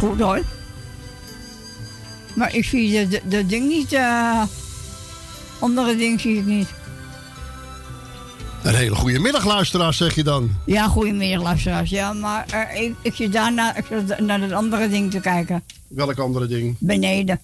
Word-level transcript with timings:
Goed 0.00 0.20
hoor. 0.20 0.42
Maar 2.34 2.54
ik 2.54 2.64
zie 2.64 3.08
de, 3.08 3.20
de, 3.28 3.46
ding 3.46 3.68
niet. 3.68 3.92
Uh, 3.92 4.42
andere 5.58 5.96
ding 5.96 6.20
zie 6.20 6.38
ik 6.38 6.44
niet. 6.44 6.68
Een 8.62 8.74
hele 8.74 8.94
goede 8.94 9.18
middag, 9.18 9.44
luisteraars, 9.44 9.96
zeg 9.96 10.14
je 10.14 10.22
dan? 10.22 10.50
Ja, 10.66 10.88
goedemiddag, 10.88 11.42
luisteraars. 11.42 11.90
Ja, 11.90 12.12
maar 12.12 12.46
uh, 12.54 12.82
ik, 12.82 12.94
ik 13.02 13.14
zit 13.14 13.32
daar 13.32 13.52
naar, 13.52 13.84
naar 14.18 14.40
het 14.40 14.52
andere 14.52 14.88
ding 14.88 15.10
te 15.10 15.20
kijken. 15.20 15.62
Welk 15.88 16.18
andere 16.18 16.46
ding? 16.46 16.76
Beneden. 16.78 17.40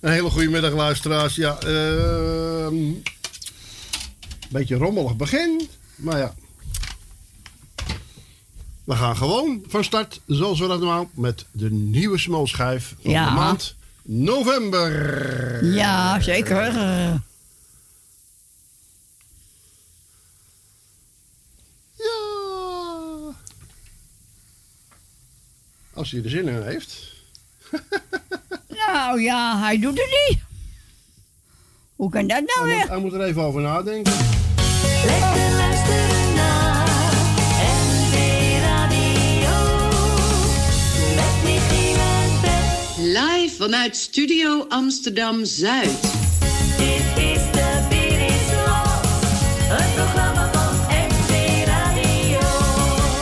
Een 0.00 0.12
hele 0.12 0.30
goede 0.30 0.50
middag, 0.50 0.72
luisteraars. 0.72 1.34
Ja, 1.34 1.58
uh, 1.66 2.66
beetje 4.48 4.76
rommelig 4.76 5.16
begin, 5.16 5.68
maar 5.96 6.18
ja. 6.18 6.34
We 8.86 8.96
gaan 8.96 9.16
gewoon 9.16 9.64
van 9.68 9.84
start, 9.84 10.20
zoals 10.26 10.60
we 10.60 10.66
dat 10.66 10.78
normaal, 10.78 11.10
met 11.14 11.46
de 11.50 11.70
nieuwe 11.70 12.18
smolschijf 12.18 12.94
van 13.02 13.12
de 13.12 13.30
maand 13.34 13.76
november. 14.02 15.64
Ja, 15.64 16.20
zeker. 16.20 16.72
Ja. 16.72 17.22
Als 25.94 26.10
hij 26.10 26.22
er 26.22 26.30
zin 26.30 26.48
in 26.48 26.62
heeft. 26.62 27.12
nou 28.86 29.20
ja, 29.20 29.58
hij 29.58 29.78
doet 29.78 29.98
het 29.98 30.28
niet. 30.28 30.38
Hoe 31.96 32.10
kan 32.10 32.26
dat 32.26 32.42
nou 32.46 32.68
hij 32.68 32.78
weer? 32.78 32.88
hij 32.88 32.98
moet 32.98 33.12
er 33.12 33.22
even 33.22 33.42
over 33.42 33.60
nadenken. 33.60 34.12
Lekker 35.04 35.55
vanuit 43.56 43.96
Studio 43.96 44.64
Amsterdam 44.68 45.44
Zuid. 45.44 46.00
Dit 46.76 47.24
is 47.24 47.40
de 47.52 47.94
het 49.68 49.94
programma 49.94 50.52
van 50.52 50.96
NV 51.08 51.64
Radio. 51.66 52.38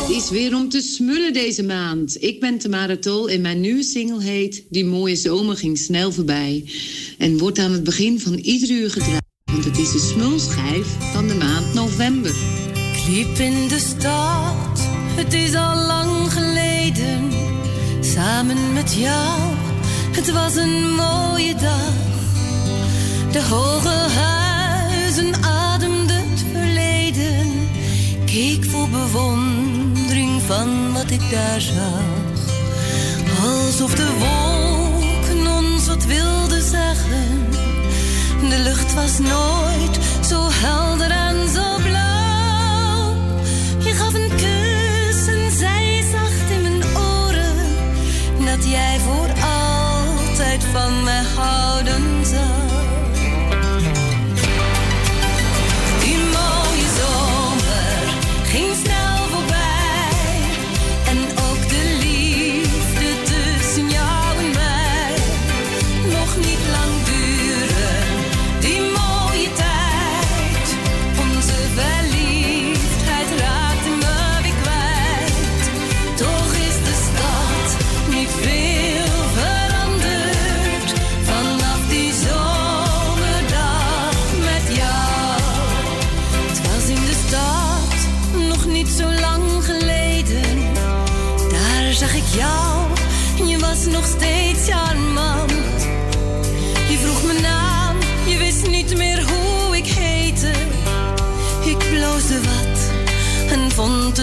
Het 0.06 0.22
is 0.22 0.30
weer 0.30 0.54
om 0.54 0.68
te 0.68 0.80
smullen 0.80 1.32
deze 1.32 1.62
maand. 1.62 2.22
Ik 2.22 2.40
ben 2.40 2.58
Tamara 2.58 2.96
Tol 2.96 3.28
en 3.28 3.40
mijn 3.40 3.60
nieuwe 3.60 3.82
single 3.82 4.22
heet 4.22 4.64
Die 4.68 4.84
mooie 4.84 5.16
zomer 5.16 5.56
ging 5.56 5.78
snel 5.78 6.12
voorbij. 6.12 6.64
En 7.18 7.38
wordt 7.38 7.58
aan 7.58 7.72
het 7.72 7.84
begin 7.84 8.20
van 8.20 8.34
ieder 8.34 8.70
uur 8.70 8.90
gedraaid. 8.90 9.22
Want 9.44 9.64
het 9.64 9.78
is 9.78 9.92
de 9.92 9.98
smulschijf 9.98 10.86
van 11.12 11.28
de 11.28 11.34
maand 11.34 11.74
november. 11.74 12.34
Ik 12.92 13.08
liep 13.08 13.38
in 13.38 13.68
de 13.68 13.78
stad, 13.78 14.80
het 15.16 15.32
is 15.32 15.54
al 15.54 15.76
lang 15.76 16.32
geleden. 16.32 17.30
Samen 18.00 18.72
met 18.72 18.94
jou, 18.94 19.63
het 20.14 20.32
was 20.32 20.56
een 20.56 20.94
mooie 20.94 21.54
dag. 21.54 21.92
De 23.32 23.42
hoge 23.42 24.08
huizen 24.18 25.34
ademden 25.42 26.30
het 26.30 26.44
verleden. 26.52 27.68
Keek 28.24 28.64
vol 28.64 28.88
bewondering 28.88 30.42
van 30.46 30.92
wat 30.92 31.10
ik 31.10 31.30
daar 31.30 31.60
zag. 31.60 32.02
Alsof 33.42 33.94
de 33.94 34.08
wolken 34.18 35.46
ons 35.56 35.86
wat 35.86 36.04
wilden 36.04 36.62
zeggen. 36.62 37.48
De 38.48 38.58
lucht 38.58 38.94
was 38.94 39.18
nooit 39.18 39.98
zo 40.28 40.48
helder 40.50 41.10
en 41.10 41.48
zo 41.48 41.76
blauw. 41.82 43.14
Je 43.78 43.92
gaf 43.94 44.14
een 44.14 44.33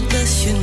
vond 0.02 0.14
het 0.14 0.22
best 0.22 0.61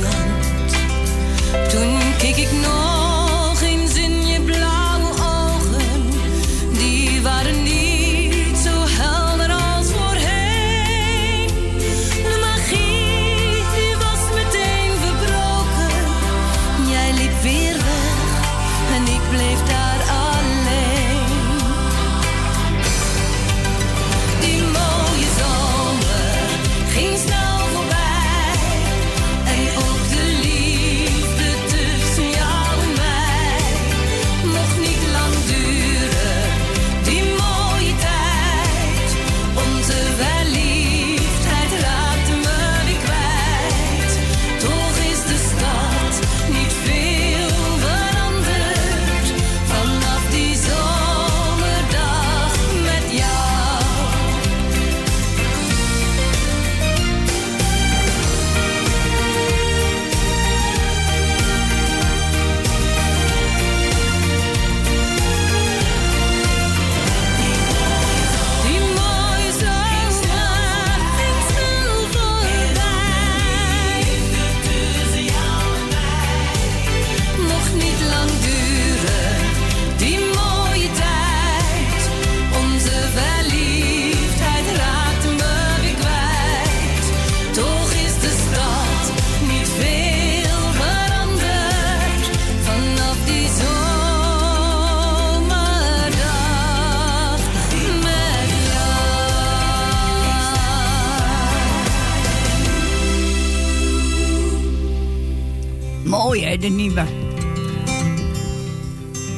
hè, 106.49 106.57
de 106.57 106.67
nieuwe. 106.67 107.03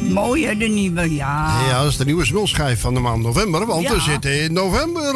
Mooi 0.09 0.45
hè, 0.45 0.57
de 0.57 0.65
nieuwe, 0.65 1.13
ja. 1.15 1.61
Ja, 1.67 1.81
dat 1.81 1.91
is 1.91 1.97
de 1.97 2.05
nieuwe 2.05 2.25
smulschijf 2.25 2.81
van 2.81 2.93
de 2.93 2.99
maand 2.99 3.21
november, 3.23 3.65
want 3.65 3.81
Ja. 3.83 3.93
we 3.93 3.99
zitten 3.99 4.41
in 4.43 4.53
november. 4.53 5.15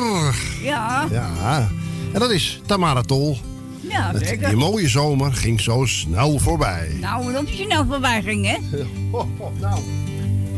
Ja. 0.61 1.07
Ja, 1.11 1.69
en 2.13 2.19
dat 2.19 2.31
is 2.31 2.61
Tamara 2.65 3.01
Tol. 3.01 3.37
Ja, 3.81 4.11
zeker. 4.19 4.47
Die 4.47 4.57
mooie 4.57 4.89
zomer 4.89 5.33
ging 5.33 5.61
zo 5.61 5.85
snel 5.85 6.39
voorbij. 6.39 6.97
Nou, 7.01 7.33
dat 7.33 7.57
je 7.57 7.67
nou 7.67 7.85
voorbij 7.89 8.21
ging, 8.21 8.45
hè? 8.45 8.57
Oh, 9.11 9.25
oh, 9.37 9.59
nou. 9.59 9.79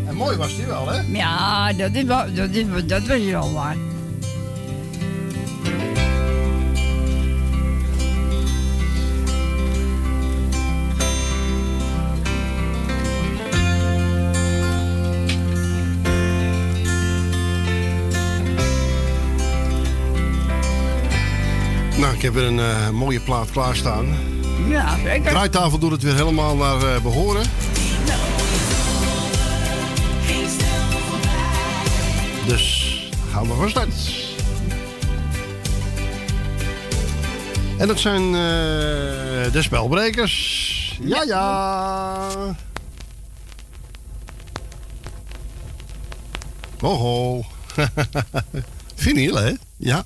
En 0.07 0.15
mooi 0.15 0.37
was 0.37 0.55
die 0.55 0.65
wel, 0.65 0.87
hè? 0.89 1.01
Ja, 1.17 1.73
dat, 1.73 1.93
is 1.93 2.03
wel, 2.03 2.33
dat, 2.33 2.49
is, 2.49 2.65
dat 2.85 3.07
was 3.07 3.23
wel 3.23 3.53
waar. 3.53 3.75
Nou, 21.97 22.15
ik 22.15 22.21
heb 22.21 22.33
weer 22.33 22.43
een 22.43 22.59
eh, 22.59 22.89
mooie 22.89 23.19
plaat 23.19 23.51
klaarstaan. 23.51 24.05
Ja, 24.67 24.97
zeker. 25.03 25.31
Draaitafel 25.31 25.77
doet 25.77 25.91
het 25.91 26.03
weer 26.03 26.15
helemaal 26.15 26.55
naar 26.55 26.95
eh, 26.95 27.01
behoren. 27.01 27.43
Dus 32.45 33.11
gaan 33.31 33.47
we 33.47 33.53
van 33.53 33.69
start. 33.69 34.25
En 37.77 37.87
dat 37.87 37.99
zijn 37.99 38.23
eh, 38.23 39.51
de 39.51 39.59
spelbrekers. 39.61 40.99
Ja, 41.01 41.23
ja. 41.23 42.27
Oh, 46.81 46.99
ho. 46.99 47.45
Vinyl, 48.95 49.35
hè? 49.35 49.53
Ja. 49.77 50.05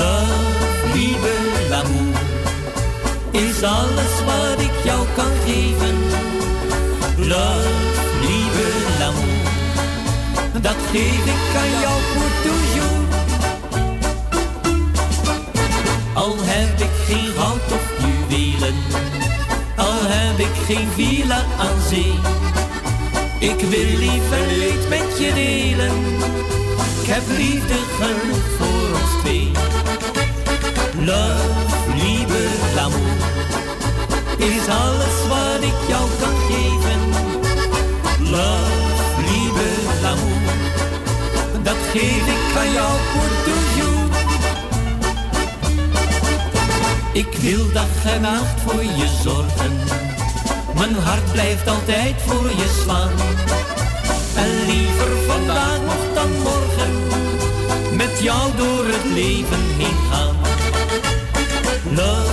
Love, 0.00 0.94
liebe, 0.94 1.32
l'amour 1.68 2.14
is 3.30 3.62
alles 3.62 4.14
wat 4.26 4.60
ik 4.60 4.84
jou 4.84 5.06
kan 5.14 5.32
geven. 5.46 5.96
Love, 7.16 7.68
liebe, 8.20 8.66
l'amour, 8.98 10.62
dat 10.62 10.76
geef 10.90 11.24
ik 11.34 11.56
aan 11.60 11.80
jou 11.80 12.00
voor 12.12 12.30
toujours. 12.42 12.98
Al 16.14 16.36
heb 16.40 16.80
ik 16.80 16.94
geen 17.06 17.32
goud 17.36 17.72
of 17.72 17.86
juwelen, 17.98 18.74
al 19.76 20.00
heb 20.02 20.38
ik 20.38 20.54
geen 20.66 20.88
villa 20.94 21.44
aan 21.58 21.80
zee. 21.88 22.14
Ik 23.38 23.60
wil 23.60 23.98
liever 23.98 24.46
leed 24.58 24.88
met 24.88 25.18
je 25.18 25.32
delen, 25.34 25.96
ik 27.02 27.08
heb 27.08 27.22
liefde 27.36 27.78
genoeg 27.98 28.44
voor 28.58 29.00
ons 29.00 29.22
twee. 29.22 29.69
Love, 31.04 31.94
liebe, 31.94 32.42
l'amour 32.74 33.10
is 34.36 34.68
alles 34.68 35.16
wat 35.28 35.62
ik 35.62 35.88
jou 35.88 36.08
kan 36.20 36.36
geven. 36.48 37.00
Love, 38.30 39.20
liebe, 39.30 39.68
l'amour, 40.02 40.40
dat 41.62 41.76
geef 41.92 42.26
ik 42.26 42.56
aan 42.58 42.72
jou 42.72 42.92
voor 43.12 43.30
toujours. 43.44 44.00
Ik 47.12 47.36
wil 47.40 47.72
dag 47.72 48.04
en 48.04 48.20
nacht 48.20 48.60
voor 48.66 48.82
je 48.84 49.08
zorgen. 49.22 49.72
Mijn 50.74 50.94
hart 50.94 51.32
blijft 51.32 51.68
altijd 51.68 52.14
voor 52.26 52.48
je 52.48 52.80
slaan. 52.82 53.12
En 54.34 54.64
liever 54.66 55.16
vandaag 55.26 55.78
nog 55.86 56.14
dan 56.14 56.30
morgen 56.42 56.99
jou 58.18 58.56
door 58.56 58.84
het 58.86 59.04
leven 59.04 59.64
heen 59.78 59.98
gaan. 60.10 60.36
Love, 61.94 62.32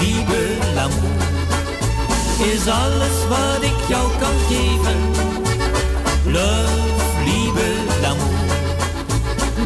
liebe, 0.00 0.40
l'amour 0.74 1.12
is 2.52 2.66
alles 2.66 3.16
wat 3.28 3.62
ik 3.62 3.88
jou 3.88 4.10
kan 4.20 4.36
geven. 4.48 4.98
Love, 6.26 7.22
liebe, 7.24 7.68
l'amour, 8.00 8.46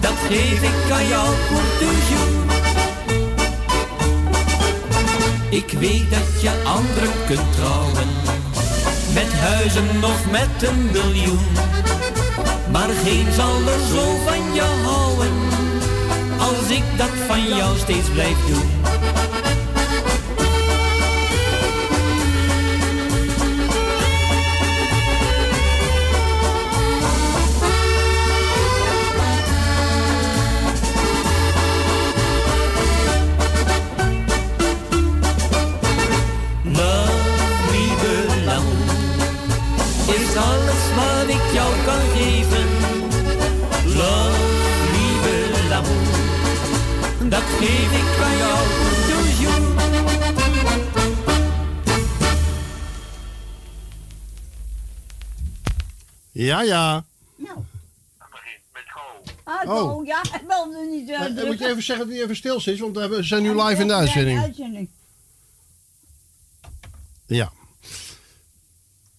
dat 0.00 0.18
geef 0.28 0.62
ik 0.62 0.90
aan 0.92 1.06
jou 1.06 1.28
voor 1.48 1.66
toujours. 1.78 2.46
Ik 5.50 5.72
weet 5.78 6.10
dat 6.10 6.40
je 6.40 6.50
anderen 6.64 7.12
kunt 7.26 7.52
trouwen, 7.56 8.08
met 9.14 9.32
huizen 9.32 10.04
of 10.04 10.30
met 10.30 10.68
een 10.68 10.90
miljoen. 10.92 11.46
Maar 12.72 12.88
geen 13.04 13.26
zal 13.32 13.56
er 13.56 13.86
zo 13.94 14.04
van 14.26 14.54
je 14.54 14.62
houden, 14.84 15.45
als 16.46 16.70
ik 16.70 16.82
dat 16.96 17.10
van 17.26 17.48
jou 17.48 17.78
steeds 17.78 18.08
blijf 18.10 18.46
doen. 18.46 19.45
Ja, 56.36 56.62
ja. 56.62 57.04
Nou. 57.36 57.58
Hallo, 59.44 59.88
Oh. 59.88 60.06
ja, 60.06 60.22
ik 60.22 60.42
wilde 60.46 60.86
niet 60.90 61.08
uh, 61.08 61.20
Eh, 61.20 61.38
eh, 61.38 61.46
moet 61.46 61.58
je 61.58 61.68
even 61.68 61.82
zeggen 61.82 62.06
dat 62.06 62.14
hij 62.14 62.24
even 62.24 62.36
stil 62.36 62.60
zit, 62.60 62.78
want 62.78 62.96
we 62.96 63.22
zijn 63.22 63.42
nu 63.42 63.62
live 63.62 63.80
in 63.80 63.86
de 63.86 63.94
uitzending. 63.94 64.88
Ja. 67.26 67.52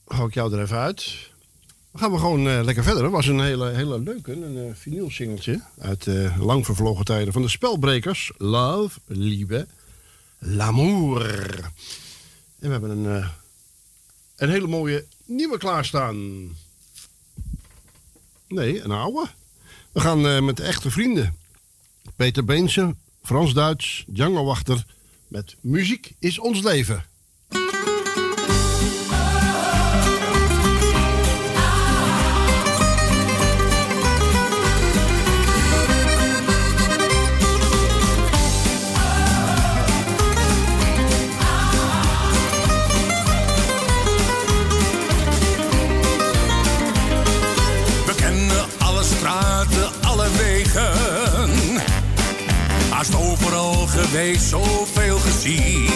Hou 0.07 0.27
ik 0.27 0.33
jou 0.33 0.53
er 0.53 0.62
even 0.62 0.77
uit. 0.77 1.29
Dan 1.91 2.01
gaan 2.01 2.12
we 2.12 2.17
gewoon 2.17 2.47
eh, 2.47 2.63
lekker 2.63 2.83
verder. 2.83 3.03
Het 3.03 3.12
was 3.12 3.27
een 3.27 3.41
hele, 3.41 3.69
hele 3.69 4.00
leuke, 4.00 4.31
een 4.31 4.75
uh, 5.47 5.59
uit 5.79 6.07
eh, 6.07 6.39
lang 6.39 6.65
vervlogen 6.65 7.05
tijden 7.05 7.33
van 7.33 7.41
de 7.41 7.50
Spelbrekers. 7.50 8.31
Love, 8.38 9.00
Liebe, 9.05 9.67
L'amour. 10.39 11.25
En 12.59 12.67
we 12.67 12.67
hebben 12.67 12.89
een, 12.89 13.21
eh, 13.21 13.29
een 14.36 14.50
hele 14.50 14.67
mooie 14.67 15.05
nieuwe 15.25 15.57
klaarstaan. 15.57 16.50
Nee, 18.48 18.82
een 18.82 18.92
oude. 18.92 19.27
We 19.92 20.00
gaan 20.00 20.27
eh, 20.27 20.42
met 20.42 20.60
echte 20.60 20.92
vrienden. 20.92 21.38
Peter 22.16 22.46
Beense, 22.46 22.96
Frans-Duits, 23.24 24.04
Django 24.08 24.44
Wachter. 24.44 24.86
Met 25.27 25.56
Muziek 25.62 26.12
is 26.20 26.39
ons 26.39 26.62
leven. 26.62 27.06
Zoveel 54.39 55.17
gezien. 55.17 55.87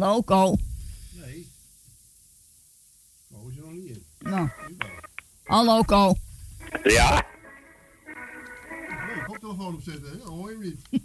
Hallo, 0.00 0.22
Ko. 0.22 0.56
Nee. 1.12 1.46
Oh, 3.32 3.50
is 3.52 3.56
er 3.56 3.62
nog 3.62 3.72
niet 3.72 3.86
in. 3.86 4.04
Nou. 4.18 4.48
Hallo, 5.44 5.82
Ko. 5.82 6.14
Ja, 6.82 7.24
Nee, 9.06 9.24
koptelefoon 9.26 9.74
opzetten, 9.74 10.10
hè? 10.10 10.18
Dan 10.18 10.28
hoor 10.28 10.50
je 10.50 10.56
hem 10.56 10.64
niet. 10.64 11.02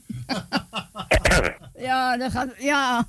Ja, 1.88 2.18
dat 2.18 2.32
gaat... 2.32 2.50
Ja. 2.58 3.08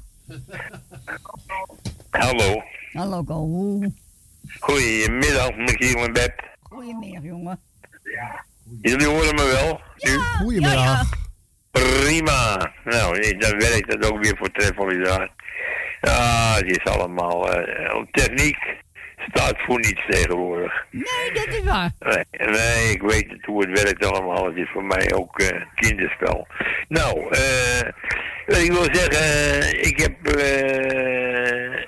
hallo. 2.11 2.63
Hallo, 2.93 3.23
Ko. 3.25 3.35
Hoe? 3.35 3.93
Goedemiddag, 4.61 5.57
Michiel 5.57 6.05
en 6.05 6.13
Beb. 6.13 6.57
Goedemiddag, 6.63 7.23
jongen. 7.23 7.61
Jullie 8.83 9.07
horen 9.07 9.35
me 9.35 9.45
wel? 9.45 9.81
Nu? 9.97 10.19
Goedemiddag. 10.19 10.85
Ja, 10.85 10.93
ja. 10.93 11.07
Prima. 11.71 12.73
Nou, 12.85 13.19
nee, 13.19 13.37
dan 13.37 13.59
werkt 13.59 13.93
het 13.93 14.05
ook 14.11 14.23
weer 14.23 14.37
voortreffelijk. 14.37 15.45
Ja, 16.07 16.55
het 16.55 16.71
is 16.79 16.85
allemaal... 16.93 17.53
eh, 17.53 18.03
techniek 18.11 18.57
staat 19.29 19.55
voor 19.67 19.79
niets 19.79 20.01
tegenwoordig. 20.09 20.87
Nee, 20.91 21.33
dat 21.35 21.47
is 21.47 21.65
waar. 21.65 21.91
Nee, 21.99 22.49
nee, 22.51 22.91
ik 22.91 23.03
weet 23.03 23.31
het 23.31 23.45
hoe 23.45 23.67
het 23.69 23.83
werkt 23.83 24.05
allemaal. 24.07 24.47
Het 24.47 24.57
is 24.57 24.69
voor 24.73 24.85
mij 24.85 25.13
ook 25.15 25.39
eh, 25.41 25.61
kinderspel. 25.75 26.47
Nou, 26.89 27.31
eh, 27.31 27.91
wat 28.47 28.59
ik 28.59 28.73
wil 28.73 28.89
zeggen, 28.93 29.61
eh, 29.61 29.73
ik 29.83 29.99
heb 30.01 30.27
eh, 30.37 31.85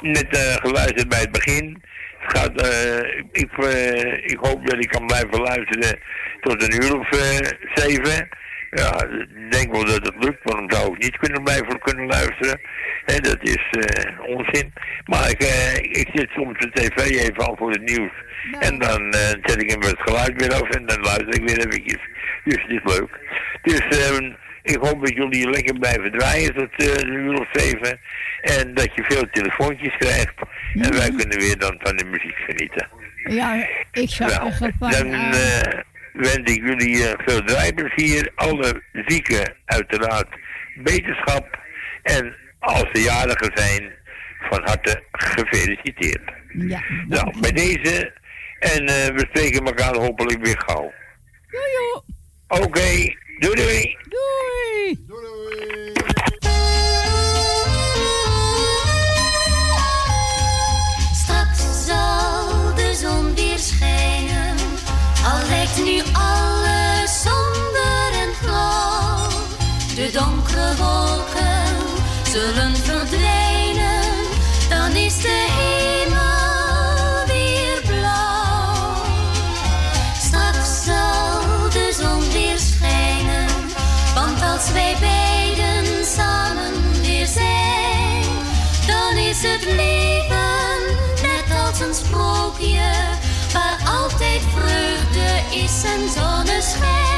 net 0.00 0.28
eh, 0.36 0.54
geluisterd 0.54 1.08
bij 1.08 1.20
het 1.20 1.32
begin. 1.32 1.82
Het 2.18 2.38
gaat, 2.38 2.60
eh, 2.60 3.18
ik, 3.32 3.58
eh, 3.58 4.30
ik 4.30 4.38
hoop 4.40 4.66
dat 4.66 4.78
ik 4.82 4.88
kan 4.88 5.06
blijven 5.06 5.40
luisteren 5.40 5.98
tot 6.40 6.62
een 6.62 6.82
uur 6.84 6.98
of 6.98 7.10
eh, 7.10 7.46
zeven. 7.74 8.28
Ja, 8.70 9.04
ik 9.04 9.52
denk 9.52 9.72
wel 9.72 9.84
dat 9.84 10.06
het 10.06 10.24
lukt, 10.24 10.38
dan 10.44 10.70
zou 10.72 10.92
ik 10.94 11.02
niet 11.02 11.16
kunnen 11.18 11.42
blijven 11.42 11.78
kunnen 11.78 12.06
luisteren. 12.06 12.60
Hè, 13.04 13.18
dat 13.18 13.38
is 13.40 13.64
eh, 13.70 14.20
onzin. 14.36 14.72
Maar 15.04 15.30
ik, 15.30 15.40
eh, 15.42 15.74
ik 15.76 16.08
zit 16.14 16.30
soms 16.30 16.58
de 16.58 16.70
tv 16.70 16.96
even 16.96 17.48
aan 17.48 17.56
voor 17.56 17.70
het 17.70 17.82
nieuws. 17.82 18.12
En 18.60 18.78
dan 18.78 19.12
eh, 19.12 19.28
zet 19.42 19.62
ik 19.62 19.70
hem 19.70 19.80
het 19.80 20.00
geluid 20.00 20.32
weer 20.36 20.52
af 20.54 20.68
en 20.68 20.86
dan 20.86 21.00
luister 21.00 21.34
ik 21.34 21.48
weer 21.48 21.58
eventjes. 21.66 22.00
Dus 22.44 22.62
het 22.62 22.70
is 22.70 22.96
leuk. 22.98 23.18
Dus 23.62 23.80
ehm, 23.80 24.32
ik 24.62 24.76
hoop 24.80 25.04
dat 25.06 25.14
jullie 25.14 25.50
lekker 25.50 25.78
blijven 25.78 26.12
draaien 26.12 26.54
tot 26.54 27.00
een 27.02 27.08
uur 27.12 27.40
of 27.40 27.48
zeven. 27.52 27.98
En 28.42 28.74
dat 28.74 28.94
je 28.94 29.02
veel 29.08 29.30
telefoontjes 29.30 29.96
krijgt. 29.96 30.34
En 30.74 30.92
wij 30.96 31.10
kunnen 31.16 31.38
weer 31.38 31.58
dan 31.58 31.78
van 31.82 31.96
de 31.96 32.04
muziek 32.04 32.36
genieten. 32.36 32.88
Ja, 33.28 33.66
ik 33.92 34.10
zou 34.10 34.30
Nou, 34.30 34.50
zeggen 34.50 34.74
van... 34.78 34.90
dan 34.90 35.10
wens 36.12 36.52
ik 36.52 36.62
jullie 36.64 37.06
eh, 37.06 37.26
veel 37.26 37.44
draaiplezier. 37.44 38.32
Alle 38.34 38.82
zieken 39.06 39.54
uiteraard 39.64 40.28
beterschap. 40.74 41.58
En 42.02 42.34
als 42.58 42.86
ze 42.92 43.02
jarigen 43.02 43.50
zijn, 43.54 43.92
van 44.40 44.60
harte 44.64 45.02
gefeliciteerd. 45.12 46.32
ja. 46.48 46.82
Nou, 47.08 47.40
bij 47.40 47.52
deze. 47.52 48.12
En 48.58 48.86
eh, 48.86 49.06
we 49.14 49.26
spreken 49.28 49.66
elkaar 49.66 49.94
hopelijk 49.94 50.44
weer 50.44 50.62
gauw. 50.66 50.92
Joe. 51.50 52.02
Oké, 52.48 53.14
doei 53.38 53.54
doei. 53.54 53.96
Doei. 54.08 55.04
Doei, 55.06 55.26
doei. 55.26 56.59
Nu 65.76 66.02
alles 66.12 67.22
somber 67.22 68.12
en 68.12 68.34
grauw. 68.42 69.28
De 69.94 70.10
donkere 70.12 70.74
wolken 70.76 71.76
zullen 72.30 72.76
verdwijnen, 72.76 74.02
dan 74.68 74.92
is 74.92 75.16
de 75.16 75.46
hemel 75.58 77.26
weer 77.26 77.80
blauw. 77.86 78.94
Straks 80.18 80.84
zal 80.84 81.70
de 81.70 81.96
zon 82.00 82.32
weer 82.32 82.58
schijnen, 82.58 83.48
want 84.14 84.42
als 84.42 84.72
wij 84.72 84.96
beiden 85.00 86.04
samen 86.16 87.00
weer 87.02 87.26
zijn, 87.26 88.24
dan 88.86 89.16
is 89.16 89.42
het 89.42 89.64
leven 89.64 90.80
net 91.22 91.58
als 91.66 91.80
een 91.80 91.94
sprookje, 91.94 92.90
waar 93.52 93.78
altijd 93.84 94.40
is 95.52 95.82
en 95.84 96.08
zonneschijn. 96.08 97.10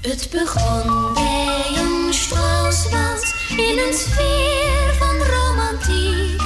Het 0.00 0.28
begon 0.30 1.14
bij 1.14 1.66
een 1.76 2.14
straalswals 2.14 3.34
in 3.56 3.78
een 3.78 3.94
sfeer 3.94 4.94
van 4.98 5.16
romantiek. 5.16 6.42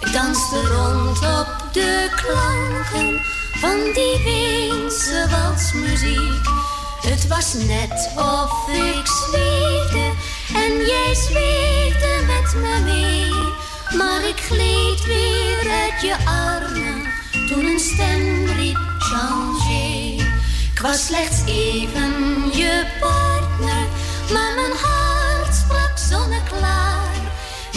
Ik 0.00 0.12
danste 0.12 0.60
rond 0.60 1.18
op 1.18 1.72
de 1.72 2.08
klanken 2.16 3.20
van 3.52 3.78
die 3.94 4.22
Weense 4.24 5.26
walsmuziek. 5.30 6.46
Het 7.00 7.26
was 7.28 7.54
net 7.54 8.10
of 8.16 8.68
ik 8.68 9.06
zweefde 9.06 10.12
en 10.54 10.86
jij 10.86 11.14
zweefde 11.14 12.24
met 12.26 12.54
me 12.54 12.80
mee. 12.84 13.30
Maar 13.98 14.28
ik 14.28 14.40
gleed 14.40 15.04
weer 15.06 15.70
uit 15.70 16.00
je 16.00 16.16
armen 16.24 17.06
toen 17.48 17.64
een 17.64 17.80
stem 17.80 18.46
riep 18.46 18.78
changer. 18.98 20.30
Ik 20.72 20.80
was 20.80 21.06
slechts 21.06 21.44
even 21.46 22.12
je 22.52 22.84
partner, 23.00 23.86
maar 24.32 24.54
mijn 24.54 24.72
hart 24.82 25.54
sprak 25.54 25.98
zonneklaar. 25.98 27.10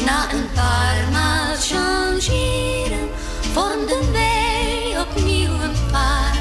Na 0.05 0.33
een 0.33 0.49
paar 0.53 1.11
maal 1.11 1.55
changeren 1.55 3.09
vormden 3.53 4.11
wij 4.11 4.95
opnieuw 4.99 5.51
een 5.51 5.91
paar. 5.91 6.37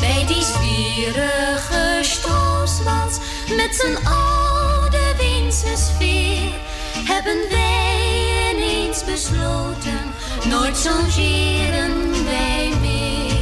Bij 0.00 0.24
die 0.26 0.44
zwierige 0.44 1.98
stooswals 2.02 3.18
met 3.56 3.74
zijn 3.74 4.06
oude 4.06 4.79
Hebben 7.04 7.38
wij 7.50 8.52
ineens 8.54 9.04
besloten, 9.04 10.00
nooit 10.48 10.80
changeren 10.80 12.24
wij 12.24 12.72
meer. 12.80 13.38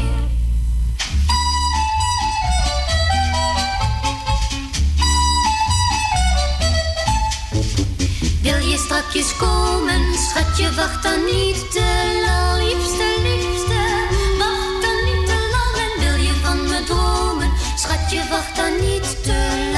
Wil 8.43 8.69
je 8.69 8.77
strakjes 8.77 9.37
komen, 9.37 10.15
schatje, 10.15 10.75
wacht 10.75 11.03
dan 11.03 11.25
niet 11.25 11.73
te 11.73 12.21
lang. 12.27 12.63
Liefste, 12.63 13.05
liefste, 13.23 14.07
wacht 14.39 14.83
dan 14.83 15.05
niet 15.05 15.27
te 15.27 15.49
lang. 15.53 15.77
En 15.85 16.01
wil 16.05 16.25
je 16.25 16.33
van 16.43 16.69
me 16.69 16.85
dromen, 16.85 17.51
schatje, 17.77 18.23
wacht 18.31 18.57
dan 18.57 18.73
niet 18.81 19.23
te 19.23 19.69
lang. 19.73 19.78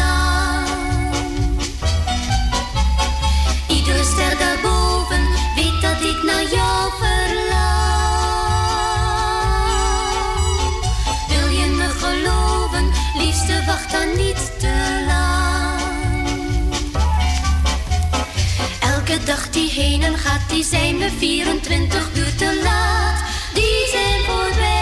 Dag 19.24 19.50
die 19.50 19.70
heen 19.70 20.02
en 20.02 20.18
gaat, 20.18 20.48
die 20.48 20.64
zijn 20.64 20.98
we 20.98 21.11
24 21.18 22.09
uur 22.16 22.35
te 22.35 22.61
laat. 22.62 23.22
Die 23.54 23.88
zijn 23.90 24.22
voorbij. 24.26 24.80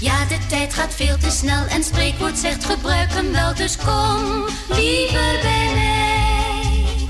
Ja, 0.00 0.24
de 0.24 0.38
tijd 0.48 0.74
gaat 0.74 0.94
veel 0.94 1.16
te 1.18 1.30
snel 1.30 1.64
en 1.66 1.84
spreekwoord 1.84 2.38
zegt 2.38 2.64
gebruik 2.64 3.12
hem 3.12 3.32
wel, 3.32 3.54
dus 3.54 3.76
kom 3.76 4.44
liever 4.68 5.38
bij 5.42 5.70
mij. 5.74 7.06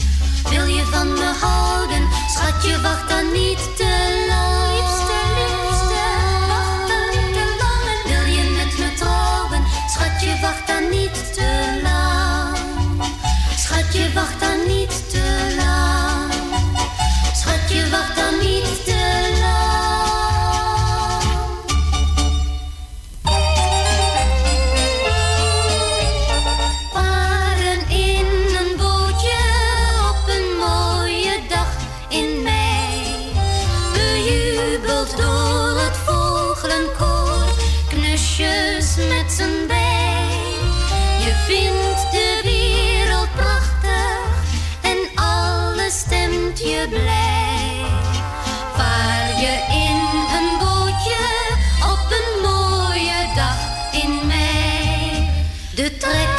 Wil 0.50 0.66
je 0.66 0.84
van 0.84 1.12
me 1.12 1.32
houden, 1.40 2.08
schatje, 2.28 2.80
wacht 2.80 3.08
dan 3.08 3.32
niet 3.32 3.76
te 3.76 4.24
lang. 4.28 4.74
Liefste, 4.76 5.18
liefste, 5.36 6.04
wacht 6.48 6.88
dan 6.88 7.06
niet 7.14 7.32
te 7.34 7.56
lang. 7.60 7.98
Wil 8.04 8.32
je 8.34 8.50
met 8.56 8.78
me 8.78 8.94
trouwen, 8.94 9.62
schatje, 9.88 10.40
wacht 10.40 10.66
dan 10.66 10.90
niet 10.90 11.34
te 11.34 11.80
lang. 11.82 12.56
Schatje, 13.58 14.12
wacht 14.12 14.40
dan 14.40 14.56
niet 14.58 14.65
truc 56.06 56.35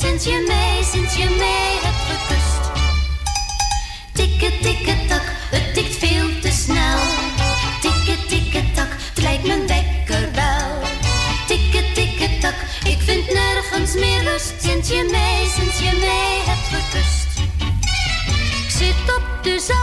sinds 0.00 0.24
je 0.24 0.44
mij, 0.46 0.82
sinds 0.82 1.16
je 1.16 1.36
mij 1.38 1.78
hebt 1.82 2.04
gekust. 2.10 2.70
Tikke, 4.12 4.58
tikke, 4.62 5.06
tak, 5.08 5.22
het 5.50 5.74
tikt 5.74 5.96
veel 5.96 6.40
te 6.40 6.50
snel. 6.50 6.98
Tikke, 7.80 8.26
tikke, 8.26 8.62
tak, 8.74 8.88
het 9.14 9.22
lijkt 9.22 9.46
mijn 9.46 9.66
wekkerbel. 9.66 10.88
Tikke, 11.46 11.92
tikke, 11.94 12.38
tak, 12.40 12.54
ik 12.84 12.98
vind 12.98 13.32
nergens 13.32 13.94
meer 13.94 14.22
rust. 14.22 14.54
Sinds 14.62 14.88
je 14.88 15.08
mij, 15.10 15.46
sinds 15.56 15.78
je 15.78 15.96
mij 16.00 16.40
hebt 16.46 16.68
gekust. 16.68 17.28
Ik 18.64 18.70
zit 18.70 19.16
op 19.16 19.44
de 19.44 19.58
zaak 19.60 19.79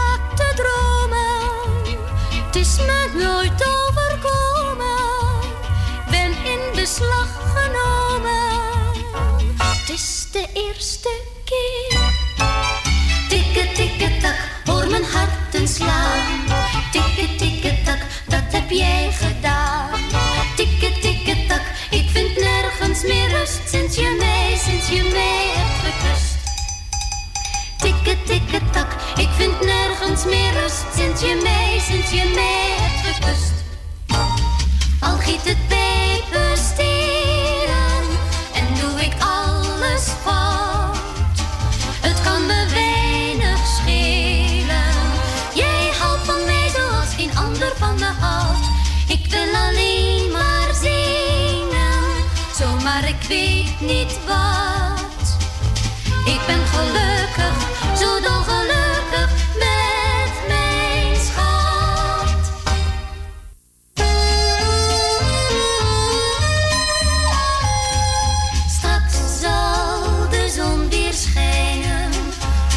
Sinds 23.66 23.96
je 23.96 24.16
mij, 24.18 24.56
sinds 24.56 24.88
je 24.88 25.02
mij 25.02 25.46
hebt 25.56 25.78
gekust. 25.84 26.36
Tikke, 27.78 28.22
tikke, 28.22 28.70
tak, 28.70 28.96
ik 29.16 29.28
vind 29.36 29.60
nergens 29.60 30.24
meer 30.24 30.52
rust. 30.52 30.84
Sinds 30.94 31.20
je 31.20 31.40
mij, 31.42 31.80
sinds 31.88 32.10
je 32.10 32.32
mij 32.34 32.74
hebt 32.78 33.16
gekust. 33.16 33.52
Al 35.00 35.16
giet 35.16 35.44
het 35.44 35.77
weet 53.28 53.80
niet 53.80 54.18
wat. 54.26 55.36
Ik 56.24 56.40
ben 56.46 56.66
gelukkig, 56.66 57.56
zo 57.98 58.20
dolgelukkig 58.20 59.30
met 59.58 60.32
mijn 60.48 61.16
schat. 61.16 62.52
Straks 68.68 69.40
zal 69.40 70.28
de 70.30 70.52
zon 70.56 70.88
weer 70.88 71.12
schijnen, 71.12 72.10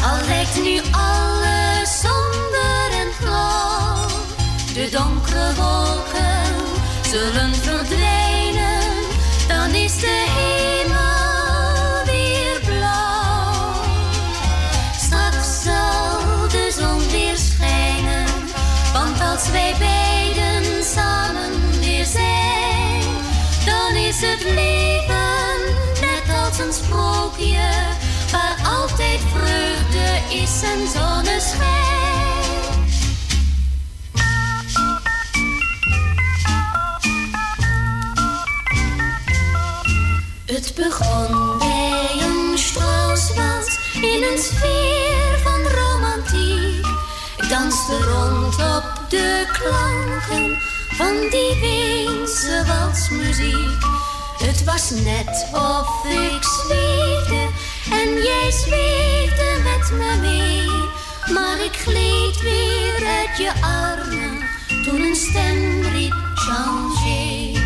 al 0.04 0.26
lijkt 0.26 0.62
nu 0.62 0.80
alles 0.90 2.00
somber 2.00 2.90
en 2.90 3.12
grauw. 3.20 4.06
De 4.74 4.88
donkere 4.90 5.54
wolken 5.54 6.54
zullen 7.10 7.54
het 24.24 24.44
leven 24.44 25.58
net 26.00 26.36
als 26.44 26.58
een 26.58 26.72
sprookje, 26.72 27.70
waar 28.32 28.56
altijd 28.64 29.20
vreugde 29.34 30.34
is 30.34 30.62
en 30.62 30.88
zonneschijn. 30.88 31.82
Het 40.44 40.72
begon 40.76 41.58
bij 41.58 42.10
een 42.20 42.58
Strausswals 42.58 43.78
in 43.94 44.22
een 44.32 44.38
sfeer 44.38 45.38
van 45.42 45.60
romantiek. 45.74 46.86
Ik 47.36 47.48
danste 47.48 47.96
rond 47.98 48.54
op 48.54 49.10
de 49.10 49.46
klanken 49.52 50.58
van 50.88 51.14
die 51.30 51.60
Weense 51.60 52.64
walsmuziek. 52.66 54.01
Het 54.42 54.64
was 54.64 54.90
net 54.90 55.46
of 55.52 56.04
ik 56.04 56.42
zweefde 56.42 57.48
en 57.90 58.22
jij 58.22 58.50
zweefde 58.50 59.60
met 59.62 59.90
me 59.98 60.16
mee. 60.20 60.66
Maar 61.34 61.64
ik 61.64 61.76
gleed 61.76 62.40
weer 62.40 63.06
uit 63.06 63.36
je 63.36 63.52
armen 63.60 64.38
toen 64.84 65.00
een 65.00 65.16
stem 65.16 65.82
riep 65.82 66.14
changer. 66.34 67.56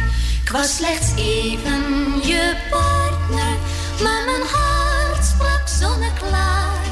Ik 0.43 0.51
was 0.53 0.77
slechts 0.77 1.11
even 1.17 1.83
je 2.23 2.57
partner, 2.71 3.57
maar 4.03 4.25
mijn 4.25 4.47
hart 4.53 5.25
sprak 5.25 5.69
zonneklaar. 5.69 6.85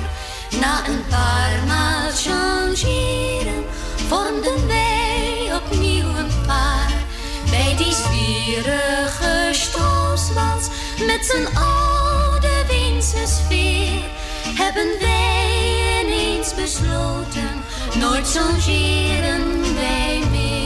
Na 0.60 0.88
een 0.88 1.04
paar 1.08 1.66
maal 1.66 2.10
changeren 2.10 3.64
vormden 4.08 4.66
wij. 4.66 5.03
Die 7.76 7.92
zwierige 7.92 9.48
stooswals 9.50 10.68
met 11.06 11.24
zijn 11.24 11.56
oude 11.56 12.64
Weense 12.66 13.26
sfeer 13.26 14.02
hebben 14.54 14.88
wij 15.00 16.04
ineens 16.04 16.54
besloten, 16.54 17.50
nooit 18.00 18.30
changeren 18.30 19.74
wij 19.74 20.22
meer. 20.30 20.64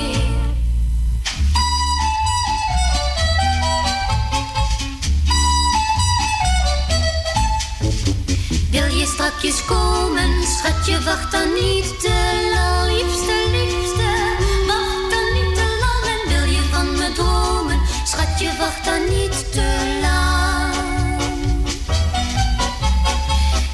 Wil 8.70 8.96
je 8.96 9.06
strakjes 9.06 9.64
komen, 9.64 10.42
schatje, 10.42 11.00
wacht 11.02 11.32
dan 11.32 11.52
niet 11.52 11.94
lang. 12.52 12.92
Liefste, 12.92 13.34
liefste, 13.50 13.87
schatje, 18.08 18.50
wacht 18.58 18.84
dan 18.84 19.04
niet 19.08 19.52
te 19.52 19.98
lang. 20.00 20.74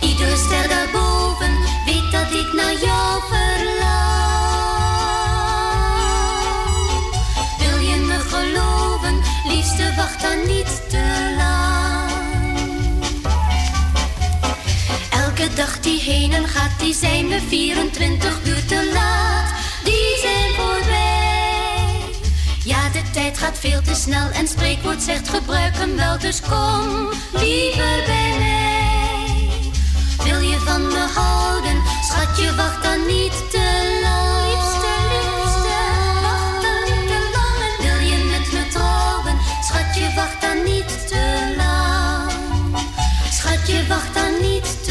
Iedere 0.01 0.37
ster 0.37 0.69
daarboven 0.69 1.53
weet 1.87 2.13
dat 2.13 2.31
ik 2.43 2.53
naar 2.53 2.77
jou 2.89 3.23
verlang. 3.31 3.93
Wil 7.59 7.79
je 7.89 7.97
me 7.97 8.19
geloven, 8.19 9.21
liefste, 9.49 9.95
wacht 9.97 10.23
dan 10.23 10.47
niet 10.47 10.83
te 10.89 11.35
lang. 11.37 12.11
Elke 15.11 15.55
dag 15.55 15.81
die 15.81 16.01
heen 16.01 16.33
en 16.33 16.49
gaat, 16.49 16.79
die 16.79 16.95
zijn 16.95 17.29
we 17.29 17.41
24 17.49 18.39
uur 18.47 18.64
tijd 23.15 23.39
gaat 23.39 23.59
veel 23.59 23.83
te 23.83 23.95
snel 23.95 24.31
en 24.31 24.49
spreekwoord 24.49 25.03
zegt 25.03 25.29
gebruik 25.29 25.77
hem 25.77 25.97
wel. 25.97 26.19
Dus 26.19 26.41
kom 26.41 27.11
liever 27.33 28.03
bij 28.07 28.35
mij. 28.39 29.49
Wil 30.25 30.41
je 30.41 30.59
van 30.59 30.87
me 30.87 31.07
houden, 31.15 31.83
schatje, 32.09 32.55
wacht 32.55 32.83
dan 32.83 33.07
niet 33.07 33.51
te 33.51 33.99
lang. 34.03 34.45
Liefste, 34.51 34.93
liefste, 35.13 35.77
wacht 36.23 36.63
dan 36.63 36.83
niet 36.85 37.07
te 37.07 37.31
lang. 37.35 37.77
Wil 37.79 38.09
je 38.09 38.25
met 38.31 38.53
me 38.53 38.69
trouwen, 38.69 39.39
schatje, 39.63 40.15
wacht 40.15 40.41
dan 40.41 40.65
niet 40.65 41.09
te 41.09 41.55
lang. 41.57 42.33
Schatje, 43.31 43.87
wacht 43.87 44.15
dan 44.15 44.41
niet 44.41 44.63
te 44.63 44.69
lang. 44.71 44.84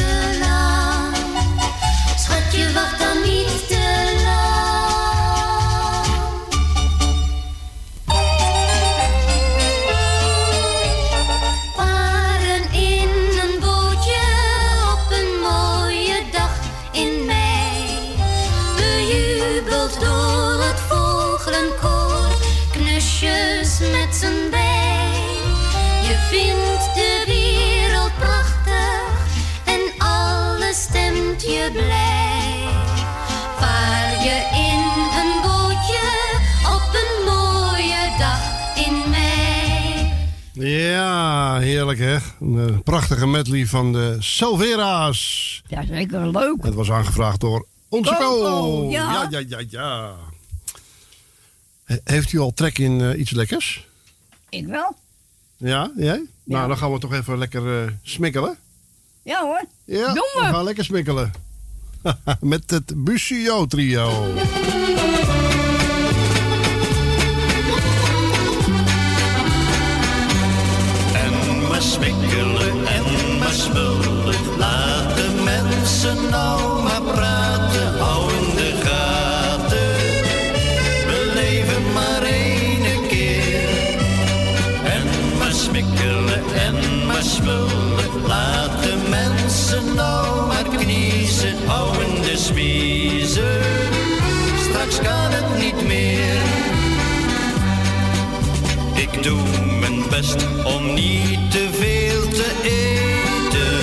Blij. 31.73 32.67
Vaar 33.59 34.23
je 34.23 34.37
in 34.69 34.81
een 35.21 35.41
bootje 35.41 36.09
op 36.75 36.93
een 36.93 37.25
mooie 37.25 38.17
dag 38.19 38.75
in 38.85 39.09
mei. 39.09 40.13
Ja, 40.53 41.59
heerlijk 41.59 41.99
hè. 41.99 42.17
Een 42.39 42.69
eh, 42.69 42.79
prachtige 42.83 43.27
medley 43.27 43.65
van 43.65 43.93
de 43.93 44.15
Salvera's. 44.19 45.61
Ja, 45.67 45.85
zeker 45.85 46.27
leuk. 46.31 46.63
Het 46.63 46.73
was 46.73 46.91
aangevraagd 46.91 47.39
door 47.39 47.65
onze 47.89 48.15
Coco, 48.19 48.41
Co. 48.41 48.89
ja. 48.89 49.11
ja, 49.29 49.39
ja, 49.39 49.43
ja, 49.47 49.63
ja. 49.69 50.13
He- 51.83 51.99
Heeft 52.03 52.31
u 52.31 52.39
al 52.39 52.53
trek 52.53 52.77
in 52.77 53.01
eh, 53.01 53.19
iets 53.19 53.31
lekkers? 53.31 53.87
Ik 54.49 54.65
wel. 54.67 54.95
Ja, 55.57 55.91
jij? 55.95 56.25
Nou, 56.43 56.67
dan 56.67 56.77
gaan 56.77 56.91
we 56.91 56.99
toch 56.99 57.13
even 57.13 57.37
lekker 57.37 57.83
eh, 57.85 57.91
smikkelen. 58.01 58.57
Ja 59.23 59.41
hoor. 59.41 59.63
Ja, 59.85 60.05
Doen 60.05 60.13
we 60.13 60.39
we. 60.41 60.45
gaan 60.45 60.63
lekker 60.63 60.83
smikkelen. 60.83 61.31
Met 62.41 62.69
het 62.71 62.93
Busio 62.95 63.65
trio. 63.65 64.09
En 71.13 71.67
maar 71.69 71.81
smikkelen 71.81 72.87
en 72.87 73.37
maar 73.39 73.51
smullen. 73.51 74.57
Laat 74.57 75.15
de 75.15 75.41
mensen 75.43 76.29
nou 76.29 76.72
Ik 99.13 99.23
doe 99.23 99.41
mijn 99.79 100.09
best 100.09 100.47
om 100.63 100.93
niet 100.93 101.51
te 101.51 101.69
veel 101.71 102.27
te 102.27 102.51
eten. 102.63 103.81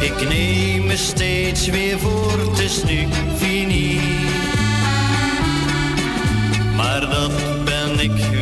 Ik 0.00 0.28
neem 0.28 0.86
me 0.86 0.96
steeds 0.96 1.66
weer 1.66 1.98
voor, 1.98 2.38
het 2.38 2.58
is 2.58 2.82
nu 2.82 3.08
fini. 3.36 4.00
Maar 6.76 7.00
dat 7.00 7.64
ben 7.64 8.00
ik 8.00 8.37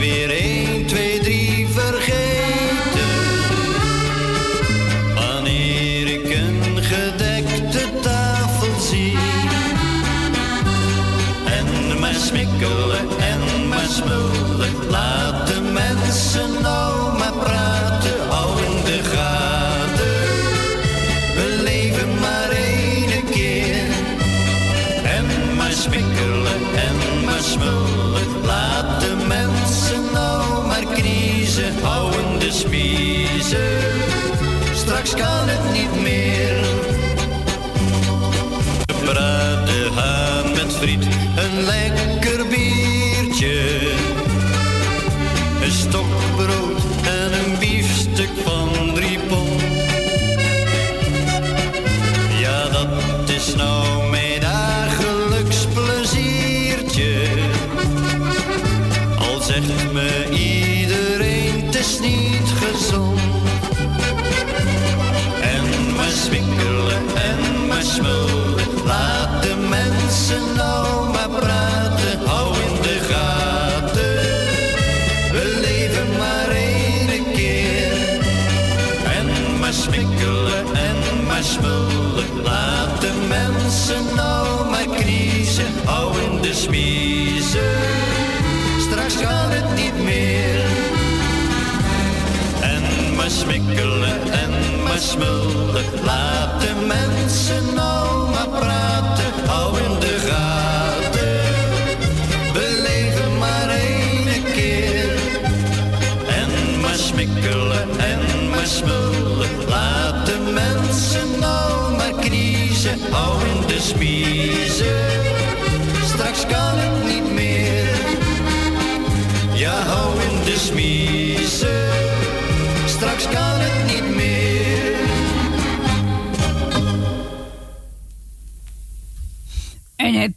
smullen. 95.17 95.85
Laat 96.05 96.61
de 96.61 96.87
mensen 96.87 97.75
nou 97.75 98.06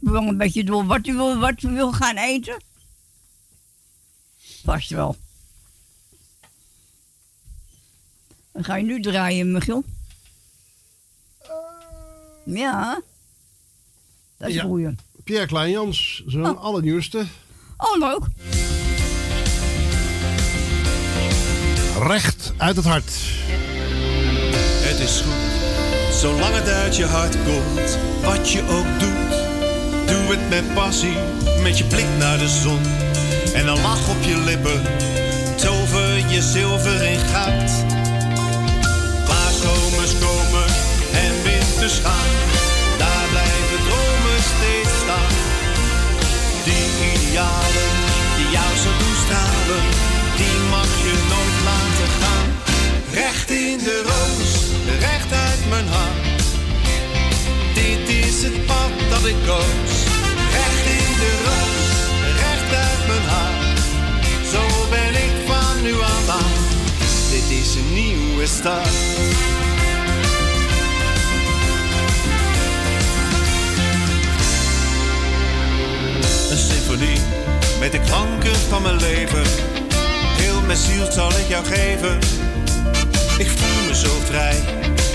Je 0.00 0.10
wel 0.10 0.22
een 0.22 0.36
beetje 0.36 0.64
door 0.64 0.86
wat 0.86 1.06
u 1.06 1.14
wil, 1.14 1.38
wat 1.38 1.62
u 1.62 1.68
wil 1.68 1.92
gaan 1.92 2.16
eten? 2.16 2.62
Vast 4.64 4.90
wel. 4.90 5.16
Dan 8.52 8.64
ga 8.64 8.76
je 8.76 8.84
nu 8.84 9.00
draaien, 9.00 9.52
Michiel. 9.52 9.84
Ja. 12.44 13.00
Dat 14.36 14.48
is 14.48 14.54
Ja. 14.54 14.94
Pierre 15.24 15.46
Kleinjans, 15.46 16.22
zijn 16.26 16.58
allernieuwste. 16.58 17.26
Oh, 17.76 17.98
leuk. 17.98 18.22
Recht 21.98 22.52
uit 22.56 22.76
het 22.76 22.84
hart. 22.84 23.12
Het 24.82 24.98
is 24.98 25.20
goed, 25.20 26.14
zolang 26.14 26.54
het 26.54 26.68
uit 26.68 26.96
je 26.96 27.04
hart 27.04 27.36
komt, 27.44 27.98
wat 28.22 28.50
je 28.50 28.62
ook 28.62 29.00
doet. 29.00 29.39
Het 30.30 30.48
met 30.48 30.74
passie, 30.74 31.16
met 31.62 31.78
je 31.78 31.84
blik 31.84 32.06
naar 32.18 32.38
de 32.38 32.48
zon. 32.48 32.80
En 33.54 33.66
een 33.66 33.80
lach 33.80 34.08
op 34.08 34.22
je 34.22 34.36
lippen, 34.36 34.82
tover 35.56 36.16
je 36.28 36.42
zilver 36.42 37.02
in 37.02 37.18
goud. 37.18 37.70
Zomers 39.62 40.12
komen 40.18 40.66
en 41.12 41.32
winters 41.42 41.98
gaan, 42.04 42.30
daar 42.98 43.26
blijven 43.30 43.80
dromen 43.86 44.40
steeds 44.54 44.94
staan. 45.02 45.34
Die 46.64 46.86
idealen 47.12 47.90
die 48.36 48.50
jou 48.56 48.72
zo 48.82 48.90
doen 49.00 49.16
stralen, 49.24 49.84
die 50.36 50.58
mag 50.70 50.90
je 51.06 51.14
nooit 51.32 51.58
laten 51.70 52.10
gaan. 52.20 52.48
Recht 53.12 53.50
in 53.50 53.78
de 53.78 54.02
roos, 54.10 54.52
recht 55.00 55.32
uit 55.32 55.62
mijn 55.68 55.88
hart. 55.88 56.42
Dit 57.74 58.16
is 58.24 58.42
het 58.42 58.66
pad 58.66 58.92
dat 59.10 59.24
ik 59.26 59.36
koos. 59.46 59.89
Zo 64.52 64.88
ben 64.90 65.14
ik 65.14 65.32
van 65.46 65.82
nu 65.82 65.92
aan 65.92 66.30
aan. 66.30 66.52
Dit 67.30 67.58
is 67.58 67.74
een 67.74 67.92
nieuwe 67.94 68.46
start. 68.46 68.88
Een 76.50 76.58
symfonie 76.58 77.20
met 77.80 77.92
de 77.92 78.00
klanken 78.00 78.56
van 78.68 78.82
mijn 78.82 78.96
leven. 78.96 79.42
Heel 80.40 80.60
mijn 80.60 80.78
ziel 80.78 81.12
zal 81.12 81.30
ik 81.30 81.48
jou 81.48 81.64
geven. 81.64 82.18
Ik 83.38 83.48
voel 83.48 83.86
me 83.86 83.94
zo 83.94 84.10
vrij, 84.24 84.60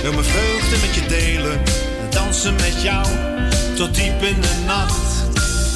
wil 0.01 0.13
mijn 0.13 0.25
vreugde 0.25 0.77
met 0.87 0.95
je 0.95 1.05
delen. 1.07 1.61
Dansen 2.09 2.55
met 2.55 2.81
jou 2.81 3.05
tot 3.75 3.95
diep 3.95 4.21
in 4.21 4.41
de 4.41 4.63
nacht. 4.65 5.23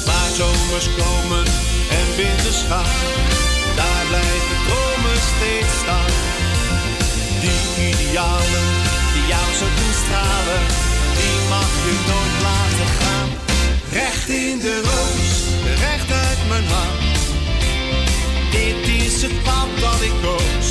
Waar 0.04 0.30
zomers 0.36 0.88
komen 0.96 1.44
en 1.98 2.06
winters 2.16 2.60
gaan. 2.68 2.98
Daar 3.78 4.04
blijven 4.10 4.58
dromen 4.66 5.18
steeds 5.32 5.74
staan. 5.82 6.14
Die 7.42 7.62
idealen 7.88 8.66
die 9.12 9.26
jou 9.34 9.48
zo 9.58 9.66
doen 9.78 9.94
stralen, 10.04 10.62
die 11.18 11.38
mag 11.54 11.70
je 11.86 11.94
nooit 12.10 12.36
laten 12.48 12.90
gaan. 13.00 13.28
Recht 13.92 14.28
in 14.28 14.58
de 14.66 14.76
roos, 14.90 15.30
recht 15.86 16.10
uit 16.26 16.40
mijn 16.48 16.66
hart. 16.74 17.18
Dit 18.56 18.82
is 19.04 19.22
het 19.22 19.42
pad 19.42 19.68
dat 19.84 20.00
ik 20.08 20.16
koos. 20.22 20.68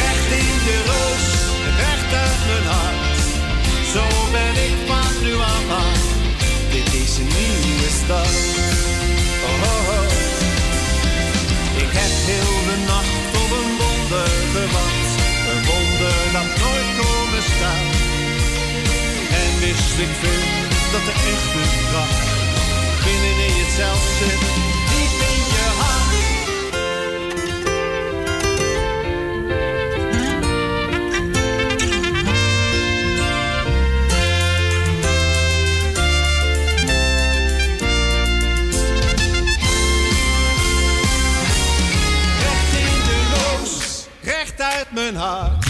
Recht 0.00 0.30
in 0.42 0.56
de 0.68 0.78
roos, 0.90 1.26
recht 1.82 2.10
uit 2.24 2.40
mijn 2.50 2.66
hart. 2.74 3.18
Zo 3.92 4.04
ben 4.36 4.54
ik 4.68 4.76
van 4.86 5.12
nu 5.22 5.32
aan 5.52 5.66
aan. 5.82 6.00
Dit 6.74 6.88
is 7.02 7.12
een 7.18 7.30
nieuwe 7.38 7.90
start. 8.02 8.53
Ik 20.04 20.14
veel 20.20 20.92
dat 20.92 21.04
de 21.04 21.12
echte 21.12 21.88
kracht 21.90 22.24
binnenin 23.04 23.56
jezelf 23.56 24.02
zit. 24.18 24.40
Diep 24.90 25.20
in 25.30 25.42
je 25.52 25.66
hart. 25.78 26.12
Recht 42.40 42.72
in 42.72 42.94
de 43.06 43.18
roos, 43.34 44.06
recht 44.22 44.60
uit 44.62 44.92
mijn 44.92 45.16
hart. 45.16 45.63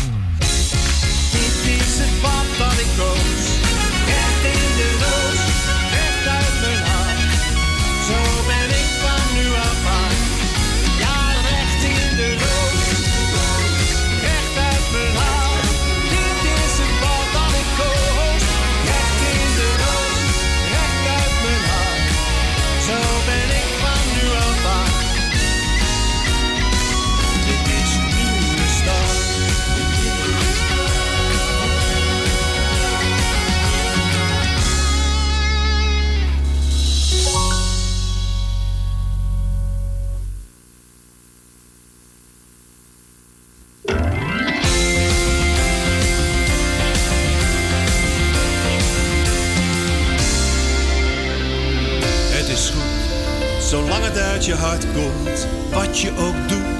Uit 54.44 54.59
je 54.59 54.64
hart 54.66 54.85
komt. 54.92 55.46
Wat 55.70 56.00
je 56.00 56.11
ook 56.11 56.48
doet, 56.48 56.78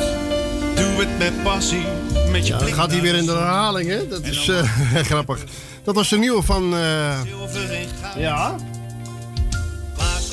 doe 0.77 1.05
het 1.05 1.19
met 1.19 1.43
passie. 1.43 1.85
Met 2.31 2.47
je 2.47 2.53
Ja, 2.53 2.59
dan 2.59 2.73
gaat 2.73 2.91
hij 2.91 3.01
weer 3.01 3.15
in 3.15 3.27
de 3.27 3.33
herhaling, 3.33 3.89
hè? 3.89 4.09
Dat 4.09 4.23
is 4.23 4.49
eh, 4.49 4.69
grappig. 5.11 5.45
Dat 5.85 5.95
was 5.95 6.09
de 6.09 6.19
nieuwe 6.19 6.43
van, 6.43 6.75
eh, 6.77 7.21
goud. 7.21 8.17
ja, 8.17 8.57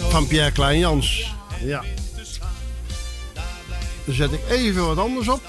van 0.09 0.27
Pierre 0.27 0.51
Klein-Jans. 0.51 1.33
Ja. 1.63 1.83
Dan 4.05 4.15
zet 4.15 4.31
ik 4.31 4.41
even 4.49 4.85
wat 4.87 4.97
anders 4.97 5.27
op. 5.27 5.41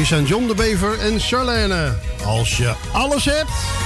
Hier 0.00 0.08
zijn 0.08 0.24
John 0.24 0.46
de 0.46 0.54
Bever 0.54 0.98
en 0.98 1.20
Charlene. 1.20 1.92
Als 2.24 2.56
je 2.56 2.74
alles 2.92 3.24
hebt. 3.24 3.79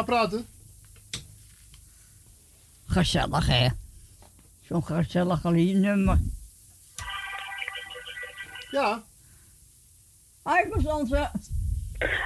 Ga 0.00 0.06
praten. 0.06 0.46
Gezellig, 2.86 3.46
hè? 3.46 3.68
Zo'n 4.68 4.84
gezellig 4.84 5.42
nummer. 5.42 6.18
Ja. 8.70 9.02
Hi, 10.44 10.68
Constance. 10.70 11.30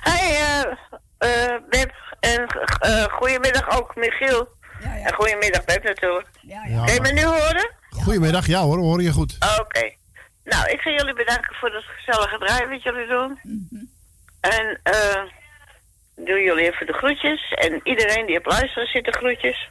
Hey, 0.00 0.36
eh 0.36 0.76
eh 1.18 1.60
Beb. 1.70 1.92
En 2.20 2.46
eh 2.78 3.04
goedemiddag 3.04 3.78
ook, 3.78 3.96
Michiel. 3.96 4.48
En 4.80 5.14
goedemiddag, 5.14 5.64
Beb, 5.64 5.82
natuurlijk. 5.82 6.28
Ja, 6.40 6.64
ja. 6.64 6.84
Kun 6.84 6.94
je 6.94 7.00
me 7.00 7.12
nu 7.12 7.24
horen? 7.24 7.70
Goedemiddag, 7.90 8.46
ja 8.46 8.60
hoor, 8.60 8.76
we 8.76 8.82
horen 8.82 9.04
je 9.04 9.12
goed. 9.12 9.36
Oké. 9.60 9.92
Nou, 10.44 10.70
ik 10.70 10.80
ga 10.80 10.90
jullie 10.90 11.14
bedanken 11.14 11.54
voor 11.54 11.74
het 11.74 11.84
gezellige 11.84 12.38
draai 12.38 12.68
wat 12.68 12.82
jullie 12.82 13.06
doen. 13.06 13.38
En 14.40 14.80
eh 14.82 15.22
doe 16.16 16.40
jullie 16.42 16.70
even 16.70 16.86
de 16.86 16.92
groetjes. 16.92 17.52
En 17.54 17.80
iedereen 17.82 18.26
die 18.26 18.38
op 18.38 18.46
luisteren 18.46 18.88
zit 18.88 19.04
de 19.04 19.12
groetjes. 19.12 19.70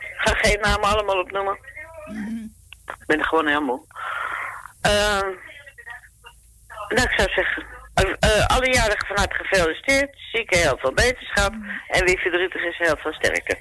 Ik 0.00 0.16
ga 0.18 0.34
geen 0.34 0.60
namen 0.60 0.88
allemaal 0.88 1.20
opnoemen. 1.20 1.58
Ik 2.86 3.06
ben 3.06 3.18
er 3.18 3.24
gewoon 3.24 3.46
heel 3.46 3.62
moe. 3.62 3.80
Eh, 4.80 5.20
nou, 6.88 7.02
ik 7.02 7.14
zou 7.16 7.28
zeggen, 7.30 7.64
eh, 7.94 8.46
alle 8.46 8.72
jarigen 8.72 9.06
van 9.06 9.16
harte 9.16 9.34
gefeliciteerd. 9.34 10.16
Zieken 10.32 10.58
heel 10.58 10.78
veel 10.78 10.92
beterschap. 10.92 11.52
En 11.88 12.04
wie 12.04 12.18
verdrietig 12.18 12.62
is, 12.64 12.78
heel 12.78 12.96
veel 12.96 13.12
sterkte. 13.12 13.58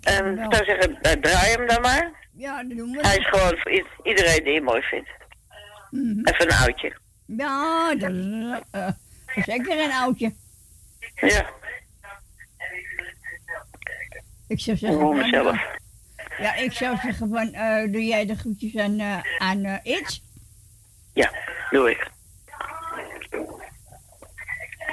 En 0.00 0.38
ik 0.38 0.54
zou 0.54 0.64
zeggen, 0.64 1.00
eh, 1.00 1.12
draai 1.12 1.52
hem 1.52 1.66
dan 1.66 1.80
maar. 1.80 2.10
Ja, 2.32 2.62
dat 2.62 2.76
doen 2.76 2.90
we. 2.90 3.06
Hij 3.06 3.16
is 3.16 3.28
gewoon 3.28 3.58
voor 3.58 3.84
iedereen 4.02 4.44
die 4.44 4.54
hem 4.54 4.64
mooi 4.64 4.82
vindt. 4.82 5.08
Even 6.24 6.52
een 6.52 6.58
oudje. 6.58 6.96
Ja, 7.26 7.94
dat 7.94 8.10
is 8.10 9.44
zeker 9.44 9.78
een 9.78 9.92
oudje. 9.92 10.34
Ja. 11.14 11.50
Ik 14.48 14.60
zou 14.60 14.76
zeggen 14.76 14.98
Gewoon 14.98 15.16
mezelf. 15.16 15.56
eh, 15.56 16.38
ja, 16.38 16.54
ik 16.54 16.72
zou 16.72 16.96
zeggen 17.02 17.28
van, 17.28 17.52
eh, 17.52 17.92
doe 17.92 18.04
jij 18.04 18.26
de 18.26 18.36
groetjes 18.36 18.76
aan, 18.76 18.98
eh 18.98 19.18
aan 19.38 19.80
Itz? 19.82 20.20
Ja, 21.12 21.30
doe 21.70 21.90
ik. 21.90 22.10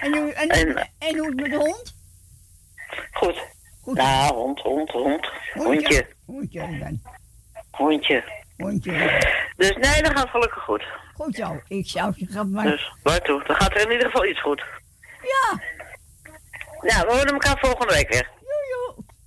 En, 0.02 0.18
hoe- 0.18 0.34
en, 0.34 0.50
En- 0.50 0.90
en 1.00 1.18
hoe 1.18 1.22
is 1.22 1.26
het 1.26 1.36
met 1.36 1.50
de 1.52 1.58
hond? 1.58 1.96
Goed. 3.12 3.42
Nou, 3.84 4.34
hond, 4.34 4.60
hond, 4.60 4.90
hond. 4.92 5.30
Hondje. 5.54 6.08
Hondje 6.26 6.60
dan. 6.80 7.02
Hondje. 7.72 8.24
Hondje. 8.58 8.92
Dus 9.58 9.76
nee, 9.76 10.02
dat 10.04 10.18
gaat 10.20 10.30
gelukkig 10.30 10.64
goed. 10.64 10.84
Goed 11.14 11.36
zo. 11.36 11.62
Ik 11.68 11.88
zou 11.90 12.14
zeggen 12.18 12.52
van, 12.54 12.64
Dus 12.64 12.94
waartoe? 13.04 13.44
Dan 13.48 13.56
gaat 13.56 13.72
er 13.76 13.82
in 13.86 13.92
ieder 13.92 14.06
geval 14.06 14.26
iets 14.26 14.42
goed. 14.42 14.64
ja. 15.22 15.60
Nou, 16.82 17.08
we 17.08 17.14
horen 17.14 17.34
elkaar 17.34 17.58
volgende 17.60 17.94
week 17.94 18.10
weer. 18.10 18.30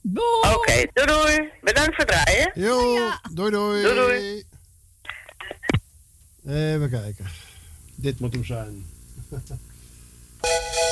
Doei. 0.00 0.54
Oké, 0.54 0.86
doei 0.92 1.06
doei. 1.06 1.50
Bedankt 1.60 1.94
voor 1.94 2.04
het 2.04 2.08
draaien. 2.08 2.50
Jo, 2.54 3.10
doei 3.32 3.50
doei. 3.50 3.82
Doei 3.82 3.94
doei. 3.94 4.44
Even 6.46 6.90
kijken. 6.90 7.26
Dit 7.94 8.20
moet 8.20 8.32
hem 8.32 8.44
zijn. 8.44 8.86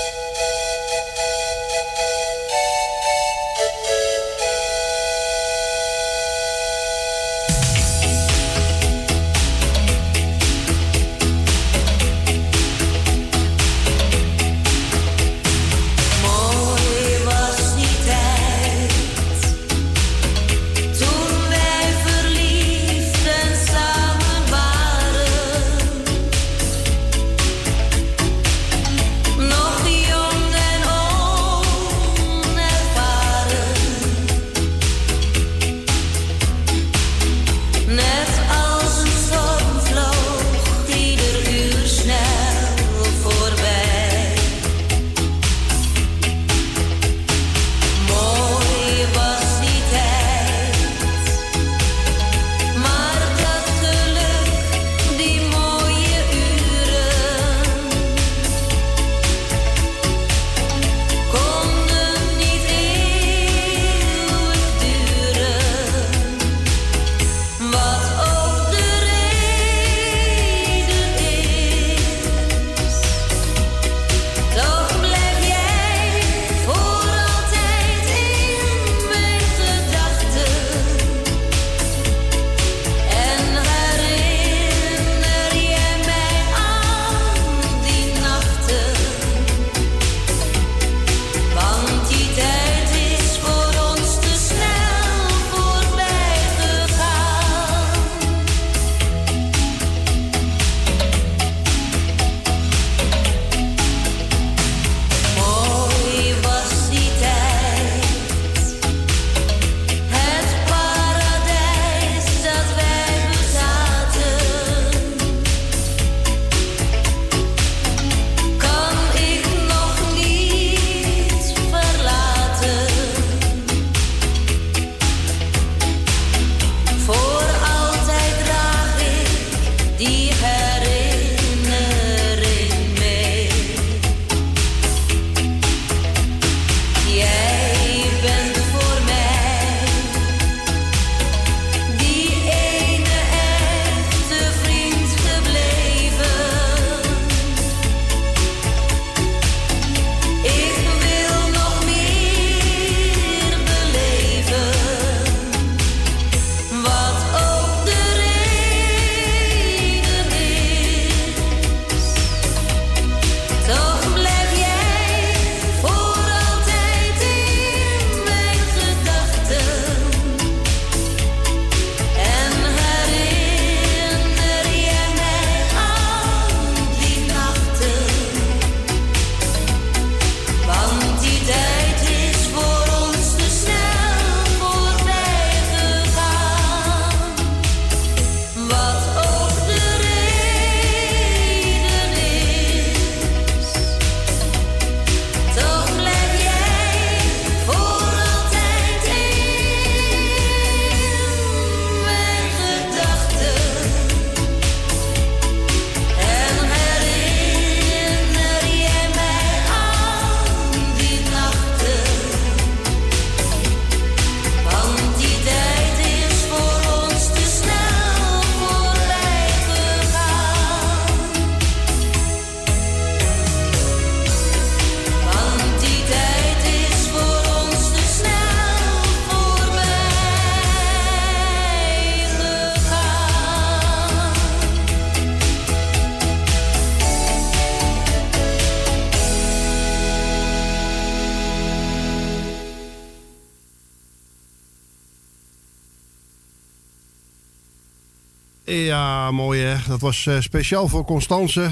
Dat 249.92 250.00
was 250.00 250.26
eh, 250.26 250.40
speciaal 250.40 250.88
voor 250.88 251.04
Constance. 251.04 251.70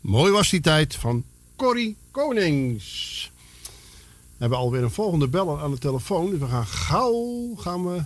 Mooi 0.00 0.32
was 0.32 0.50
die 0.50 0.60
tijd 0.60 0.94
van 0.94 1.24
Corrie 1.56 1.96
Konings. 2.10 3.30
We 3.62 4.36
hebben 4.38 4.58
alweer 4.58 4.82
een 4.82 4.90
volgende 4.90 5.28
beller 5.28 5.60
aan 5.60 5.70
de 5.70 5.78
telefoon. 5.78 6.30
Dus 6.30 6.38
we 6.38 6.46
gaan 6.46 6.66
gauw 6.66 7.54
gaan 7.56 7.86
we 7.86 8.02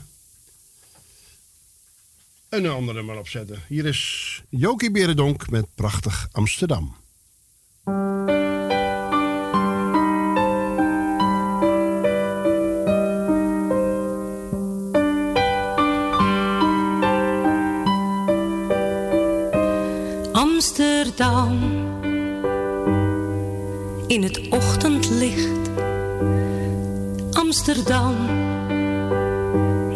een 2.48 2.66
ander 2.66 2.94
nummer 2.94 3.18
opzetten. 3.18 3.62
Hier 3.68 3.86
is 3.86 4.42
Jokie 4.48 4.90
Berendonk 4.90 5.50
met 5.50 5.66
Prachtig 5.74 6.28
Amsterdam. 6.32 6.96
In 24.06 24.22
het 24.22 24.48
ochtendlicht. 24.48 25.70
Amsterdam 27.32 28.14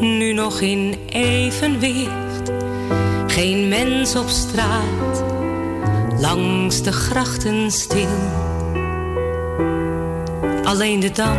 nu 0.00 0.32
nog 0.32 0.60
in 0.60 0.94
evenwicht. 1.08 2.52
Geen 3.26 3.68
mens 3.68 4.16
op 4.16 4.28
straat, 4.28 5.24
langs 6.20 6.82
de 6.82 6.92
grachten 6.92 7.70
stil. 7.70 8.18
Alleen 10.64 11.00
de 11.00 11.10
dam 11.10 11.38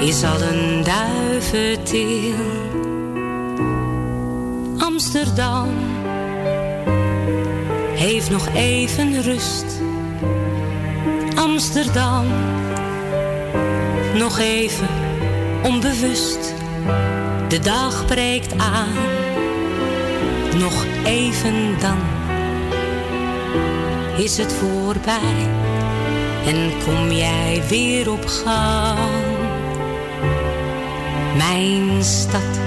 is 0.00 0.24
al 0.24 0.40
een 0.42 0.84
duiventil. 0.84 2.34
Amsterdam 4.78 5.93
heeft 8.04 8.30
nog 8.30 8.48
even 8.54 9.22
rust. 9.22 9.64
Amsterdam, 11.34 12.26
nog 14.14 14.38
even 14.38 14.88
onbewust. 15.62 16.54
De 17.48 17.58
dag 17.58 18.06
breekt 18.06 18.58
aan, 18.58 18.92
nog 20.58 20.84
even 21.04 21.78
dan 21.80 21.98
is 24.16 24.36
het 24.36 24.52
voorbij 24.52 25.48
en 26.46 26.72
kom 26.84 27.10
jij 27.10 27.62
weer 27.68 28.10
op 28.10 28.26
gang. 28.26 28.98
Mijn 31.36 32.04
stad, 32.04 32.58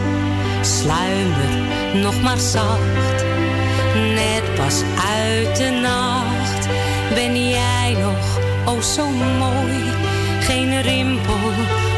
sluimer 0.62 1.50
nog 1.94 2.22
maar 2.22 2.40
zacht 2.40 3.17
pas 4.68 4.82
uit 5.18 5.56
de 5.56 5.70
nacht. 5.82 6.68
Ben 7.14 7.50
jij 7.50 7.96
nog, 8.02 8.40
oh 8.66 8.82
zo 8.82 9.10
mooi, 9.40 9.84
geen 10.40 10.82
rimpel 10.82 11.52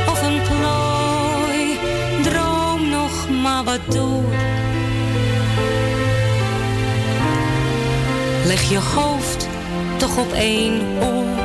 of 0.07 0.21
een 0.21 0.41
plooi. 0.41 1.79
Droom 2.23 2.89
nog 2.89 3.29
maar 3.41 3.63
wat 3.63 3.79
door. 3.87 4.33
Leg 8.45 8.69
je 8.69 8.79
hoofd 8.95 9.47
toch 9.97 10.17
op 10.17 10.33
één 10.33 10.81
oor. 11.01 11.37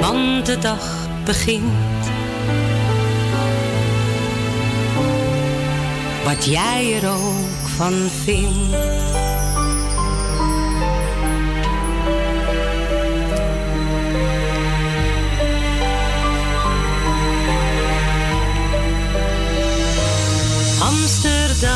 Want 0.00 0.46
de 0.46 0.58
dag 0.58 1.08
begint. 1.24 2.08
Wat 6.24 6.44
jij 6.44 7.02
er 7.02 7.10
ook 7.10 7.68
van 7.76 7.92
vindt. 8.24 8.76
Amsterdam, 20.80 21.70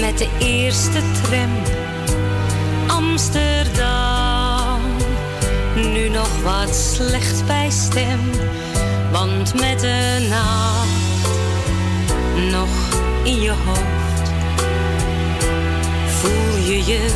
met 0.00 0.18
de 0.18 0.28
eerste 0.38 1.02
tram. 1.22 1.62
Amsterdam, 2.86 4.80
nu 5.74 6.08
nog 6.08 6.42
wat 6.42 6.74
slecht 6.76 7.46
bij 7.46 7.70
stem, 7.70 8.20
want 9.12 9.54
met 9.54 9.80
de 9.80 10.26
nacht 10.28 11.03
nog 12.50 12.68
in 13.22 13.40
je 13.40 13.50
hoofd. 13.50 14.30
Voel 16.06 16.56
je 16.56 16.84
je 16.84 17.10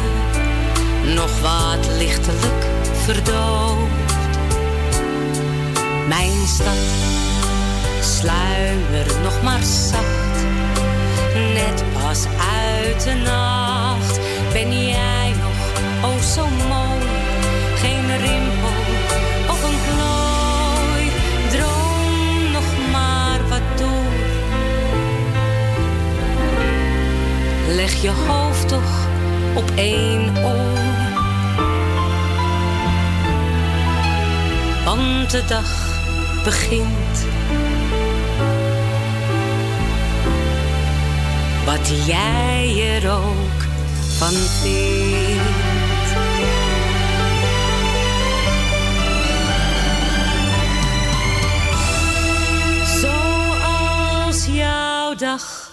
nog 1.14 1.40
wat 1.40 1.86
lichtelijk 1.96 2.66
verdoofd? 3.04 4.26
Mijn 6.08 6.46
stad, 6.46 6.76
sluimer 8.00 9.06
nog 9.22 9.42
maar 9.42 9.62
zacht. 9.62 10.46
Net 11.54 11.84
pas 12.02 12.26
uit 12.52 13.04
de 13.04 13.14
nacht 13.14 14.20
ben 14.52 14.88
jij 14.88 15.32
nog, 15.40 16.10
oh 16.10 16.20
zo 16.22 16.46
mooi. 16.68 17.00
Geen 17.74 18.18
rimpel 18.18 18.57
Leg 27.78 28.02
je 28.02 28.10
hoofd 28.10 28.68
toch 28.68 29.06
op 29.54 29.70
één 29.74 30.44
oor. 30.44 30.78
Want 34.84 35.30
de 35.30 35.44
dag 35.46 36.00
begint. 36.44 37.26
Wat 41.64 42.06
jij 42.06 42.98
er 43.02 43.10
ook 43.12 43.62
van 44.18 44.34
jouw 54.54 55.14
dag 55.14 55.72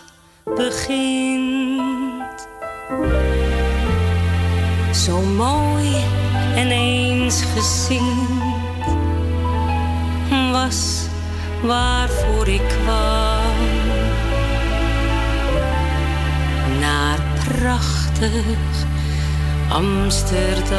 begint. 0.55 1.84
Zo 5.05 5.21
mooi 5.21 5.95
en 6.55 6.71
eens 6.71 7.43
gezien 7.53 8.27
was 10.51 11.07
waarvoor 11.61 12.47
ik 12.47 12.61
kwam. 12.67 13.41
Naar 16.79 17.19
prachtig 17.43 18.85
Amsterdam. 19.69 20.73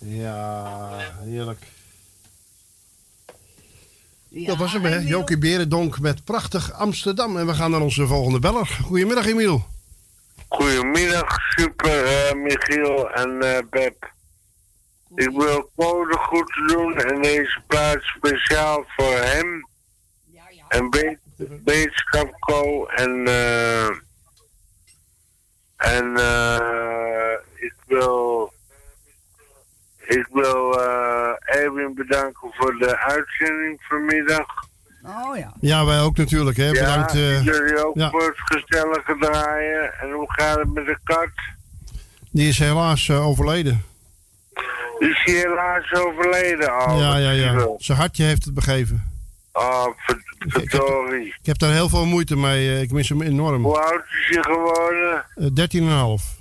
Ja, 0.05 0.97
heerlijk. 1.23 1.65
dat 4.29 4.57
was 4.57 4.73
hem, 4.73 4.83
hè? 4.83 4.97
Jokie 4.97 5.37
Berendonk 5.37 5.99
met 5.99 6.23
prachtig 6.23 6.73
Amsterdam. 6.73 7.37
En 7.37 7.47
we 7.47 7.53
gaan 7.53 7.71
naar 7.71 7.81
onze 7.81 8.07
volgende 8.07 8.39
beller. 8.39 8.67
Goedemiddag, 8.83 9.25
Emiel. 9.25 9.65
Goedemiddag, 10.51 11.37
super 11.55 12.05
eh, 12.05 12.33
Michiel 12.33 13.11
en 13.11 13.41
eh 13.41 13.59
Beb. 13.69 14.11
Ik 15.15 15.29
wil 15.29 15.71
Code 15.75 16.17
goed 16.17 16.67
doen 16.67 16.97
en 16.97 17.21
deze 17.21 17.61
plaats 17.67 18.13
speciaal 18.17 18.85
voor 18.87 19.15
hem. 19.15 19.67
En 20.67 20.89
Be 20.89 21.17
Beterschap 21.37 22.39
Co. 22.39 22.85
En, 22.85 23.27
eh 23.27 23.87
en 25.77 26.17
eh 26.17 27.33
ik 27.55 27.75
wil, 27.87 28.53
ik 29.97 30.27
wil 30.31 30.79
Erwin 31.39 31.93
bedanken 31.93 32.53
voor 32.53 32.77
de 32.77 32.97
uitzending 32.97 33.83
vanmiddag. 33.83 34.70
Oh 35.05 35.37
ja. 35.37 35.53
Ja, 35.59 35.85
wij 35.85 36.01
ook 36.01 36.17
natuurlijk, 36.17 36.57
hè. 36.57 36.71
Bedankt. 36.71 37.11
ja, 37.13 37.19
eh, 37.19 37.43
jullie 37.43 37.85
ook 37.85 37.95
ja. 37.95 38.09
voor 38.09 38.23
het 38.25 38.61
gezellige 38.65 39.15
draaien. 39.19 39.93
En 40.01 40.11
hoe 40.11 40.31
gaat 40.33 40.57
het 40.57 40.73
met 40.73 40.85
de 40.85 40.97
kat? 41.03 41.29
die 42.31 42.47
is 42.47 42.59
helaas 42.59 43.09
eh, 43.09 43.27
overleden. 43.27 43.83
Is 44.99 45.21
hij 45.23 45.33
helaas 45.33 45.91
overleden 45.93 46.73
al? 46.73 46.99
ja, 46.99 47.17
ja, 47.17 47.31
ja. 47.31 47.67
Zijn 47.77 47.97
hartje 47.97 48.23
heeft 48.23 48.45
het 48.45 48.53
begeven. 48.53 49.11
Oh, 49.53 49.85
ver- 49.97 50.21
verdorie. 50.47 51.25
Ik 51.27 51.45
heb 51.45 51.57
daar 51.57 51.71
heel 51.71 51.89
veel 51.89 52.05
moeite 52.05 52.35
mee. 52.37 52.69
eh, 52.69 52.81
ik 52.81 52.91
mis 52.91 53.09
hem 53.09 53.21
enorm. 53.21 53.63
Hoe 53.63 53.79
oud 53.79 54.03
is 54.05 54.27
hij 54.35 54.43
geworden? 54.43 55.25
Eh, 55.35 55.45
13,5. 55.53 56.39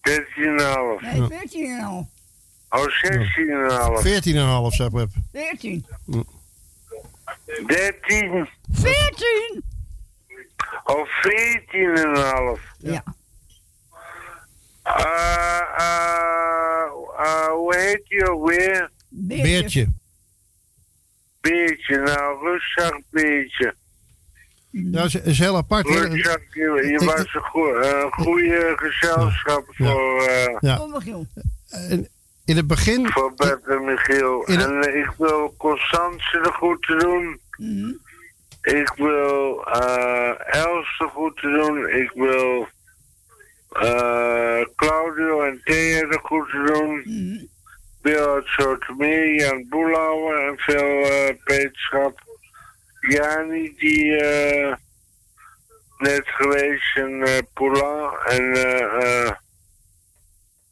13,5. 0.00 1.00
Nee, 1.00 1.22
14 1.28 1.70
en 1.78 1.84
al. 1.84 2.08
Oh, 2.70 2.84
16,5. 3.98 4.02
14,5, 4.02 4.74
zeg 4.74 4.90
maar. 4.90 5.06
14. 5.32 5.86
13. 7.66 8.48
14! 8.72 9.62
Of 10.84 11.08
14,5. 11.08 12.60
Ja. 12.78 13.02
Eh, 14.82 15.60
eh, 15.78 16.82
eh, 17.18 17.46
hoe 17.48 17.76
heet 17.76 18.02
je 18.04 18.30
ook 18.30 18.48
weer? 18.48 18.90
Beertje. 19.08 19.86
Beertje, 21.40 21.98
nou, 21.98 22.48
rustig 22.48 23.00
beertje. 23.10 23.74
Ja, 24.70 25.04
is, 25.04 25.14
is 25.14 25.38
heel 25.38 25.56
apart. 25.56 25.88
hè. 25.88 25.94
Rustig, 25.94 26.54
je, 26.54 26.60
je 26.62 26.92
Ik- 26.92 27.00
was 27.00 27.34
een 27.34 27.40
goe- 27.42 27.84
een 27.84 28.12
goede 28.12 28.72
gezelschap 28.76 29.64
voor, 29.66 30.22
eh 30.26 30.56
Ja. 30.60 30.80
En 31.70 32.08
in 32.44 32.56
het 32.56 32.66
begin... 32.66 33.08
voor 33.10 33.34
Bert 33.34 33.66
en 33.66 33.84
Michiel. 33.84 34.44
En 34.46 34.80
ik 34.96 35.12
wil 35.18 35.54
Constance 35.58 36.40
de 36.42 36.50
groeten 36.52 36.98
doen. 36.98 37.40
Mhm. 37.56 37.92
Ik 38.62 38.92
wil 38.96 39.64
eh 39.66 40.62
Els 40.62 40.98
de 40.98 41.08
groeten 41.08 41.52
doen. 41.52 41.88
Ik 41.88 42.10
wil 42.14 42.68
eh 43.72 44.64
Claudio 44.76 45.42
en 45.42 45.60
Thea 45.64 46.06
de 46.06 46.18
groeten 46.22 46.66
doen. 46.66 47.00
Mhm. 47.04 47.44
Wil 48.02 48.34
het 48.36 48.46
Sotomeer, 48.46 49.34
Jan 49.34 49.66
Boelauer 49.68 50.48
en 50.48 50.58
veel 50.58 51.04
eh 51.04 51.34
beterschap. 51.44 52.24
Jani 53.00 53.74
die 53.76 54.16
eh, 54.16 54.74
net 55.98 56.22
geweest 56.24 56.96
in 56.96 57.26
Poulain 57.54 58.10
en 58.26 58.52
eh, 58.52 59.26
eh, 59.26 59.30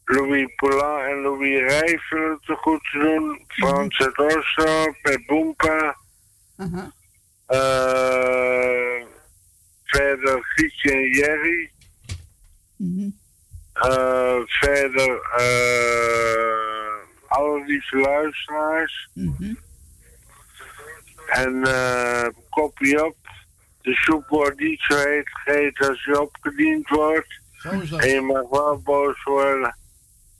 Louis 0.05 0.55
Poulain 0.55 1.09
en 1.09 1.21
Louis 1.21 1.61
het 2.09 2.45
te 2.45 2.55
goed 2.55 2.79
te 2.91 2.99
doen. 2.99 3.45
Frans 3.47 3.99
uit 3.99 4.17
Oslo, 4.17 4.93
met 5.01 5.25
Boempa. 5.25 5.95
Aha. 6.57 6.91
Eh, 7.45 9.05
verder 9.83 10.43
Gietje 10.43 10.91
en 10.91 11.09
Jerry. 11.09 11.71
Mhm. 12.75 13.09
Eh, 13.73 14.39
verder 14.45 15.21
eh, 15.37 17.27
alle 17.27 17.63
lieve 17.65 17.97
luisteraars. 17.97 19.09
Mhm. 19.13 19.53
En 21.27 21.63
eh 21.63 22.27
kopie 22.49 23.05
op. 23.05 23.15
De 23.81 23.93
soep 23.93 24.27
wordt 24.27 24.59
niet 24.59 24.81
zo 24.81 24.97
heet 24.97 25.29
gegeten 25.29 25.89
als 25.89 26.03
je 26.03 26.21
opgediend 26.21 26.89
wordt. 26.89 27.39
En 27.97 28.09
je 28.09 28.21
mag 28.21 28.49
wel 28.49 28.81
boos 28.83 29.23
worden. 29.23 29.77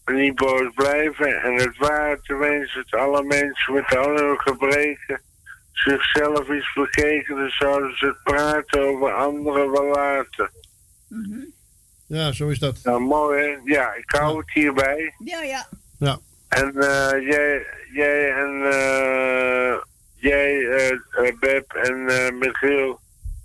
Maar 0.05 0.15
niet 0.15 0.35
boos 0.35 0.73
blijven. 0.75 1.41
En 1.41 1.53
het 1.53 1.77
waar 1.77 2.21
te 2.21 2.35
wensen 2.35 2.85
dat 2.89 2.99
alle 2.99 3.23
mensen 3.23 3.73
met 3.73 3.95
al 3.95 4.15
hun 4.15 4.39
gebreken 4.39 5.21
zichzelf 5.75 6.49
eens 6.49 6.73
bekeken. 6.73 7.35
Dan 7.35 7.49
zouden 7.49 7.97
ze 7.97 8.05
het 8.05 8.23
praten 8.23 8.81
over 8.81 9.13
anderen 9.13 9.71
wel 9.71 9.85
laten. 9.85 10.49
Mhm. 11.07 11.39
Ja, 12.07 12.31
zo 12.31 12.47
is 12.47 12.59
dat. 12.59 12.79
Nou, 12.83 12.99
mooi 13.01 13.41
hè? 13.43 13.57
Ja, 13.73 13.93
ik 13.93 14.11
hou 14.11 14.37
het 14.37 14.51
hierbij. 14.53 15.13
Ja, 15.23 15.41
ja. 15.41 15.67
Ja. 15.99 16.17
En 16.47 16.67
eh, 16.75 17.27
jij, 17.27 17.65
jij 17.93 18.31
en 18.33 18.61
eh, 18.71 19.75
jij, 20.15 20.67
eh, 20.67 20.91
eh, 20.91 21.33
Beb 21.39 21.73
en 21.73 22.07
eh, 22.07 22.31
Michiel, 22.31 22.99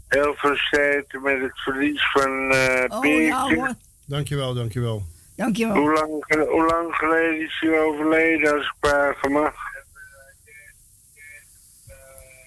heel 0.09 0.35
veel 0.37 0.57
sterkte 0.57 1.19
met 1.19 1.41
het 1.41 1.61
verlies 1.61 2.11
van 2.13 2.51
eh 2.51 2.85
Oh 2.89 3.01
Beertje. 3.01 3.57
ja. 3.57 3.75
Dankjewel, 4.07 4.55
dankjewel. 4.55 5.03
Dankjewel. 5.37 5.77
hoe, 5.77 5.93
lang, 5.93 6.47
hoe 6.49 6.67
lang 6.67 6.95
geleden 6.95 7.41
is 7.41 7.57
hij 7.61 7.81
overleden, 7.81 8.53
als 8.53 8.65
ik 8.65 8.75
vragen 8.81 9.33
mag? 9.33 9.55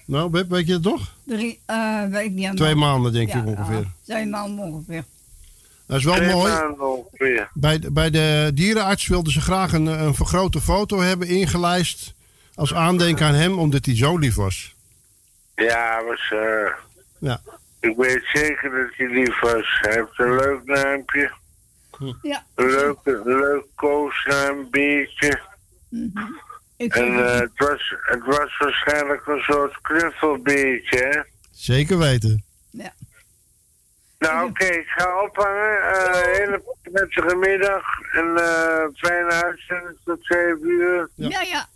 Nou, 0.04 0.30
Beb, 0.30 0.50
weet 0.50 0.66
je 0.66 0.72
het 0.72 0.82
toch? 0.82 1.14
Drie, 1.24 1.60
eh, 1.66 2.04
weet 2.10 2.24
ik 2.24 2.30
niet. 2.32 2.46
aan- 2.48 2.54
Twee 2.56 2.74
maanden, 2.74 3.12
denk 3.12 3.28
Ja, 3.32 3.38
ik 3.38 3.46
ongeveer. 3.46 3.86
twee 4.04 4.26
maanden 4.26 4.64
ongeveer. 4.64 5.04
Dat 5.86 5.98
is 5.98 6.04
wel 6.04 6.14
Twee 6.14 6.32
mooi. 6.32 6.52
maanden. 6.52 7.04
Bij 7.54 7.78
de, 7.78 7.90
bij 7.90 8.10
de 8.10 8.50
dierenarts 8.54 9.06
wilden 9.06 9.32
ze 9.32 9.40
graag 9.40 9.72
een, 9.72 9.86
een 9.86 10.14
vergrote 10.14 10.60
foto 10.60 11.00
hebben 11.00 11.28
ingelijst. 11.28 12.14
Als 12.54 12.74
aandenken 12.74 13.26
aan 13.26 13.34
hem, 13.34 13.58
omdat 13.58 13.84
hij 13.84 13.96
zo 13.96 14.16
lief 14.18 14.34
was. 14.34 14.74
Ja, 15.56 16.02
was, 16.04 16.30
eh, 16.32 16.72
Ja. 17.18 17.40
ik 17.80 17.96
weet 17.96 18.22
zeker 18.32 18.70
dat 18.70 18.88
hij 18.96 19.06
lief 19.08 19.40
was. 19.40 19.78
Hij 19.80 19.92
heeft 19.92 20.18
een 20.18 20.34
leuk 20.36 20.60
naampje. 20.64 21.32
Ja. 22.22 22.44
Een 22.54 22.66
leuk, 22.66 22.96
een 23.04 23.22
leuk 23.24 23.64
koosnaam, 23.74 24.66
Beertje. 24.70 25.40
Mhm. 25.88 26.24
Ik 26.84 26.94
En 26.94 27.24
eh, 27.26 27.38
het, 27.40 27.50
was, 27.54 27.94
het 28.00 28.24
was 28.24 28.58
waarschijnlijk 28.58 29.26
een 29.26 29.40
soort 29.42 29.80
knuffelbeertje, 29.80 30.98
hè? 30.98 31.20
Zeker 31.50 31.98
weten. 31.98 32.44
Nou, 34.18 34.48
oké, 34.48 34.64
ik 34.64 34.86
ga 34.86 35.22
ophangen. 35.22 35.78
Eh 35.80 36.22
hele 36.38 36.62
prettige 36.82 37.36
middag. 37.36 37.82
En 38.12 38.36
eh 38.36 38.84
fijne 38.94 39.30
uitzending 39.32 39.98
tot 40.04 40.18
7 40.26 40.58
uur. 40.62 41.08
ja. 41.14 41.40
ja, 41.40 41.66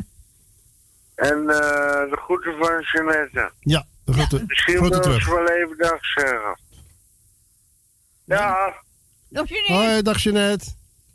En 1.14 1.38
eh 1.38 2.10
de 2.10 2.16
groeten 2.16 2.56
van 2.58 2.80
Jeanette. 2.92 3.52
Ja, 3.60 3.84
de 4.04 4.12
grote, 4.12 4.44
Misschien 4.46 4.76
grote 4.76 4.90
wil 4.92 5.00
terug. 5.00 5.22
ze 5.22 5.30
wel 5.34 5.48
even 5.48 5.76
dag 5.78 5.98
zeggen. 6.14 6.58
Ja, 8.24 8.74
Dag 9.28 9.48
Jeanette. 9.48 9.72
Hoi, 9.72 10.02
dag 10.02 10.22
Jeanette. 10.22 10.64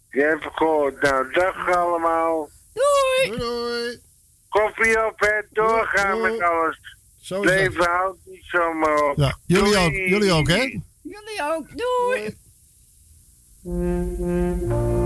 je 0.10 0.22
hebt 0.22 0.46
gehoord. 0.58 1.02
Nou, 1.02 1.32
dag 1.34 1.76
allemaal. 1.76 2.50
Doei. 2.74 3.38
Doei, 3.38 3.40
doei. 3.40 4.00
Koffie 4.50 5.06
op, 5.08 5.20
hè. 5.20 5.42
Doorgaan 5.52 6.18
Doei. 6.18 6.32
met 6.32 6.42
alles. 6.42 6.80
Zo 7.22 7.42
is 7.42 7.48
dat. 7.48 7.56
Leven 7.56 7.86
houdt 7.86 8.20
niet 8.26 8.44
zomaar 8.46 9.04
op. 9.10 9.18
Ja, 9.18 9.38
jullie 9.46 9.74
Doei. 9.74 9.86
ook, 9.86 9.92
jullie 9.92 10.32
ook, 10.32 10.48
hè? 10.48 10.80
Jullie 11.02 11.42
ook. 11.42 11.68
Doei. 11.78 12.36
Moeder, 13.62 15.03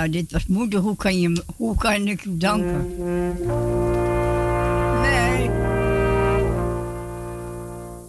Ja, 0.00 0.08
dit 0.08 0.32
was 0.32 0.46
moeder. 0.46 0.80
Hoe 0.80 0.96
kan, 0.96 1.20
je, 1.20 1.42
hoe 1.56 1.76
kan 1.76 2.08
ik 2.08 2.24
u 2.24 2.36
danken? 2.36 2.96
Nee. 5.00 5.50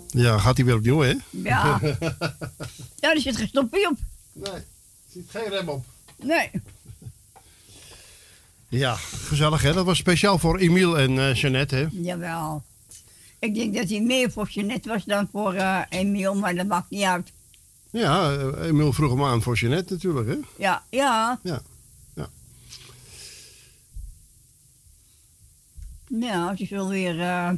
Ja, 0.08 0.38
gaat 0.38 0.58
hij 0.58 0.66
weer 0.66 0.76
opnieuw, 0.76 1.00
hè? 1.00 1.14
Ja. 1.30 1.80
Ja, 3.00 3.14
er 3.14 3.22
zit 3.22 3.38
geen 3.38 3.48
stoppie 3.48 3.90
op. 3.90 3.98
Nee, 4.34 4.52
er 4.52 4.64
zit 5.12 5.24
geen 5.30 5.50
rem 5.50 5.70
op. 5.70 5.86
Nee. 6.24 6.50
Ja, 8.68 8.96
gezellig, 8.96 9.62
hè? 9.62 9.74
Dat 9.74 9.86
was 9.86 9.98
speciaal 9.98 10.38
voor 10.38 10.58
Emiel 10.58 11.00
en 11.00 11.20
eh 11.20 11.34
Jeannette, 11.36 11.76
hè? 11.76 11.86
Jawel. 11.92 12.64
Ik 13.40 13.56
denk 13.56 13.76
dat 13.76 13.90
hij 13.90 14.02
meer 14.02 14.32
voor 14.32 14.48
Jeanette 14.50 14.90
was 14.90 15.04
dan 15.06 15.30
voor 15.32 15.54
eh 15.54 15.80
Emiel, 15.90 16.36
maar 16.36 16.56
dat 16.56 16.68
maakt 16.68 16.90
niet 16.90 17.04
uit. 17.04 17.32
Ja, 17.90 18.32
eh, 18.32 18.68
Emiel 18.68 18.94
vroeg 18.94 19.12
hem 19.12 19.24
aan 19.24 19.42
voor 19.42 19.56
Jeannette 19.56 19.94
natuurlijk, 19.94 20.28
hè? 20.28 20.38
Ja. 20.58 20.84
Ja. 20.90 21.40
ja. 21.44 21.62
Nou, 26.14 26.50
het 26.50 26.60
is 26.60 26.70
wel 26.70 26.90
weer 26.90 27.22
eh, 27.22 27.50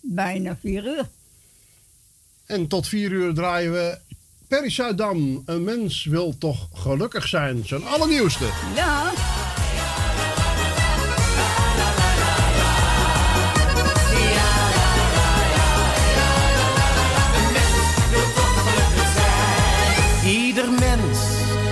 bijna 0.00 0.56
vier 0.60 0.84
uur. 0.84 1.08
En 2.46 2.66
tot 2.66 2.88
vier 2.88 3.10
uur 3.12 3.34
draaien 3.34 3.72
we 3.72 3.98
Perry 4.48 4.70
Zuidam. 4.70 5.42
Een 5.46 5.64
mens 5.64 6.04
wil 6.04 6.38
toch 6.38 6.68
gelukkig 6.72 7.28
zijn. 7.28 7.66
Zijn 7.66 7.84
allernieuwste. 7.84 8.44
Ja. 8.74 9.12
Ieder 20.26 20.70
mens 20.70 21.18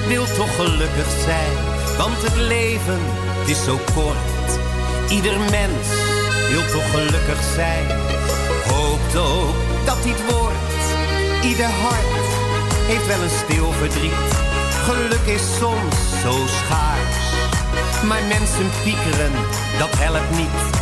wil 0.06 0.24
toch 0.24 0.54
gelukkig 0.54 1.10
zijn, 1.24 1.52
want 1.96 2.22
het 2.22 2.36
leven 2.36 3.00
is 3.46 3.64
zo 3.64 3.78
kort. 3.94 4.31
Ieder 5.12 5.40
mens 5.40 5.86
wil 6.50 6.66
toch 6.72 6.90
gelukkig 6.90 7.42
zijn, 7.54 7.86
hoopt 8.68 9.16
ook 9.16 9.54
dat 9.84 10.02
dit 10.02 10.30
wordt. 10.30 10.82
Ieder 11.44 11.66
hart 11.66 12.26
heeft 12.86 13.06
wel 13.06 13.22
een 13.22 13.36
stil 13.44 13.72
verdriet. 13.72 14.30
Geluk 14.84 15.34
is 15.34 15.42
soms 15.58 15.96
zo 16.22 16.46
schaars, 16.46 17.16
maar 18.06 18.22
mensen 18.22 18.70
piekeren, 18.82 19.32
dat 19.78 19.90
helpt 19.98 20.30
niet. 20.36 20.80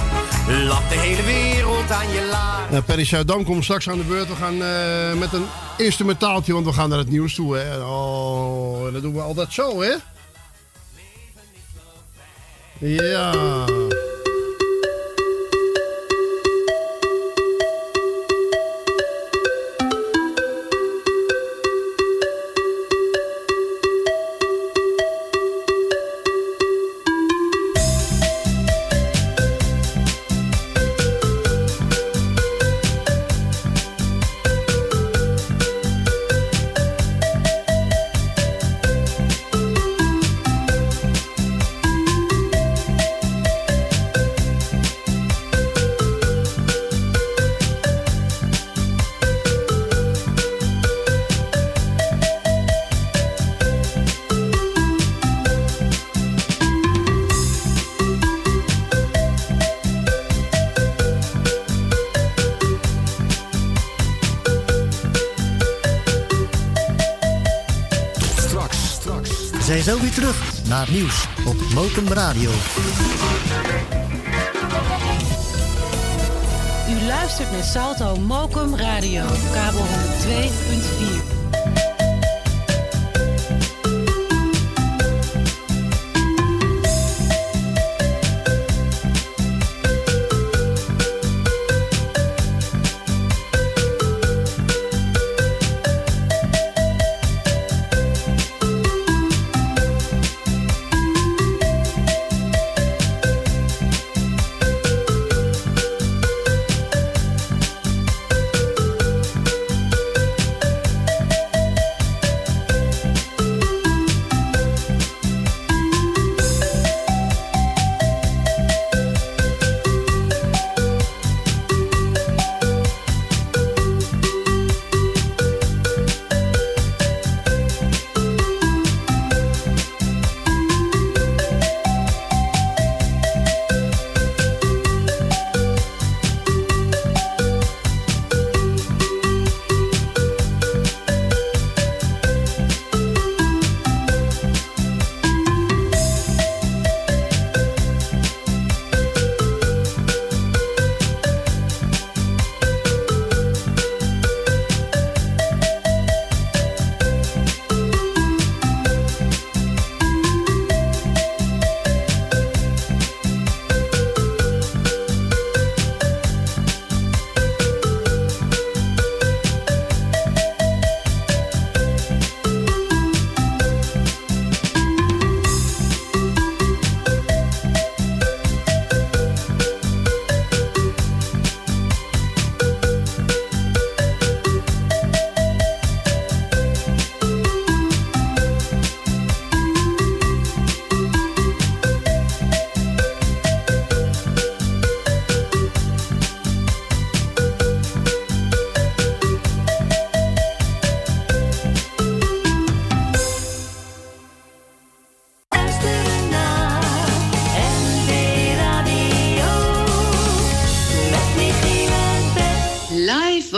Laat 0.68 0.88
de 0.88 0.98
hele 0.98 1.22
wereld 1.22 1.90
aan 1.90 2.10
je 2.10 2.28
laar. 2.30 2.70
Nou, 2.70 2.82
Perry 2.82 3.04
Zuidam 3.04 3.44
komt 3.44 3.64
straks 3.64 3.88
aan 3.88 3.98
de 3.98 4.04
beurt. 4.04 4.28
We 4.28 4.34
gaan 4.34 4.62
eh, 4.62 5.18
met 5.18 5.32
een 5.32 5.46
instrumentaaltje, 5.76 6.52
want 6.52 6.66
we 6.66 6.72
gaan 6.72 6.88
naar 6.88 6.98
het 6.98 7.10
nieuws 7.10 7.34
toe. 7.34 7.56
Hè. 7.56 7.84
Oh, 7.84 8.92
dat 8.92 9.02
doen 9.02 9.14
we 9.14 9.20
altijd 9.20 9.52
zo, 9.52 9.82
hè? 9.82 9.94
Ja. 12.78 13.34
Nieuws 70.91 71.26
op 71.47 71.57
Mokum 71.74 72.09
Radio. 72.09 72.51
U 76.88 77.07
luistert 77.07 77.53
naar 77.53 77.62
Salto 77.62 78.16
Mokum 78.16 78.76
Radio, 78.76 79.24
kabel 79.53 79.84
102.4. 81.24 81.29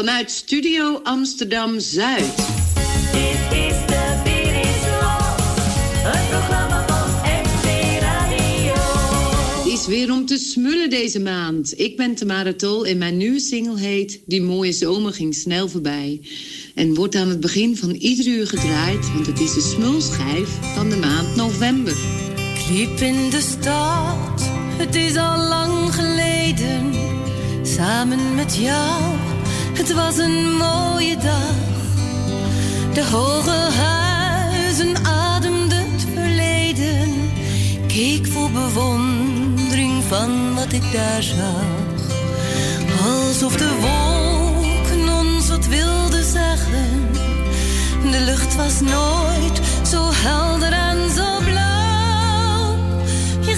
Vanuit 0.02 0.30
Studio 0.30 1.00
Amsterdam 1.02 1.80
Zuid. 1.80 2.36
Dit 2.36 3.58
is 3.58 3.76
de 3.86 4.20
Beat 4.24 4.64
is 4.64 4.82
het 6.02 6.28
programma 6.28 6.86
van 6.86 7.10
NV 7.24 8.00
Radio. 8.00 8.74
Het 9.62 9.72
is 9.72 9.86
weer 9.86 10.12
om 10.12 10.26
te 10.26 10.36
smullen 10.36 10.90
deze 10.90 11.20
maand. 11.20 11.78
Ik 11.78 11.96
ben 11.96 12.14
Tamara 12.14 12.52
Tol 12.52 12.86
en 12.86 12.98
mijn 12.98 13.16
nieuwe 13.16 13.40
single 13.40 13.78
heet 13.78 14.20
Die 14.26 14.42
mooie 14.42 14.72
zomer 14.72 15.12
ging 15.12 15.34
snel 15.34 15.68
voorbij. 15.68 16.20
En 16.74 16.94
wordt 16.94 17.14
aan 17.14 17.28
het 17.28 17.40
begin 17.40 17.76
van 17.76 17.90
ieder 17.90 18.26
uur 18.26 18.46
gedraaid, 18.46 19.12
want 19.12 19.26
het 19.26 19.40
is 19.40 19.54
de 19.54 19.60
smulschijf 19.60 20.48
van 20.74 20.90
de 20.90 20.96
maand 20.96 21.36
november. 21.36 21.96
Ik 22.54 22.68
liep 22.70 23.00
in 23.00 23.30
de 23.30 23.40
stad, 23.40 24.50
het 24.78 24.94
is 24.94 25.16
al 25.16 25.38
lang 25.38 25.94
geleden. 25.94 26.90
Samen 27.62 28.34
met 28.34 28.56
jou, 28.56 29.31
het 29.72 29.92
was 29.94 30.16
een 30.18 30.56
mooie 30.56 31.16
dag. 31.16 31.70
De 32.92 33.04
hoge 33.04 33.50
huizen 33.50 34.96
ademden 35.04 35.86
het 35.92 36.06
verleden. 36.14 37.30
Keek 37.86 38.26
vol 38.26 38.50
bewondering 38.50 40.02
van 40.08 40.54
wat 40.54 40.72
ik 40.72 40.92
daar 40.92 41.22
zag. 41.22 41.80
Alsof 43.04 43.56
de 43.56 43.70
wolken 43.80 45.14
ons 45.14 45.48
wat 45.48 45.66
wilden 45.66 46.24
zeggen. 46.24 47.10
De 48.10 48.20
lucht 48.20 48.56
was 48.56 48.80
nooit 48.80 49.60
zo 49.90 50.10
helder 50.12 50.72
en 50.72 51.10
zo 51.16 51.38
blauw. 51.44 52.76
Je 53.40 53.56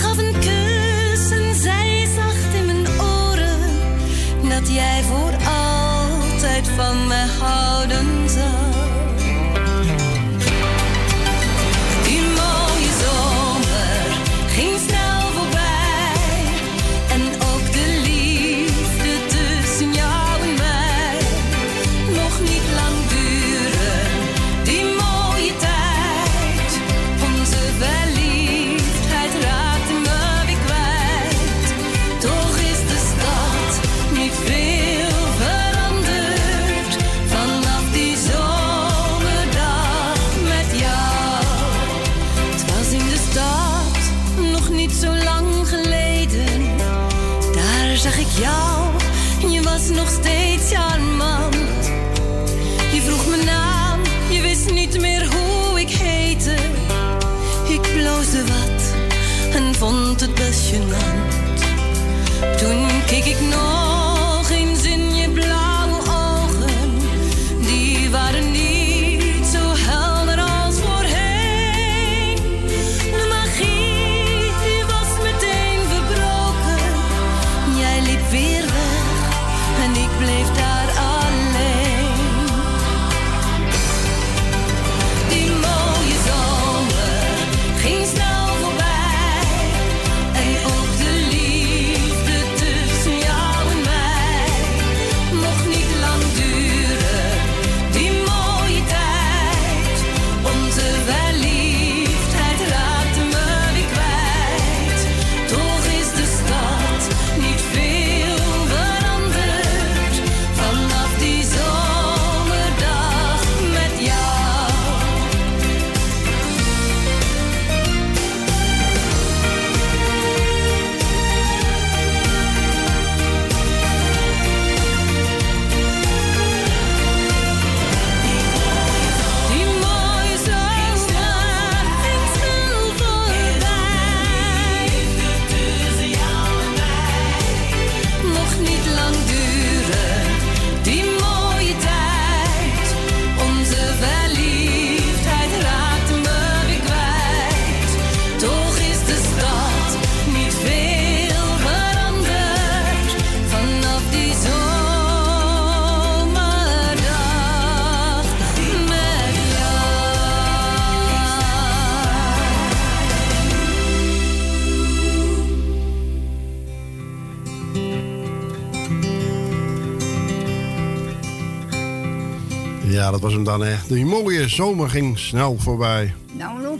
dat 173.14 173.22
was 173.22 173.32
hem 173.32 173.44
dan, 173.44 173.60
hè. 173.60 173.74
De 173.88 174.04
mooie 174.04 174.48
zomer 174.48 174.90
ging 174.90 175.18
snel 175.18 175.56
voorbij. 175.58 176.14
Nou, 176.32 176.60
nou. 176.62 176.78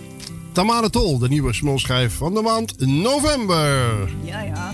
Tamara 0.53 0.89
Tol, 0.89 1.19
de 1.19 1.29
nieuwe 1.29 1.53
smulschijf 1.53 2.15
van 2.17 2.35
de 2.35 2.41
maand 2.43 2.75
november. 2.87 4.09
Ja, 4.23 4.41
ja. 4.43 4.73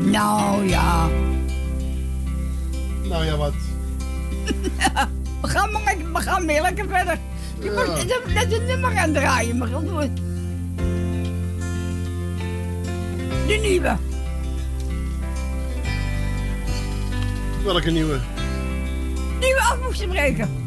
Nou 0.00 0.68
ja. 0.68 1.08
Nou 3.08 3.24
ja, 3.24 3.36
wat? 3.36 3.52
we, 5.42 5.48
gaan 5.48 5.70
maar, 5.72 5.82
lekker- 5.84 6.12
we 6.12 6.20
gaan 6.20 6.46
weer 6.46 6.62
lekker 6.62 6.86
verder. 6.88 7.18
Je 7.60 7.64
Ja. 7.64 8.42
moet 8.42 8.52
een 8.52 8.66
nummer 8.66 8.90
gaan 8.90 9.12
draaien, 9.12 9.58
maar 9.58 9.68
goed. 9.68 10.10
De 13.50 13.56
nieuwe. 13.56 13.96
Welke 17.64 17.90
nieuwe? 17.90 18.20
Nieuwe 19.40 19.60
af 19.60 19.78
moest 19.82 20.00
je 20.00 20.08
breken. 20.08 20.59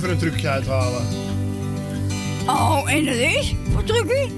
Even 0.00 0.12
een 0.12 0.18
trucje 0.18 0.48
uithalen. 0.48 1.02
Oh, 2.46 2.92
en 2.92 3.04
dat 3.04 3.14
is? 3.14 3.54
Wat 3.74 3.86
trucje? 3.86 4.28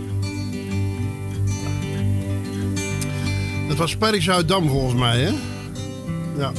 Dat 3.69 3.77
was 3.77 3.97
Perry 3.97 4.21
Zuiddam 4.21 4.69
volgens 4.69 5.01
mij, 5.01 5.21
hè? 5.21 5.31
Ja. 6.39 6.53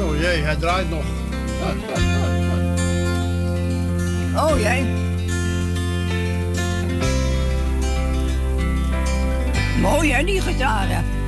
Oh 0.00 0.20
jee, 0.20 0.42
hij 0.42 0.56
draait 0.56 0.90
nog. 0.90 1.04
Oh 4.36 4.60
jee. 4.60 4.84
Mooi 9.80 10.12
hè, 10.12 10.24
die 10.24 10.40
gitaren. 10.40 11.20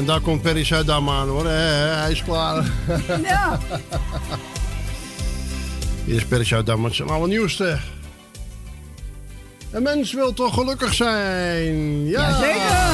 En 0.00 0.06
daar 0.06 0.20
komt 0.20 0.42
Perry 0.42 0.64
Zuidam 0.64 1.10
aan 1.10 1.28
hoor. 1.28 1.46
Hij 1.46 2.10
is 2.10 2.24
klaar. 2.24 2.64
Ja. 3.22 3.58
Hier 6.04 6.16
is 6.16 6.24
Perry 6.24 6.44
Zuidam 6.44 6.80
met 6.80 6.94
zijn 6.94 7.08
allernieuwste. 7.08 7.78
Een 9.70 9.82
mens 9.82 10.12
wil 10.12 10.32
toch 10.32 10.54
gelukkig 10.54 10.94
zijn? 10.94 12.06
Ja. 12.06 12.28
Jazeker. 12.28 12.88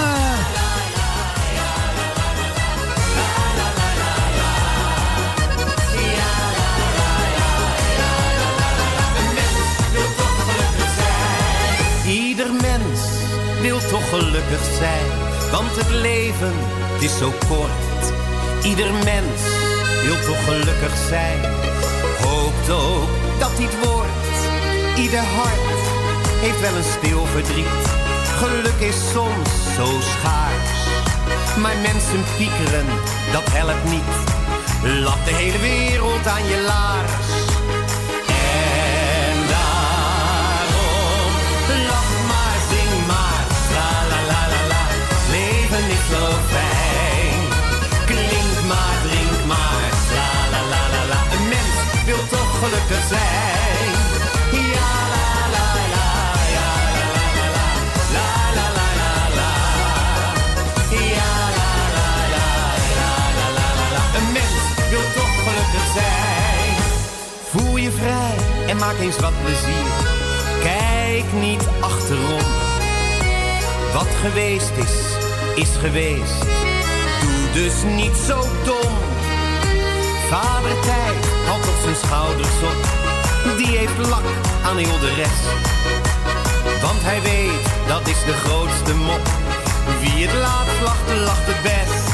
Ieder 12.09 12.53
mens 12.53 13.01
wil 13.61 13.79
toch 13.79 14.09
gelukkig 14.09 14.65
zijn, 14.79 15.07
want 15.51 15.77
het 15.77 15.91
leven 15.91 16.85
het 16.97 17.05
is 17.05 17.19
zo 17.19 17.33
kort. 17.49 18.03
Ieder 18.63 18.93
mens 18.93 19.41
wil 20.05 20.19
toch 20.27 20.45
gelukkig 20.45 20.97
zijn, 21.09 21.41
hoopt 22.25 22.71
ook 22.71 23.09
dat 23.39 23.57
dit 23.57 23.75
wordt. 23.85 24.37
Ieder 24.99 25.25
hart 25.39 25.81
heeft 26.45 26.61
wel 26.61 26.77
een 26.77 26.91
stil 26.99 27.27
verdriet. 27.27 27.85
Geluk 28.39 28.81
is 28.91 28.97
soms 29.13 29.51
zo 29.77 29.87
schaars, 30.01 30.73
maar 31.63 31.77
mensen 31.77 32.25
piekeren, 32.37 32.87
dat 33.33 33.47
helpt 33.59 33.85
niet. 33.85 34.15
Lap 35.05 35.25
de 35.25 35.35
hele 35.35 35.59
wereld 35.59 36.27
aan 36.27 36.47
je 36.53 36.65
laars. 36.67 37.29
En 38.63 39.37
daarom 39.55 41.33
lach 41.91 42.13
maar, 42.31 42.59
zing 42.71 43.07
maar, 43.07 43.45
la 43.77 43.91
la 44.11 44.21
la 44.33 44.43
la 44.53 44.63
la. 44.73 44.85
Leven 45.31 45.85
is 45.97 46.05
zo 46.11 46.25
fijn. 46.51 46.76
Maar, 48.67 48.97
drink 49.03 49.45
maar, 49.47 49.91
la 50.19 50.31
la 50.53 50.61
la 50.73 50.83
la 50.95 51.03
la. 51.13 51.21
Een 51.35 51.49
mens 51.49 51.77
wil 52.05 52.23
toch 52.35 52.53
gelukkig 52.63 53.03
zijn. 53.15 53.93
Ja 54.73 54.93
la 55.15 55.29
la 55.55 55.67
la, 55.95 56.09
ja 56.57 56.71
la 56.97 57.05
la 57.17 57.27
la 57.37 57.47
la, 57.57 57.69
la 58.17 58.31
la 58.57 58.67
la 58.79 58.89
la 59.01 59.13
la. 59.39 59.53
Ja 61.15 61.33
la 61.59 61.71
la 61.97 62.09
la, 62.35 62.49
ja 62.99 63.15
la 63.39 63.47
la 63.59 63.69
la 63.79 63.87
la. 63.95 64.03
Een 64.19 64.29
mens 64.33 64.63
wil 64.91 65.07
toch 65.19 65.35
gelukkig 65.47 65.87
zijn. 65.99 66.75
Voel 67.51 67.77
je 67.77 67.91
vrij 67.91 68.37
en 68.67 68.77
maak 68.77 68.99
eens 69.01 69.19
wat 69.19 69.43
plezier. 69.43 69.93
Kijk 70.63 71.25
niet 71.41 71.69
achterom. 71.81 72.45
Wat 73.93 74.09
geweest 74.23 74.73
is, 74.77 74.97
is 75.55 75.77
geweest. 75.81 76.66
Doe 77.21 77.63
dus 77.63 77.75
niet 77.95 78.17
zo 78.27 78.39
dom. 78.65 78.93
Vader 80.31 80.81
tijd 80.81 81.27
had 81.47 81.69
op 81.69 81.79
zijn 81.83 81.97
schouders 81.97 82.59
op. 82.63 82.81
Die 83.57 83.77
heeft 83.79 84.09
lak 84.09 84.25
aan 84.65 84.77
heel 84.77 84.99
de 84.99 85.15
rest. 85.15 85.47
Want 86.83 87.03
hij 87.03 87.23
weet, 87.23 87.67
dat 87.87 88.09
is 88.09 88.25
de 88.25 88.33
grootste 88.33 88.95
mop. 88.95 89.27
Wie 90.01 90.27
het 90.27 90.35
laatst 90.35 90.81
lacht, 90.83 91.25
lacht 91.25 91.47
het 91.47 91.63
best. 91.63 92.06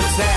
Toch 0.00 0.08
gelukkig 0.08 0.29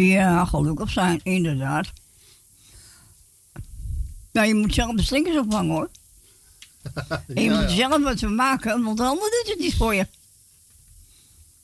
Ja, 0.00 0.44
gelukkig 0.44 0.90
zijn, 0.90 1.20
inderdaad. 1.22 1.92
Nou, 4.32 4.46
je 4.46 4.54
moet 4.54 4.74
zelf 4.74 4.96
de 4.96 5.02
slinkers 5.02 5.36
opvangen 5.38 5.74
hoor. 5.74 5.88
En 7.06 7.22
je 7.34 7.40
Ja, 7.42 7.60
moet 7.60 7.70
ja. 7.70 7.76
zelf 7.76 8.02
wat 8.02 8.20
maken, 8.20 8.82
want 8.84 8.96
de 8.96 9.04
ander 9.04 9.30
doet 9.30 9.52
het 9.52 9.58
niet 9.58 9.76
voor 9.76 9.94
je. 9.94 10.06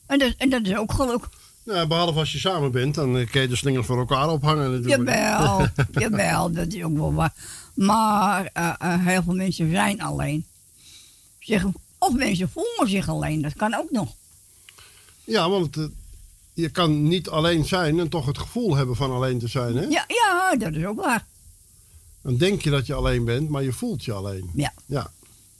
En 0.05 0.19
dat, 0.19 0.33
en 0.37 0.49
dat 0.49 0.65
is 0.65 0.75
ook 0.75 0.93
geluk. 0.93 1.27
Nou, 1.63 1.87
behalve 1.87 2.19
als 2.19 2.31
je 2.31 2.39
samen 2.39 2.71
bent, 2.71 2.95
dan 2.95 3.17
eh, 3.17 3.29
kun 3.29 3.41
je 3.41 3.47
de 3.47 3.55
slingers 3.55 3.85
voor 3.85 3.97
elkaar 3.97 4.29
ophangen 4.29 4.71
natuurlijk. 4.71 5.09
Jawel, 5.09 5.67
jawel, 6.03 6.51
dat 6.51 6.73
is 6.73 6.83
ook 6.83 6.97
wel 6.97 7.13
waar. 7.13 7.33
Maar 7.73 8.49
eh, 8.53 8.73
eh, 8.79 9.05
heel 9.05 9.23
veel 9.23 9.35
mensen 9.35 9.71
zijn 9.71 10.01
alleen. 10.01 10.45
Zeg, 11.39 11.65
of 11.97 12.13
mensen 12.13 12.49
voelen 12.49 12.89
zich 12.89 13.09
alleen, 13.09 13.41
dat 13.41 13.53
kan 13.53 13.73
ook 13.73 13.91
nog. 13.91 14.13
Ja, 15.23 15.49
want 15.49 15.77
je 16.53 16.69
kan 16.69 17.03
niet 17.07 17.29
alleen 17.29 17.65
zijn 17.65 17.99
en 17.99 18.09
toch 18.09 18.25
het 18.25 18.37
gevoel 18.37 18.75
hebben 18.75 18.95
van 18.95 19.11
alleen 19.11 19.39
te 19.39 19.47
zijn. 19.47 19.75
Hè? 19.75 19.81
Ja, 19.83 20.05
ja, 20.07 20.55
dat 20.57 20.73
is 20.73 20.85
ook 20.85 21.01
waar. 21.01 21.25
Dan 22.21 22.37
denk 22.37 22.61
je 22.61 22.69
dat 22.69 22.85
je 22.85 22.93
alleen 22.93 23.25
bent, 23.25 23.49
maar 23.49 23.63
je 23.63 23.73
voelt 23.73 24.05
je 24.05 24.13
alleen. 24.13 24.51
Ja. 24.53 24.73
Ja, 24.85 25.11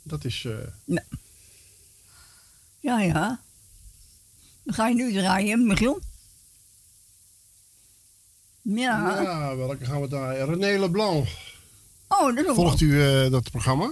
dat 0.04 0.24
is... 0.26 0.46
eh, 0.46 0.98
Ja, 2.80 3.00
ja. 3.00 3.40
Dan 4.64 4.74
ga 4.74 4.88
je 4.88 4.96
nu 4.96 5.12
draaien, 5.14 5.68
Michiel. 5.68 6.00
Ja. 8.62 9.22
Ja, 9.22 9.56
welke 9.56 9.86
gaan 9.86 10.02
we 10.02 10.08
daar? 10.08 10.36
René 10.50 10.80
Leblanc. 10.80 11.28
Oh, 12.08 12.36
dat 12.36 12.38
is 12.44 12.50
ook 12.50 12.56
Volgt 12.56 12.82
u 12.82 13.02
eh, 13.04 13.32
dat 13.32 13.52
programma? 13.52 13.92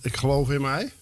Ik 0.00 0.16
geloof 0.16 0.50
in 0.50 0.60
mij. 0.60 0.92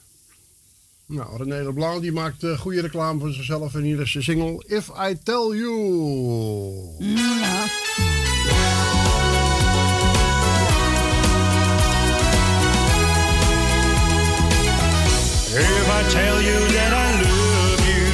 Nou, 1.10 1.36
René 1.36 1.62
Leblanc 1.62 2.00
die 2.00 2.12
maakt 2.12 2.42
eh, 2.42 2.58
goede 2.58 2.80
reclame 2.80 3.20
voor 3.20 3.32
zichzelf 3.32 3.74
is 3.74 4.12
de 4.12 4.22
single 4.22 4.64
If 4.66 4.88
I 4.88 5.18
Tell 5.22 5.56
You. 5.56 6.94
If 15.52 15.88
I 15.88 16.02
tell 16.08 16.40
you 16.42 16.58
that 16.76 16.92
I 16.92 17.22
love 17.22 17.82
you, 17.90 18.06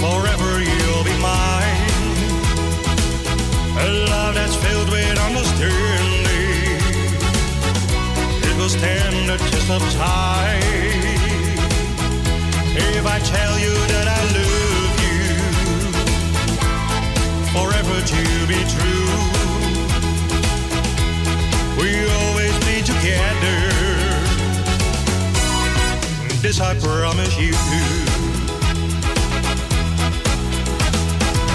forever 0.00 0.60
you'll 0.60 1.04
be 1.04 1.16
mine. 1.20 1.82
A 3.78 3.88
love 4.10 4.34
that's 4.34 4.56
filled 4.56 4.90
with 4.90 5.18
understanding. 5.26 5.93
Stand 8.78 9.28
the 9.28 9.36
test 9.38 9.70
of 9.70 9.82
time. 9.94 10.62
If 12.76 13.06
I 13.06 13.18
tell 13.20 13.54
you 13.64 13.74
that 13.92 14.06
I 14.18 14.20
love 14.38 14.96
you, 15.06 15.26
forever 17.54 17.98
to 18.12 18.22
be 18.50 18.60
true. 18.74 19.04
we'll 21.78 22.10
always 22.26 22.54
be 22.66 22.76
together. 22.82 23.58
This 26.42 26.60
I 26.60 26.74
promise 26.78 27.38
you. 27.38 27.52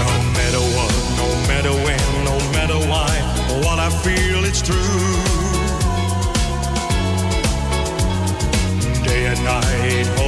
No 0.02 0.10
matter 0.36 0.64
what, 0.76 0.92
no 1.20 1.28
matter 1.50 1.74
when, 1.86 2.02
no 2.24 2.36
matter 2.56 2.78
why, 2.90 3.12
what 3.64 3.78
I 3.78 3.90
feel 4.04 4.44
it's 4.44 4.62
true. 4.62 4.89
Night, 9.42 10.19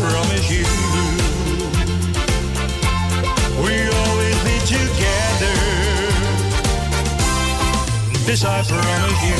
promise 0.00 0.48
you. 0.54 0.64
We 3.64 3.74
always 4.02 4.38
be 4.48 4.56
together. 4.76 5.56
This 8.26 8.44
I 8.44 8.62
promise 8.62 9.22
you. 9.28 9.38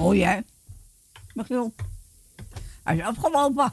Oh 0.00 0.14
jij. 0.14 0.42
Michiel. 1.34 1.74
Hij 2.82 2.96
is 2.96 3.02
afgelopen. 3.02 3.70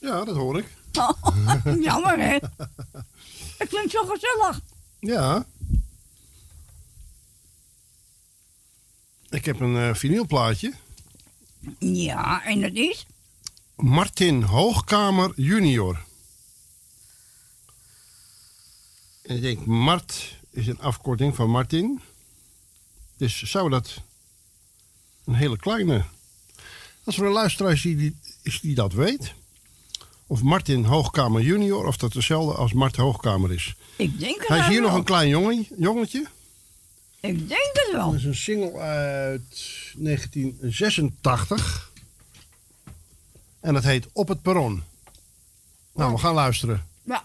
Ja, 0.00 0.24
dat 0.24 0.36
hoor 0.36 0.58
ik. 0.58 0.66
Jammer 1.88 2.18
hè. 2.18 2.34
Ik 3.58 3.68
vind 3.68 3.82
het 3.82 3.90
zo 3.90 4.04
gezellig. 4.04 4.60
Ja. 4.98 5.46
Ik 9.30 9.44
heb 9.44 9.60
een 9.60 9.76
eh 9.76 9.94
vinylplaatje. 9.94 10.72
Ja, 11.78 12.44
en 12.44 12.60
dat 12.60 12.72
is? 12.74 13.06
Martin 13.76 14.42
Hoogkamer 14.42 15.32
junior. 15.36 16.04
En 19.22 19.36
ik 19.36 19.42
denk, 19.42 19.66
Mart 19.66 20.36
is 20.50 20.66
een 20.66 20.80
afkorting 20.80 21.34
van 21.34 21.50
Martin. 21.50 22.00
Dus 23.16 23.42
zou 23.42 23.70
dat 23.70 24.00
een 25.24 25.34
hele 25.34 25.56
kleine... 25.56 26.04
Als 27.04 27.18
er 27.18 27.24
een 27.24 27.32
luisteraar 27.32 27.72
is 27.72 27.82
die, 27.82 28.16
is 28.42 28.60
die 28.60 28.74
dat 28.74 28.92
weet... 28.92 29.34
of 30.26 30.42
Martin 30.42 30.84
Hoogkamer 30.84 31.42
junior... 31.42 31.86
of 31.86 31.96
dat 31.96 32.12
hetzelfde 32.12 32.54
als 32.54 32.72
Mart 32.72 32.96
Hoogkamer 32.96 33.52
is. 33.52 33.74
Ik 33.96 34.18
denk 34.18 34.38
het 34.38 34.48
Hij 34.48 34.58
is 34.58 34.62
wel. 34.62 34.72
hier 34.72 34.82
nog 34.82 34.94
een 34.94 35.04
klein 35.04 35.28
jongen, 35.28 35.66
jongetje. 35.78 36.26
Ik 37.24 37.48
denk 37.48 37.70
het 37.72 37.88
wel. 37.92 38.10
Dat 38.10 38.18
is 38.18 38.24
een 38.24 38.34
single 38.34 38.78
uit 38.78 39.92
1986. 39.96 41.92
En 43.60 43.74
dat 43.74 43.84
heet 43.84 44.08
Op 44.12 44.28
het 44.28 44.42
Perron. 44.42 44.82
Nou, 45.94 46.12
we 46.12 46.18
gaan 46.18 46.34
luisteren. 46.34 46.86
Ja. 47.02 47.24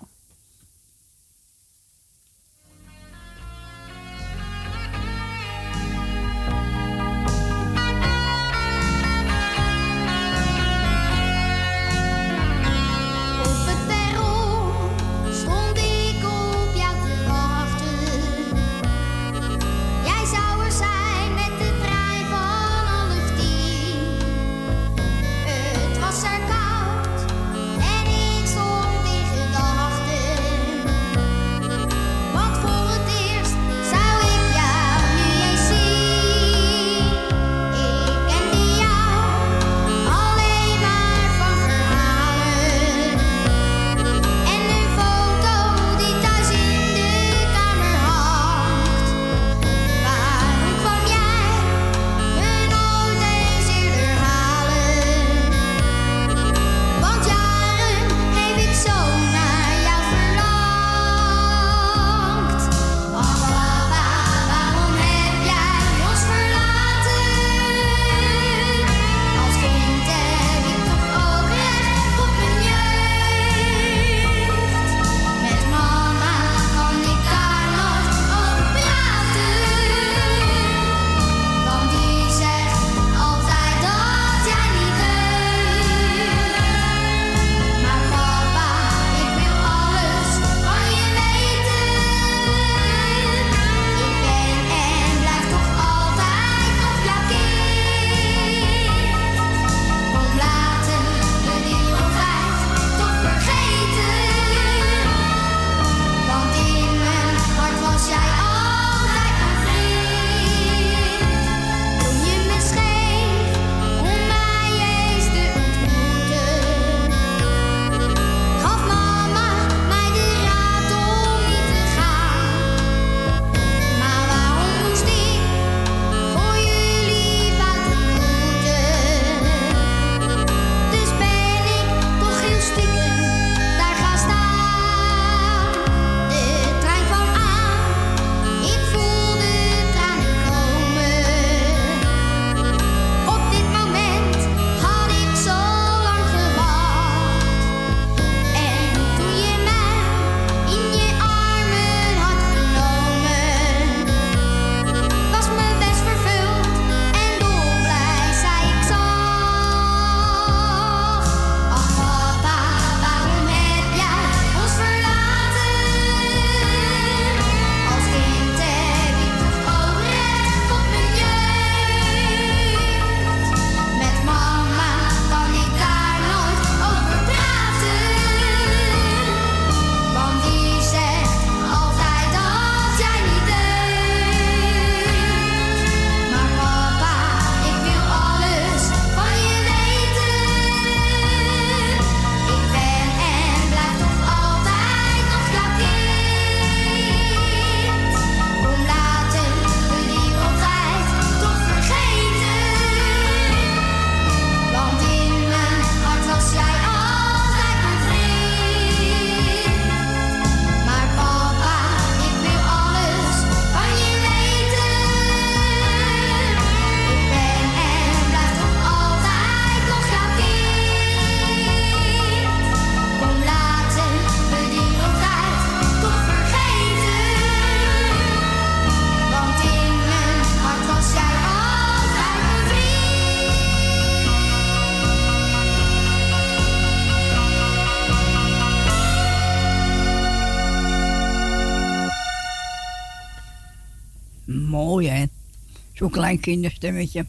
Zo'n 246.10 246.22
klein 246.22 246.40
kinderstemmetje. 246.40 247.26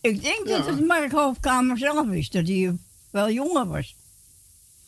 Ik 0.00 0.22
denk 0.22 0.48
dat 0.48 0.66
het 0.66 0.86
Mark 0.86 1.12
Hoofdkamer 1.12 1.78
zelf 1.78 2.10
is, 2.10 2.30
dat 2.30 2.46
hij 2.46 2.76
wel 3.10 3.30
jonger 3.30 3.66
was. 3.66 3.96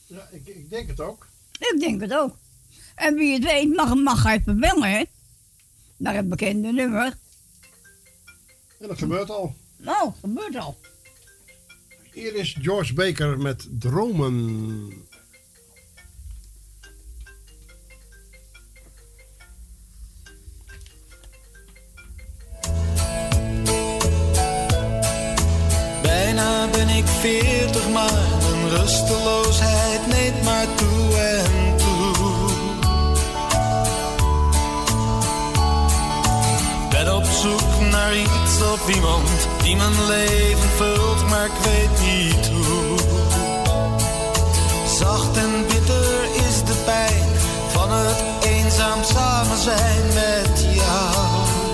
Ja, 0.06 0.28
ik, 0.32 0.46
ik 0.46 0.70
denk 0.70 0.88
het 0.88 1.00
ook. 1.00 1.28
Ik 1.58 1.76
denk 1.78 2.00
het 2.00 2.14
ook. 2.14 2.36
En 2.94 3.14
wie 3.14 3.32
het 3.32 3.44
weet, 3.44 3.74
mag, 3.74 3.94
mag 3.94 4.24
even 4.24 4.60
bellen, 4.60 4.90
hè? 4.90 5.04
Naar 5.96 6.14
het 6.14 6.28
bekende 6.28 6.72
nummer. 6.72 7.16
En 8.78 8.88
dat 8.88 8.98
gebeurt 8.98 9.30
al. 9.30 9.54
Nou, 9.76 10.12
gebeurt 10.20 10.56
al. 10.56 10.78
Hier 12.12 12.34
is 12.34 12.56
George 12.60 12.94
Baker 12.94 13.38
met 13.38 13.68
Dromen. 13.70 15.07
Bijna 26.38 26.68
ben 26.70 26.88
ik 26.88 27.06
veertig, 27.06 27.88
maar 27.92 28.12
een 28.52 28.68
rusteloosheid 28.68 30.06
neemt 30.06 30.42
maar 30.44 30.66
toe 30.74 31.14
en 31.16 31.76
toe. 31.76 32.48
Ben 36.90 37.16
op 37.16 37.24
zoek 37.24 37.90
naar 37.90 38.16
iets 38.16 38.62
of 38.72 38.94
iemand 38.94 39.28
die 39.62 39.76
mijn 39.76 40.06
leven 40.06 40.70
vult, 40.76 41.28
maar 41.28 41.44
ik 41.44 41.58
weet 41.62 42.00
niet 42.00 42.46
hoe. 42.46 42.98
Zacht 44.98 45.36
en 45.36 45.66
bitter 45.66 46.24
is 46.48 46.64
de 46.64 46.82
pijn 46.84 47.28
van 47.68 47.90
het 47.90 48.22
eenzaam 48.44 49.04
samen 49.04 49.58
zijn 49.58 50.06
met 50.14 50.66
jou. 50.74 51.68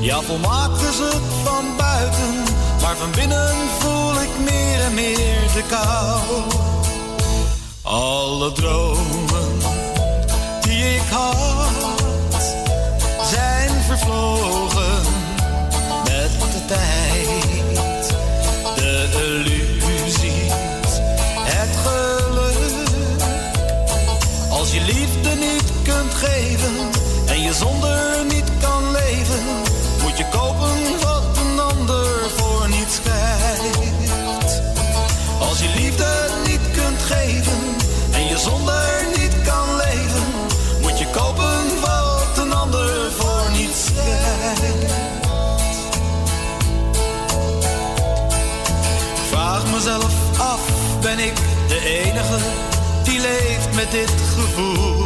Ja, 0.00 0.20
volmaakt 0.20 0.80
is 0.80 0.98
het 0.98 1.22
van 1.44 1.64
buiten, 1.76 2.44
maar 2.86 2.96
van 2.96 3.10
binnen 3.10 3.54
voel 3.78 4.22
ik 4.22 4.28
meer 4.38 4.80
en 4.80 4.94
meer 4.94 5.40
de 5.54 5.62
kou. 5.68 6.20
Alle 7.82 8.52
dromen 8.52 9.58
die 10.60 10.94
ik 10.94 11.08
had, 11.10 12.54
zijn 13.30 13.70
vervlogen 13.86 15.02
met 16.04 16.30
de 16.52 16.64
tijd. 16.66 18.16
De 18.76 19.08
illusies, 19.12 20.92
het 21.40 21.76
geluk. 21.84 22.56
Als 24.50 24.72
je 24.72 24.80
liefde 24.80 25.34
niet 25.34 25.72
kunt 25.82 26.14
geven 26.14 26.74
en 27.26 27.42
je 27.42 27.52
zonder 27.54 28.24
niet 28.28 28.50
kan 28.60 28.90
leven, 28.90 29.44
moet 30.02 30.18
je 30.18 30.26
kopen 30.30 31.05
Als 35.38 35.58
je 35.58 35.68
liefde 35.74 36.28
niet 36.46 36.60
kunt 36.72 37.02
geven 37.02 37.58
en 38.12 38.26
je 38.26 38.38
zonder 38.38 39.06
niet 39.16 39.42
kan 39.44 39.76
leven, 39.76 40.24
moet 40.80 40.98
je 40.98 41.06
kopen 41.10 41.80
wat 41.80 42.38
een 42.38 42.52
ander 42.52 43.12
voor 43.16 43.50
niets. 43.52 43.88
Ik 49.08 49.28
Vraag 49.30 49.72
mezelf 49.72 50.38
af, 50.38 50.60
ben 51.00 51.18
ik 51.18 51.34
de 51.68 51.80
enige 52.04 52.38
die 53.02 53.20
leeft 53.20 53.74
met 53.74 53.90
dit 53.90 54.12
gevoel? 54.34 55.04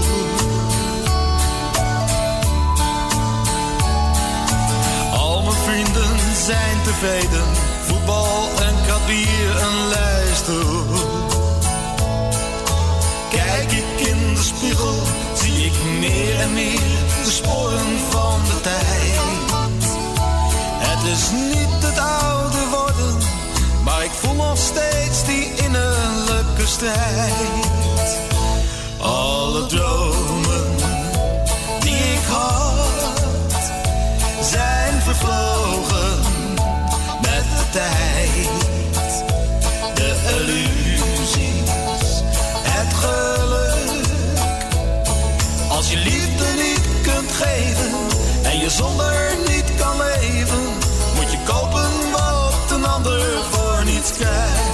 Al 5.12 5.42
mijn 5.42 5.56
vrienden 5.56 6.18
zijn 6.46 6.82
tevreden, 6.82 7.44
voetbal 8.10 8.66
en 8.66 8.74
krat 8.86 9.08
een 9.08 9.88
lijststoel. 9.88 10.84
Kijk 13.30 13.72
ik 13.72 14.06
in 14.06 14.34
de 14.34 14.42
spiegel, 14.42 15.02
zie 15.34 15.64
ik 15.64 15.72
meer 15.98 16.40
en 16.40 16.52
meer 16.52 16.80
de 17.24 17.30
sporen 17.30 17.98
van 18.10 18.40
de 18.44 18.60
tijd. 18.60 19.18
Het 20.78 21.18
is 21.18 21.30
niet 21.30 21.82
het 21.82 21.98
oude 21.98 22.68
worden, 22.70 23.18
maar 23.84 24.04
ik 24.04 24.10
voel 24.10 24.34
nog 24.34 24.58
steeds 24.58 25.24
die 25.24 25.54
innerlijke 25.64 26.66
strijd. 26.66 28.18
Alle 28.98 29.66
dromen 29.66 30.09
zonder 48.70 49.36
niet 49.48 49.74
kan 49.76 49.96
leven, 49.96 50.62
moet 51.14 51.30
je 51.30 51.38
kopen 51.46 52.10
wat 52.12 52.70
een 52.78 52.84
ander 52.84 53.20
voor 53.50 53.84
niets 53.84 54.12
krijgt. 54.12 54.69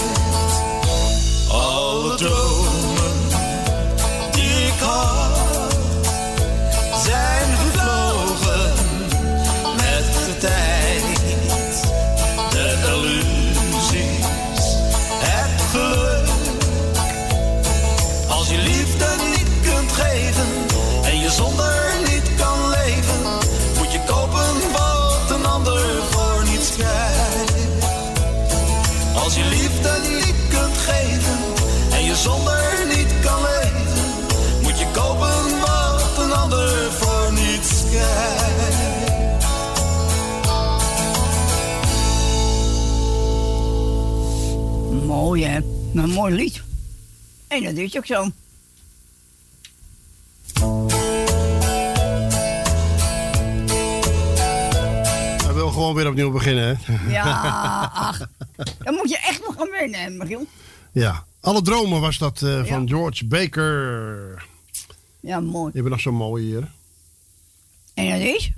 Een 45.95 46.11
mooi 46.11 46.35
lied. 46.35 46.63
En 47.49 47.63
dat 47.65 47.75
is 47.77 47.97
ook 47.97 48.07
zo. 48.07 48.31
Hij 55.45 55.55
wil 55.55 55.71
gewoon 55.71 55.95
weer 55.95 56.09
opnieuw 56.09 56.31
beginnen, 56.31 56.79
hè? 56.83 57.11
Ja, 57.13 57.91
ach. 57.95 58.29
Dan 58.79 58.95
moet 58.95 59.09
je 59.11 59.19
echt 59.19 59.41
nog 59.47 59.55
gaan 59.57 59.71
winnen, 59.71 60.17
Michiel. 60.17 60.47
Ja. 60.93 61.25
Alle 61.41 61.63
dromen 61.63 62.01
was 62.01 62.19
dat 62.19 62.43
eh, 62.43 62.65
van 62.65 62.83
Ja. 62.83 62.89
George 62.89 63.27
Baker. 63.27 64.45
Ja, 65.21 65.41
mooi. 65.41 65.65
Die 65.65 65.73
hebben 65.75 65.91
nog 65.93 66.01
zo'n 66.01 66.15
mooie 66.15 66.45
hier. 66.45 66.71
En 67.95 68.11
dat 68.11 68.21
is? 68.29 68.51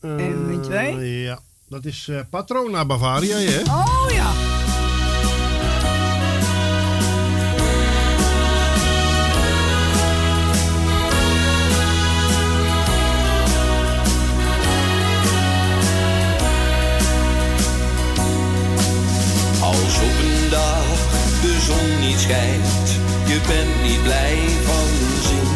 Eh, 0.00 0.16
met 0.46 0.62
twee? 0.62 1.20
Ja. 1.20 1.40
Dat 1.72 1.84
is 1.84 2.08
eh, 2.08 2.20
Patrona 2.30 2.84
Bavaria, 2.84 3.36
hè? 3.36 3.60
Oh 3.60 4.10
ja. 4.10 4.30
Als 19.60 19.96
op 19.96 20.18
een 20.24 20.50
dag 20.50 20.84
de 21.42 21.60
zon 21.66 22.00
niet 22.08 22.18
schijnt, 22.18 22.88
je 23.26 23.40
bent 23.48 23.82
niet 23.90 24.02
blij 24.02 24.38
van 24.64 24.88
zin. 25.22 25.50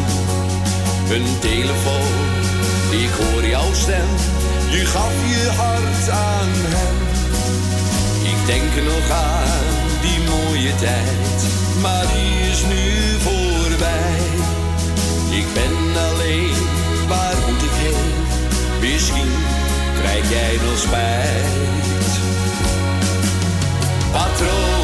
Een 1.15 1.39
telefoon, 1.39 2.17
ik 2.91 3.09
hoor 3.09 3.45
jouw 3.45 3.73
stem, 3.73 4.07
je 4.69 4.85
gaf 4.85 5.13
je 5.27 5.49
hart 5.57 6.09
aan 6.09 6.51
hem. 6.75 6.97
Ik 8.23 8.45
denk 8.45 8.85
nog 8.85 9.09
aan 9.11 9.67
die 10.01 10.19
mooie 10.29 10.75
tijd, 10.75 11.39
maar 11.81 12.05
die 12.13 12.49
is 12.51 12.61
nu 12.73 12.83
voorbij. 13.25 14.19
Ik 15.29 15.45
ben 15.53 16.01
alleen, 16.09 16.57
waar 17.07 17.35
moet 17.47 17.63
ik 17.63 17.75
heen? 17.83 18.13
Misschien 18.79 19.31
krijg 20.01 20.29
jij 20.29 20.57
nog 20.65 20.77
spijt. 20.77 21.55
Patrona 24.11 24.76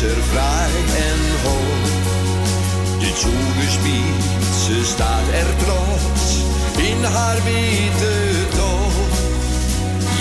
Er 0.00 0.22
fraai 0.32 0.72
en 1.10 1.22
hoog. 1.44 1.90
De 2.98 3.06
Zugespitze, 3.06 4.64
ze 4.64 4.84
staat 4.84 5.28
er 5.32 5.56
trots 5.64 6.36
in 6.76 7.04
haar 7.04 7.36
witte 7.44 8.14
toog. 8.56 8.92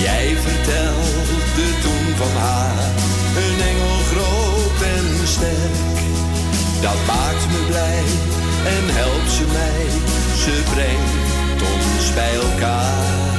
Jij 0.01 0.35
vertelde 0.45 1.67
toen 1.81 2.15
van 2.15 2.41
haar, 2.41 2.83
een 3.35 3.59
engel 3.71 3.97
groot 4.11 4.81
en 4.95 5.27
sterk. 5.27 5.97
Dat 6.81 6.99
maakt 7.07 7.45
me 7.51 7.65
blij 7.67 8.03
en 8.75 8.95
helpt 8.95 9.31
ze 9.31 9.45
mij, 9.51 9.85
ze 10.43 10.61
brengt 10.73 11.61
ons 11.71 12.13
bij 12.13 12.35
elkaar. 12.35 13.30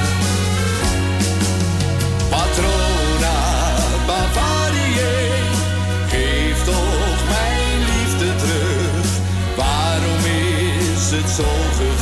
Is 11.39 11.92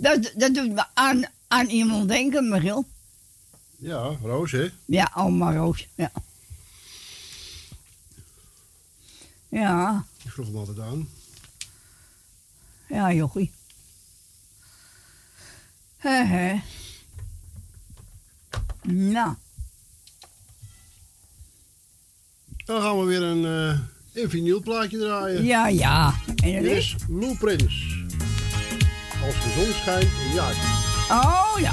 Dat, 0.00 0.32
dat 0.36 0.54
doet 0.54 0.72
me 0.72 0.84
aan, 0.94 1.22
aan 1.48 1.66
iemand 1.66 2.08
denken, 2.08 2.48
Michiel. 2.48 2.86
Ja, 3.76 4.16
Roos, 4.22 4.52
hè? 4.52 4.68
Ja, 4.84 5.12
oma 5.14 5.52
Roos. 5.52 5.88
Ja. 5.94 6.10
Ja, 9.48 10.04
Ik 10.24 10.30
vroeg 10.30 10.46
hem 10.46 10.56
altijd 10.56 10.78
aan. 10.80 11.08
ja, 12.88 13.12
jochie. 13.12 13.52
He, 15.96 16.24
he. 16.24 16.60
Nou, 18.82 19.34
Dan 22.64 22.82
gaan 22.82 22.98
we 23.00 23.04
weer 23.04 23.22
een, 23.22 23.88
vinylplaatje 24.30 24.98
draaien. 24.98 25.44
ja, 25.44 25.68
ja. 25.68 26.14
En 26.36 26.62
dat 26.62 26.72
is 26.72 26.96
Lou 27.08 27.36
Prins. 27.36 27.96
Als 29.28 29.36
de 29.36 29.50
zon 29.50 29.74
schijnt 29.74 30.02
in 30.02 30.32
je 30.32 30.40
hart. 30.40 30.56
Oh 31.10 31.60
ja. 31.60 31.70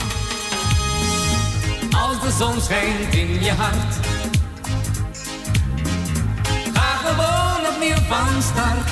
Als 1.99 2.21
de 2.21 2.31
zon 2.37 2.61
schijnt 2.61 3.13
in 3.13 3.43
je 3.43 3.51
hart. 3.51 3.95
Ga 6.73 6.95
gewoon 7.03 7.73
opnieuw 7.73 8.07
van 8.07 8.41
start. 8.41 8.89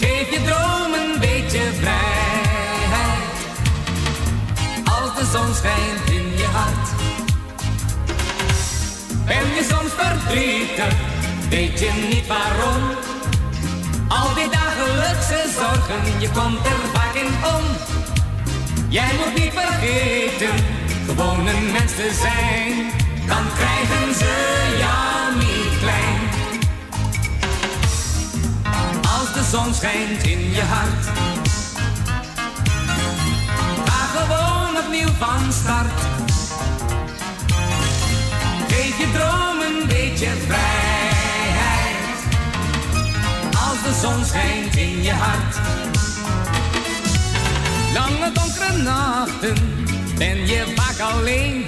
Geef 0.00 0.30
je 0.30 0.42
droom 0.44 0.92
een 0.92 1.20
beetje 1.20 1.60
vrijheid. 1.80 3.36
Als 4.84 5.18
de 5.18 5.38
zon 5.38 5.54
schijnt 5.54 6.10
in 6.10 6.36
je 6.36 6.46
hart. 6.52 6.88
Ben 9.26 9.54
je 9.54 9.66
soms 9.70 9.92
verdrietig, 9.96 10.94
weet 11.48 11.78
je 11.78 12.08
niet 12.10 12.26
waarom. 12.26 13.16
Al 14.08 14.34
die 14.34 14.48
dagelijkse 14.50 15.44
zorgen, 15.58 16.20
je 16.20 16.30
komt 16.30 16.66
er 16.66 16.88
vaak 16.92 17.14
in 17.14 17.26
om. 17.26 17.64
Jij 18.88 19.10
moet 19.16 19.42
niet 19.42 19.52
vergeten, 19.52 20.64
gewoon 21.06 21.46
een 21.46 21.72
mens 21.72 21.94
te 21.94 22.18
zijn. 22.22 22.90
Dan 23.26 23.44
krijgen 23.56 24.14
ze 24.14 24.74
jou 24.78 25.36
niet 25.38 25.78
klein. 25.80 26.20
Als 29.02 29.32
de 29.32 29.56
zon 29.56 29.74
schijnt 29.74 30.22
in 30.22 30.50
je 30.50 30.62
hart. 30.62 31.04
Ga 33.84 34.20
gewoon 34.20 34.84
opnieuw 34.84 35.12
van 35.18 35.52
start. 35.52 36.00
Geef 38.68 38.98
je 38.98 39.10
droom 39.12 39.60
een 39.60 39.86
beetje 39.88 40.28
vrijheid. 40.46 40.87
De 43.88 43.94
zon 43.94 44.24
schijnt 44.24 44.76
in 44.76 45.02
je 45.02 45.12
hart. 45.12 45.56
Lange 47.94 48.32
donkere 48.32 48.82
nachten 48.82 49.56
ben 50.18 50.46
je 50.46 50.64
vaak 50.76 51.00
alleen. 51.12 51.64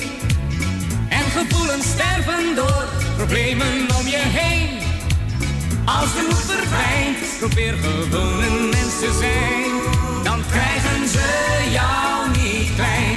En 1.09 1.25
gevoelens 1.37 1.87
sterven 1.87 2.55
door 2.55 2.85
problemen 3.17 3.87
om 3.99 4.07
je 4.07 4.23
heen. 4.39 4.79
Als 5.85 6.13
de 6.13 6.27
moed 6.29 6.45
verdwijnt, 6.53 7.39
probeer 7.39 7.75
gewoon 7.81 8.43
een 8.43 8.69
mens 8.69 8.99
te 8.99 9.17
zijn. 9.19 9.71
Dan 10.25 10.41
krijgen 10.51 11.09
ze 11.09 11.27
jou 11.71 12.31
niet 12.31 12.75
klein. 12.75 13.17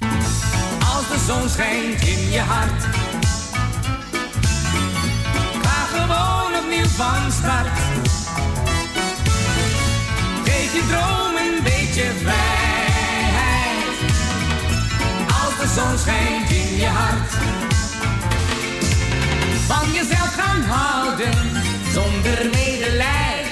Als 0.95 1.07
de 1.07 1.25
zon 1.27 1.49
schijnt 1.49 2.01
in 2.01 2.31
je 2.31 2.39
hart. 2.39 2.83
Ga 5.63 5.97
gewoon 5.97 6.63
opnieuw 6.63 6.87
van 6.87 7.31
start. 7.31 8.12
Je 10.73 10.83
droom 10.87 11.35
een 11.35 11.63
beetje 11.63 12.11
vrijheid. 12.21 13.97
Als 15.27 15.55
de 15.59 15.67
zon 15.75 15.97
schijnt 15.97 16.49
in 16.49 16.77
je 16.77 16.87
hart. 16.87 17.31
Van 19.67 19.91
jezelf 19.91 20.33
gaan 20.35 20.61
houden, 20.61 21.33
zonder 21.93 22.49
medelij. 22.51 23.43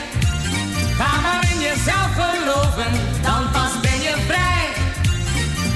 Ga 0.97 1.21
maar 1.21 1.47
in 1.53 1.59
jezelf 1.59 2.11
geloven, 2.13 2.91
dan 3.21 3.51
pas 3.51 3.79
ben 3.81 4.01
je 4.01 4.15
vrij. 4.27 4.67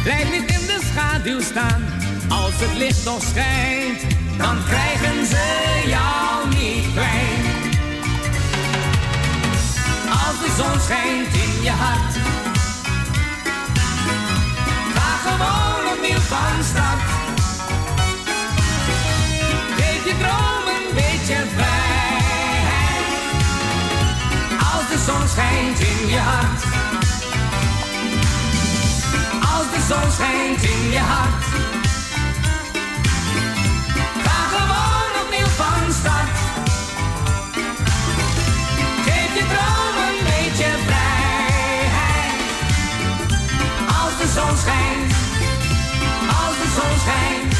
Blijf 0.04 0.32
niet 0.32 0.52
in 0.52 0.66
de 0.66 0.80
schaduw 0.92 1.42
staan, 1.42 1.86
als 2.30 2.54
het 2.56 2.78
licht 2.78 3.06
nog 3.06 3.22
schijnt. 3.24 4.02
Dan 4.38 4.58
krijgen 4.68 5.26
ze 5.26 5.84
jou 5.88 6.48
niet 6.50 6.94
klein. 6.94 7.35
Als 10.36 10.44
de 10.44 10.64
zon 10.64 10.82
schijnt 10.82 11.34
in 11.34 11.64
je 11.64 11.70
hart. 11.70 12.16
Ga 14.95 15.30
gewoon 15.30 15.94
opnieuw 15.94 16.20
van 16.20 16.64
start. 16.64 17.10
Geef 19.78 20.06
je 20.06 20.16
droom 20.20 20.66
een 20.76 20.95
beetje 20.95 21.38
vrijheid. 21.56 23.06
Als 24.74 24.88
de 24.90 25.03
zon 25.06 25.28
schijnt 25.28 25.80
in 25.80 26.07
je 26.07 26.20
hart. 26.20 26.64
Als 29.56 29.66
de 29.74 29.94
zon 29.94 30.12
schijnt 30.12 30.64
in 30.64 30.91
je 30.91 30.99
hart. 30.99 31.74
Zon 44.36 44.57
schijnt. 44.57 45.12
Als 46.41 46.56
de 46.62 46.70
zon 46.78 46.95
schijnt. 47.06 47.53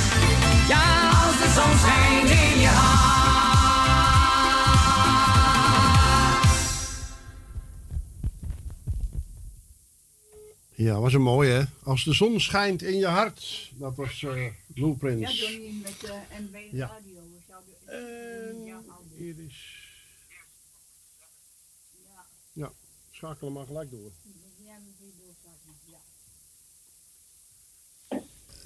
Ja, 0.68 1.10
als 1.10 1.38
de 1.42 1.50
zon 1.56 1.78
schijnt 1.78 2.30
in 2.30 2.60
je 2.60 2.68
hart. 2.68 3.14
Ja, 10.76 11.00
was 11.00 11.14
een 11.14 11.22
mooie, 11.22 11.52
hè? 11.52 11.64
Als 11.84 12.04
de 12.04 12.14
zon 12.14 12.40
schijnt 12.40 12.82
in 12.82 12.98
je 12.98 13.08
hart. 13.08 13.72
Dat 13.76 13.96
was 13.96 14.24
eh 14.24 14.46
Blueprints. 14.68 15.40
Ja, 15.40 15.50
Johnny 15.50 15.82
met 15.84 16.04
uh, 16.04 16.12
NB 16.40 16.56
Ja. 16.72 16.88
Radio. 16.88 17.24
En 17.86 18.84
hier 19.18 19.36
is... 19.48 19.84
Ja, 22.54 22.72
schakelen 23.12 23.54
maar 23.54 23.66
gelijk 23.66 23.92
door. 23.92 24.12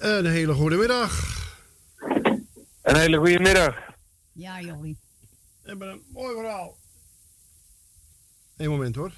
Een 0.00 0.26
hele 0.26 0.54
goede 0.54 0.76
middag. 0.76 1.38
Een 2.82 2.96
hele 2.96 3.16
goede 3.18 3.38
middag. 3.40 3.76
Ja, 4.32 4.60
Johnny. 4.60 4.96
We 5.62 5.68
hebben 5.68 5.88
een 5.88 6.02
mooi 6.12 6.34
verhaal. 6.34 6.76
Eén 8.56 8.68
moment 8.68 8.94
hoor. 8.94 9.12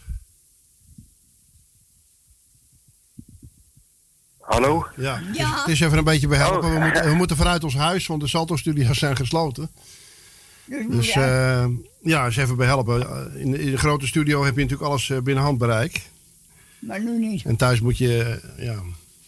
Hallo? 4.41 4.87
Ja, 4.97 5.19
het 5.19 5.29
is- 5.31 5.37
Ja. 5.37 5.59
Het, 5.61 5.69
is 5.69 5.81
even 5.81 5.99
een 5.99 6.05
beetje 6.05 6.27
behelpen. 6.29 6.69
Oh. 6.69 6.75
We, 6.75 6.81
moeten, 6.81 7.05
we 7.09 7.15
moeten 7.15 7.37
vanuit 7.37 7.65
ons 7.65 7.75
huis, 7.75 8.07
want 8.07 8.21
de 8.21 8.29
Salto-studio's 8.29 8.99
zijn 8.99 9.17
gesloten. 9.17 9.71
Dus, 10.65 10.87
Dus 10.91 11.09
eh, 11.11 11.67
ja, 12.03 12.25
eens 12.25 12.37
even 12.37 12.57
behelpen. 12.57 13.01
Eh, 13.35 13.41
In 13.41 13.51
de, 13.51 13.59
in 13.59 13.71
de 13.71 13.79
grote 13.79 14.07
studio 14.07 14.45
heb 14.45 14.55
je 14.57 14.61
natuurlijk 14.63 14.89
alles 14.91 15.11
eh, 15.11 15.19
binnen 15.21 15.45
handbereik. 15.45 16.03
maar 16.79 17.01
nu 17.03 17.19
niet. 17.19 17.45
En 17.45 17.57
thuis 17.57 17.81
moet 17.81 17.99
je, 17.99 18.41
ja... 18.57 18.83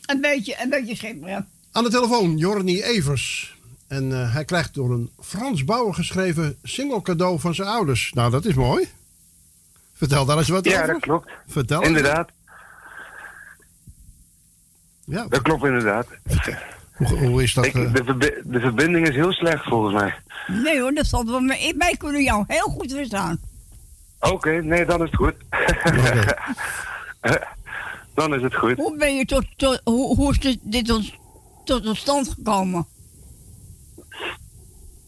Een 0.06 0.20
beetje, 0.20 0.56
een 0.62 0.70
beetje 0.70 0.96
schipperen. 0.96 1.48
Aan 1.72 1.84
de 1.84 1.90
telefoon, 1.90 2.36
Jorny 2.36 2.80
Evers. 2.80 3.56
En 3.88 4.12
eh, 4.12 4.32
hij 4.32 4.44
krijgt 4.44 4.74
door 4.74 4.90
een 4.90 5.10
Frans 5.20 5.64
Bauer 5.64 5.94
geschreven 5.94 6.56
single 6.62 7.02
cadeau 7.02 7.40
van 7.40 7.54
zijn 7.54 7.68
ouders. 7.68 8.10
Nou, 8.14 8.30
dat 8.30 8.44
is 8.44 8.54
mooi. 8.54 8.88
Vertel 9.94 10.24
daar 10.24 10.38
eens 10.38 10.48
wat 10.48 10.64
Ja, 10.64 10.80
over. 10.80 10.92
dat 10.92 11.00
klopt. 11.00 11.30
Vertel. 11.48 11.82
Inderdaad. 11.82 12.30
Ja. 15.04 15.26
Dat 15.28 15.42
klopt 15.42 15.64
inderdaad. 15.64 16.06
Hoe, 16.94 17.18
hoe 17.26 17.42
is 17.42 17.54
dat? 17.54 17.64
Ik, 17.64 17.74
eh? 17.74 17.92
de, 17.92 18.04
verbi- 18.04 18.40
de 18.44 18.60
verbinding 18.60 19.08
is 19.08 19.14
heel 19.14 19.32
slecht 19.32 19.64
volgens 19.64 19.94
mij. 19.94 20.14
Nee 20.46 20.80
hoor, 20.80 20.92
dat 20.92 21.08
valt 21.08 21.30
wel 21.30 21.40
mee. 21.40 21.74
Wij 21.78 21.96
kunnen 21.96 22.22
jou 22.22 22.44
heel 22.46 22.68
goed 22.68 22.92
verstaan. 22.92 23.40
Oké, 24.20 24.50
nee, 24.50 24.84
dan 24.86 25.02
is 25.02 25.10
het 25.10 25.16
goed. 25.16 25.34
dan 28.14 28.34
is 28.34 28.42
het 28.42 28.54
goed. 28.54 28.76
Hoe 28.76 28.96
ben 28.96 29.16
je 29.16 29.24
tot, 29.24 29.46
tot 29.56 29.80
hoe, 29.84 30.16
hoe 30.16 30.30
is 30.30 30.40
dit, 30.40 30.58
dit 30.62 30.86
tot, 30.86 31.12
tot, 31.64 31.96
stand 31.96 32.28
gekomen? 32.28 32.86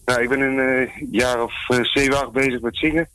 Nou, 0.05 0.23
ik 0.23 0.28
ben 0.28 0.41
een 0.41 0.59
eh, 0.59 1.11
jaar 1.11 1.43
of 1.43 1.53
zeven, 1.69 2.20
acht 2.20 2.33
bezig 2.33 2.61
met 2.61 2.77
zingen. 2.77 3.09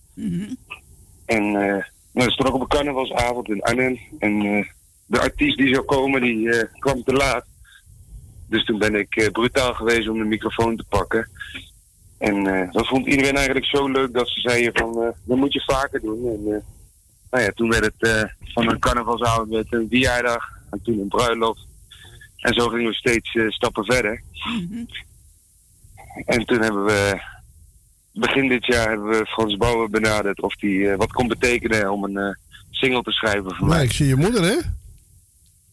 En 1.26 1.44
eh 1.56 1.86
nou, 2.14 2.28
dat 2.28 2.32
stond 2.32 2.50
ook 2.50 2.56
op 2.56 2.62
een 2.62 2.68
carnavalsavond 2.68 3.50
in 3.50 3.62
Arnhem. 3.62 4.00
En 4.20 4.42
eh, 4.42 4.66
de 5.06 5.20
artiest 5.20 5.58
die 5.58 5.74
zou 5.74 5.86
komen, 5.86 6.22
die 6.22 6.68
kwam 6.80 7.04
te 7.04 7.14
laat. 7.14 7.46
Dus 8.50 8.66
toen 8.66 8.80
ben 8.80 8.96
ik 8.96 9.30
brutaal 9.32 9.74
geweest 9.74 10.10
om 10.10 10.18
de 10.18 10.24
microfoon 10.24 10.78
te 10.78 10.86
pakken. 10.90 11.30
En 12.18 12.70
dat 12.72 12.88
vond 12.88 13.08
iedereen 13.08 13.36
eigenlijk 13.36 13.66
zo 13.66 13.88
leuk 13.88 14.14
dat 14.14 14.28
ze 14.30 14.40
zeiden 14.40 14.72
van, 14.74 15.14
dat 15.26 15.38
moet 15.38 15.54
je 15.54 15.64
vaker 15.66 16.02
doen. 16.02 16.28
En 16.28 16.64
nou 17.32 17.44
ja, 17.44 17.50
toen 17.56 17.70
werd 17.70 17.86
het 17.86 17.96
eh, 18.00 18.24
van 18.54 18.70
een 18.70 18.80
carnavalsavond 18.80 19.50
werd 19.50 19.74
een 19.74 19.88
verjaardag. 19.90 20.44
En 20.70 20.82
toen 20.84 21.00
een 21.00 21.08
bruiloft. 21.08 21.68
En 22.38 22.54
zo 22.54 22.68
gingen 22.68 22.88
we 22.90 22.94
steeds 22.96 23.36
eh, 23.36 23.50
stappen 23.50 23.86
verder. 23.86 24.22
En 26.26 26.46
toen 26.46 26.62
hebben 26.62 26.86
we, 26.86 27.22
begin 28.14 28.48
dit 28.48 28.66
jaar 28.66 28.90
hebben 28.90 29.10
we 29.10 29.26
Frans 29.26 29.58
Bauer 29.58 29.90
benaderd 29.90 30.42
of 30.42 30.56
die 30.56 30.90
eh, 30.90 30.98
wat 30.98 31.12
kon 31.12 31.28
betekenen 31.28 31.92
om 31.92 32.04
een 32.04 32.18
eh, 32.18 32.36
single 32.72 33.02
te 33.02 33.12
schrijven 33.12 33.56
voor 33.56 33.68
Nee, 33.68 33.76
mij. 33.76 33.84
ik 33.86 33.92
zie 33.92 34.08
je 34.08 34.16
moeder, 34.16 34.42
hè? 34.44 34.58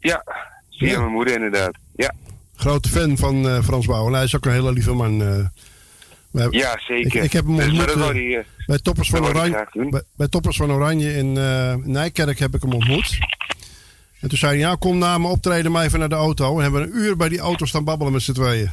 Ja, 0.01 0.25
via 0.71 0.99
mijn 1.01 1.13
moeder 1.13 1.35
inderdaad. 1.35 1.75
Ja, 1.97 2.13
Grote 2.57 2.89
fan 2.89 3.17
van 3.17 3.49
eh, 3.49 3.63
Frans 3.63 3.87
Bauer. 3.87 4.07
En 4.09 4.15
hij 4.15 4.25
is 4.25 4.37
ook 4.37 4.45
een 4.47 4.53
hele 4.53 4.73
lieve 4.73 4.93
man. 4.93 5.51
Ja 6.33 6.79
zeker. 6.79 7.17
Ik, 7.17 7.25
ik 7.25 7.33
heb 7.33 7.45
hem 7.47 7.57
Dus, 7.57 7.67
ontmoet 7.67 7.87
dat 7.87 7.97
eh, 7.97 8.13
die, 8.13 8.37
eh, 8.37 8.45
bij, 8.67 8.79
Toppers 8.79 9.11
van 9.11 9.25
Oranje, 9.25 9.67
bij, 9.73 10.03
bij 10.17 10.29
Toppers 10.29 10.57
van 10.57 10.73
Oranje 10.73 11.15
in 11.15 11.37
eh, 11.37 11.75
Nijkerk 11.75 12.39
heb 12.39 12.55
ik 12.55 12.63
hem 12.63 12.73
ontmoet. 12.73 13.19
En 14.21 14.29
toen 14.29 14.39
zei 14.39 14.53
hij, 14.53 14.61
ja, 14.61 14.75
kom 14.75 14.99
na 14.99 15.19
mijn 15.19 15.33
optreden 15.33 15.73
maar 15.73 15.85
even 15.85 15.99
naar 15.99 16.09
de 16.09 16.15
auto. 16.15 16.57
En 16.57 16.63
hebben 16.63 16.81
we 16.81 16.87
een 16.87 16.97
uur 16.97 17.17
bij 17.17 17.29
die 17.29 17.39
auto 17.39 17.65
staan 17.67 17.85
babbelen 17.85 18.13
met 18.13 18.23
z'n 18.23 18.33
tweeën. 18.33 18.71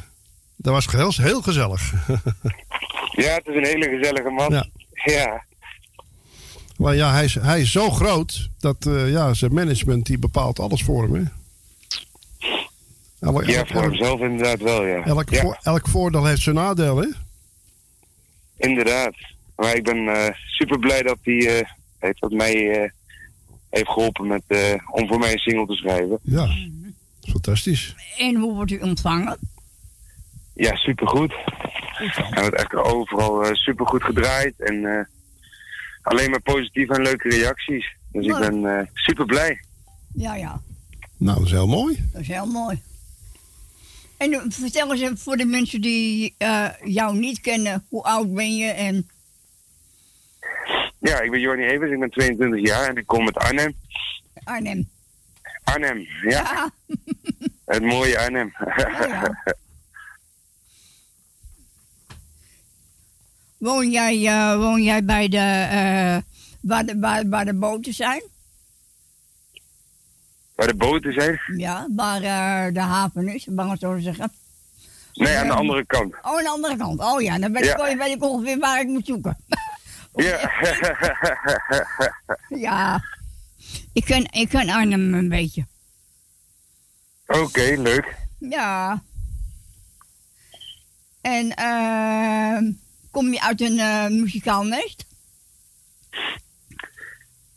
Dat 0.56 0.72
was 0.72 0.86
heel, 0.90 1.12
heel 1.16 1.42
gezellig. 1.42 1.92
ja, 3.24 3.34
het 3.34 3.46
is 3.46 3.56
een 3.56 3.64
hele 3.64 3.88
gezellige 3.88 4.30
man. 4.30 4.52
Ja. 4.52 4.66
Ja, 5.04 5.44
maar 6.76 6.94
ja, 6.94 7.12
hij 7.12 7.24
is, 7.24 7.34
hij 7.34 7.60
is 7.60 7.72
zo 7.72 7.90
groot 7.90 8.48
dat 8.58 8.76
ja, 9.06 9.34
zijn 9.34 9.54
management 9.54 10.06
die 10.06 10.18
bepaalt 10.18 10.58
alles 10.58 10.82
voor 10.82 11.02
hem. 11.02 11.14
Hè? 11.14 11.22
Elk, 13.20 13.44
ja, 13.44 13.64
voor 13.66 13.82
hemzelf 13.82 14.20
inderdaad 14.20 14.60
wel, 14.60 14.84
ja. 14.86 15.04
elk, 15.04 15.30
ja, 15.30 15.40
voor- 15.40 15.58
elk 15.62 15.88
voordeel 15.88 16.24
heeft 16.24 16.42
zijn 16.42 16.54
nadeel, 16.54 16.96
hè? 16.96 17.06
Inderdaad. 18.56 19.14
Maar 19.56 19.74
ik 19.76 19.84
ben 19.84 20.08
eh, 20.08 20.34
super 20.34 20.78
blij 20.78 21.02
dat 21.02 21.18
hij 21.22 21.58
eh, 21.58 21.68
heeft 21.98 22.20
dat 22.20 22.30
mij 22.32 22.70
eh, 22.82 22.90
heeft 23.70 23.88
geholpen 23.88 24.26
met, 24.26 24.42
eh, 24.46 24.72
om 24.90 25.08
voor 25.08 25.18
mij 25.18 25.32
een 25.32 25.38
single 25.38 25.66
te 25.66 25.74
schrijven. 25.74 26.18
Ja, 26.22 26.48
fantastisch. 27.28 27.94
En 28.18 28.34
hoe 28.36 28.54
wordt 28.54 28.70
u 28.70 28.78
ontvangen? 28.78 29.38
Ja, 30.54 30.74
supergoed. 30.76 31.34
Hij 31.96 32.42
wordt 32.42 32.56
echt 32.56 32.74
overal 32.74 33.44
eh, 33.44 33.52
supergoed 33.54 34.02
gedraaid 34.04 34.54
en 34.58 34.84
eh, 34.84 35.04
alleen 36.02 36.30
maar 36.30 36.40
positieve 36.42 36.94
en 36.94 37.02
leuke 37.02 37.28
reacties. 37.28 37.94
Dus 38.12 38.26
ik 38.26 38.38
ben 38.38 38.64
eh, 38.78 38.86
super 38.92 39.24
blij. 39.24 39.60
Ja, 40.14 40.34
ja, 40.34 40.60
Nou, 41.16 41.36
dat 41.38 41.46
is 41.46 41.52
heel 41.52 41.66
mooi. 41.66 42.08
dat 42.12 42.20
is 42.20 42.28
heel 42.28 42.46
mooi. 42.46 42.82
En 44.16 44.32
eh, 44.32 44.40
vertel 44.48 44.92
eens 44.92 45.00
even 45.00 45.18
voor 45.18 45.36
de 45.36 45.44
mensen 45.44 45.80
die 45.80 46.34
eh, 46.38 46.68
jou 46.84 47.18
niet 47.18 47.40
kennen, 47.40 47.86
hoe 47.88 48.02
oud 48.02 48.34
ben 48.34 48.56
je 48.56 48.70
en 48.70 49.08
Ja, 50.98 51.20
ik 51.20 51.30
ben 51.30 51.40
Jorny 51.40 51.64
Evers, 51.64 51.90
ik 51.90 51.98
ben 51.98 52.10
22 52.10 52.60
jaar 52.60 52.88
en 52.88 52.96
ik 52.96 53.06
kom 53.06 53.24
uit 53.24 53.36
Arnhem. 53.36 53.74
Arnhem. 54.44 54.88
Arnhem, 55.64 56.06
ja. 56.22 56.70
Het 57.64 57.82
mooie 57.82 58.18
Arnhem. 58.18 58.52
Woon 63.58 63.90
jij, 63.90 64.26
eh, 64.26 64.56
woon 64.56 64.82
jij 64.82 65.04
bij 65.04 65.28
de, 65.28 65.66
eh, 65.70 66.16
waar, 66.60 66.86
de, 66.86 66.98
waar, 66.98 67.28
waar 67.28 67.44
de 67.44 67.54
boten 67.54 67.92
zijn? 67.92 68.22
Waar 70.56 70.66
de 70.66 70.74
boten 70.74 71.12
zijn? 71.12 71.40
Ja, 71.56 71.88
waar 71.96 72.22
eh, 72.22 72.74
de 72.74 72.80
haven 72.80 73.28
is, 73.28 73.46
mag 73.46 73.72
ik 73.72 73.78
zo 73.80 73.98
zeggen. 73.98 74.32
Nee, 75.14 75.36
aan 75.36 75.46
de 75.46 75.52
andere 75.52 75.86
kant. 75.86 76.14
Oh, 76.22 76.36
aan 76.36 76.42
de 76.42 76.48
andere 76.48 76.76
kant. 76.76 77.00
Oh 77.00 77.22
ja, 77.22 77.38
dan 77.38 77.52
Ja. 77.52 77.86
ik, 77.86 77.98
weet 77.98 78.14
ik 78.14 78.22
ongeveer 78.22 78.58
waar 78.58 78.80
ik 78.80 78.86
moet 78.86 79.06
zoeken. 79.06 79.36
Ja. 80.14 80.50
Ja, 82.66 83.02
ik 83.92 84.04
ken, 84.04 84.32
ik 84.32 84.48
ken 84.48 84.68
Arnhem 84.68 85.14
een 85.14 85.28
beetje. 85.28 85.66
Oké, 87.26 87.74
leuk. 87.76 88.16
Ja. 88.38 89.02
En 91.20 91.54
ehm 91.54 92.70
kom 93.10 93.32
je 93.32 93.40
uit 93.40 93.60
een 93.60 93.78
eh, 93.78 94.06
muzikaal 94.06 94.62
nest? 94.64 95.06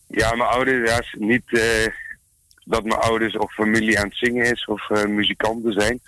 Ja, 0.07 0.35
mijn 0.35 0.49
ouders, 0.49 0.89
ja, 0.89 1.19
niet 1.19 1.43
eh, 1.57 1.93
dat 2.69 2.83
mijn 2.83 2.99
ouders 2.99 3.37
of 3.37 3.53
familie 3.53 3.99
aan 3.99 4.07
het 4.07 4.17
zingen 4.17 4.51
is 4.51 4.65
of 4.65 4.89
eh, 4.89 5.05
muzikanten 5.05 5.73
zijn. 5.73 5.99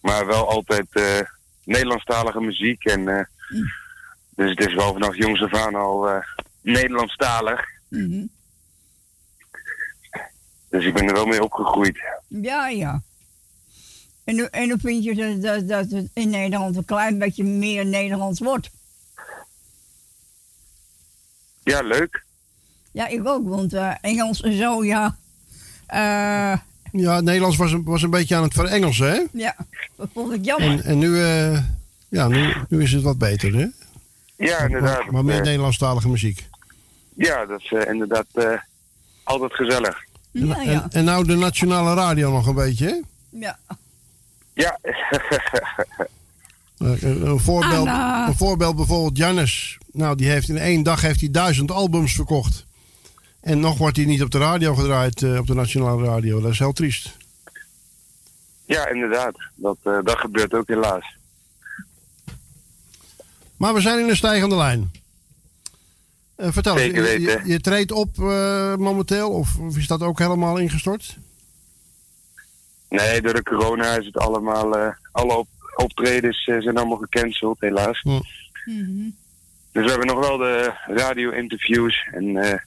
Maar 0.00 0.26
wel 0.26 0.48
altijd 0.48 0.86
eh, 0.92 1.20
Nederlandstalige 1.64 2.40
muziek. 2.40 2.84
En, 2.84 3.08
eh, 3.08 3.24
Dus 4.34 4.50
het 4.50 4.66
is 4.66 4.74
wel 4.74 4.92
vanaf 4.92 5.16
jongs 5.16 5.42
af 5.42 5.54
aan 5.54 5.74
al 5.74 6.22
Nederlandstalig. 6.60 7.64
Mhm. 7.88 8.26
Dus 10.68 10.84
ik 10.84 10.94
ben 10.94 11.06
er 11.06 11.14
wel 11.14 11.26
mee 11.26 11.42
opgegroeid. 11.42 11.98
Ja, 12.26 12.68
ja. 12.68 13.02
En, 14.24 14.38
hoe 14.68 14.78
vind 14.78 15.04
je 15.04 15.14
dat, 15.14 15.42
dat, 15.42 15.68
dat 15.68 15.90
het 15.90 16.10
in 16.14 16.30
Nederland 16.30 16.76
een 16.76 16.84
klein 16.84 17.18
beetje 17.18 17.44
meer 17.44 17.86
Nederlands 17.86 18.40
wordt? 18.40 18.70
Ja, 21.62 21.82
leuk. 21.82 22.24
Ja, 22.92 23.06
ik 23.06 23.26
ook, 23.26 23.48
want 23.48 23.72
Engels 24.00 24.40
en 24.40 24.56
zo, 24.56 24.84
ja. 24.84 25.16
Eh, 25.88 26.54
Ja, 26.92 27.14
het 27.14 27.24
Nederlands 27.24 27.56
was 27.56 27.72
een, 27.72 27.84
was 27.84 28.02
een 28.02 28.10
beetje 28.10 28.36
aan 28.36 28.42
het 28.42 28.52
verengelsen, 28.54 29.10
hè? 29.10 29.20
ja, 29.32 29.56
dat 29.96 30.08
vond 30.14 30.32
ik 30.32 30.44
jammer. 30.44 30.70
En, 30.70 30.84
en 30.84 30.98
nu, 30.98 31.22
eh, 31.22 31.62
ja, 32.08 32.28
nu, 32.28 32.54
nu 32.68 32.82
is 32.82 32.92
het 32.92 33.02
wat 33.02 33.18
beter, 33.18 33.54
hè? 33.54 33.66
Ja, 34.46 34.58
inderdaad. 34.58 35.02
Maar, 35.04 35.12
maar 35.12 35.24
meer 35.24 35.38
Eh, 35.38 35.42
Nederlandstalige 35.44 36.08
muziek. 36.08 36.46
Ja, 37.14 37.46
dat 37.46 37.60
is 37.60 37.70
inderdaad 37.86 38.26
eh, 38.32 38.52
altijd 39.22 39.54
gezellig. 39.54 40.04
Ja, 40.30 40.56
En, 40.58 40.70
ja. 40.70 40.86
en 40.90 41.04
nou 41.04 41.24
de 41.26 41.34
nationale 41.36 41.94
radio 41.94 42.30
nog 42.32 42.46
een 42.46 42.54
beetje, 42.54 42.86
hè? 42.86 42.94
Ja. 43.38 43.58
Ja. 44.54 44.78
Een, 46.78 47.26
een 47.26 47.40
voorbeeld, 47.40 47.86
Anna. 47.88 48.28
een 48.28 48.36
voorbeeld 48.36 48.76
bijvoorbeeld 48.76 49.16
Jannes. 49.16 49.78
Nou, 49.92 50.16
die 50.16 50.28
heeft 50.28 50.48
in 50.48 50.58
één 50.58 50.82
dag 50.82 51.00
heeft 51.00 51.20
hij 51.20 51.30
duizend 51.30 51.70
albums 51.70 52.14
verkocht. 52.14 52.66
En 53.48 53.60
nog 53.60 53.78
wordt 53.78 53.96
hij 53.96 54.06
niet 54.06 54.22
op 54.22 54.30
de 54.30 54.38
radio 54.38 54.74
gedraaid, 54.74 55.22
eh, 55.22 55.38
op 55.38 55.46
de 55.46 55.54
nationale 55.54 56.04
radio. 56.04 56.40
Dat 56.40 56.50
is 56.52 56.58
heel 56.58 56.72
triest. 56.72 57.16
Ja, 58.64 58.88
inderdaad. 58.88 59.36
Dat, 59.54 59.76
eh, 59.82 59.98
dat 60.04 60.18
gebeurt 60.18 60.54
ook 60.54 60.68
helaas. 60.68 61.16
Maar 63.56 63.74
we 63.74 63.80
zijn 63.80 63.98
in 63.98 64.08
een 64.08 64.16
stijgende 64.16 64.56
lijn. 64.56 64.90
Eh, 66.36 66.48
vertel 66.52 66.78
eens, 66.78 66.82
Zeker 66.94 67.02
je- 67.12 67.26
weten. 67.26 67.46
Je, 67.46 67.52
je 67.52 67.60
treedt 67.60 67.92
op 67.92 68.18
eh, 68.18 68.74
momenteel, 68.76 69.30
of, 69.30 69.56
of 69.58 69.76
is 69.76 69.86
dat 69.86 70.02
ook 70.02 70.18
helemaal 70.18 70.56
ingestort? 70.58 71.16
Nee, 72.88 73.20
door 73.22 73.34
de 73.34 73.42
corona 73.42 73.96
is 73.96 74.06
het 74.06 74.16
allemaal... 74.18 74.76
eh, 74.78 74.88
alle 75.12 75.36
op, 75.36 75.48
optredens 75.76 76.46
eh, 76.46 76.60
zijn 76.60 76.76
allemaal 76.76 76.96
gecanceld, 76.98 77.60
helaas. 77.60 78.02
Dus 79.72 79.84
we 79.84 79.90
hebben 79.90 80.06
nog 80.06 80.18
wel 80.28 80.36
de 80.36 80.72
radio-interviews 80.86 82.08
en 82.12 82.36
eh, 82.36 82.58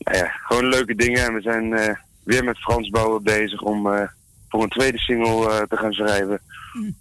nou 0.00 0.16
ja, 0.18 0.28
gewoon 0.28 0.68
leuke 0.68 0.94
dingen. 0.94 1.24
En 1.24 1.34
we 1.34 1.40
zijn 1.40 1.72
eh, 1.72 1.94
weer 2.22 2.44
met 2.44 2.58
Frans 2.58 2.88
Bouwen 2.88 3.22
bezig 3.22 3.60
om 3.62 3.92
eh, 3.92 4.08
voor 4.48 4.62
een 4.62 4.68
tweede 4.68 4.98
single 4.98 5.50
eh, 5.50 5.62
te 5.62 5.76
gaan 5.76 5.92
schrijven. 5.92 6.40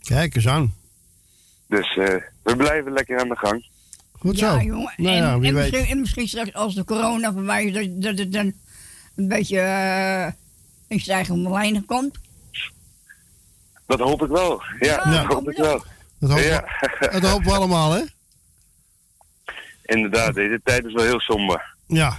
Kijk 0.01 0.35
eens 0.35 0.47
aan. 0.47 0.73
Dus 1.67 1.97
eh, 1.97 2.15
we 2.43 2.55
blijven 2.55 2.91
lekker 2.93 3.19
aan 3.19 3.29
de 3.29 3.37
gang. 3.37 3.67
Goed 4.11 4.39
ja, 4.39 4.51
zo. 4.59 4.65
jongen. 4.65 4.93
Nou 4.97 5.15
en, 5.15 5.23
ja, 5.23 5.39
wie 5.39 5.49
en 5.49 5.55
weet. 5.55 5.71
misschien, 5.71 5.91
en 5.91 5.99
misschien 5.99 6.27
straks 6.27 6.53
als 6.53 6.75
de 6.75 6.83
corona 6.83 7.33
voorbij 7.33 7.65
is, 7.65 7.73
dat, 7.73 8.01
dat 8.01 8.17
het 8.17 8.31
dan 8.33 8.53
een 9.15 9.27
beetje 9.27 9.59
eh 9.59 10.27
in 10.87 10.99
stijgende 10.99 11.49
lijnen 11.49 11.85
komt. 11.85 12.17
Dat 13.87 13.99
hoop 13.99 14.21
ik 14.21 14.29
wel. 14.29 14.63
Ja, 14.79 14.87
Ja. 14.87 15.21
dat 15.21 15.33
hoop 15.33 15.49
ik 15.51 15.57
wel. 15.57 15.83
Dat 16.19 16.29
hopen, 16.29 16.45
ja. 16.45 16.63
we, 16.99 17.07
dat 17.19 17.31
hopen 17.31 17.45
we 17.45 17.53
allemaal, 17.53 17.91
hè? 17.91 18.01
Inderdaad, 19.95 20.33
deze 20.33 20.59
tijd 20.63 20.85
is 20.85 20.93
wel 20.93 21.03
heel 21.03 21.19
somber. 21.19 21.75
Ja. 21.87 22.17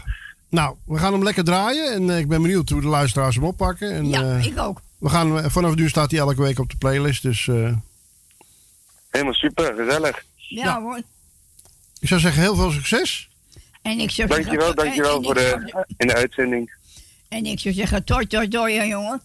Nou, 0.51 0.77
we 0.85 0.99
gaan 0.99 1.13
hem 1.13 1.23
lekker 1.23 1.45
draaien. 1.45 1.93
En 1.93 2.11
eh, 2.11 2.19
ik 2.19 2.29
ben 2.29 2.43
benieuwd 2.43 2.69
hoe 2.69 2.81
de 2.81 2.87
luisteraars 2.87 3.35
hem 3.35 3.45
oppakken. 3.45 3.93
En, 3.93 4.09
Ja, 4.09 4.23
eh, 4.37 4.45
ik 4.45 4.59
ook. 4.59 4.81
We 4.99 5.09
gaan, 5.09 5.39
eh, 5.39 5.51
vanaf 5.51 5.75
nu 5.75 5.89
staat 5.89 6.11
hij 6.11 6.21
elke 6.21 6.43
week 6.43 6.59
op 6.59 6.71
de 6.71 6.77
playlist. 6.77 7.23
Dus 7.23 7.49
eh, 7.49 7.73
Helemaal 9.11 9.35
super, 9.35 9.75
gezellig. 9.75 10.25
Ja, 10.37 10.81
hoor. 10.83 11.01
ik 12.01 12.09
zou 12.09 12.21
zeggen, 12.21 12.43
heel 12.43 12.55
veel 12.57 12.71
succes. 12.71 13.29
En 13.83 13.99
ik 14.01 14.11
zou 14.11 14.29
Dankjewel, 14.29 14.59
zeggen, 14.67 14.77
dankjewel 14.77 15.17
en- 15.17 15.23
voor 15.25 15.37
en 15.37 15.61
de, 15.65 15.69
zou- 15.71 15.85
in 15.97 16.07
de 16.07 16.15
uitzending. 16.15 16.73
En 17.29 17.47
ik 17.47 17.61
zou 17.61 17.75
zeggen, 17.75 18.05
toi, 18.05 18.27
toi, 18.27 18.49
toi, 18.49 18.75
hè, 18.77 18.83
jongen. 18.83 19.21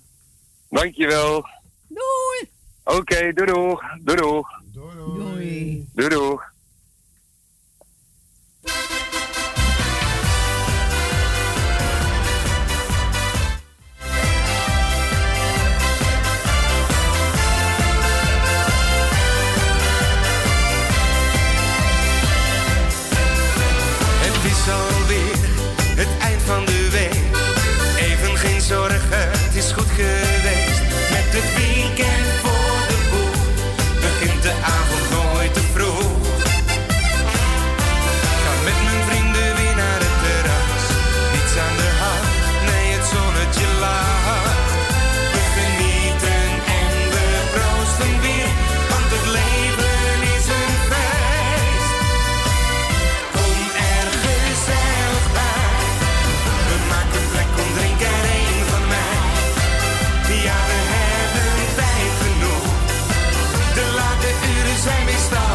Dankjewel. 0.69 1.45
Doei. 1.87 2.49
Oké, 2.83 3.33
doei 3.33 3.51
doei. 3.51 3.77
Doei 4.03 4.17
doei. 4.17 4.43
Doei. 4.73 5.87
Doei 5.93 6.09
doei. 6.09 6.37
Uren 64.43 64.79
zijn 64.83 65.05
meestal 65.05 65.54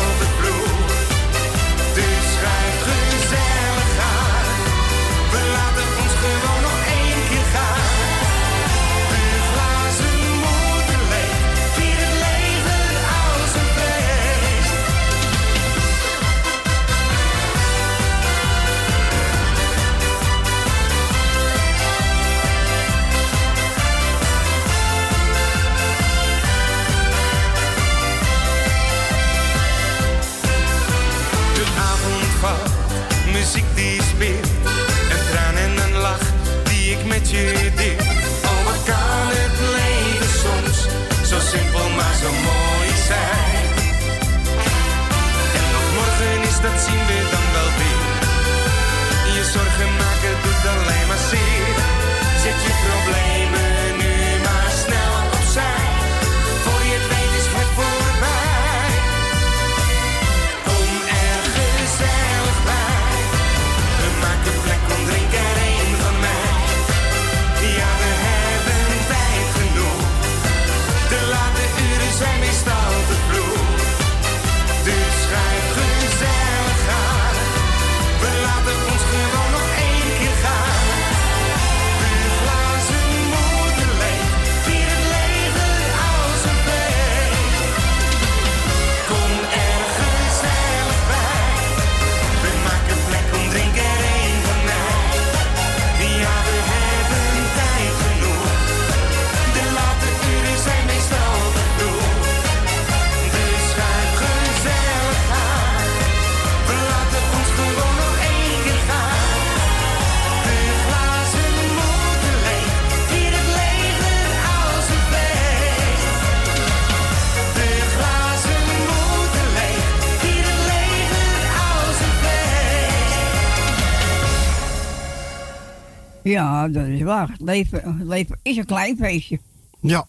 Ja, 126.31 126.69
dat 126.69 126.87
is 126.87 127.03
waar. 127.03 127.29
Het 127.29 127.41
leven, 127.41 127.99
het 127.99 128.07
leven 128.09 128.39
is 128.43 128.57
een 128.57 128.67
klein 128.67 128.97
feestje. 128.97 129.39
Ja. 129.81 130.07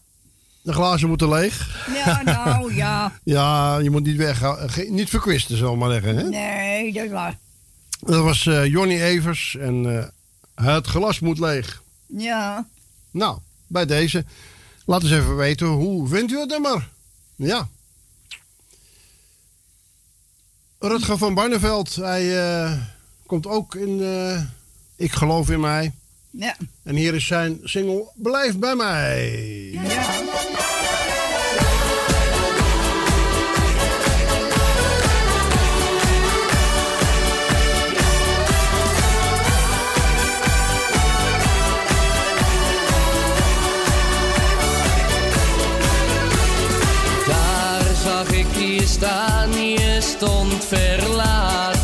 De 0.62 0.74
glazen 0.74 1.08
moeten 1.08 1.30
leeg. 1.30 1.86
Ja, 2.06 2.22
nou 2.22 2.76
ja. 2.76 3.12
Ja, 3.24 3.78
je 3.78 3.90
moet 3.90 4.04
niet 4.04 4.18
weg, 4.18 4.42
niet 4.90 5.10
verkwisten, 5.10 5.58
zal 5.58 5.74
ik 5.74 5.80
maar 5.80 5.92
zeggen. 5.92 6.18
Hè? 6.18 6.30
Nee, 6.30 6.94
dat 6.94 7.04
is 7.06 7.12
waar. 7.12 7.38
Dat 8.00 8.24
was 8.24 8.46
eh 8.46 8.66
Johnny 8.66 9.02
Evers 9.02 9.56
en 9.60 9.98
eh, 10.56 10.66
het 10.66 10.88
glas 10.88 11.20
moet 11.20 11.40
leeg. 11.40 11.82
Ja. 12.06 12.68
Nou, 13.12 13.38
bij 13.68 13.86
deze. 13.86 14.26
Laat 14.86 15.02
eens 15.02 15.12
even 15.12 15.36
weten, 15.36 15.68
hoe 15.68 16.08
vindt 16.08 16.32
u 16.32 16.40
het 16.40 16.50
nummer? 16.50 16.90
Ja. 17.36 17.68
Rutger 20.80 21.18
van 21.18 21.34
Barneveld, 21.34 21.96
hij 21.96 22.44
eh, 22.44 22.72
komt 23.26 23.48
ook 23.48 23.76
in, 23.76 24.02
Ik 24.96 25.12
geloof 25.12 25.50
in 25.50 25.60
mij. 25.60 25.94
Ja. 26.32 26.56
En 26.84 26.96
hier 26.96 27.14
is 27.14 27.28
zijn 27.28 27.60
single 27.64 28.12
Blijf 28.16 28.58
bij 28.58 28.76
mij. 28.76 29.80
Daar 47.28 47.96
zag 47.96 48.32
ik 48.32 48.56
je 48.56 48.82
staan, 48.86 49.52
je 49.54 49.98
stond 50.02 50.66
verlaten. 50.66 51.81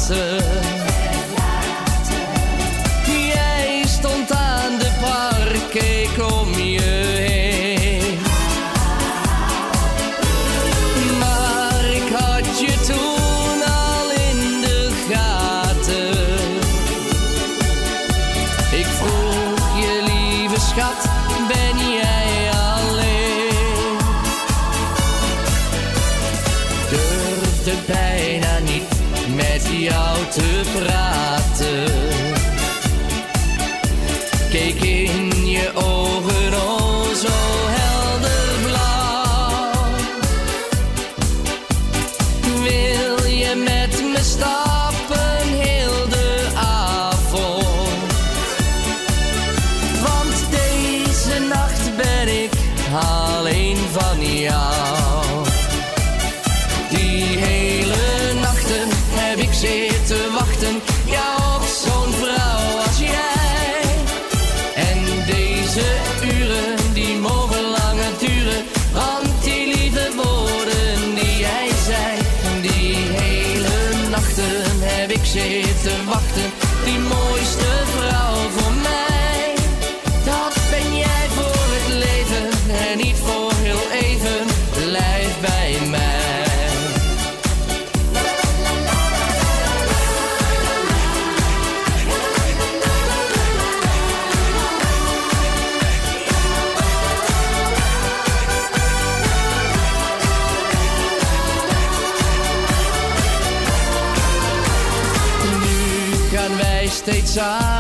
Wij 107.38 107.77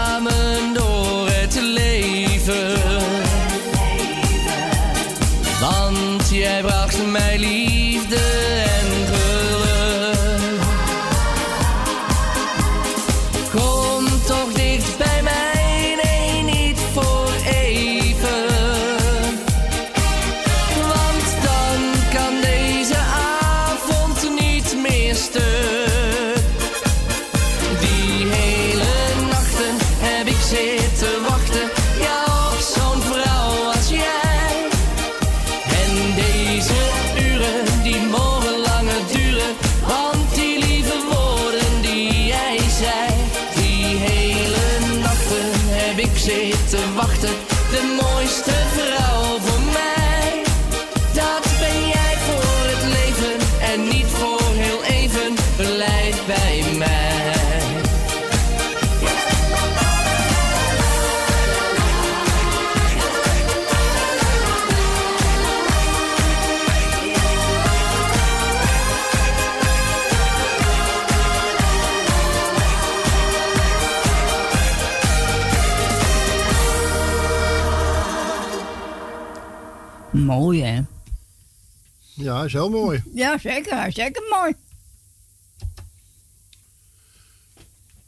is 82.47 82.53
heel 82.53 82.69
mooi. 82.69 83.03
Ja, 83.13 83.37
zeker. 83.37 83.77
hij 83.77 83.87
is 83.87 83.95
Zeker 83.95 84.23
mooi. 84.29 84.53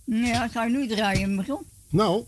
Ja, 0.04 0.48
ga 0.48 0.64
je 0.64 0.70
nu 0.70 0.88
draaien, 0.88 1.36
Michiel? 1.36 1.66
Nou, 1.90 2.26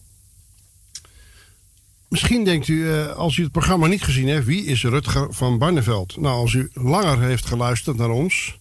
misschien 2.07 2.43
denkt 2.43 2.67
u, 2.67 2.91
eh, 2.91 3.15
als 3.15 3.38
u 3.38 3.43
het 3.43 3.51
programma 3.51 3.88
niet 3.88 4.03
gezien 4.03 4.27
heeft, 4.27 4.45
wie 4.45 4.65
is 4.65 4.83
Rutger 4.83 5.33
van 5.33 5.57
Barneveld? 5.57 6.17
Nou, 6.17 6.35
als 6.35 6.53
u 6.53 6.69
langer 6.73 7.19
heeft 7.21 7.45
geluisterd 7.45 7.97
naar 7.97 8.09
ons, 8.09 8.57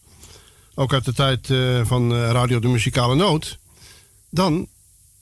ook 0.75 0.93
uit 0.93 1.05
de 1.05 1.13
tijd 1.13 1.51
eh, 1.51 1.85
van 1.85 2.13
eh, 2.13 2.31
Radio 2.31 2.59
de 2.59 2.69
Muzikale 2.69 3.15
Noot, 3.15 3.59
dan 4.31 4.69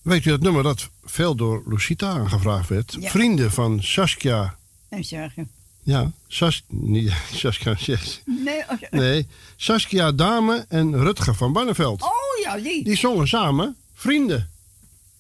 weet 0.03 0.25
u 0.25 0.31
dat 0.31 0.41
nummer 0.41 0.63
dat 0.63 0.89
veel 1.05 1.35
door 1.35 1.63
Lucita 1.67 2.11
aangevraagd 2.11 2.69
werd. 2.69 2.97
Ja. 3.01 3.11
Vrienden 3.11 3.51
van 3.51 3.83
Saskia. 3.83 4.57
En 4.89 5.05
zeggen. 5.05 5.51
Ja, 5.89 6.11
Sas, 6.27 6.63
niet, 6.69 7.13
Saskia, 7.33 7.77
nee, 8.91 9.27
Saskia 9.57 10.13
Dame 10.13 10.67
en 10.69 10.97
Rutger 10.97 11.35
van 11.35 11.53
Barneveld. 11.53 12.03
Oh 12.03 12.11
ja, 12.43 12.57
die. 12.57 12.85
Die 12.85 12.97
zongen 12.97 13.29
samen 13.29 13.77
Vrienden. 13.95 14.51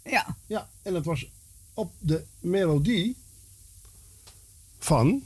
Ja. 0.04 0.36
Ja, 0.46 0.68
en 0.82 0.92
dat 0.92 1.04
was 1.04 1.26
op 1.74 1.92
de 1.98 2.24
melodie 2.40 3.16
van. 4.78 5.22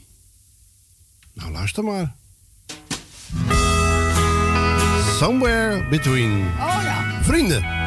Nou, 1.33 1.51
luister 1.51 1.83
maar. 1.83 2.15
Somewhere 5.17 5.87
Between. 5.89 6.39
Oh 6.39 6.79
ja. 6.83 7.23
Vrienden. 7.23 7.82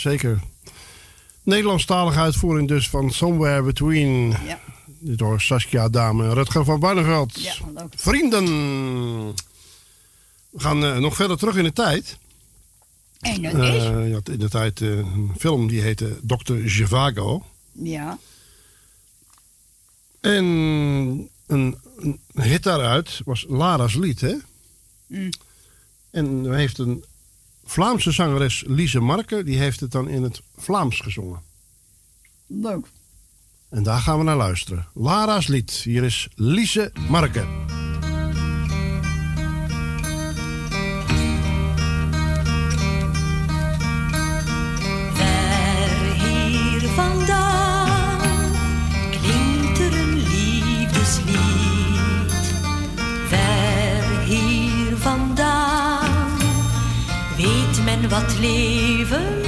Zeker. 0.00 0.40
Nederlandstalige 1.42 2.18
uitvoering 2.18 2.68
dus 2.68 2.88
van 2.88 3.10
Somewhere 3.10 3.62
Between. 3.62 4.28
Ja. 4.46 4.60
Door 5.02 5.40
Saskia 5.40 5.88
Dame 5.88 6.24
en 6.24 6.34
Rutger 6.34 6.64
van 6.64 6.80
Barneveld. 6.80 7.40
Ja, 7.40 7.54
leuk. 7.74 7.92
Vrienden. 7.96 8.44
We 10.50 10.60
gaan 10.60 10.84
eh, 10.84 10.96
nog 10.98 11.14
verder 11.16 11.38
terug 11.38 11.56
in 11.56 11.64
de 11.64 11.72
tijd. 11.72 12.16
En 13.20 13.42
dat 13.42 13.52
Eh, 13.52 13.74
is? 13.74 13.82
je 13.82 14.12
had 14.12 14.28
in 14.28 14.38
de 14.38 14.48
tijd 14.48 14.80
eh, 14.80 14.88
een 14.88 15.32
film 15.38 15.68
die 15.68 15.80
heette 15.80 16.18
Dr. 16.22 16.54
Zhivago. 16.64 17.46
Ja. 17.72 18.18
En 20.20 20.44
een, 21.46 21.78
een 21.96 22.18
hit 22.34 22.62
daaruit 22.62 23.20
was 23.24 23.44
Lara's 23.48 23.94
lied, 23.94 24.20
hè? 24.20 24.34
Mm. 25.06 25.28
En 26.10 26.54
heeft 26.54 26.78
een 26.78 27.04
Vlaamse 27.70 28.10
zangeres, 28.10 28.64
Lise 28.66 29.00
Marke, 29.00 29.42
die 29.42 29.58
heeft 29.58 29.80
het 29.80 29.92
dan 29.92 30.08
in 30.08 30.22
het 30.22 30.42
Vlaams 30.56 31.00
gezongen. 31.00 31.42
Leuk. 32.46 32.86
En 33.68 33.82
daar 33.82 34.00
gaan 34.00 34.18
we 34.18 34.24
naar 34.24 34.36
luisteren. 34.36 34.86
Lara's 34.94 35.46
lied. 35.46 35.70
Hier 35.70 36.04
is 36.04 36.28
Lise 36.34 36.92
Marke. 37.08 37.46
Wat 58.10 58.38
leven 58.38 59.39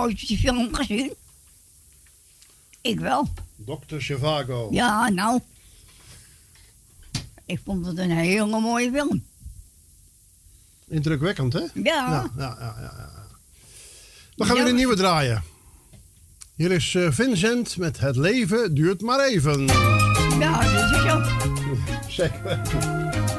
ooit 0.00 0.28
die 0.28 0.38
film 0.38 0.74
gezien? 0.74 1.14
Ik 2.80 3.00
wel. 3.00 3.28
Dr. 3.56 3.98
Zhivago. 3.98 4.68
Ja, 4.70 5.08
nou. 5.08 5.40
Ik 7.46 7.60
vond 7.64 7.86
het 7.86 7.98
een 7.98 8.10
hele 8.10 8.60
mooie 8.60 8.90
film. 8.90 9.24
Indrukwekkend, 10.88 11.52
hè? 11.52 11.60
Ja. 11.60 11.70
Ja, 11.74 12.30
ja, 12.36 12.56
ja, 12.58 12.76
ja. 12.80 13.10
Dan 14.36 14.46
gaan 14.46 14.56
we 14.56 14.64
de 14.64 14.72
nieuwe 14.72 14.96
draaien. 14.96 15.42
Hier 16.56 16.70
is 16.70 16.94
eh, 16.94 17.10
Vincent 17.10 17.76
met 17.76 18.00
Het 18.00 18.16
leven 18.16 18.74
duurt 18.74 19.00
maar 19.00 19.20
even. 19.20 19.66
Ja, 20.38 20.60
dat 20.60 20.90
is 20.90 21.02
zo. 21.02 21.22
Zeker. 22.22 23.29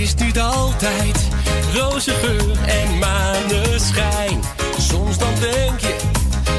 is 0.00 0.14
niet 0.14 0.40
altijd 0.40 1.28
roze 1.74 2.10
geur 2.10 2.58
en 2.66 2.98
maneschijn. 2.98 4.40
Soms 4.78 5.18
dan 5.18 5.34
denk 5.40 5.80
je, 5.80 5.96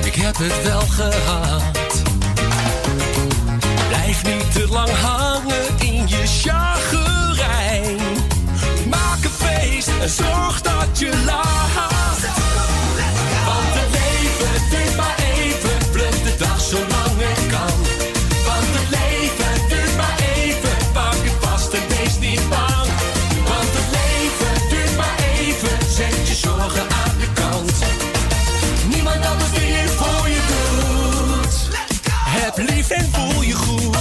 ik 0.03 0.16
heb 0.16 0.38
het 0.38 0.64
wel 0.64 0.82
gehad. 0.82 2.02
Blijf 3.88 4.24
niet 4.24 4.52
te 4.52 4.68
lang 4.70 4.90
hangen 4.90 5.66
in 5.80 6.07
je 6.07 6.24
chagrijn. 6.26 7.98
Maak 8.90 9.24
een 9.24 9.30
feest 9.30 9.88
en 10.02 10.10
zorg 10.10 10.62
dat 10.62 10.99
je 10.99 11.24
lacht. 11.26 12.14
en 32.95 33.09
voel 33.11 33.41
je 33.41 33.53
goed. 33.53 33.97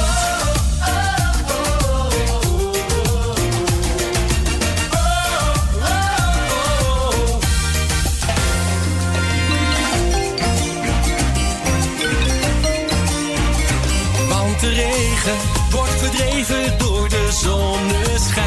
Want 14.28 14.60
de 14.60 14.68
regen 14.68 15.36
wordt 15.70 15.90
verdreven 15.90 16.78
door 16.78 17.08
de 17.08 17.28
zonneschijn. 17.42 18.43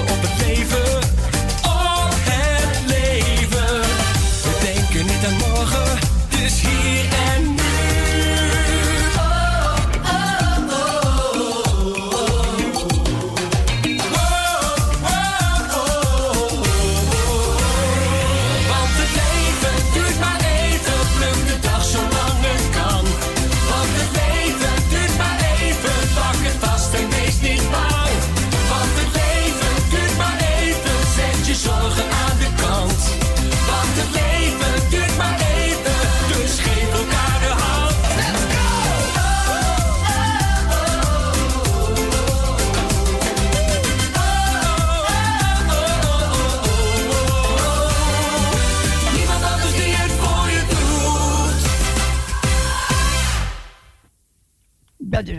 op 0.00 0.27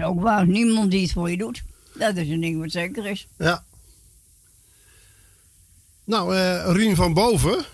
ook 0.10 0.22
waar. 0.22 0.48
Niemand 0.48 0.92
die 0.92 1.02
het 1.02 1.12
voor 1.12 1.30
je 1.30 1.38
doet. 1.38 1.64
Dat 1.94 2.16
is 2.16 2.30
een 2.30 2.42
ding 2.42 2.60
wat 2.60 2.72
zeker 2.72 3.06
is. 3.06 3.28
Ja. 3.38 3.64
Nou, 6.04 6.36
uh, 6.36 6.72
Rien 6.72 6.96
van 6.96 7.14
Boven, 7.14 7.66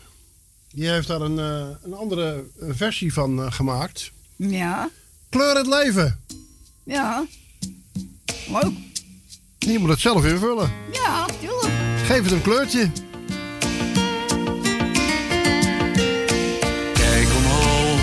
die 0.71 0.89
heeft 0.89 1.07
daar 1.07 1.21
een, 1.21 1.39
eh, 1.39 1.67
een 1.83 1.93
andere 1.93 2.43
versie 2.59 3.13
van 3.13 3.41
eh, 3.41 3.51
gemaakt. 3.51 4.11
Ja. 4.35 4.89
Kleur 5.29 5.55
het 5.55 5.67
leven. 5.67 6.19
Ja. 6.83 7.25
Leuk. 8.47 8.73
Je 9.57 9.79
moet 9.79 9.89
het 9.89 9.99
zelf 9.99 10.25
invullen. 10.25 10.71
Ja, 10.91 11.25
tuurlijk. 11.25 11.73
Geef 12.05 12.23
het 12.23 12.31
een 12.31 12.41
kleurtje. 12.41 12.91
Kijk 16.93 17.27
omhoog. 17.35 17.99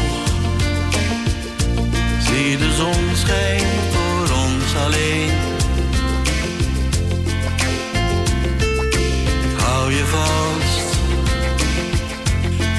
Zie 2.22 2.56
de 2.56 2.74
zon 2.76 3.16
schijnen 3.16 4.01
alleen. 4.92 5.30
Hou 9.56 9.92
je 9.92 10.04
vast, 10.04 10.96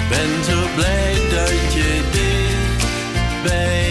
ben 0.09 0.43
zo 0.43 0.59
blij 0.75 1.13
dat 1.29 1.73
je 1.73 2.01
dit 2.11 2.87
bij 3.43 3.82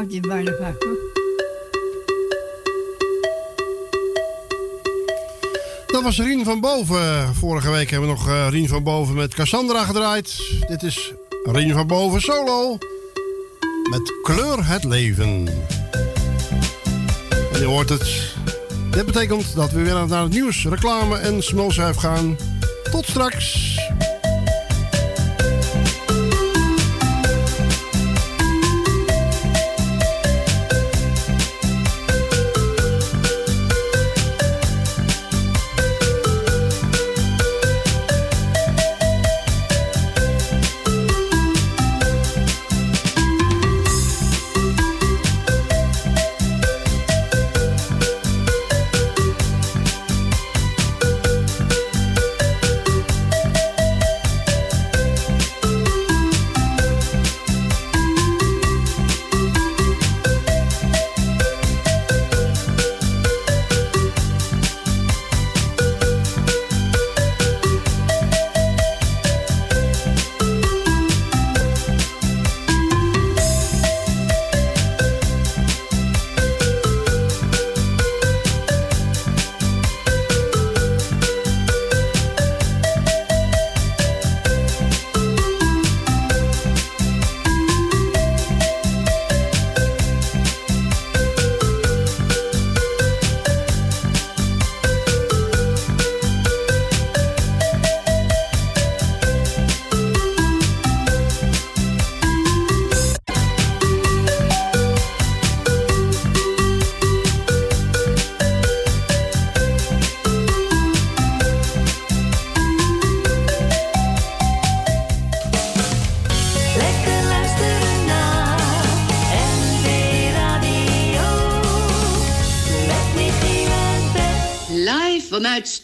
Ja, 0.00 0.06
die 0.06 0.20
bijna. 0.20 0.74
Dat 5.86 6.02
was 6.02 6.18
Rien 6.18 6.44
van 6.44 6.60
Boven. 6.60 7.34
Vorige 7.34 7.70
week 7.70 7.90
hebben 7.90 8.08
we 8.08 8.14
nog 8.14 8.28
eh, 8.28 8.46
Rien 8.50 8.68
van 8.68 8.82
Boven 8.82 9.14
met 9.14 9.34
Cassandra 9.34 9.84
gedraaid. 9.84 10.42
Dit 10.68 10.82
is 10.82 11.12
Rien 11.42 11.72
van 11.72 11.86
Boven 11.86 12.20
solo. 12.20 12.78
Met 13.90 14.12
Kleur 14.22 14.66
het 14.66 14.84
Leven. 14.84 15.48
En 17.52 17.60
je 17.60 17.66
hoort 17.66 17.88
het. 17.88 18.34
Dit 18.90 19.06
betekent 19.06 19.54
dat 19.54 19.70
we 19.70 19.82
weer 19.82 20.06
naar 20.06 20.22
het 20.22 20.32
nieuws, 20.32 20.64
reclame 20.64 21.16
en 21.16 21.42
smulzuif 21.42 21.96
gaan. 21.96 22.36
Tot 22.90 23.06
straks. 23.06 23.78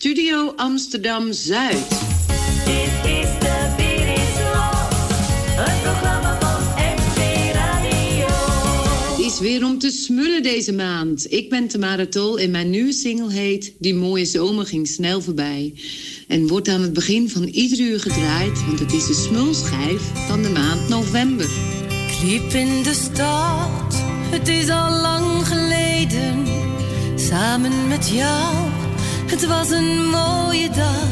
Studio 0.07 0.53
Amsterdam 0.57 1.33
Zuid. 1.33 1.89
Dit 2.65 3.11
is 3.11 3.29
de. 3.39 3.75
Een 5.57 5.81
programma 5.83 6.39
van 6.41 6.83
Radio. 7.53 8.27
Het 9.17 9.33
is 9.33 9.39
weer 9.39 9.65
om 9.65 9.79
te 9.79 9.91
smullen 9.91 10.43
deze 10.43 10.73
maand. 10.73 11.33
Ik 11.33 11.51
ben 11.51 11.69
Tamara 11.69 12.07
Tol 12.07 12.39
en 12.39 12.51
mijn 12.51 12.71
nieuwe 12.71 12.93
single 12.93 13.33
heet 13.33 13.73
Die 13.79 13.95
mooie 13.95 14.25
zomer 14.25 14.67
ging 14.67 14.89
snel 14.89 15.21
voorbij. 15.21 15.75
En 16.29 16.49
wordt 16.49 16.69
aan 16.69 16.81
het 16.81 16.93
begin 16.93 17.31
van 17.31 17.45
ieder 17.45 17.79
uur 17.79 18.01
gedraaid, 18.01 18.67
want 18.67 18.79
het 18.79 18.93
is 18.93 19.07
de 19.07 19.15
smulschijf 19.15 20.03
van 20.29 20.43
de 20.43 20.49
maand 20.49 20.89
november. 20.89 21.49
Ik 22.09 22.23
liep 22.23 22.53
in 22.53 22.83
de 22.83 22.95
stad, 22.95 23.95
het 24.31 24.49
is 24.49 24.69
al 24.69 24.91
lang 25.01 25.47
geleden. 25.47 26.47
Samen 27.17 27.89
met 27.89 28.09
jou, 28.09 28.55
het 29.27 29.47
was 29.47 29.71
een 29.71 30.09
mooie 30.11 30.71
dag. 30.71 31.09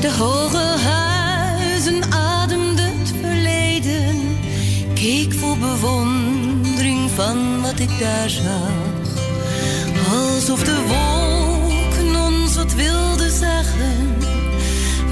De 0.00 0.12
hoge 0.12 0.78
huizen 0.84 2.12
ademden 2.12 2.98
het 2.98 3.12
verleden. 3.20 4.38
Keek 4.94 5.32
vol 5.32 5.56
bewondering 5.56 7.10
van 7.10 7.60
wat 7.60 7.78
ik 7.78 7.98
daar 7.98 8.30
zag. 8.30 8.88
Alsof 10.10 10.64
de 10.64 10.78
wolken 10.86 12.16
ons 12.16 12.56
wat 12.56 12.74
wilden 12.74 13.30
zeggen. 13.30 14.16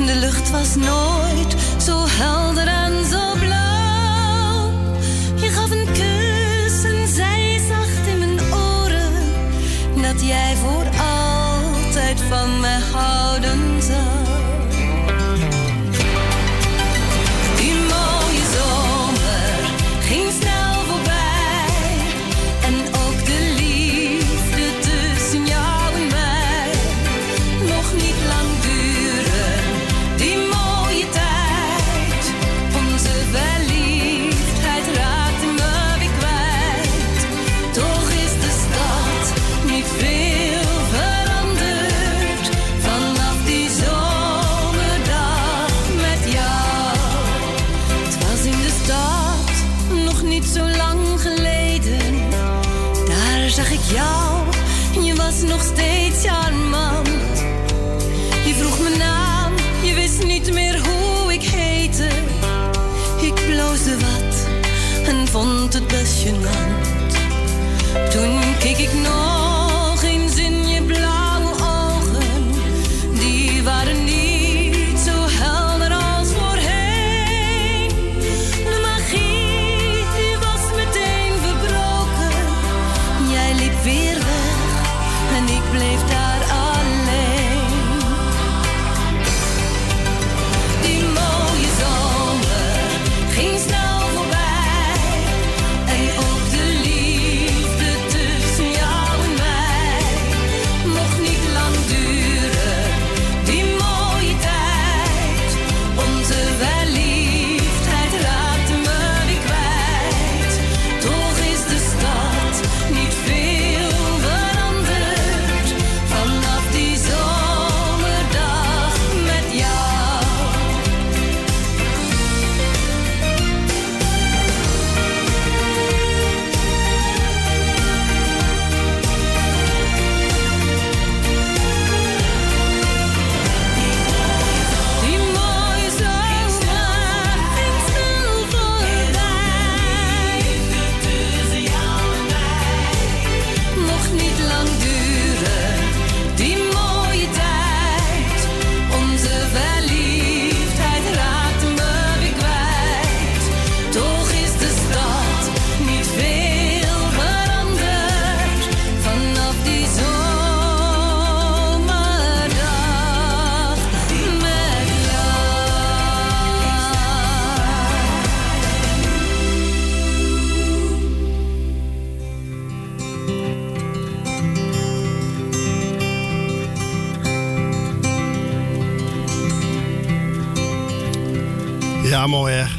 De 0.07 0.15
lucht 0.15 0.51
was 0.51 0.75
nooit 0.75 1.57
zo 1.83 2.05
helder 2.07 2.67
en 2.67 3.05
zo 3.11 3.33
blauw. 3.39 4.73
Je 5.35 5.49
gaf 5.49 5.71
een 5.71 5.87
kus 5.93 6.85
en 6.85 7.09
zei 7.09 7.61
zacht 7.69 8.07
in 8.07 8.19
mijn 8.19 8.41
oren 8.53 9.13
dat 10.03 10.27
jij 10.27 10.57
voor 10.57 10.88
van 12.29 12.61
mij 12.61 12.81
houden 12.93 13.68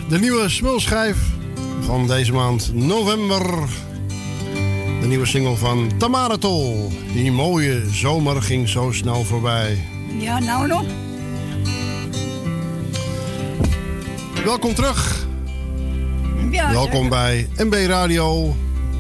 De 0.10 0.20
nieuwe 0.20 0.50
smulschijf 0.50 1.18
van 1.80 2.08
deze 2.08 2.34
maand 2.34 2.72
november. 2.74 3.46
De 5.02 5.08
nieuwe 5.08 5.26
single 5.26 5.56
van 5.56 5.92
Tamara 5.98 6.38
Tol. 6.38 6.92
Die 7.14 7.32
mooie 7.32 7.84
zomer 7.92 8.42
ging 8.42 8.70
zo 8.70 8.92
snel 8.92 9.24
voorbij. 9.24 9.88
Ja, 10.20 10.40
nou 10.40 10.68
nog. 10.68 10.84
Welkom 14.46 14.74
terug. 14.74 15.28
Ja, 16.52 16.72
Welkom 16.72 16.94
zeker. 17.04 17.10
bij 17.10 17.48
MB 17.58 17.74
Radio. 17.88 18.56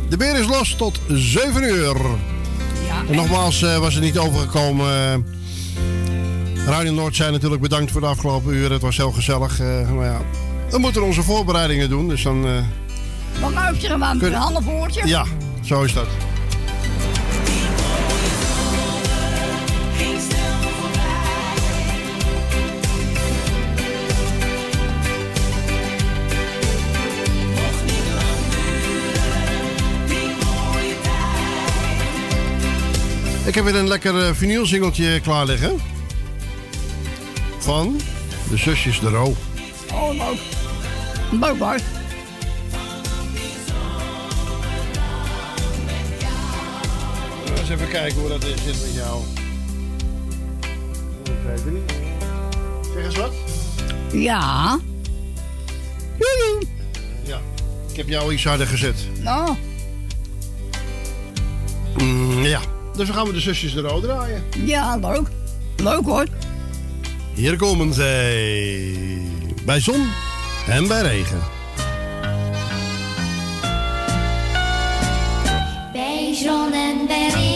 De 0.10 0.18
beer 0.18 0.40
is 0.40 0.48
los 0.48 0.76
tot 0.76 1.00
7 1.08 1.64
uur. 1.64 1.96
Ja, 2.88 3.04
En 3.10 3.16
nogmaals 3.16 3.62
eh, 3.64 3.78
was 3.78 3.94
het 3.94 4.04
niet 4.04 4.18
overgekomen. 4.18 4.88
eh, 4.94 6.66
Radio 6.66 6.92
Noord 6.94 7.16
zijn 7.16 7.32
natuurlijk 7.32 7.62
bedankt 7.62 7.92
voor 7.92 8.02
de 8.02 8.08
afgelopen 8.08 8.54
uren. 8.54 8.72
Het 8.72 8.82
was 8.82 8.98
heel 8.98 9.12
gezellig. 9.12 9.60
eh, 9.60 9.92
maar 9.92 10.06
ja, 10.06 10.22
we 10.72 10.78
moeten 10.78 11.04
onze 11.04 11.24
voorbereidingen 11.24 11.90
doen. 11.90 12.08
Dus 12.08 12.24
dan... 12.24 12.46
Dan 13.42 13.54
luisteren 13.54 14.00
we 14.00 14.06
aan 14.06 14.18
Kun- 14.18 14.28
een 14.28 14.40
half 14.40 14.64
woordje. 14.64 15.08
ja, 15.08 15.26
zo 15.64 15.82
is 15.84 15.94
dat. 15.94 16.08
Ik 33.46 33.56
heb 33.56 33.64
weer 33.64 33.76
een 33.76 33.88
lekker 33.88 34.26
eh, 34.28 34.34
vinylsingeltje 34.34 35.20
klaar 35.20 35.46
liggen. 35.46 35.80
Van 37.58 38.00
de 38.50 38.58
zusjes 38.58 39.00
de 39.00 39.10
Roo. 39.10 39.36
Oh, 39.94 40.10
leuk. 40.14 40.40
Leuk 41.32 41.60
hoor. 41.60 41.78
Eens 47.60 47.70
even 47.70 47.88
kijken 47.90 48.20
hoe 48.20 48.30
dat 48.30 48.44
is, 48.44 48.64
zit 48.64 48.82
met 48.82 48.94
jou. 48.94 49.22
Even 51.24 51.44
kijken. 51.46 51.84
Zeg 52.94 53.06
eens 53.06 53.16
wat. 53.16 53.34
Ja. 54.14 54.80
Ja, 57.26 57.40
ik 57.92 57.96
heb 57.98 58.08
jou 58.08 58.34
iets 58.34 58.44
harder 58.44 58.68
gezet. 58.68 58.96
Nou, 59.22 59.56
Mm, 61.98 62.42
ja, 62.44 62.60
dus 62.96 63.08
dan 63.08 63.16
gaan 63.16 63.26
we 63.28 63.34
de 63.34 63.40
zusjes 63.40 63.74
de 63.74 63.82
Roo 63.82 64.00
draaien. 64.00 64.44
ja, 64.66 64.96
leuk. 64.98 65.28
Leuk 65.78 66.06
hoor. 66.06 66.26
Hier 67.34 67.56
komen 67.58 67.94
zij. 67.94 68.94
Bij 69.66 69.80
zon 69.80 70.08
en 70.72 70.88
bij 70.88 71.02
regen. 71.02 71.42
Bij 75.92 76.34
zon 76.34 76.74
en 76.74 77.08
bij 77.08 77.28
regen, 77.28 77.49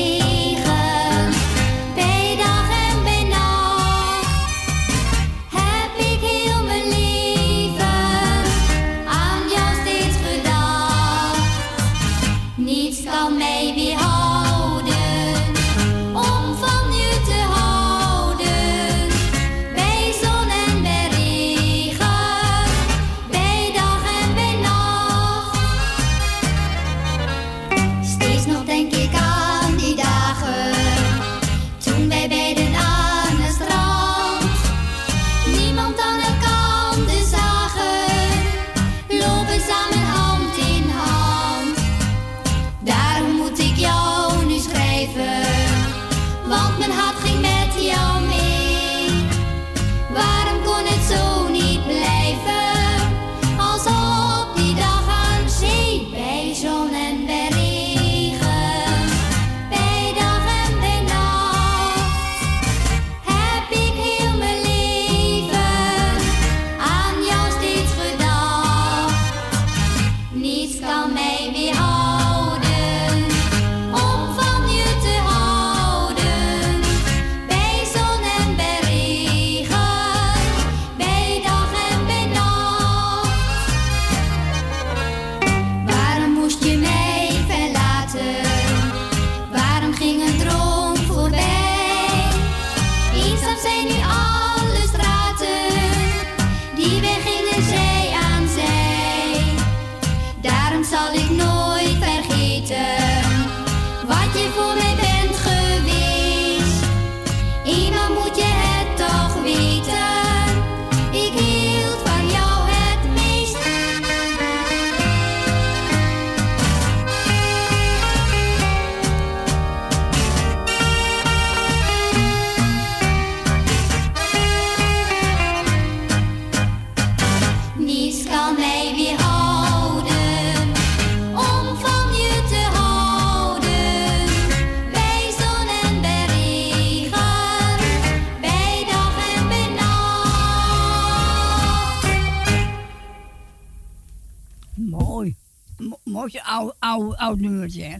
oud, 147.24 147.40
nummertje, 147.40 147.84
hè? 147.84 147.96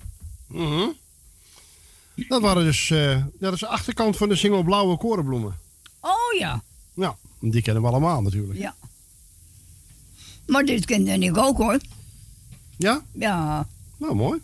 Mhm. 0.48 0.88
Dat 2.28 2.42
waren 2.42 2.64
dus, 2.64 2.88
ja, 2.88 3.30
dat 3.40 3.54
is 3.54 3.60
de 3.60 3.68
achterkant 3.68 4.18
van 4.18 4.30
de 4.30 4.36
single 4.36 4.64
Blauwe 4.64 4.98
Korenbloemen. 4.98 5.58
Oh 6.00 6.38
ja, 6.40 6.64
Ja, 6.94 7.18
die 7.40 7.62
kennen 7.62 7.84
we 7.84 7.90
allemaal 7.90 8.22
natuurlijk. 8.22 8.60
ja. 8.60 8.76
Maar 10.48 10.64
dit 10.66 10.86
kende 10.86 11.12
ik 11.18 11.38
ook 11.38 11.58
hoor. 11.58 11.80
Ja? 12.78 13.02
Ja. 13.12 13.68
Nou, 13.98 14.16
mooi. 14.16 14.40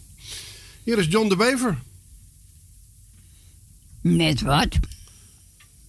Hier 0.84 0.98
is 0.98 1.06
John 1.08 1.30
de 1.30 1.36
Bever. 1.36 1.82
Met 4.02 4.42
wat? 4.42 4.68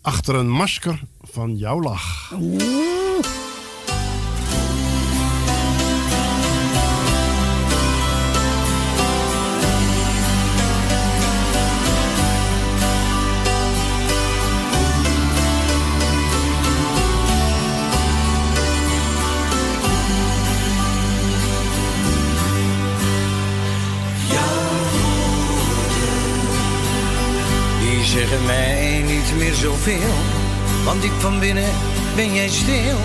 Achter 0.01 0.35
een 0.35 0.51
masker 0.51 1.01
van 1.23 1.57
jouw 1.57 1.81
lach. 1.83 2.33
Oeh. 2.35 3.10
Zeggen 28.31 28.47
mij 28.47 29.03
niet 29.07 29.37
meer 29.37 29.55
zoveel, 29.55 30.15
want 30.85 31.03
diep 31.03 31.21
van 31.21 31.39
binnen 31.39 31.71
ben 32.17 32.35
jij 32.35 32.49
stil. 32.49 32.99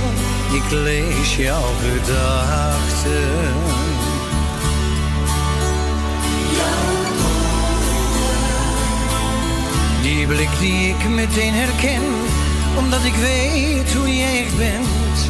Ik 0.54 0.72
lees 0.72 1.36
jouw 1.36 1.72
gedachten. 1.82 3.54
Die 10.02 10.28
blik 10.28 10.50
die 10.60 10.90
ik 10.90 11.10
meteen 11.10 11.54
herken, 11.54 12.04
omdat 12.78 13.04
ik 13.04 13.16
weet 13.16 13.94
hoe 13.94 14.16
jij 14.18 14.48
bent. 14.58 15.30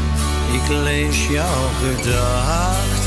Ik 0.51 0.67
lees 0.67 1.27
jouw 1.27 1.69
gedachten. 1.83 3.05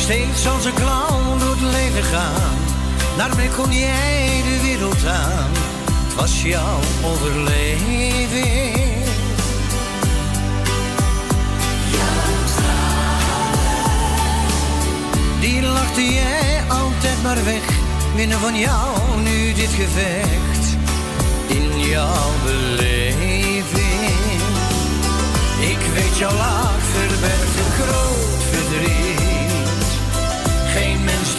Steeds 0.00 0.48
als 0.48 0.64
een 0.64 0.74
clown 0.74 1.38
door 1.38 1.50
het 1.50 1.60
leven 1.60 2.02
gaan. 2.02 2.58
Daarmee 3.16 3.48
kon 3.48 3.72
jij 3.72 4.42
de 4.42 4.60
wereld 4.62 5.06
aan. 5.06 5.50
Was 6.16 6.42
jouw 6.42 6.78
overleving. 7.04 8.90
Die 15.40 15.62
lachte 15.62 16.12
jij 16.12 16.62
altijd 16.68 17.22
maar 17.22 17.44
weg. 17.44 17.62
Winnen 18.14 18.38
van 18.38 18.58
jou 18.58 19.20
nu 19.22 19.52
dit 19.52 19.70
gevecht. 19.70 20.76
In 21.46 21.80
jouw 21.80 22.30
beleving. 22.44 23.90
Ik 25.60 25.78
weet 25.94 26.18
jouw 26.18 26.34
lach 26.36 26.80
verbergt 26.92 27.58
een 27.58 27.72
groot 27.84 28.42
verdriet. 28.50 29.09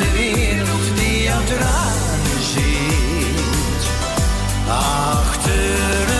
Ter 0.01 0.13
wereld 0.13 0.95
die 0.95 1.23
jouw 1.23 1.43
tranen 1.43 2.43
ziet. 2.51 3.83
Achter 4.67 6.10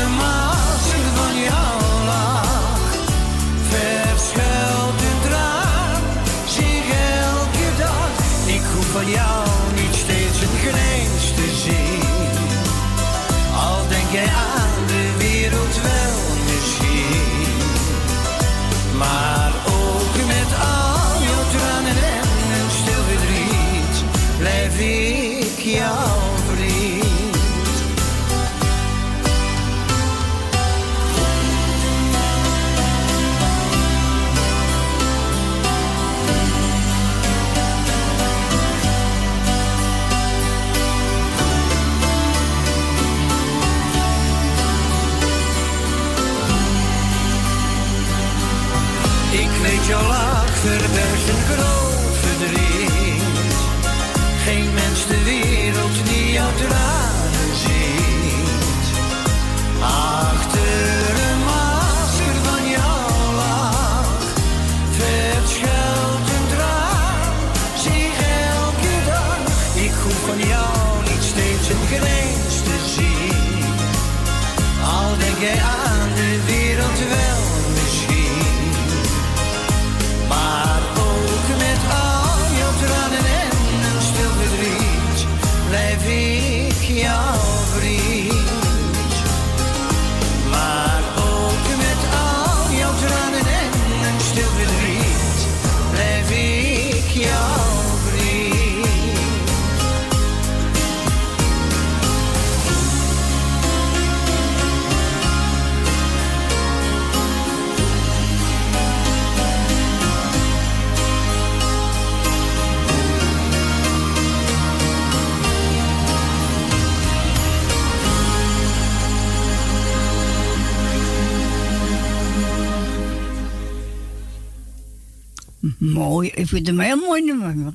Mooi. 125.89 126.27
Ik 126.27 126.47
vind 126.47 126.67
het 126.67 126.75
een 126.77 126.79
heel 126.83 126.95
mooi 126.99 127.23
nummer. 127.23 127.73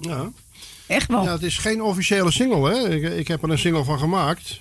Ja. 0.00 0.30
Echt 0.86 1.08
wel. 1.08 1.22
Ja, 1.22 1.32
het 1.32 1.42
is 1.42 1.58
geen 1.58 1.82
officiële 1.82 2.30
single, 2.30 2.70
hè? 2.74 2.94
Ik, 2.94 3.18
ik 3.18 3.28
heb 3.28 3.42
er 3.42 3.50
een 3.50 3.58
single 3.58 3.84
van 3.84 3.98
gemaakt. 3.98 4.60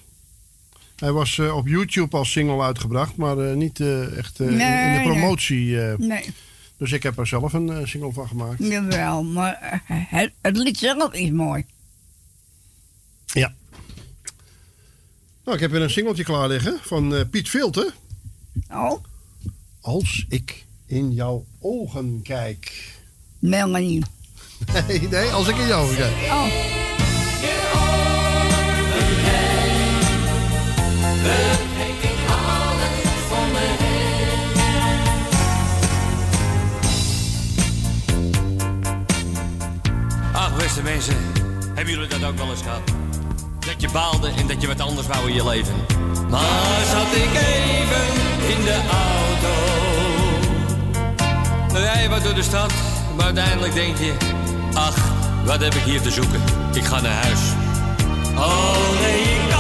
Hij 0.95 1.11
was 1.11 1.38
eh, 1.38 1.55
op 1.55 1.67
YouTube 1.67 2.17
als 2.17 2.31
single 2.31 2.61
uitgebracht, 2.61 3.15
maar 3.15 3.38
eh, 3.38 3.55
niet 3.55 3.80
eh, 3.80 4.17
echt 4.17 4.39
in- 4.39 4.49
in 4.49 4.55
Nee, 4.57 4.91
de 4.93 4.97
nee. 4.99 5.03
promotie. 5.03 5.81
eh. 5.81 5.97
Nee. 5.97 6.34
Dus 6.77 6.91
ik 6.91 7.03
heb 7.03 7.17
er 7.17 7.27
zelf 7.27 7.53
een 7.53 7.88
single 7.88 8.11
van 8.13 8.27
gemaakt. 8.27 8.63
Jawel, 8.63 9.23
maar 9.23 9.81
het, 9.88 10.31
het 10.41 10.57
lied 10.57 10.77
zelf 10.77 11.13
is 11.13 11.30
mooi. 11.31 11.65
Ja. 13.26 13.53
Nou, 15.43 15.55
ik 15.57 15.59
heb 15.59 15.72
weer 15.72 15.81
een 15.81 15.89
singeltje 15.89 16.23
klaar 16.23 16.47
liggen 16.47 16.80
van 16.81 17.30
Piet 17.30 17.49
Velte. 17.49 17.91
Oh? 18.72 19.03
Als 19.81 20.26
ik 20.30 20.65
in 20.85 21.11
jouw 21.13 21.45
ogen 21.65 22.19
kijk. 22.23 22.93
Melanie. 23.39 24.03
Nee, 24.87 25.01
nee, 25.09 25.29
als 25.29 25.47
ik 25.47 25.57
in 25.57 25.67
jouw 25.67 25.83
ogen 25.83 25.95
kijk. 25.95 26.13
Oh. 26.13 26.45
Ach, 40.33 40.57
beste 40.57 40.81
mensen, 40.81 41.15
hebben 41.73 41.93
jullie 41.93 42.07
dat 42.07 42.23
ook 42.23 42.37
wel 42.37 42.49
eens 42.49 42.61
gehad? 42.61 42.81
Dat 43.59 43.81
je 43.81 43.89
baalde 43.91 44.27
en 44.27 44.47
dat 44.47 44.61
je 44.61 44.67
wat 44.67 44.79
anders 44.79 45.07
wou 45.07 45.27
in 45.29 45.35
je 45.35 45.45
leven. 45.45 45.75
Maar 46.29 46.85
zat 46.85 47.15
ik 47.15 47.33
even 47.33 48.05
in 48.57 48.63
de 48.63 48.81
auto 48.91 49.64
Rij 51.76 52.10
wat 52.10 52.23
door 52.23 52.34
de 52.34 52.43
stad, 52.43 52.73
maar 53.15 53.26
uiteindelijk 53.26 53.73
denk 53.73 53.97
je... 53.97 54.14
Ach, 54.73 54.97
wat 55.45 55.60
heb 55.60 55.73
ik 55.73 55.81
hier 55.81 56.02
te 56.02 56.11
zoeken? 56.11 56.41
Ik 56.73 56.84
ga 56.84 57.02
naar 57.02 57.23
huis. 57.23 57.39
Oh 58.35 58.99
nee, 59.02 59.55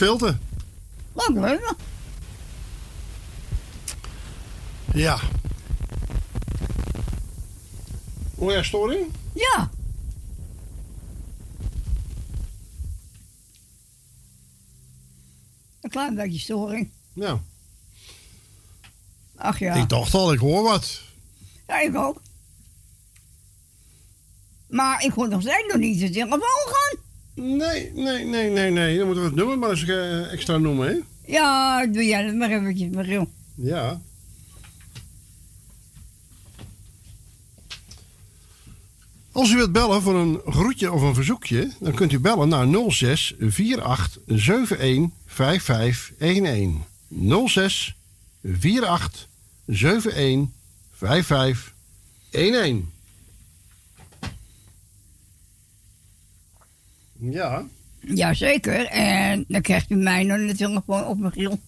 Filter. 0.00 0.38
Leuk 1.12 1.28
nummer. 1.28 1.74
Ja. 4.92 5.20
Hoor 8.38 8.52
jij 8.52 8.64
storing? 8.64 9.12
Ja. 9.34 9.70
Een 15.80 15.90
klein 15.90 16.14
beetje 16.14 16.38
storing. 16.38 16.90
Ja. 17.12 17.40
Ach 19.36 19.58
ja. 19.58 19.74
Ik 19.74 19.88
dacht 19.88 20.14
al, 20.14 20.32
ik 20.32 20.38
hoor 20.38 20.62
wat. 20.62 21.00
Ja, 21.66 21.80
ik 21.80 21.96
ook. 21.96 22.20
Maar 24.68 25.04
ik 25.04 25.12
hoor 25.12 25.28
nog 25.28 25.40
steeds 25.40 25.66
nog 25.66 25.76
niet 25.76 26.00
de 26.00 26.10
telefoon. 26.10 26.42
Nee, 27.40 27.90
nee, 27.94 28.24
nee, 28.24 28.50
nee, 28.50 28.70
nee. 28.70 28.96
Dan 28.96 29.06
moeten 29.06 29.24
we 29.24 29.30
het 29.30 29.38
nummer 29.38 29.58
maar 29.58 29.70
eens 29.70 29.84
eh, 29.84 30.32
extra 30.32 30.58
noemen, 30.58 30.88
hè? 30.88 30.96
Ja, 31.32 31.86
doe 31.86 32.04
jij 32.04 32.26
dat 32.26 32.34
maar 32.34 32.50
eventjes. 32.50 33.26
Ja. 33.54 34.00
Als 39.32 39.50
u 39.50 39.56
wilt 39.56 39.72
bellen 39.72 40.02
voor 40.02 40.14
een 40.14 40.40
groetje 40.46 40.92
of 40.92 41.02
een 41.02 41.14
verzoekje, 41.14 41.70
dan 41.80 41.94
kunt 41.94 42.12
u 42.12 42.18
bellen 42.18 42.48
naar 42.48 42.90
06 42.90 43.34
48 43.82 44.78
71 44.78 45.10
5511. 45.26 47.48
06 47.48 47.94
48 48.82 49.28
71 49.66 50.48
5511. 50.92 52.84
Ja. 57.20 57.66
Jazeker. 58.00 58.86
En 58.86 59.44
dan 59.48 59.60
krijgt 59.60 59.90
u 59.90 59.94
mij 59.94 60.24
nog 60.24 60.38
de 60.38 60.56
telefoon 60.56 61.04
op 61.04 61.18
mijn 61.18 61.32
grill. 61.32 61.58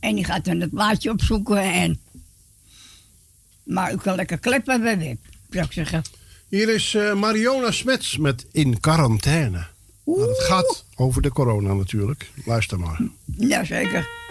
En 0.00 0.14
die 0.14 0.24
gaat 0.24 0.44
dan 0.44 0.60
het 0.60 0.70
plaatje 0.70 1.10
opzoeken 1.10 1.62
en... 1.62 2.00
Maar 3.62 3.92
u 3.92 3.96
kan 3.96 4.14
lekker 4.14 4.38
kleppen 4.38 4.82
bij 4.82 4.98
Wip, 4.98 5.18
zou 5.50 5.64
ik 5.64 5.72
zeggen. 5.72 6.02
Hier 6.48 6.68
is 6.68 6.94
eh, 6.94 7.14
Mariona 7.14 7.70
Smets 7.70 8.16
met 8.16 8.46
In 8.52 8.80
Quarantaine. 8.80 9.66
Nou, 10.04 10.28
het 10.28 10.38
gaat 10.38 10.84
over 10.94 11.22
de 11.22 11.30
corona 11.30 11.74
natuurlijk. 11.74 12.30
Luister 12.44 12.78
maar. 12.78 13.00
Jazeker. 13.24 14.27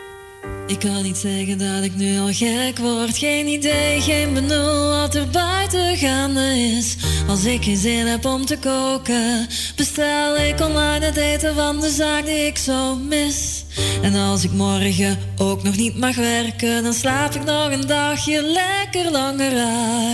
Ik 0.67 0.79
kan 0.79 1.03
niet 1.03 1.17
zeggen 1.17 1.57
dat 1.57 1.83
ik 1.83 1.95
nu 1.95 2.19
al 2.19 2.33
gek 2.33 2.77
word. 2.77 3.17
Geen 3.17 3.47
idee, 3.47 4.01
geen 4.01 4.33
benul 4.33 4.89
wat 4.89 5.15
er 5.15 5.27
buiten 5.29 5.97
gaande 5.97 6.75
is. 6.77 6.95
Als 7.27 7.45
ik 7.45 7.63
geen 7.63 7.77
zin 7.77 8.05
heb 8.07 8.25
om 8.25 8.45
te 8.45 8.57
koken, 8.57 9.47
bestel 9.75 10.37
ik 10.37 10.59
online 10.59 11.05
het 11.05 11.15
eten 11.17 11.55
van 11.55 11.79
de 11.79 11.89
zaak 11.89 12.25
die 12.25 12.45
ik 12.45 12.57
zo 12.57 12.95
mis. 12.95 13.65
En 14.01 14.15
als 14.15 14.43
ik 14.43 14.51
morgen 14.51 15.17
ook 15.37 15.63
nog 15.63 15.75
niet 15.75 15.97
mag 15.97 16.15
werken, 16.15 16.83
dan 16.83 16.93
slaap 16.93 17.33
ik 17.33 17.43
nog 17.43 17.71
een 17.71 17.87
dagje 17.87 18.41
lekker 18.41 19.11
langer 19.11 19.53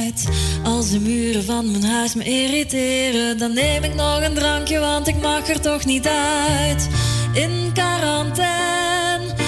uit. 0.03 0.27
Als 0.63 0.91
de 0.91 0.99
muren 0.99 1.43
van 1.43 1.71
mijn 1.71 1.83
huis 1.83 2.13
me 2.13 2.23
irriteren, 2.23 3.37
dan 3.37 3.53
neem 3.53 3.83
ik 3.83 3.95
nog 3.95 4.21
een 4.21 4.33
drankje, 4.33 4.79
want 4.79 5.07
ik 5.07 5.21
mag 5.21 5.49
er 5.49 5.61
toch 5.61 5.85
niet 5.85 6.07
uit. 6.07 6.87
In 7.33 7.71
quarantaine 7.73 9.42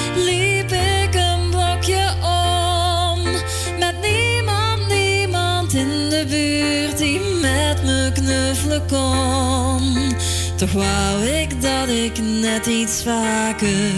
de 6.28 6.32
buurt 6.32 6.98
die 6.98 7.20
met 7.20 7.84
me 7.84 8.12
knuffelen 8.14 8.86
kon. 8.88 10.16
Toch 10.56 10.72
wou 10.72 11.26
ik 11.26 11.62
dat 11.62 11.90
ik 11.90 12.20
net 12.22 12.66
iets 12.66 13.04
vaker, 13.04 13.94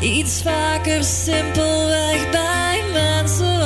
iets 0.00 0.42
vaker 0.42 1.04
simpelweg 1.04 2.30
bij 2.30 2.82
mensen 2.92 3.57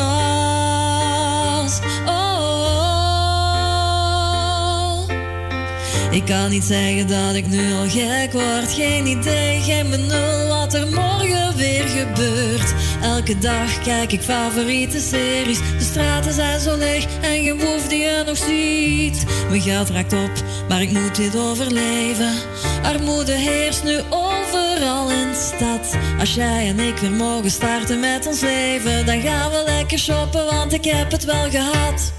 Ik 6.13 6.25
kan 6.25 6.51
niet 6.51 6.65
zeggen 6.65 7.07
dat 7.09 7.35
ik 7.35 7.47
nu 7.47 7.73
al 7.73 7.89
gek 7.89 8.33
word. 8.33 8.73
Geen 8.73 9.07
idee, 9.07 9.61
geen 9.61 9.91
benul 9.91 10.49
wat 10.49 10.75
er 10.75 10.87
morgen 10.87 11.57
weer 11.57 11.85
gebeurt. 11.89 12.75
Elke 13.03 13.39
dag 13.39 13.83
kijk 13.83 14.13
ik 14.13 14.21
favoriete 14.21 15.01
series. 15.01 15.59
De 15.59 15.85
straten 15.85 16.33
zijn 16.33 16.61
zo 16.61 16.77
leeg 16.77 17.07
en 17.21 17.45
geen 17.45 17.57
boef 17.57 17.89
die 17.89 17.99
je 17.99 18.23
nog 18.27 18.37
ziet. 18.37 19.25
Mijn 19.49 19.61
geld 19.61 19.91
raakt 19.91 20.13
op, 20.13 20.31
maar 20.69 20.83
ik 20.83 20.91
moet 20.91 21.17
dit 21.17 21.37
overleven. 21.37 22.35
Armoede 22.83 23.33
heerst 23.33 23.85
nu 23.85 24.01
overal 24.11 25.11
in 25.11 25.35
stad. 25.35 25.97
Als 26.19 26.35
jij 26.35 26.69
en 26.69 26.79
ik 26.79 26.97
weer 26.97 27.11
mogen 27.11 27.51
starten 27.51 28.01
met 28.01 28.27
ons 28.27 28.41
leven, 28.41 29.07
dan 29.07 29.21
gaan 29.21 29.51
we 29.51 29.63
lekker 29.67 29.99
shoppen, 29.99 30.45
want 30.45 30.73
ik 30.73 30.85
heb 30.85 31.11
het 31.11 31.25
wel 31.25 31.51
gehad. 31.51 32.13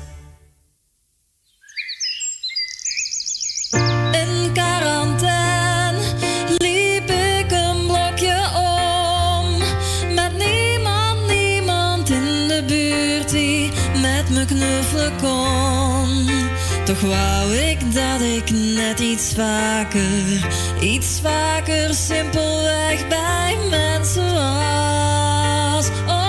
Wou 17.08 17.56
ik 17.56 17.94
dat 17.94 18.22
ik 18.22 18.50
net 18.76 19.00
iets 19.00 19.34
vaker, 19.34 20.50
iets 20.82 21.20
vaker 21.20 21.94
simpelweg 21.94 23.08
bij 23.08 23.58
mensen 23.70 24.34
was. 24.34 25.88
Oh. 26.08 26.24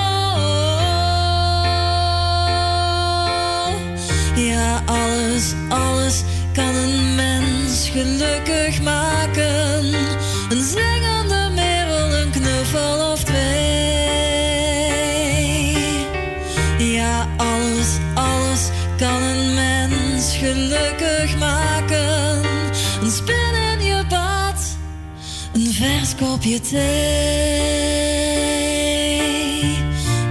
Ja, 4.37 4.83
alles, 4.87 5.55
alles 5.69 6.23
kan 6.53 6.75
een 6.75 7.15
mens 7.15 7.89
gelukkig 7.89 8.83
maken. 8.83 9.95
Kopje 26.15 26.61
thee. 26.61 28.05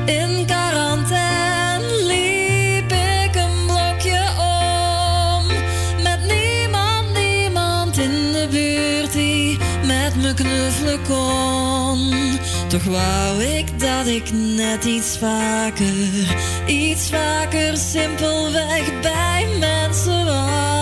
In 0.05 0.45
quarantaine 0.45 2.05
liep 2.05 2.91
ik 2.91 3.35
een 3.35 3.65
blokje 3.65 4.21
om. 4.37 5.45
Met 6.03 6.19
niemand, 6.27 7.13
niemand 7.13 7.97
in 7.97 8.31
de 8.31 8.47
buurt 8.51 9.13
die 9.13 9.57
met 9.85 10.15
me 10.15 10.33
knuffelen 10.33 11.01
kon. 11.07 12.13
Toch 12.67 12.83
wou 12.83 13.43
ik 13.43 13.79
dat 13.79 14.07
ik 14.07 14.31
net 14.31 14.83
iets 14.85 15.17
vaker, 15.17 16.27
iets 16.65 17.09
vaker 17.09 17.77
simpelweg 17.77 19.01
bij 19.01 19.47
mensen 19.59 20.25
was. 20.25 20.72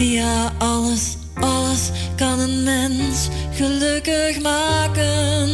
Ja, 0.00 0.52
alles, 0.58 1.16
alles 1.34 1.90
kan 2.16 2.38
een 2.38 2.62
mens 2.62 3.28
gelukkig 3.52 4.40
maken. 4.40 5.48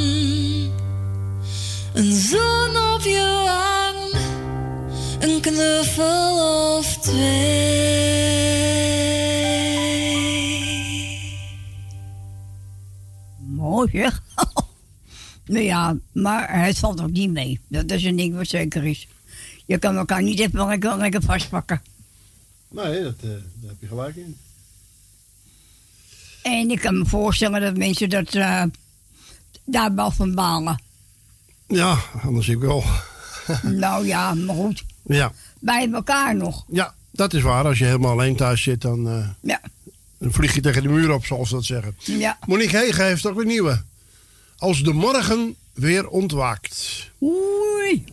Een 1.94 2.12
zon 2.12 2.77
op 2.94 3.01
je 3.02 3.43
wang, 3.44 4.14
een 5.18 5.40
knuffel 5.40 6.77
of 6.78 6.97
twee. 6.97 8.27
Mooi 13.39 13.89
zeg. 13.93 14.23
nou 15.47 15.64
ja, 15.64 15.97
maar 16.12 16.64
het 16.64 16.78
valt 16.78 17.01
ook 17.01 17.10
niet 17.10 17.31
mee. 17.31 17.60
Dat 17.68 17.90
is 17.90 18.05
een 18.05 18.16
ding 18.16 18.36
wat 18.36 18.47
zeker 18.47 18.85
is. 18.85 19.09
Je 19.66 19.78
kan 19.78 19.97
elkaar 19.97 20.23
niet 20.23 20.39
even 20.39 20.98
lekker 20.98 21.23
vastpakken. 21.23 21.94
Nee, 22.84 23.02
dat, 23.02 23.14
eh, 23.22 23.28
daar 23.30 23.68
heb 23.70 23.76
je 23.80 23.86
gelijk 23.86 24.16
in. 24.16 24.36
En 26.42 26.70
ik 26.70 26.80
kan 26.80 26.98
me 26.98 27.04
voorstellen 27.06 27.60
dat 27.60 27.76
mensen 27.76 28.08
dat 28.10 28.34
eh, 28.34 28.62
daar 29.64 29.94
wel 29.94 30.10
van 30.10 30.34
balen. 30.34 30.82
Ja, 31.66 31.98
anders 32.22 32.48
ik 32.48 32.58
wel. 32.58 32.84
nou 33.62 34.06
ja, 34.06 34.34
maar 34.34 34.54
goed. 34.54 34.84
Ja. 35.02 35.32
Bij 35.60 35.90
elkaar 35.92 36.36
nog. 36.36 36.64
ja, 36.68 36.94
dat 37.10 37.34
is 37.34 37.42
waar. 37.42 37.64
Als 37.64 37.78
je 37.78 37.84
helemaal 37.84 38.10
alleen 38.12 38.36
thuis 38.36 38.62
zit, 38.62 38.80
dan, 38.80 39.08
eh, 39.08 39.28
Ja. 39.40 39.60
dan 40.18 40.32
vlieg 40.32 40.54
je 40.54 40.60
tegen 40.60 40.82
de 40.82 40.88
muur 40.88 41.12
op, 41.12 41.24
zoals 41.26 41.48
ze 41.48 41.54
dat 41.54 41.64
zeggen. 41.64 41.96
Ja. 41.98 42.38
Monique 42.46 42.76
Hegen 42.78 43.04
heeft 43.04 43.26
ook 43.26 43.36
weer 43.36 43.46
nieuwe. 43.46 43.82
Als 44.58 44.82
de 44.82 44.92
morgen 44.92 45.56
weer 45.72 46.08
ontwaakt. 46.08 47.10
Oei. 47.22 48.04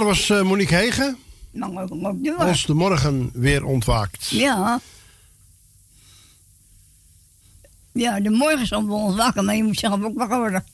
Dat 0.00 0.08
was 0.08 0.30
eh, 0.30 0.42
Monique 0.42 0.74
Hegen. 0.74 1.18
Doen. 1.52 2.36
Als 2.36 2.66
de 2.66 2.74
morgen 2.74 3.30
weer 3.32 3.64
ontwaakt. 3.64 4.28
Ja. 4.28 4.80
Ja, 7.92 8.20
de 8.20 8.30
morgen 8.30 8.66
zal 8.66 8.86
bij 8.86 8.94
ons 8.94 9.16
wakker, 9.16 9.44
maar 9.44 9.56
je 9.56 9.64
moet 9.64 9.78
zelf 9.78 10.02
ook 10.02 10.18
wakker 10.18 10.38
worden. 10.38 10.64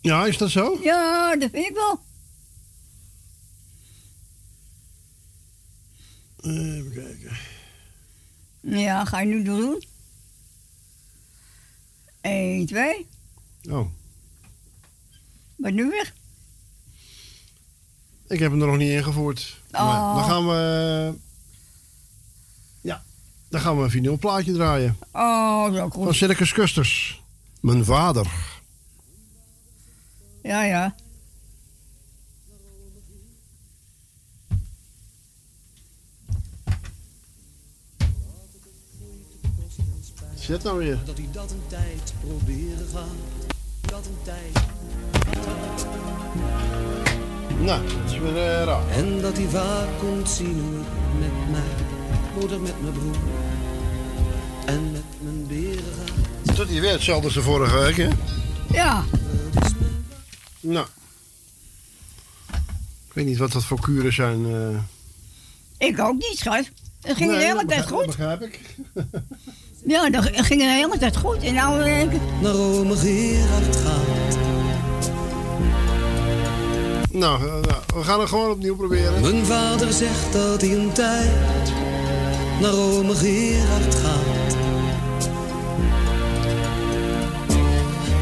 Ja, 0.00 0.26
is 0.26 0.36
dat 0.36 0.50
zo? 0.50 0.78
Ja, 0.82 1.36
dat 1.36 1.50
vind 1.50 1.66
ik 1.68 1.74
wel. 1.74 2.00
Even 6.42 6.92
kijken. 6.92 7.36
Ja, 8.60 9.04
ga 9.04 9.20
je 9.20 9.26
nu 9.26 9.42
doen? 9.42 9.84
1, 12.20 12.66
2. 12.66 13.06
Oh, 13.70 13.86
Wat 15.56 15.72
nu 15.72 15.90
weer? 15.90 16.12
Ik 18.28 18.38
heb 18.38 18.50
hem 18.50 18.60
er 18.60 18.66
nog 18.66 18.76
niet 18.76 18.90
ingevoerd. 18.90 19.56
Maar 19.70 19.82
Oh. 19.82 20.14
dan 20.14 20.24
gaan 20.24 20.46
we... 20.48 21.12
Ja, 22.80 23.02
dan 23.48 23.60
gaan 23.60 23.76
we 23.76 23.82
een 23.82 23.90
vinylplaatje 23.90 24.52
draaien. 24.52 24.96
Oh, 25.12 25.76
Van 25.76 25.90
goed. 25.90 26.14
Circus 26.14 26.52
Custers. 26.52 27.22
Mijn 27.60 27.84
vader. 27.84 28.26
Ja, 30.42 30.62
ja. 30.62 30.94
Zet 40.34 40.62
nou 40.62 40.78
weer. 40.78 40.98
Dat 41.04 41.16
hij 41.16 41.28
dat 41.32 41.50
een 41.50 41.62
tijd 41.68 42.12
proberen 42.20 42.86
gaat. 42.92 43.90
Dat 43.90 44.06
een 44.06 44.22
tijd. 44.22 44.66
Nou, 47.60 47.82
dat 47.86 48.12
is 48.12 48.18
weer 48.18 48.36
eh, 48.36 48.64
raar. 48.64 48.88
En 48.90 49.20
dat 49.20 49.36
hij 49.36 49.46
vaak 49.46 49.88
komt 49.98 50.28
zien 50.30 50.60
hoe 50.60 50.78
het 50.78 51.18
met 51.20 51.50
mij, 51.50 51.86
moeder 52.40 52.60
met 52.60 52.82
mijn 52.82 52.92
broer 52.92 53.16
en 54.66 54.92
met 54.92 55.02
mijn 55.20 55.46
beren 55.46 55.84
gaat. 56.46 56.56
Doet 56.56 56.68
hij 56.68 56.80
weer 56.80 56.92
hetzelfde 56.92 57.24
als 57.24 57.34
de 57.34 57.42
vorige 57.42 57.78
week, 57.78 57.96
hè? 57.96 58.08
Ja. 58.70 59.04
Nou. 60.60 60.86
Ik 63.08 63.14
weet 63.14 63.26
niet 63.26 63.38
wat 63.38 63.52
dat 63.52 63.64
voor 63.64 63.80
kuren 63.80 64.12
zijn. 64.12 64.44
eh. 64.46 65.86
Ik 65.88 66.00
ook 66.00 66.14
niet, 66.14 66.34
schat. 66.38 66.70
Het 67.02 67.16
ging 67.16 67.30
Nee, 67.30 67.38
de 67.38 67.44
hele 67.44 67.64
tijd 67.64 67.86
goed. 67.86 67.96
Dat 67.98 68.06
begrijp 68.06 68.42
ik. 68.42 68.60
Ja, 69.86 70.10
dat 70.10 70.24
ging 70.24 70.60
de 70.60 70.66
hele 70.68 70.98
tijd 70.98 71.16
goed. 71.16 71.42
En 71.42 71.54
nou 71.54 71.88
ik... 71.90 72.10
Naar 72.40 72.54
ome 72.54 72.96
Gerard 72.96 73.76
gaat. 73.76 74.36
Nou, 77.18 77.42
eh, 77.42 77.50
nou, 77.50 77.80
we 77.94 78.02
gaan 78.02 78.20
het 78.20 78.28
gewoon 78.28 78.50
opnieuw 78.50 78.76
proberen. 78.76 79.20
Mijn 79.20 79.44
vader 79.44 79.92
zegt 79.92 80.32
dat 80.32 80.60
hij 80.60 80.74
een 80.74 80.92
tijd 80.92 81.72
naar 82.60 82.72
ome 82.72 83.14
Gerard 83.14 83.94
gaat. 83.94 84.56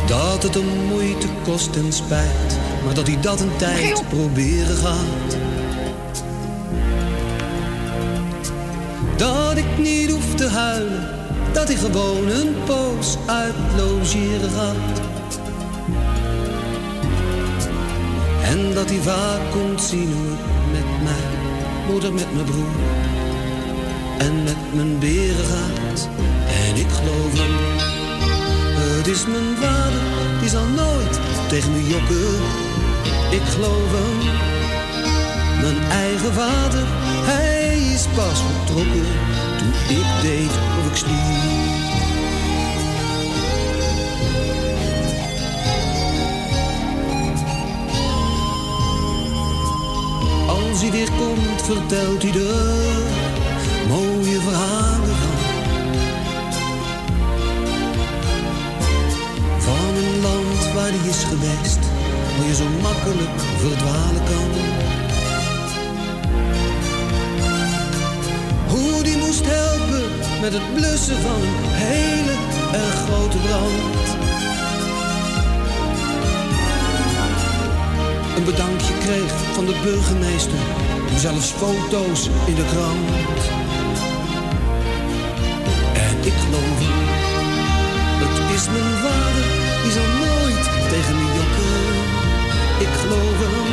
Dat 0.06 0.42
het 0.42 0.54
hem 0.54 0.86
moeite 0.88 1.26
kost 1.44 1.76
en 1.76 1.92
spijt, 1.92 2.58
maar 2.84 2.94
dat 2.94 3.06
hij 3.06 3.20
dat 3.20 3.40
een 3.40 3.56
tijd 3.56 4.08
proberen 4.08 4.76
gaat. 4.76 5.36
Dat 9.16 9.56
ik 9.56 9.78
niet 9.78 10.10
hoef 10.10 10.34
te 10.34 10.48
huilen, 10.48 11.08
dat 11.52 11.68
hij 11.68 11.76
gewoon 11.76 12.28
een 12.28 12.54
poos 12.64 13.16
uit 13.26 13.54
logeren 13.76 14.50
gaat. 14.50 15.15
En 18.50 18.74
dat 18.74 18.88
hij 18.88 19.00
vaak 19.00 19.40
komt 19.50 19.82
zien 19.82 20.12
hoe 20.12 20.26
het 20.30 20.72
met 20.72 21.02
mij, 21.02 21.28
moeder 21.88 22.12
met 22.12 22.34
mijn 22.34 22.44
broer 22.44 22.76
en 24.18 24.42
met 24.42 24.74
mijn 24.74 24.98
beren 24.98 25.44
gaat. 25.44 26.08
En 26.66 26.76
ik 26.76 26.88
geloof 26.88 27.32
hem, 27.38 27.54
het 28.96 29.06
is 29.06 29.26
mijn 29.26 29.56
vader, 29.60 30.00
die 30.40 30.48
zal 30.48 30.66
nooit 30.66 31.20
tegen 31.48 31.72
me 31.72 31.86
jokken. 31.86 32.40
Ik 33.30 33.42
geloof 33.54 33.90
hem, 33.98 34.18
mijn 35.62 35.90
eigen 35.90 36.32
vader, 36.32 36.84
hij 37.30 37.78
is 37.94 38.06
pas 38.14 38.40
vertrokken 38.40 39.06
toen 39.58 39.96
ik 39.96 40.06
deed 40.22 40.52
of 40.78 40.90
ik 40.90 40.96
sliep. 40.96 41.85
Hij 50.90 50.98
weer 50.98 51.10
komt, 51.18 51.62
vertelt 51.62 52.22
hij 52.22 52.30
er 52.30 53.88
mooie 53.88 54.40
verhalen 54.40 55.16
van. 55.20 55.36
Van 59.58 59.94
een 60.02 60.20
land 60.20 60.72
waar 60.74 60.90
hij 60.94 61.08
is 61.08 61.22
geweest, 61.24 61.78
waar 62.36 62.46
je 62.46 62.54
zo 62.54 62.68
makkelijk 62.82 63.36
verdwalen 63.58 64.24
kan. 64.32 64.50
Hoe 68.66 69.02
die 69.02 69.16
moest 69.16 69.44
helpen 69.46 70.10
met 70.40 70.52
het 70.52 70.74
blussen 70.74 71.20
van 71.20 71.40
een 71.42 71.72
hele 71.86 72.34
erg 72.72 72.94
grote 73.06 73.36
brand. 73.36 74.25
Een 78.36 78.44
bedankje 78.44 78.94
kreeg 78.98 79.32
van 79.52 79.66
de 79.66 79.76
burgemeester. 79.82 80.58
En 81.10 81.18
zelfs 81.18 81.50
foto's 81.50 82.28
in 82.46 82.54
de 82.54 82.66
krant. 82.72 83.40
En 86.06 86.16
ik 86.30 86.36
geloof 86.44 86.78
het 88.22 88.54
is 88.56 88.66
mijn 88.66 88.96
vader, 89.06 89.46
die 89.82 89.92
zal 89.92 90.08
nooit 90.24 90.64
tegen 90.92 91.14
me 91.16 91.26
jokken. 91.38 91.84
Ik 92.86 92.92
geloof 93.00 93.36
hem, 93.44 93.68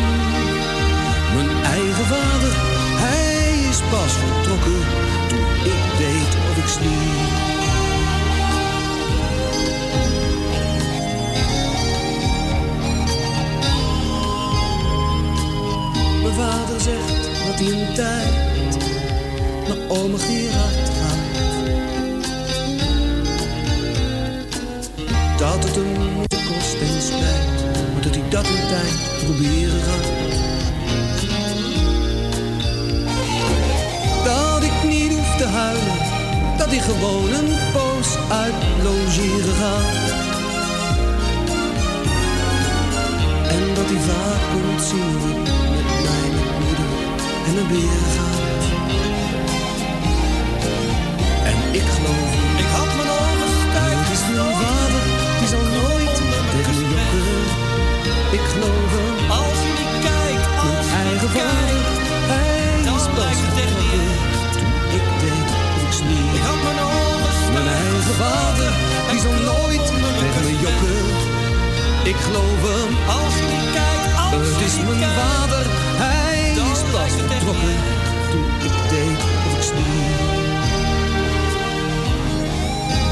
mijn 1.36 1.64
eigen 1.64 2.06
vader, 2.06 2.54
hij 3.06 3.70
is 3.70 3.80
pas 3.92 4.14
vertrokken 4.22 4.82
toen 5.30 5.46
ik 5.74 5.84
deed 5.98 6.32
of 6.50 6.58
ik 6.58 6.68
sliep. 6.68 7.53
Mijn 16.36 16.52
vader 16.52 16.82
zegt 16.82 17.24
dat 17.46 17.60
hij 17.60 17.82
een 17.82 17.94
tijd 17.94 18.78
naar 19.68 19.98
ome 19.98 20.18
Gerard 20.18 20.90
gaat. 21.00 21.18
Dat 25.38 25.64
het 25.64 25.76
hem 25.76 26.12
moeite 26.14 26.36
kost 26.36 26.74
en 26.82 27.02
spijt, 27.02 27.94
maar 27.94 28.02
dat 28.02 28.16
hij 28.16 28.30
dat 28.30 28.48
een 28.48 28.68
tijd 28.68 28.94
proberen 29.24 29.82
gaat. 29.82 30.08
Dat 34.24 34.64
ik 34.64 34.90
niet 34.90 35.14
hoef 35.14 35.36
te 35.38 35.46
huilen, 35.46 35.98
dat 36.58 36.68
hij 36.68 36.80
gewoon 36.80 37.34
een 37.34 37.52
poos 37.74 38.18
uit 38.30 38.54
logeren 38.84 39.56
gaat. 39.56 40.12
En 43.50 43.74
dat 43.76 43.86
hij 43.86 44.00
vaak 44.00 44.42
komt 44.52 44.82
zien 44.82 45.53
en 47.54 47.68
mijn 47.68 47.82
beren 47.82 48.10
gaat. 48.16 48.42
En 51.50 51.58
ik 51.80 51.88
geloof, 51.96 52.30
ik 52.64 52.70
had 52.78 52.92
mijn 52.98 53.10
ogen 53.22 53.52
stijf. 53.64 53.98
Het 54.02 54.12
is 54.18 54.24
mijn 54.36 54.56
vader, 54.64 55.04
die 55.40 55.50
zal 55.54 55.66
nooit 55.80 56.16
tegen 56.54 56.76
me 56.78 56.84
jokken. 56.94 57.36
Ik 58.38 58.44
geloof 58.52 58.90
hem, 58.96 59.16
als 59.40 59.58
hij 59.64 59.74
niet 59.80 59.96
kijkt, 60.08 60.46
als 60.66 60.88
mijn 60.94 61.08
eigen 61.12 61.32
vader. 61.38 61.82
Hij 62.32 62.52
is 63.00 63.08
pas 63.18 63.38
vertrokken 63.44 64.06
toen 64.54 64.74
ik 64.98 65.06
deed 65.22 65.50
of 65.76 65.82
ik 65.88 65.94
sliep. 66.00 66.32
Ik 66.38 66.44
had 66.50 66.60
mijn 66.68 66.82
ogen 66.92 67.34
Mijn 67.56 67.70
eigen 67.84 68.16
vader, 68.24 68.72
die 69.10 69.20
zal 69.26 69.38
nooit 69.52 69.86
tegen 70.20 70.44
me 70.48 70.54
jokken. 70.66 71.06
Ik 72.12 72.18
geloof 72.26 72.60
hem 72.70 72.92
als 73.18 73.34
hij 73.40 73.48
niet 73.54 73.70
kijkt. 73.78 74.08
Als 74.26 74.48
het 74.52 74.62
is 74.68 74.76
mijn 74.88 75.14
vader, 75.22 75.63
toen 78.32 78.46
ik 78.68 78.90
deed 78.90 79.20
of 79.46 79.56
ik 79.56 79.62
sliep. 79.62 80.32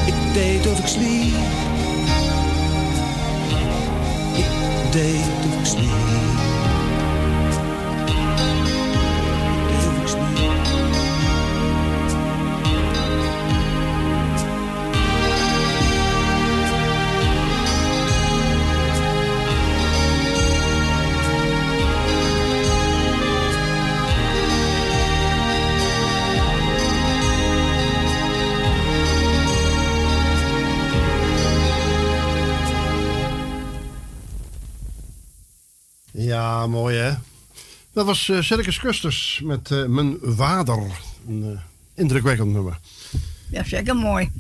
Ik 0.06 0.34
deed 0.34 0.68
of 0.72 0.80
ik 0.80 0.88
sliep. 0.88 1.36
Ik 4.38 4.92
deed 4.92 5.41
Ja, 36.62 36.68
mooi 36.68 36.96
hè. 36.96 37.14
Dat 37.94 38.06
was 38.06 38.30
eh 38.30 38.42
Circus 38.42 38.80
Custers 38.80 39.42
met 39.44 39.72
eh, 39.72 39.86
Mijn 39.86 40.18
Vader. 40.22 40.92
Een 41.28 41.44
eh, 41.44 41.60
indrukwekkend 41.94 42.52
nummer. 42.52 42.80
Ja, 43.50 43.64
zeker 43.64 43.96
mooi. 43.96 44.32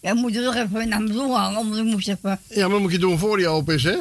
Ja, 0.00 0.14
moet 0.14 0.36
er 0.36 0.44
toch 0.44 0.54
even 0.54 0.88
naar 0.88 1.00
me 1.00 1.12
toe 1.12 1.36
hangen, 1.36 1.54
want 1.54 1.76
ik 1.76 1.84
moest 1.84 2.08
even... 2.08 2.40
Ja, 2.48 2.68
maar 2.68 2.80
moet 2.80 2.92
je 2.92 2.98
doen 2.98 3.18
voor 3.18 3.36
die 3.36 3.48
open 3.48 3.74
is 3.74 3.82
hè? 3.82 3.96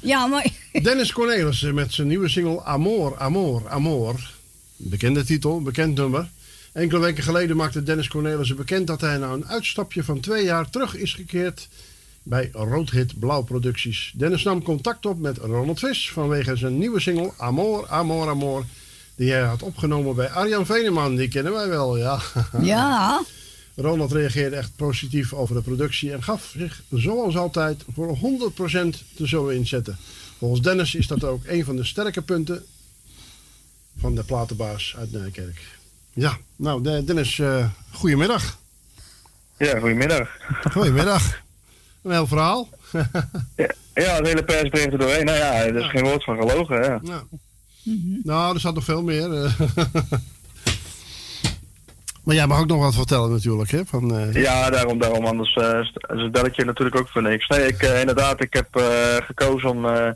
Ja, 0.00 0.26
maar... 0.26 0.52
Dennis 0.82 1.12
Cornelissen 1.12 1.74
met 1.74 1.92
zijn 1.92 2.06
nieuwe 2.06 2.28
single 2.28 2.64
Amor, 2.64 3.18
Amor, 3.18 3.68
Amor. 3.68 4.30
Bekende 4.76 5.24
titel, 5.24 5.62
bekend 5.62 5.94
nummer. 5.94 6.30
Enkele 6.72 7.00
weken 7.00 7.22
geleden 7.22 7.56
maakte 7.56 7.82
Dennis 7.82 8.08
Cornelissen 8.08 8.56
bekend 8.56 8.86
dat 8.86 9.00
hij 9.00 9.16
na 9.16 9.32
een 9.32 9.46
uitstapje 9.46 10.04
van 10.04 10.20
twee 10.20 10.44
jaar 10.44 10.70
terug 10.70 10.96
is 10.96 11.14
gekeerd 11.14 11.68
bij 12.28 12.50
Roodhit 12.52 13.18
Blauw 13.18 13.42
Producties. 13.42 14.12
Dennis 14.16 14.42
nam 14.42 14.62
contact 14.62 15.06
op 15.06 15.18
met 15.18 15.38
Ronald 15.38 15.78
Vis 15.78 16.10
vanwege 16.12 16.56
zijn 16.56 16.78
nieuwe 16.78 17.00
single 17.00 17.32
Amor, 17.36 17.88
Amor, 17.88 18.28
Amor. 18.28 18.64
Die 19.14 19.30
hij 19.32 19.42
had 19.42 19.62
opgenomen 19.62 20.14
bij 20.14 20.30
Arjan 20.30 20.66
Veneman. 20.66 21.16
Die 21.16 21.28
kennen 21.28 21.52
wij 21.52 21.68
wel, 21.68 21.96
ja. 21.96 22.20
Ja. 22.62 23.22
Ronald 23.74 24.12
reageerde 24.12 24.56
echt 24.56 24.70
positief 24.76 25.32
over 25.32 25.54
de 25.54 25.62
productie 25.62 26.12
en 26.12 26.22
gaf 26.22 26.52
zich 26.58 26.82
zoals 26.90 27.36
altijd 27.36 27.84
voor 27.94 28.16
100% 28.16 28.20
te 29.16 29.26
zullen 29.26 29.54
inzetten. 29.54 29.96
Volgens 30.38 30.60
Dennis 30.62 30.94
is 30.94 31.06
dat 31.06 31.24
ook 31.24 31.44
een 31.46 31.64
van 31.64 31.76
de 31.76 31.84
sterke 31.84 32.22
punten 32.22 32.64
van 33.98 34.14
de 34.14 34.22
platenbaas 34.24 34.94
uit 34.98 35.12
Nijkerk. 35.12 35.60
Ja, 36.12 36.38
nou 36.56 36.82
De- 36.82 37.04
Dennis, 37.04 37.38
eh 37.38 37.68
goedemiddag. 37.92 38.58
Ja, 39.58 39.78
goedemiddag. 39.78 40.28
Goedemiddag. 40.72 41.22
Een 42.06 42.12
heel 42.12 42.26
verhaal. 42.26 42.68
Ja, 43.94 44.14
het 44.14 44.26
hele 44.26 44.44
persbericht 44.44 44.92
er 44.92 44.98
doorheen. 44.98 45.24
Nou 45.24 45.38
ja, 45.38 45.52
er 45.64 45.76
is 45.76 45.90
geen 45.90 46.02
woord 46.04 46.24
van 46.24 46.36
gelogen. 46.36 46.82
Ja. 46.82 47.00
Nou. 47.02 47.22
Nou, 48.24 48.54
er 48.54 48.60
zat 48.60 48.74
nog 48.74 48.84
veel 48.84 49.02
meer. 49.02 49.32
eh. 49.44 49.60
maar 52.24 52.34
jij 52.34 52.46
mag 52.46 52.60
ook 52.60 52.66
nog 52.66 52.80
wat 52.80 52.94
vertellen 52.94 53.30
natuurlijk, 53.30 53.70
hè? 53.70 53.84
Van, 53.86 54.16
eh, 54.18 54.42
Ja, 54.42 54.70
daarom, 54.70 54.98
daarom. 54.98 55.24
Anders 55.26 55.54
is 55.54 55.92
het 56.06 56.32
belletje 56.32 56.64
natuurlijk 56.64 56.96
ook 56.96 57.08
voor 57.08 57.22
niks. 57.22 57.48
Nee, 57.48 57.66
ik, 57.66 57.82
eh, 57.82 58.00
inderdaad, 58.00 58.40
ik 58.42 58.52
heb 58.54 58.76
eh, 58.76 59.16
gekozen 59.16 59.70
om 59.70 59.86
eh, 59.86 60.10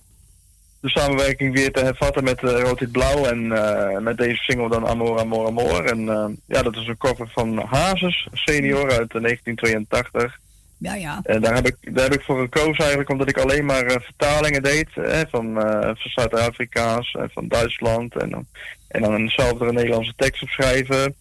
de 0.81 0.89
samenwerking 0.89 1.55
weer 1.55 1.73
te 1.73 1.81
hervatten 1.85 2.25
met 2.25 2.43
uh, 2.43 2.61
Rood 2.61 2.81
Wit 2.81 2.93
Blauw. 2.93 3.25
En 3.25 3.53
eh, 3.53 3.99
met 3.99 4.17
deze 4.19 4.43
single 4.43 4.69
dan 4.69 4.87
Amor, 4.87 5.19
Amor, 5.19 5.47
Amor. 5.47 5.85
En 5.85 6.09
eh, 6.09 6.25
ja, 6.47 6.63
dat 6.63 6.77
is 6.77 6.87
een 6.87 6.97
cover 6.97 7.29
van 7.33 7.59
Hazes, 7.59 8.29
senior 8.33 8.83
uit 8.91 9.15
eh, 9.15 9.21
1982. 9.23 10.39
Ja, 10.81 10.95
ja. 10.95 11.21
En 11.23 11.41
daar 11.41 11.55
heb, 11.55 11.67
ik, 11.67 11.77
daar 11.95 12.05
heb 12.05 12.15
ik 12.15 12.23
voor 12.23 12.41
gekozen 12.41 12.79
eigenlijk 12.79 13.11
omdat 13.11 13.29
ik 13.29 13.39
alleen 13.39 13.65
maar 13.65 13.85
eh, 13.85 13.97
vertalingen 14.01 14.63
deed 14.63 14.89
eh, 14.95 15.21
van, 15.31 15.63
eh, 15.63 15.81
van 15.81 16.11
Zuid-Afrikaans 16.11 17.13
en 17.19 17.31
van 17.33 17.49
Duitsland. 17.49 18.17
En, 18.17 18.31
dan- 18.31 18.47
en 18.89 19.03
dan 19.03 19.15
eenzelfde 19.17 19.67
een 19.67 19.75
Nederlandse 19.75 20.13
tekst 20.17 20.43
opschrijven. 20.43 21.15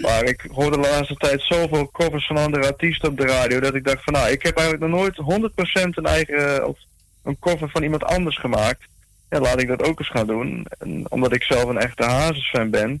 Maar 0.00 0.24
ik 0.24 0.46
hoorde 0.52 0.76
de 0.80 0.88
laatste 0.88 1.14
tijd 1.14 1.42
zoveel 1.42 1.90
covers 1.90 2.26
van 2.26 2.36
andere 2.36 2.66
artiesten 2.66 3.08
op 3.08 3.16
de 3.16 3.26
radio 3.26 3.60
dat 3.60 3.74
ik 3.74 3.84
dacht 3.84 4.04
van 4.04 4.12
nou, 4.12 4.30
ik 4.30 4.42
heb 4.42 4.56
eigenlijk 4.56 4.90
nog 4.90 5.00
nooit 5.00 5.50
100% 5.50 5.94
een 5.94 6.06
eigen 6.06 6.68
of 6.68 6.78
een 7.24 7.36
cover 7.40 7.68
van 7.68 7.82
iemand 7.82 8.04
anders 8.04 8.38
gemaakt. 8.38 8.82
Ja, 9.30 9.40
laat 9.40 9.60
ik 9.62 9.68
dat 9.68 9.82
ook 9.82 9.98
eens 9.98 10.10
gaan 10.10 10.26
doen. 10.26 10.66
En 10.78 11.04
omdat 11.08 11.32
ik 11.34 11.42
zelf 11.42 11.64
een 11.64 11.78
echte 11.78 12.04
Hazes-fan 12.04 12.70
ben, 12.70 13.00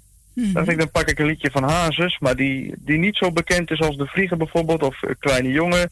ik 0.68 0.78
dan 0.78 0.90
pak 0.90 1.08
ik 1.08 1.18
een 1.18 1.26
liedje 1.26 1.50
van 1.50 1.62
Hazes, 1.62 2.18
maar 2.18 2.36
die, 2.36 2.74
die 2.78 2.98
niet 2.98 3.16
zo 3.16 3.32
bekend 3.32 3.70
is 3.70 3.80
als 3.80 3.96
De 3.96 4.06
Vlieger 4.06 4.36
bijvoorbeeld 4.36 4.82
of 4.82 5.02
eh, 5.02 5.10
Kleine 5.18 5.50
Jongen. 5.50 5.90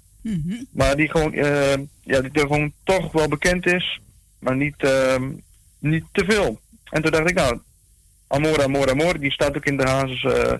Maar 0.70 0.96
die 0.96 1.10
gewoon, 1.10 1.32
eh, 1.32 1.78
ja, 2.02 2.20
die 2.20 2.30
er 2.32 2.40
gewoon 2.40 2.72
toch 2.84 3.12
wel 3.12 3.28
bekend 3.28 3.66
is, 3.66 4.00
maar 4.38 4.56
niet, 4.56 4.74
ehm, 4.76 5.30
niet 5.78 6.04
te 6.12 6.24
veel. 6.24 6.60
En 6.90 7.02
toen 7.02 7.10
dacht 7.10 7.30
ik, 7.30 7.36
nou, 7.36 7.58
Amor, 8.26 8.62
Amor, 8.62 8.90
Amor, 8.90 9.18
die 9.18 9.32
staat 9.32 9.56
ook 9.56 9.64
in 9.64 9.76
de 9.76 9.88
Hazes 9.88 10.24
eh, 10.24 10.52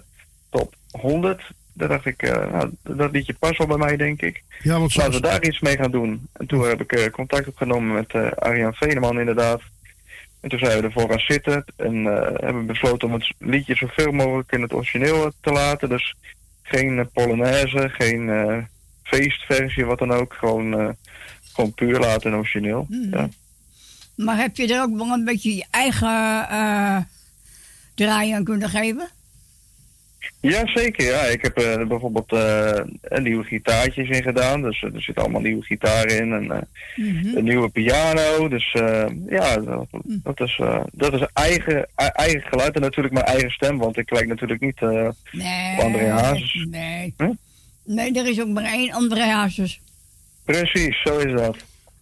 top 0.51 0.75
100. 0.91 1.43
Daar 1.73 1.89
dacht 1.89 2.07
ik, 2.07 2.23
eh, 2.23 2.51
nou, 2.53 2.71
dat 2.83 3.13
liedje 3.13 3.35
past 3.39 3.59
wel 3.59 3.67
bij 3.67 3.77
mij, 3.77 3.97
denk 3.97 4.23
ik. 4.23 4.43
Ja, 4.63 4.79
want 4.79 4.97
Laten 4.97 5.13
we 5.13 5.21
daar 5.21 5.45
iets 5.45 5.61
mee 5.61 5.77
gaan 5.77 5.91
doen. 5.91 6.29
En 6.33 6.47
toen 6.47 6.69
heb 6.69 6.81
ik 6.81 7.11
contact 7.13 7.49
opgenomen 7.49 7.95
met 7.95 8.11
eh 8.11 8.31
Arjan 8.31 8.75
Veneman, 8.75 9.19
inderdaad. 9.19 9.63
En 10.43 10.49
toen 10.49 10.59
zijn 10.59 10.79
we 10.81 10.87
ervoor 10.87 11.11
gaan 11.11 11.19
zitten 11.19 11.65
en 11.77 12.07
eh, 12.07 12.45
hebben 12.45 12.67
besloten 12.67 13.09
om 13.09 13.15
het 13.15 13.33
liedje 13.39 13.75
zoveel 13.75 14.13
mogelijk 14.13 14.53
in 14.53 14.63
het 14.63 14.73
origineel 14.73 15.33
te 15.41 15.53
laten. 15.53 15.89
Dus 15.89 16.15
geen 16.63 16.99
eh, 16.99 17.05
polonaise, 17.13 17.89
geen 17.89 18.29
eh, 18.29 18.57
feestversie, 19.03 19.85
wat 19.85 19.99
dan 19.99 20.13
ook. 20.13 20.33
Gewoon, 20.33 20.79
eh, 20.79 20.89
gewoon 21.53 21.75
puur 21.75 21.99
laten 21.99 22.31
in 22.31 22.37
origineel. 22.37 22.87
Ja. 22.89 23.29
Maar 24.17 24.37
heb 24.37 24.57
je 24.57 24.75
er 24.75 24.83
ook 24.83 24.97
wel 24.97 25.11
een 25.11 25.25
beetje 25.25 25.55
je 25.55 25.65
eigen 25.71 27.09
draai 27.95 28.33
aan 28.33 28.45
kunnen 28.45 28.69
geven? 28.69 29.09
Ja, 30.41 30.67
zeker. 30.67 31.05
Ja. 31.05 31.21
Ik 31.21 31.43
heb 31.43 31.59
eh, 31.59 31.87
bijvoorbeeld 31.87 32.33
eh, 32.33 32.85
een 33.03 33.23
nieuwe 33.23 33.45
gitaartjes 33.45 34.09
in 34.09 34.23
gedaan. 34.23 34.63
Dus 34.63 34.83
eh, 34.83 34.95
er 34.95 35.03
zitten 35.03 35.23
allemaal 35.23 35.41
nieuwe 35.41 35.63
gitaren 35.65 36.17
in. 36.21 36.33
En 36.33 36.51
eh, 36.51 37.35
een 37.37 37.45
nieuwe 37.45 37.69
piano. 37.69 38.49
Dus 38.49 38.73
eh, 38.73 39.05
ja, 39.29 39.57
dat, 39.57 39.87
dat 40.05 40.41
is, 40.41 40.61
dat 40.93 41.13
is 41.13 41.27
eigen, 41.33 41.89
e- 41.97 42.05
eigen 42.05 42.41
geluid. 42.43 42.75
En 42.75 42.81
natuurlijk 42.81 43.15
mijn 43.15 43.27
eigen 43.27 43.51
stem. 43.51 43.79
Want 43.79 43.99
ik 43.99 44.11
lijk 44.11 44.27
natuurlijk 44.27 44.61
niet 44.61 44.83
eh 44.83 45.09
Nee. 45.31 45.73
op 45.79 45.85
André 45.85 46.09
Hazes. 46.11 46.67
Nee. 46.71 47.15
Nee, 47.85 48.13
er 48.19 48.29
is 48.29 48.41
ook 48.41 48.49
maar 48.49 48.65
één 48.65 48.93
André 48.93 49.25
Hazes. 49.25 49.81
Precies, 50.45 51.03
zo 51.03 51.19
is 51.19 51.33
dat. 51.41 51.57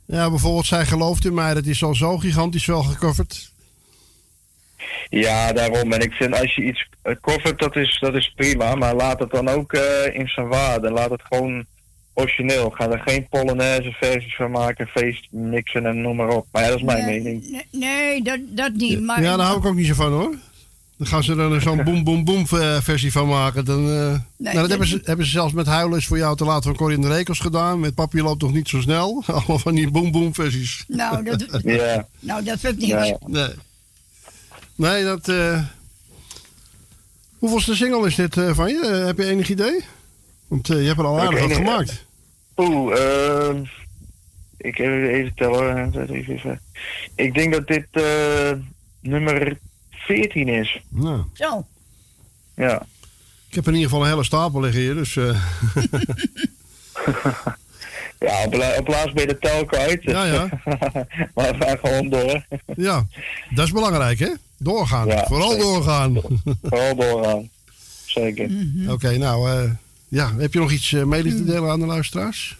ja, 0.05 0.29
bijvoorbeeld 0.31 0.67
Zij 0.67 0.85
gelooft 0.87 1.25
in 1.25 1.35
mij, 1.35 1.55
dat 1.55 1.67
is 1.67 1.83
al 1.83 1.95
zo 1.95 2.19
gigantisch 2.19 2.67
wel 2.67 2.83
gecoverd. 2.83 3.50
Ja, 5.09 5.53
daarom. 5.53 5.93
En 5.93 6.01
ik 6.01 6.13
vind 6.13 6.41
als 6.41 6.55
je 6.55 6.63
iets 6.63 6.89
covert, 7.21 7.59
dat 7.59 7.77
is, 7.77 7.99
dat 8.01 8.15
is 8.15 8.33
prima. 8.37 8.75
Maar 8.75 8.95
laat 8.95 9.19
het 9.19 9.31
dan 9.31 9.49
ook 9.49 9.73
eh, 9.73 10.15
in 10.15 10.29
zijn 10.29 10.49
waarde. 10.49 10.91
Laat 10.91 11.11
het 11.11 11.23
gewoon 11.29 11.65
origineel. 12.15 12.71
Ga 12.71 12.91
er 12.91 13.03
geen 13.07 13.27
Polonaise 13.29 13.93
versies 13.93 14.37
van 14.37 14.51
maken, 14.51 14.87
feest 14.87 15.27
mixen 15.31 15.87
en 15.87 16.01
noem 16.01 16.17
maar 16.17 16.29
op. 16.29 16.47
Maar 16.53 16.63
ja, 16.63 16.69
dat 16.69 16.79
is 16.79 16.85
mijn 16.85 17.05
nee, 17.07 17.21
mening. 17.23 17.51
Nee, 17.51 17.67
nee, 17.71 18.23
dat, 18.23 18.39
dat 18.49 18.73
niet. 18.73 19.01
Maar 19.03 19.23
ja, 19.23 19.37
daar 19.37 19.47
hou 19.47 19.59
ik 19.59 19.65
ook 19.67 19.75
niet 19.75 19.87
zo 19.87 19.95
van 19.95 20.13
hoor. 20.13 20.35
Dan 20.97 21.09
gaan 21.09 21.23
ze 21.23 21.37
er 21.37 21.61
zo'n 21.61 21.85
boem 21.89 22.05
boem 22.05 22.25
boem 22.25 22.45
eh, 22.51 22.81
versie 22.81 23.13
van 23.13 23.29
maken. 23.29 23.65
Dan, 23.65 23.79
eh, 23.79 23.95
nou, 23.95 24.21
dat 24.37 24.55
dat- 24.55 24.69
hebben 24.69 24.87
ze, 24.89 25.01
hebben 25.05 25.25
ze 25.27 25.31
zelfs 25.33 25.53
met 25.53 25.67
Huilen 25.67 25.99
is 25.99 26.07
voor 26.07 26.19
jou 26.19 26.37
te 26.37 26.45
laat 26.45 26.65
van 26.65 26.77
Corrie 26.77 26.97
in 26.97 27.03
de 27.03 27.09
Rekels 27.09 27.39
gedaan. 27.39 27.81
Met 27.81 27.95
Papi 27.95 28.23
loopt 28.23 28.41
toch 28.41 28.53
niet 28.53 28.69
zo 28.69 28.81
snel. 28.81 29.23
Allemaal 29.27 29.59
van 29.59 29.75
die 29.75 29.91
boem 29.91 30.11
boem 30.11 30.35
versies. 30.35 30.85
Nou, 30.89 31.25
dat, 31.25 31.47
Ja. 31.65 32.07
nou, 32.21 32.45
dat 32.45 32.59
vind 32.61 32.83
ik 32.83 32.95
niks. 32.95 33.13
Nee. 33.27 33.49
Nee, 34.81 35.05
dat... 35.05 35.29
eh 35.29 35.65
Hoeveelste 37.39 37.75
single 37.75 38.07
is 38.07 38.15
dit 38.15 38.37
eh, 38.37 38.55
van 38.55 38.69
je? 38.69 38.81
Eh, 38.87 39.05
heb 39.07 39.19
je 39.19 39.25
enig 39.25 39.49
idee? 39.49 39.85
Want 40.49 40.71
eh, 40.71 40.81
je 40.81 40.87
hebt 40.87 40.99
er 40.99 41.05
al 41.05 41.21
aardig 41.21 41.41
wat 41.41 41.53
gemaakt. 41.53 42.05
Oeh, 42.57 42.99
ehm 43.01 43.63
ik 44.57 44.79
even, 44.79 45.09
even 45.09 45.35
tellen. 45.35 45.93
Ik 47.15 47.35
denk 47.35 47.53
dat 47.53 47.67
dit 47.67 47.87
eh, 47.91 48.53
nummer 49.01 49.59
14 49.91 50.49
is. 50.49 50.81
Nou, 50.89 51.23
Zo. 51.33 51.67
Ja. 52.55 52.83
ik 53.49 53.55
heb 53.55 53.67
in 53.67 53.75
ieder 53.75 53.89
geval 53.89 54.05
een 54.05 54.11
hele 54.11 54.25
stapel 54.25 54.61
liggen 54.61 54.81
hier. 54.81 54.95
Dus, 54.95 55.17
eh, 55.17 55.25
Ja, 58.19 58.45
op 58.79 58.89
laatst 58.89 59.15
ben 59.15 59.23
je 59.23 59.27
de 59.27 59.39
tel 59.39 59.65
kwijt. 59.65 60.03
Ja, 60.03 60.25
ja. 60.25 60.49
maar 61.35 61.59
we 61.59 61.65
gaan 61.65 61.79
gewoon 61.79 62.09
door. 62.09 62.47
ja, 62.77 63.07
dat 63.51 63.67
is 63.67 63.73
belangrijk 63.73 64.19
hè? 64.19 64.31
Doorgaan. 64.63 65.07
Ja, 65.07 65.25
Vooral 65.27 65.51
zeker. 65.51 65.65
doorgaan. 65.65 66.21
Vooral 66.63 66.95
doorgaan. 66.97 67.49
Zeker. 68.07 68.51
Oké, 68.89 69.17
nou... 69.19 69.51
eh, 69.51 69.71
ja, 70.09 70.35
heb 70.37 70.53
je 70.53 70.59
nog 70.59 70.73
iets 70.73 70.91
mede 70.91 71.29
te 71.37 71.45
delen 71.45 71.71
aan 71.71 71.81
de 71.81 71.87
luisteraars? 71.87 72.57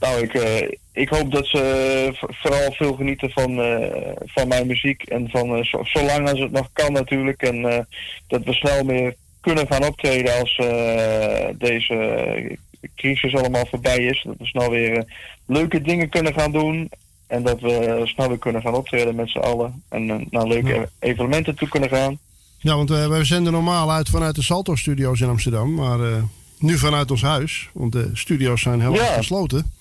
Nou, 0.00 0.22
ik, 0.22 0.34
eh, 0.34 0.68
ik 0.92 1.08
hoop 1.08 1.30
dat 1.32 1.46
ze 1.46 2.10
vooral 2.20 2.72
veel 2.72 2.94
genieten 2.94 3.30
van, 3.30 3.60
eh, 3.60 4.12
van 4.24 4.48
mijn 4.48 4.66
muziek. 4.66 5.02
En 5.02 5.30
van 5.30 5.56
eh, 5.56 5.64
zo, 5.64 5.80
zolang 5.84 6.28
als 6.30 6.40
het 6.40 6.50
nog 6.52 6.68
kan 6.72 6.92
natuurlijk. 6.92 7.42
En 7.42 7.64
eh, 7.64 7.78
dat 8.26 8.42
we 8.44 8.52
snel 8.52 8.84
meer 8.84 9.14
kunnen 9.40 9.66
gaan 9.66 9.84
optreden 9.84 10.40
als 10.40 10.56
eh, 10.56 11.48
deze 11.58 12.58
crisis 12.96 13.34
allemaal 13.34 13.66
voorbij 13.66 13.98
is. 14.04 14.22
Dat 14.26 14.34
we 14.38 14.46
snel 14.46 14.70
weer 14.70 15.04
leuke 15.46 15.80
dingen 15.80 16.08
kunnen 16.08 16.34
gaan 16.34 16.52
doen. 16.52 16.90
En 17.34 17.42
dat 17.42 17.60
we 17.60 18.00
snel 18.04 18.28
weer 18.28 18.38
kunnen 18.38 18.62
gaan 18.62 18.74
optreden 18.74 19.14
met 19.14 19.28
z'n 19.30 19.38
allen. 19.38 19.82
En 19.88 20.10
eh, 20.10 20.26
naar 20.30 20.46
leuke 20.46 20.88
evenementen 20.98 21.54
toe 21.54 21.68
kunnen 21.68 21.88
gaan. 21.88 22.18
Ja, 22.58 22.76
want 22.76 22.90
eh, 22.90 23.06
wij 23.08 23.24
zenden 23.24 23.52
normaal 23.52 23.92
uit 23.92 24.08
vanuit 24.08 24.34
de 24.34 24.42
Salto-studio's 24.42 25.20
in 25.20 25.28
Amsterdam. 25.28 25.74
Maar 25.74 26.00
eh, 26.12 26.22
nu 26.58 26.78
vanuit 26.78 27.10
ons 27.10 27.22
huis. 27.22 27.68
Want 27.72 27.92
de 27.92 28.10
studio's 28.12 28.60
zijn 28.62 28.80
heel 28.80 28.92
erg 28.94 29.08
Ja. 29.08 29.16
gesloten. 29.16 29.72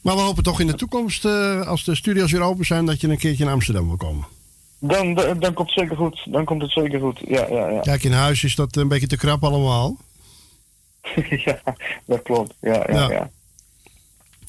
Maar 0.00 0.14
we 0.14 0.20
hopen 0.20 0.42
toch 0.42 0.60
in 0.60 0.66
de 0.66 0.74
toekomst, 0.74 1.24
als 1.66 1.84
de 1.84 1.94
studio's 1.94 2.32
weer 2.32 2.42
open 2.42 2.64
zijn, 2.64 2.86
dat 2.86 3.00
je 3.00 3.08
een 3.08 3.18
keertje 3.18 3.44
in 3.44 3.50
Amsterdam 3.50 3.86
wil 3.86 3.96
komen. 3.96 4.24
Dan, 4.78 5.14
dan, 5.14 5.38
dan 5.40 5.54
komt 5.54 5.68
het 5.70 5.78
zeker 5.78 5.96
goed. 5.96 6.22
Dan 6.32 6.44
komt 6.44 6.62
het 6.62 6.70
zeker 6.70 7.00
goed. 7.00 7.20
Ja, 7.26 7.46
ja, 7.50 7.68
ja. 7.68 7.80
Kijk, 7.80 8.02
in 8.04 8.12
huis 8.12 8.44
is 8.44 8.54
dat 8.54 8.76
een 8.76 8.88
beetje 8.88 9.06
te 9.06 9.16
krap 9.16 9.44
allemaal. 9.44 9.96
ja, 11.46 11.60
dat 12.06 12.22
klopt. 12.22 12.54
Ja, 12.60 12.72
ja, 12.72 12.92
Ja. 12.92 13.10
ja. 13.10 13.30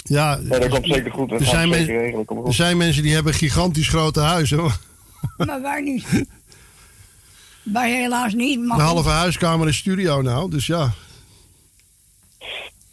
Ja, 0.07 0.39
Ja, 0.49 0.59
dat 0.59 0.69
komt 0.69 0.85
zeker 0.87 1.11
goed. 1.11 1.29
Dat 1.29 1.39
er 1.39 1.45
zijn, 1.45 1.73
zeker 1.73 1.97
regelen. 1.99 2.45
Er 2.45 2.53
zijn 2.53 2.77
mensen 2.77 3.03
die 3.03 3.13
hebben 3.13 3.33
gigantisch 3.33 3.87
grote 3.87 4.19
huizen. 4.19 4.57
hoor. 4.57 4.77
Maar 5.45 5.61
wij 5.61 5.81
niet. 5.81 6.05
wij 7.63 7.91
helaas 7.91 8.33
niet. 8.33 8.65
Maar 8.65 8.77
De 8.77 8.83
halve 8.83 9.09
huiskamer 9.09 9.67
is 9.67 9.77
studio 9.77 10.21
nou, 10.21 10.49
dus 10.49 10.65
ja. 10.65 10.91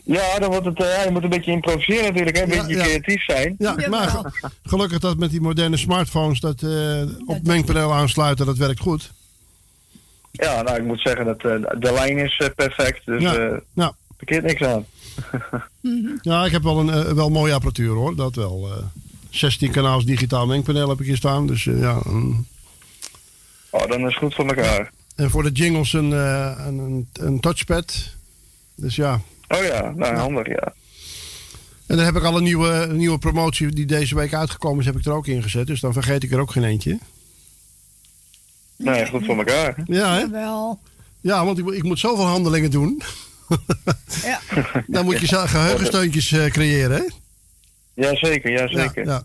Ja, 0.05 0.39
dan 0.39 0.51
wordt 0.51 0.67
het, 0.67 0.81
eh, 0.83 0.87
ja, 0.97 1.03
je 1.03 1.11
moet 1.11 1.23
een 1.23 1.29
beetje 1.31 1.51
improviseren 1.53 2.05
natuurlijk, 2.05 2.37
hè? 2.37 2.43
een 2.43 2.49
Ja, 2.51 2.61
beetje 2.63 2.77
ja. 2.77 2.83
creatief 2.85 3.25
zijn. 3.25 3.55
Ja, 3.59 3.75
maar 3.91 4.09
ge- 4.09 4.31
gelukkig 4.65 4.99
dat 4.99 5.17
met 5.19 5.31
die 5.31 5.41
moderne 5.41 5.77
smartphones 5.77 6.41
dat 6.41 6.63
eh, 6.63 7.03
op 7.27 7.43
mengpaneel 7.43 7.93
aansluiten, 7.95 8.47
dat 8.47 8.57
werkt 8.57 8.81
goed. 8.81 9.13
Ja, 10.31 10.63
nou, 10.63 10.77
ik 10.79 10.85
moet 10.85 11.01
zeggen 11.01 11.25
dat 11.25 11.37
eh, 11.45 11.51
de 11.79 11.93
lijn 11.93 12.19
is 12.19 12.43
perfect, 12.57 13.07
dus 13.07 13.23
Ja. 13.23 13.35
eh 13.35 13.57
Ja. 13.75 13.95
verkeert 14.17 14.45
niks 14.45 14.63
aan. 14.63 14.85
Ja, 16.23 16.45
ik 16.45 16.53
heb 16.53 16.63
wel 16.63 16.79
een 16.79 16.91
eh, 16.91 17.13
wel 17.13 17.31
mooie 17.31 17.53
apparatuur 17.55 17.95
hoor, 17.95 18.17
dat 18.17 18.35
wel. 18.35 18.71
eh 18.73 18.85
16 19.31 19.71
kanaals 19.71 20.05
digitaal 20.05 20.47
mengpaneel 20.47 20.89
heb 20.89 21.01
ik 21.01 21.07
hier 21.07 21.17
staan, 21.17 21.47
dus 21.47 21.67
eh, 21.67 21.81
ja. 21.81 21.99
Oh, 23.71 23.87
dan 23.89 23.99
is 24.01 24.05
het 24.05 24.15
goed 24.17 24.35
voor 24.35 24.47
elkaar. 24.47 24.91
En 25.15 25.31
voor 25.31 25.43
de 25.43 25.51
jingles 25.51 25.93
een, 25.93 26.13
eh, 26.13 26.55
een, 26.67 26.79
een, 26.79 27.09
een 27.13 27.41
touchpad. 27.41 28.09
Dus 28.75 28.97
ja. 28.97 29.21
Oh 29.49 29.63
ja, 29.65 29.93
nou 29.97 30.17
handig 30.17 30.47
ja. 30.47 30.73
En 31.87 31.97
dan 31.97 32.05
heb 32.05 32.17
ik 32.17 32.23
al 32.25 32.37
een 32.37 32.43
nieuwe, 32.43 32.89
nieuwe 32.93 33.19
promotie 33.19 33.69
die 33.73 33.87
deze 33.87 34.15
week 34.15 34.35
uitgekomen 34.35 34.79
is, 34.81 34.87
heb 34.87 34.97
ik 34.99 35.05
er 35.05 35.13
ook 35.13 35.27
in 35.27 35.43
gezet. 35.43 35.67
Dus 35.67 35.81
dan 35.81 35.93
vergeet 35.93 36.23
ik 36.23 36.33
er 36.33 36.41
ook 36.41 36.51
geen 36.53 36.65
eentje. 36.65 36.99
Nee, 38.77 39.07
goed 39.07 39.25
voor 39.25 39.37
elkaar. 39.37 39.77
Ja, 39.87 40.13
hè? 40.15 40.21
Jawel. 40.21 40.79
Ja, 41.21 41.45
want 41.45 41.59
ik, 41.59 41.65
moet- 41.65 41.75
ik 41.75 41.83
moet 41.83 41.99
zoveel 41.99 42.25
handelingen 42.25 42.71
doen. 42.71 43.03
Ja. 44.25 44.41
Dan 44.87 45.05
moet 45.05 45.21
je 45.21 45.27
zo- 45.27 45.47
geheugensteuntjes 45.47 46.33
eh, 46.33 46.45
creëren, 46.51 46.97
hè? 46.97 47.03
Jazeker, 47.95 48.51
jazeker. 48.53 49.05
Ja, 49.07 49.25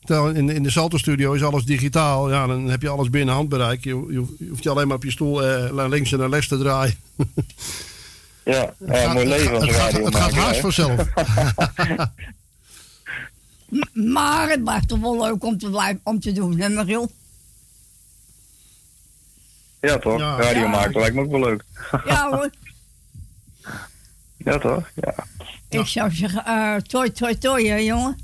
ja. 0.00 0.28
In, 0.28 0.50
in 0.50 0.62
de 0.62 0.70
Salto 0.70 0.96
Studio 0.98 1.32
is 1.32 1.42
alles 1.42 1.64
digitaal. 1.64 2.30
Ja, 2.30 2.46
dan 2.46 2.68
heb 2.68 2.82
je 2.82 2.88
alles 2.88 3.10
binnen 3.10 3.34
handbereik. 3.34 3.84
Je, 3.84 3.90
je, 4.10 4.16
hoeft- 4.18 4.32
je 4.38 4.48
hoeft 4.48 4.62
je 4.62 4.70
alleen 4.70 4.86
maar 4.86 4.96
op 4.96 5.04
je 5.04 5.10
stoel 5.10 5.44
eh, 5.44 5.70
naar 5.72 5.88
links 5.88 6.12
en 6.12 6.18
naar 6.18 6.28
rechts 6.30 6.48
te 6.48 6.58
draaien. 6.58 6.94
Ja, 8.44 8.60
Het 8.86 8.96
ja 8.96 8.96
gaat- 8.96 9.12
mooi 9.14 9.26
leven 9.26 9.52
het 9.52 9.62
als 9.62 9.70
gaat- 9.70 9.90
radio 9.92 10.04
het 10.04 10.14
gaat 10.16 10.32
haast 10.32 10.60
vanzelf. 10.60 11.06
Maar 13.92 14.50
het 14.50 14.62
blijft 14.64 14.88
toch 14.88 15.00
wel 15.00 15.22
leuk 15.22 15.44
om 15.44 15.58
te, 15.58 15.70
blijven, 15.70 16.00
om 16.04 16.20
te 16.20 16.32
doen, 16.32 16.60
hè 16.60 16.68
Mariel? 16.68 17.10
Ja, 19.80 19.98
toch? 19.98 20.18
Ja. 20.18 20.36
Radio 20.40 20.62
Ja. 20.62 20.68
maken 20.68 21.00
lijkt 21.00 21.14
me 21.14 21.20
ook 21.22 21.30
wel 21.30 21.40
leuk. 21.40 21.64
Ja 22.06 22.28
hoor. 22.30 22.50
Ja, 24.46 24.58
toch? 24.58 24.90
Ja. 24.94 25.14
Ik 25.68 25.86
zou 25.86 26.10
zeggen, 26.10 26.44
eh 26.44 26.76
toi, 26.76 27.10
toi, 27.12 27.34
toi, 27.38 27.68
hè 27.68 27.76
jongen. 27.76 28.18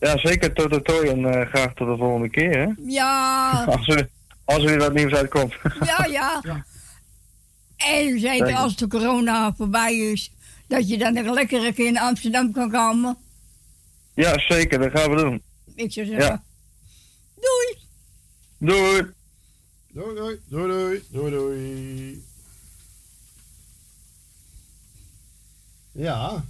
Ja, 0.00 0.18
zeker. 0.18 0.52
Tot 0.52 0.70
de 0.70 0.82
tooi 0.82 1.08
en 1.08 1.24
eh, 1.24 1.48
graag 1.48 1.74
tot 1.74 1.88
de 1.88 1.96
volgende 1.96 2.30
keer, 2.30 2.58
hè? 2.58 2.72
Ja, 2.86 3.50
Als 3.76 3.88
er, 3.88 4.08
als 4.44 4.58
er 4.58 4.64
weer 4.68 4.78
wat 4.78 4.92
nieuws 4.94 5.12
uitkomt. 5.12 5.54
ja, 5.90 6.06
ja. 6.10 6.42
En 7.76 8.20
zeker 8.20 8.54
als 8.54 8.76
de 8.76 8.86
corona 8.86 9.54
voorbij 9.54 9.96
is, 9.96 10.30
dat 10.66 10.88
je 10.88 10.98
dan 10.98 11.12
nog 11.14 11.34
lekker 11.34 11.66
een 11.66 11.74
keer 11.74 11.86
in 11.86 11.98
Amsterdam 11.98 12.52
kan 12.52 12.70
komen. 12.70 13.16
Ja, 14.14 14.38
zeker. 14.38 14.78
Dat 14.78 14.90
gaan 15.00 15.10
we 15.10 15.16
doen. 15.16 15.42
Ik 15.74 15.92
zou 15.92 16.06
zeggen, 16.06 16.24
Ja. 16.24 16.42
doei. 17.34 17.78
Doei. 18.58 19.02
Doei, 19.88 20.14
doei, 20.14 20.40
doei, 20.48 20.68
doei, 20.68 21.02
doei, 21.10 21.30
doei. 21.30 22.24
Ja. 25.92 26.44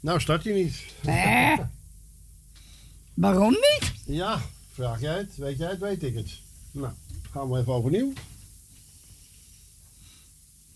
Nou 0.00 0.20
start 0.20 0.44
hij 0.44 0.52
niet. 0.52 0.84
Hè? 1.06 1.54
Waarom 3.14 3.50
niet? 3.50 3.92
Ja, 4.06 4.40
vraag 4.72 5.00
jij 5.00 5.16
het, 5.16 5.36
weet 5.36 5.58
jij 5.58 5.68
het, 5.70 5.78
weet 5.78 6.02
ik 6.02 6.14
het. 6.14 6.30
Nou, 6.70 6.92
gaan 7.30 7.50
we 7.50 7.58
even 7.58 7.72
overnieuw. 7.72 8.12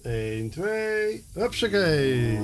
1, 0.03 0.51
2, 0.51 1.25
hupsakee. 1.33 2.39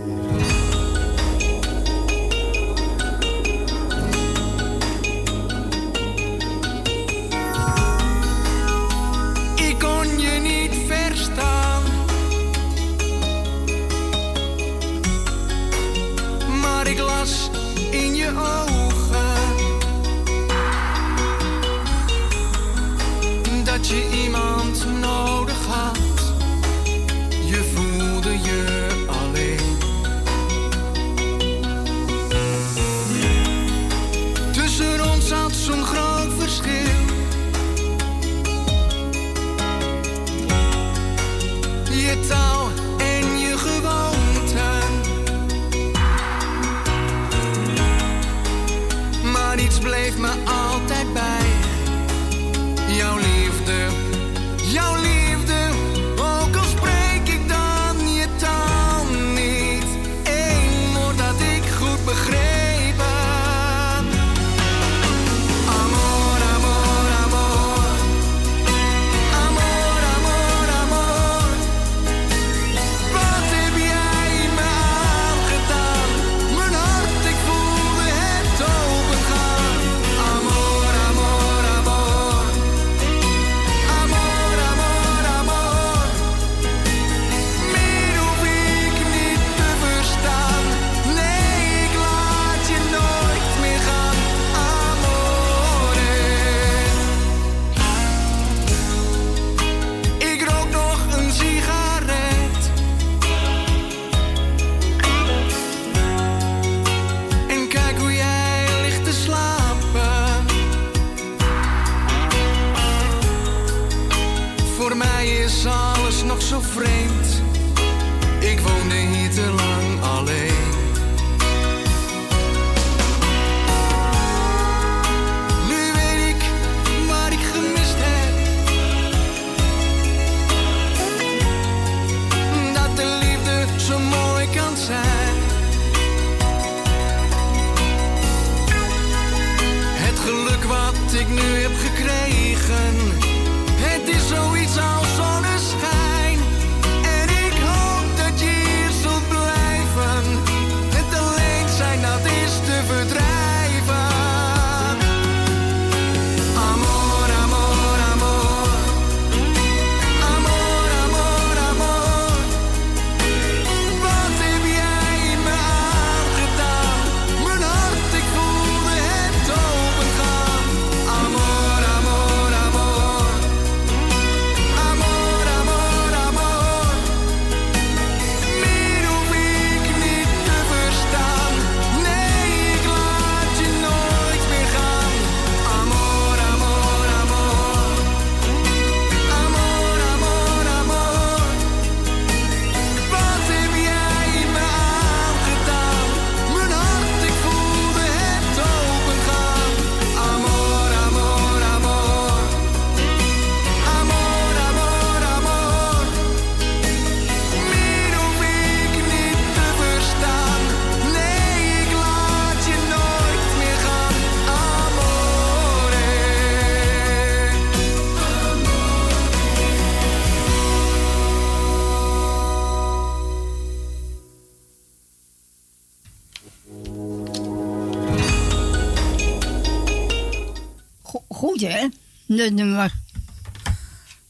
Dat 232.36 232.50
nummer. 232.50 232.94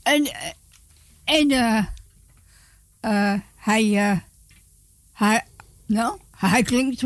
En, 0.02 0.24
eh, 0.24 0.50
en 1.24 1.50
eh, 1.50 1.84
eh, 3.00 3.40
hij, 3.56 4.22
hij, 5.12 5.44
nou, 5.86 6.18
hij 6.36 6.62
klinkt 6.62 7.02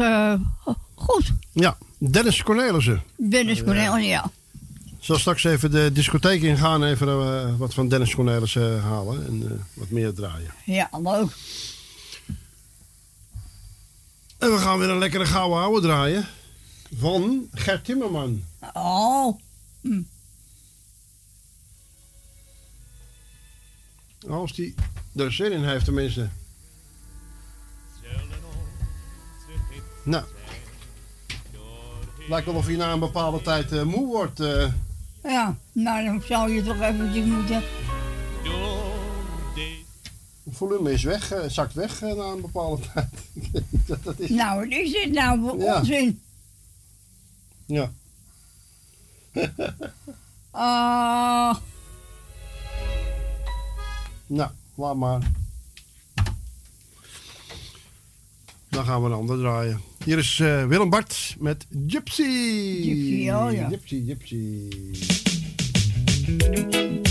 goed. 0.94 1.32
Ja, 1.52 1.76
Dennis 1.98 2.42
Cornelissen. 2.42 3.02
Dennis 3.16 3.64
Cornel, 3.64 3.96
ja. 3.96 4.30
Ik 4.84 5.04
zal 5.04 5.18
straks 5.18 5.44
even 5.44 5.70
de 5.70 5.92
discotheek 5.92 6.42
ingaan, 6.42 6.84
even 6.84 7.58
wat 7.58 7.74
van 7.74 7.88
Dennis 7.88 8.14
Cornelissen 8.14 8.80
halen 8.80 9.26
en 9.26 9.66
wat 9.74 9.90
meer 9.90 10.14
draaien. 10.14 10.50
Ja, 10.64 10.88
leuk. 11.02 11.30
En 14.38 14.52
we 14.52 14.58
gaan 14.58 14.78
weer 14.78 14.88
een 14.88 14.98
lekkere 14.98 15.26
gouden 15.26 15.58
ouwe 15.58 15.80
draaien 15.80 16.26
van 16.96 17.48
Gert 17.52 17.84
Timmerman. 17.84 18.44
Oh. 18.72 19.38
Hm. 19.80 20.00
Als 24.28 24.52
die 24.52 24.74
er 25.16 25.32
zin 25.32 25.52
in 25.52 25.64
heeft 25.64 25.84
tenminste. 25.84 26.28
Nou. 30.02 30.24
Lijkt 32.28 32.46
wel 32.46 32.54
of 32.54 32.66
hij 32.66 32.76
na 32.76 32.92
een 32.92 32.98
bepaalde 32.98 33.42
tijd 33.42 33.72
eh, 33.72 33.82
moe 33.82 34.06
wordt. 34.06 34.40
eh. 34.40 34.72
Ja, 35.22 35.56
nou 35.72 36.04
dan 36.04 36.22
zou 36.26 36.50
je 36.52 36.62
toch 36.62 36.80
eventjes 36.80 37.24
moeten... 37.24 37.62
Het 40.44 40.56
volume 40.56 40.92
is 40.92 41.02
weg, 41.02 41.32
eh, 41.32 41.48
zakt 41.48 41.74
weg 41.74 42.00
na 42.00 42.08
een 42.08 42.40
bepaalde 42.40 42.82
tijd. 42.94 43.08
dat, 43.86 44.04
dat 44.04 44.18
is... 44.18 44.28
Nou, 44.30 44.60
wat 44.60 44.78
is 44.78 44.92
dit 44.92 45.12
nou 45.12 45.40
voor 45.40 45.58
Ja. 45.58 45.78
onzin? 45.78 46.20
Ja. 47.66 47.90
Ah, 50.50 51.56
nou, 54.28 54.50
laat 54.74 54.96
maar. 54.96 55.20
Dan 58.68 58.84
gaan 58.84 59.02
we 59.02 59.08
een 59.08 59.14
ander 59.14 59.38
draaien. 59.38 59.80
Hier 60.04 60.18
is 60.18 60.40
eh, 60.40 60.66
Willem 60.66 60.90
Bart 60.90 61.36
met 61.38 61.66
Gypsy. 61.86 62.22
Gypsy, 62.82 63.30
oh 63.30 63.52
ja. 63.52 63.68
Gypsy, 63.68 64.04
Gypsy. 64.06 64.68
Gypsy, 66.26 67.07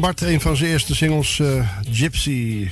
Bart, 0.00 0.20
een 0.20 0.40
van 0.40 0.56
zijn 0.56 0.70
eerste 0.70 0.94
singles, 0.94 1.38
eh, 1.38 1.78
Gypsy. 1.90 2.70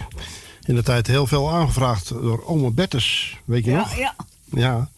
In 0.65 0.75
de 0.75 0.83
tijd 0.83 1.07
heel 1.07 1.27
veel 1.27 1.51
aangevraagd 1.51 2.09
door 2.09 2.45
Oma 2.45 2.71
Bertes, 2.71 3.37
weet 3.45 3.65
je 3.65 3.71
ja, 3.71 3.77
nog? 3.77 3.97
Ja. 3.97 4.15
ja. 4.45 4.91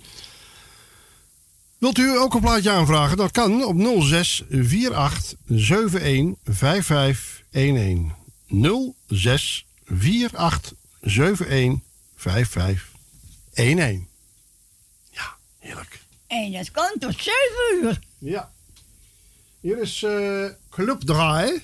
Wilt 1.79 1.99
u 1.99 2.19
ook 2.19 2.35
een 2.35 2.41
plaatje 2.41 2.71
aanvragen? 2.71 3.17
Dat 3.17 3.31
kan 3.31 3.65
op 3.65 4.03
06 4.03 4.43
48 4.93 6.03
71 6.03 6.37
5511. 6.45 8.13
06 9.09 9.67
48 10.33 10.73
71 11.01 11.81
5511. 12.17 14.01
Ja, 15.11 15.35
heerlijk. 15.59 16.01
En 16.27 16.53
dat 16.53 16.71
kan 16.71 16.93
tot 16.99 17.15
7 17.15 17.33
uur. 17.83 18.01
Ja. 18.19 18.51
Hier 19.61 19.81
is 19.81 20.03
uh, 20.03 20.47
Club 20.71 21.01
Draai. 21.01 21.63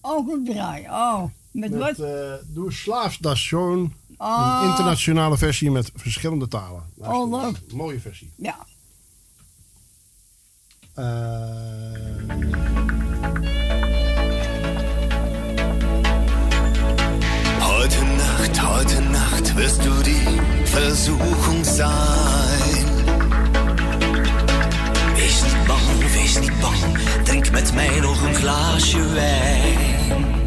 Oh, 0.00 0.26
goed 0.26 0.46
draai. 0.46 0.86
Oh, 0.88 1.22
met, 1.50 1.70
met 1.70 1.80
wat? 1.80 1.98
Eh, 1.98 2.10
uh, 2.10 2.32
doe 2.46 2.72
Slaafstation. 2.72 3.94
Oh. 4.16 4.60
Een 4.62 4.70
internationale 4.70 5.38
versie 5.38 5.70
met 5.70 5.90
verschillende 5.94 6.48
talen. 6.48 6.82
Oh, 6.96 7.30
wat? 7.30 7.54
Mooie 7.72 8.00
versie. 8.00 8.32
Ja. 8.36 8.56
Eh. 10.94 11.04
Heute 17.60 18.04
Nacht, 18.04 18.62
heute 18.62 19.00
Nacht 19.00 19.54
wirst 19.54 19.84
du 19.84 20.02
die 20.02 20.40
Versuchung 20.64 21.64
sein 21.64 22.87
wees 26.12 26.38
niet 26.38 26.60
bang. 26.60 26.98
Drink 27.24 27.50
met 27.50 27.74
mij 27.74 28.00
nog 28.00 28.22
een 28.22 28.34
glaasje 28.34 29.08
wijn. 29.08 30.37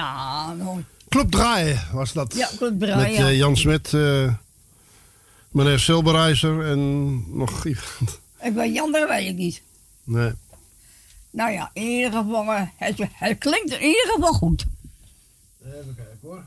Ja, 0.00 0.54
mooi. 0.54 0.84
Club 1.08 1.30
Draai 1.30 1.80
was 1.92 2.12
dat. 2.12 2.34
Ja, 2.34 2.48
Club 2.56 2.80
Draai, 2.80 3.08
Met 3.08 3.16
ja. 3.16 3.28
Eh, 3.28 3.36
Jan 3.36 3.56
Smit, 3.56 3.94
eh, 3.94 4.34
meneer 5.48 5.78
Silberijzer 5.78 6.70
en 6.70 7.12
nog 7.36 7.66
iemand. 7.66 8.20
Ik 8.40 8.54
ben 8.54 8.72
Jan, 8.72 8.92
dat 8.92 9.08
weet 9.08 9.28
ik 9.28 9.36
niet. 9.36 9.62
Nee. 10.04 10.32
Nou 11.30 11.52
ja, 11.52 11.70
in 11.72 11.82
ieder 11.82 12.12
geval, 12.12 12.52
eh, 12.52 12.62
het, 12.76 13.38
klinkt 13.38 13.72
in 13.72 13.80
ieder 13.80 14.10
geval 14.14 14.32
goed. 14.32 14.66
Even 15.64 15.94
kijken 15.96 16.18
hoor. 16.20 16.44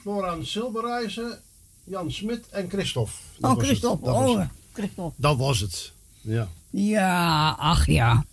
Florian 0.00 0.46
Silberijzer, 0.46 1.40
Jan 1.84 2.12
Smit 2.12 2.48
en 2.48 2.68
Christophe. 2.70 3.12
Dat 3.38 3.56
oh, 3.56 3.62
Christophe. 3.62 4.10
Oh, 4.10 4.42
Christophe. 4.72 5.22
Dat 5.22 5.36
was 5.36 5.60
het. 5.60 5.92
Ja. 6.20 6.48
Ja, 6.70 7.50
ach 7.58 7.86
ja. 7.86 8.24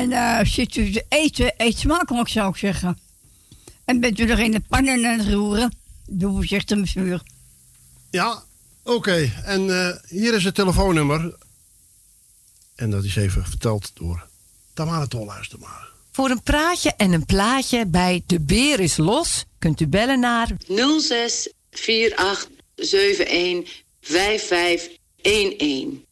En 0.00 0.10
uh, 0.10 0.40
zit 0.42 0.76
u 0.76 0.92
te 0.92 1.04
eten, 1.08 1.54
eet 1.56 1.78
smakelijk 1.78 2.28
zou 2.28 2.48
ik 2.48 2.56
zeggen. 2.56 2.98
En 3.84 4.00
bent 4.00 4.18
u 4.18 4.24
nog 4.24 4.38
in 4.38 4.50
de 4.50 4.62
pannen 4.68 5.06
aan 5.06 5.18
het 5.18 5.28
roeren, 5.28 5.76
doe 6.06 6.32
voorzichtig 6.32 6.78
met 6.78 6.90
vuur. 6.90 7.22
Ja, 8.10 8.42
oké. 8.82 9.32
En 9.44 9.70
eh, 9.70 9.96
hier 10.08 10.34
is 10.34 10.44
het 10.44 10.54
telefoonnummer. 10.54 11.36
En 12.74 12.90
dat 12.90 13.04
is 13.04 13.16
even 13.16 13.44
verteld 13.44 13.90
door 13.94 14.26
Tamara 14.74 15.06
Tolhuis 15.06 15.50
maar. 15.58 15.88
Voor 16.12 16.30
een 16.30 16.42
praatje 16.42 16.94
en 16.96 17.12
een 17.12 17.26
plaatje 17.26 17.86
bij 17.86 18.22
De 18.26 18.40
Beer 18.40 18.80
is 18.80 18.96
Los 18.96 19.44
kunt 19.58 19.80
u 19.80 19.86
bellen 19.86 20.20
naar 20.20 20.56
06 21.00 21.52
71 21.70 22.48
5511. 24.00 26.09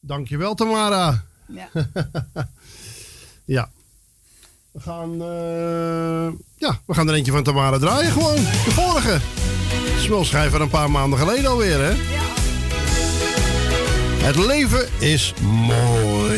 Dankjewel, 0.00 0.54
Tamara. 0.54 1.22
Ja. 1.46 1.68
ja. 3.44 3.70
We 4.70 4.80
gaan, 4.80 5.12
eh, 5.12 6.32
ja, 6.56 6.80
we 6.86 6.94
gaan 6.94 7.08
er 7.08 7.14
eentje 7.14 7.32
van 7.32 7.42
Tamara 7.42 7.78
draaien 7.78 8.12
gewoon. 8.12 8.34
De 8.34 8.70
vorige. 8.70 9.20
Smulschijver 9.98 10.60
een 10.60 10.68
paar 10.68 10.90
maanden 10.90 11.18
geleden 11.18 11.50
alweer, 11.50 11.78
hè? 11.78 11.90
Ja. 11.90 12.20
Het 14.26 14.36
leven 14.36 14.88
is 14.98 15.34
mooi. 15.40 16.29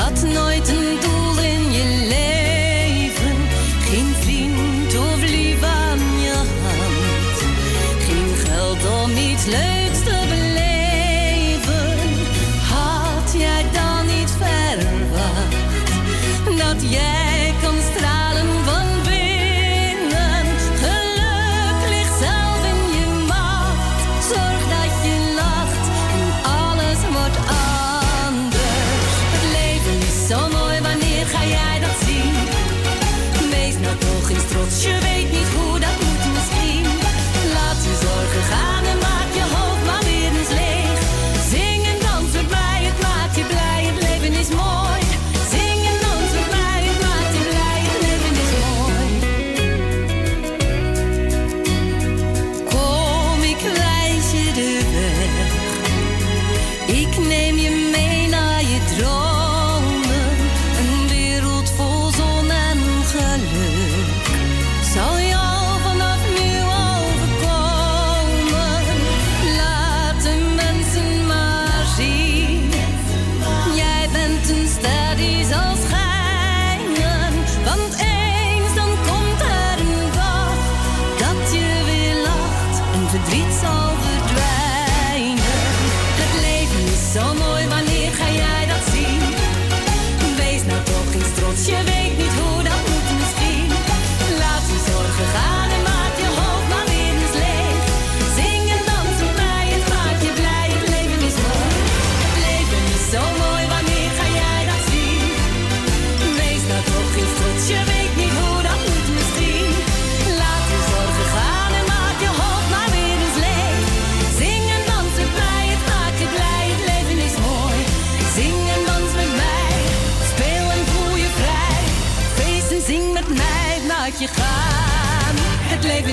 hat 0.00 0.22
neu 0.22 0.59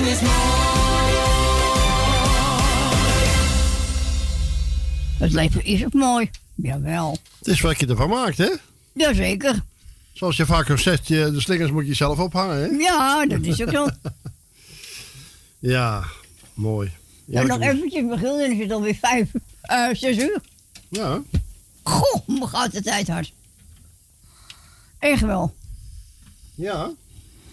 is 0.08 0.20
mooi. 0.20 0.32
Het 5.18 5.32
leven 5.32 5.64
is 5.64 5.84
ook 5.84 5.92
mooi. 5.92 6.30
Jawel. 6.54 7.18
Het 7.38 7.48
is 7.48 7.60
wat 7.60 7.80
je 7.80 7.86
ervan 7.86 8.08
maakt, 8.08 8.38
hè? 8.38 8.50
Jazeker. 8.92 9.62
Zoals 10.12 10.36
je 10.36 10.46
vaak 10.46 10.70
ook 10.70 10.78
zegt, 10.78 11.08
de 11.08 11.40
slingers 11.40 11.70
moet 11.70 11.86
je 11.86 11.94
zelf 11.94 12.18
ophangen, 12.18 12.56
hè? 12.56 12.66
Ja, 12.66 13.26
dat 13.26 13.44
is 13.44 13.62
ook 13.62 13.70
zo. 13.70 13.88
ja, 15.74 16.04
mooi. 16.54 16.92
Ja, 17.24 17.42
nog 17.42 17.60
eventjes 17.60 18.08
begonnen 18.08 18.44
en 18.44 18.52
is 18.52 18.58
het 18.58 18.72
alweer 18.72 18.94
vijf, 18.94 19.30
uh, 19.70 19.88
zes 19.92 20.16
uur. 20.16 20.40
Ja. 20.88 21.22
Goh, 21.82 22.26
mijn 22.26 22.48
gaat 22.48 22.72
de 22.72 22.82
tijd 22.82 23.08
hard. 23.08 23.32
Echt 24.98 25.22
wel. 25.22 25.54
Ja, 26.54 26.90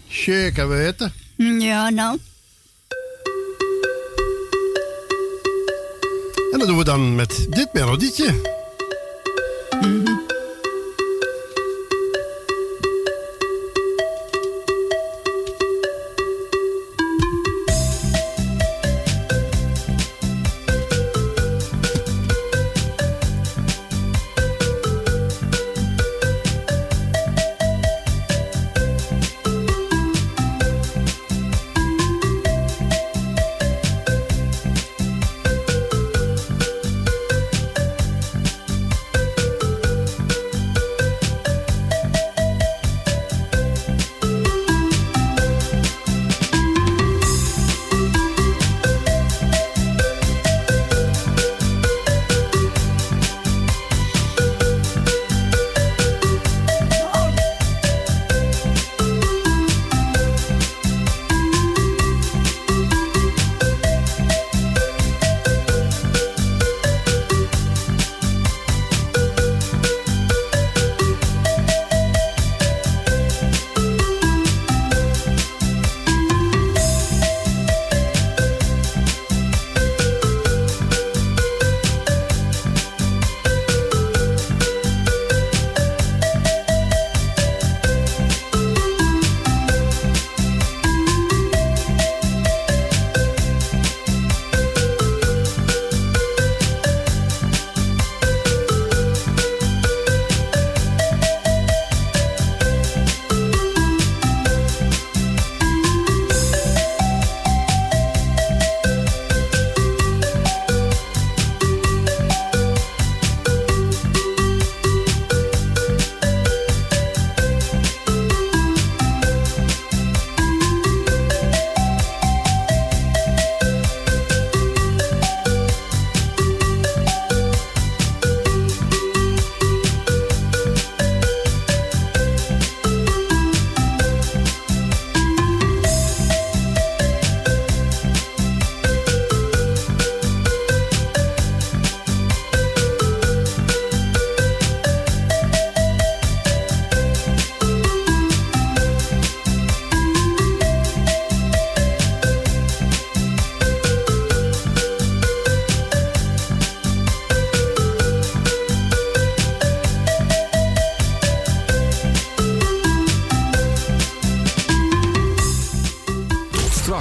zeker 0.08 0.68
weten. 0.68 1.12
Mm, 1.36 1.60
ja, 1.60 1.88
nou. 1.88 2.18
En 6.56 6.62
dat 6.62 6.70
doen 6.70 6.78
we 6.78 6.84
dan 6.84 7.14
met 7.14 7.46
dit 7.50 7.68
melodietje. 7.72 8.55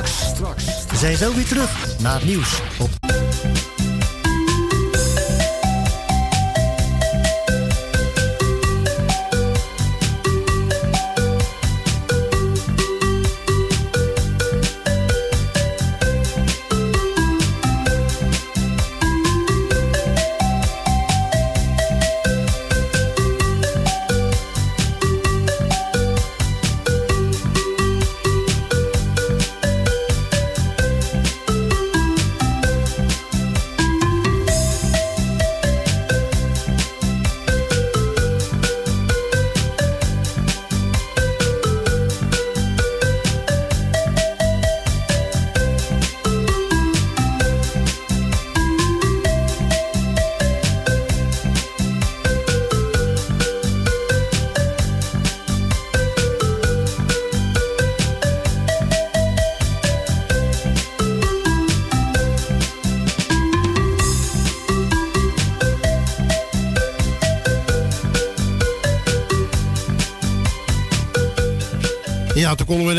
Straks. 0.07 0.65
We 0.89 0.97
zijn 0.97 1.17
zo 1.17 1.33
weer 1.33 1.47
terug 1.47 1.99
naar 1.99 2.13
het 2.13 2.25
nieuws 2.25 2.61
op 2.79 2.89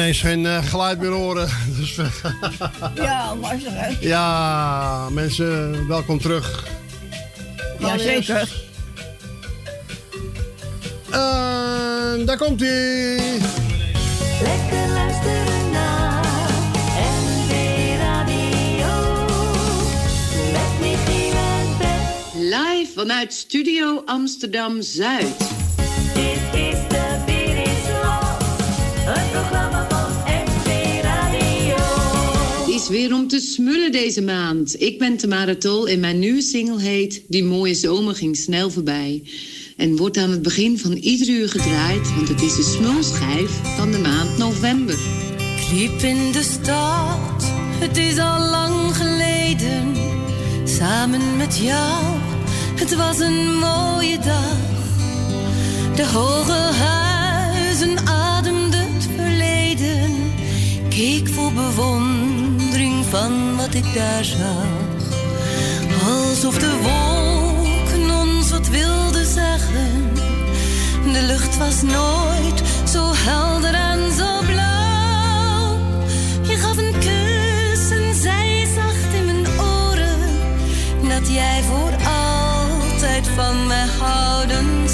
ineens 0.06 0.20
geen 0.20 0.46
eh, 0.46 0.64
geluid 0.64 0.98
meer 1.00 1.10
horen. 1.10 1.48
Dus, 1.78 1.98
eh, 1.98 2.06
Ja, 3.04 3.36
was 3.36 3.64
er 3.64 3.72
hè? 3.72 3.96
ja, 4.00 5.08
mensen, 5.10 5.86
welkom 5.88 6.18
terug. 6.18 6.66
Ja, 7.78 7.98
zeker. 7.98 8.64
En 11.10 12.24
daar 12.24 12.36
komt 12.36 12.60
hij. 12.60 13.16
Lekker 14.42 14.88
luisteren 14.88 15.70
naar 15.70 16.24
NV 16.94 17.50
Radio. 17.98 19.24
Met 20.52 20.80
Michiel 20.80 21.36
en 21.36 21.78
Bert. 21.78 22.34
Live 22.34 22.92
vanuit 22.94 23.32
Studio 23.32 24.02
Amsterdam 24.04 24.82
Zuid. 24.82 25.45
Weer 32.88 33.14
om 33.14 33.28
te 33.28 33.40
smullen 33.40 33.92
deze 33.92 34.22
maand. 34.22 34.80
Ik 34.80 34.98
ben 34.98 35.16
Tamara 35.16 35.56
Tol 35.56 35.88
en 35.88 36.00
mijn 36.00 36.18
nieuwe 36.18 36.42
single 36.42 36.80
heet 36.80 37.22
Die 37.28 37.44
mooie 37.44 37.74
zomer 37.74 38.14
ging 38.14 38.36
snel 38.36 38.70
voorbij. 38.70 39.22
En 39.76 39.96
wordt 39.96 40.16
aan 40.16 40.30
het 40.30 40.42
begin 40.42 40.78
van 40.78 40.92
ieder 40.92 41.28
uur 41.28 41.48
gedraaid, 41.48 42.14
want 42.14 42.28
het 42.28 42.42
is 42.42 42.56
de 42.56 42.62
smulschijf 42.62 43.50
van 43.76 43.92
de 43.92 43.98
maand 43.98 44.38
november. 44.38 44.98
Ik 45.74 46.02
in 46.02 46.32
de 46.32 46.42
stad, 46.42 47.44
het 47.78 47.96
is 47.96 48.18
al 48.18 48.50
lang 48.50 48.96
geleden. 48.96 49.94
Samen 50.64 51.36
met 51.36 51.58
jou, 51.58 52.04
het 52.74 52.94
was 52.94 53.18
een 53.18 53.58
mooie 53.58 54.18
dag. 54.18 54.58
De 55.96 56.06
hoge 56.06 56.72
huizen 56.72 58.06
ademden 58.06 58.94
het 58.94 59.08
verleden. 59.16 60.10
Keek 60.88 61.28
vol 61.28 61.52
bewondering 61.52 62.45
van 63.10 63.56
wat 63.56 63.74
ik 63.74 63.94
daar 63.94 64.24
zag. 64.24 64.66
Alsof 66.06 66.58
de 66.58 66.72
wolken 66.82 68.10
ons 68.10 68.50
wat 68.50 68.68
wilden 68.68 69.26
zeggen. 69.26 70.12
De 71.12 71.22
lucht 71.22 71.58
was 71.58 71.82
nooit 71.82 72.62
zo 72.92 73.12
helder 73.14 73.74
en 73.74 74.12
zo 74.12 74.40
blauw. 74.46 75.78
Je 76.42 76.56
gaf 76.56 76.76
een 76.76 76.92
kus 76.98 77.90
en 77.90 78.14
zei 78.14 78.66
zacht 78.74 79.14
in 79.14 79.24
mijn 79.24 79.46
oren 79.60 80.20
dat 81.08 81.28
jij 81.28 81.62
voor 81.62 81.92
altijd 82.06 83.28
van 83.34 83.66
mij 83.66 83.86
houden 83.98 84.85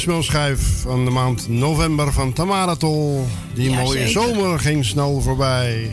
smelschijf 0.00 0.80
van 0.82 1.04
de 1.04 1.10
maand 1.10 1.48
november 1.48 2.12
van 2.12 2.32
Tamara 2.32 2.74
Tol. 2.76 3.26
Die 3.54 3.70
Ja, 3.70 3.76
mooie 3.82 3.98
zeker. 3.98 4.10
zomer 4.10 4.58
ging 4.58 4.84
snel 4.84 5.20
voorbij. 5.20 5.90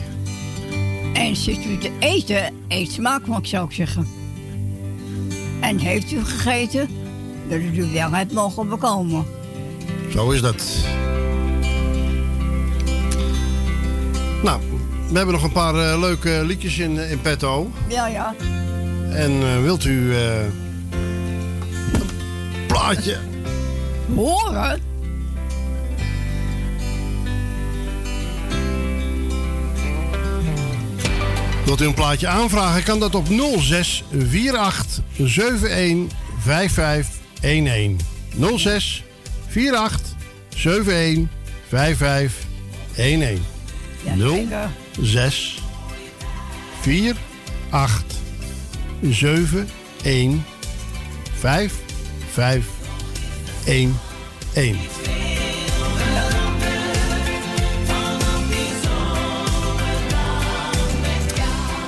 En 1.12 1.36
zit 1.36 1.64
u 1.64 1.78
te 1.78 1.90
eten, 1.98 2.54
eet 2.68 2.92
smakelijk 2.92 3.46
zou 3.46 3.64
ik 3.66 3.72
zeggen. 3.72 4.06
En 5.60 5.78
heeft 5.78 6.12
u 6.12 6.24
gegeten, 6.24 6.88
dat 7.48 7.58
u 7.58 7.84
wel 7.92 8.10
het 8.10 8.32
mogen 8.32 8.68
bekomen. 8.68 9.24
Zo 10.12 10.30
is 10.30 10.40
dat. 10.40 10.64
Nou, 14.42 14.60
we 15.10 15.16
hebben 15.16 15.34
nog 15.34 15.44
een 15.44 15.52
paar 15.52 15.74
eh, 15.74 16.00
leuke 16.00 16.42
liedjes 16.44 16.78
in, 16.78 17.10
in 17.10 17.20
petto. 17.20 17.70
Ja, 17.88 18.06
ja. 18.06 18.34
En 19.10 19.30
eh, 19.42 19.62
wilt 19.62 19.84
u 19.84 20.14
eh, 20.14 20.40
een 20.40 20.52
plaatje? 22.66 23.16
Horen? 24.14 24.80
Wilt 31.64 31.80
u 31.80 31.86
een 31.86 31.94
plaatje 31.94 32.26
aanvragen? 32.26 32.82
Kan 32.82 33.00
dat 33.00 33.14
op 33.14 33.26
06 33.58 34.04
48 34.56 35.70
71 35.70 36.08
5511. 36.40 38.02
06 38.58 39.04
48 39.72 40.00
71 40.52 41.28
5511. 41.68 43.40
06 45.02 45.62
48 47.70 49.64
71 50.02 50.42
5511. 51.34 52.77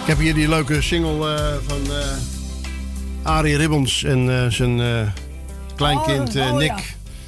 Ik 0.02 0.17
heb 0.17 0.18
hier 0.18 0.34
die 0.34 0.49
leuke 0.49 0.83
single 0.83 1.34
eh, 1.36 1.55
van 1.67 1.94
eh 1.97 2.07
Arie 3.23 3.57
Ribbons 3.57 4.05
en 4.05 4.42
eh, 4.44 4.50
zijn 4.50 4.81
eh, 4.81 5.00
kleinkind 5.76 6.36
Oh, 6.36 6.42
eh, 6.42 6.52
oh, 6.52 6.59
Nick. 6.59 6.68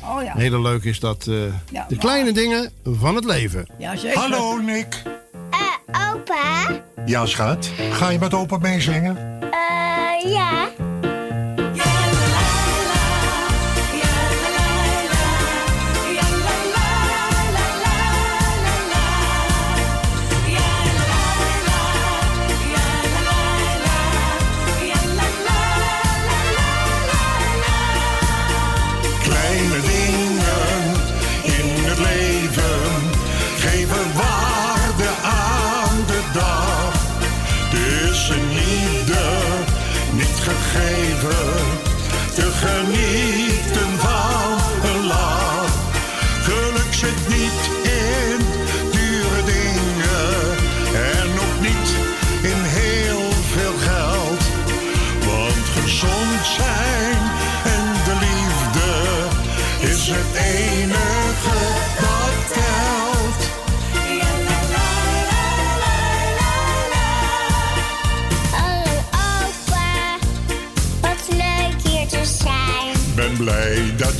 ja. 0.02 0.10
Oh 0.14 0.22
ja. 0.22 0.32
Hele 0.36 0.60
leuk 0.60 0.84
is 0.84 1.00
dat. 1.00 1.26
eh, 1.26 1.34
Ja, 1.70 1.84
de 1.88 1.96
kleine 1.96 2.32
dingen 2.32 2.70
van 2.84 3.14
het 3.14 3.24
leven. 3.24 3.66
Ja, 3.78 3.96
zeker. 3.96 4.18
Hallo 4.18 4.56
Nick. 4.58 5.02
Eh, 5.50 6.12
opa? 6.14 6.82
Ja, 7.06 7.26
schat. 7.26 7.70
Ga 7.90 8.08
je 8.08 8.18
met 8.18 8.34
opa 8.34 8.58
meezingen? 8.58 9.16
Eh, 9.50 10.32
ja. 10.32 10.68
Gegeven 40.72 41.78
te 42.34 42.50
genieten 42.52 43.41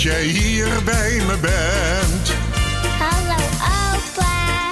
dat 0.03 0.13
jij 0.13 0.25
hier 0.25 0.83
bij 0.85 1.23
me 1.27 1.37
bent. 1.41 2.33
Hallo 2.99 3.43
opa, 3.95 4.71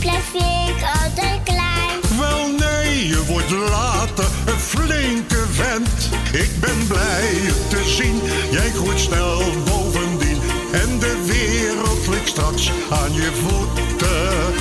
blijf 0.00 0.34
ik 0.34 0.82
altijd 1.02 1.40
klein. 1.44 2.18
Wel 2.18 2.48
nee, 2.48 3.06
je 3.06 3.24
wordt 3.26 3.50
later 3.50 4.24
een 4.46 4.58
flinke 4.58 5.44
vent. 5.50 6.08
Ik 6.32 6.60
ben 6.60 6.86
blij 6.86 7.34
je 7.34 7.66
te 7.68 7.82
zien, 7.84 8.20
jij 8.50 8.70
groeit 8.70 9.00
snel 9.00 9.42
bovendien. 9.64 10.40
En 10.72 10.98
de 10.98 11.24
wereld 11.26 12.06
ligt 12.06 12.28
straks 12.28 12.70
aan 12.90 13.12
je 13.12 13.30
voeten. 13.32 14.54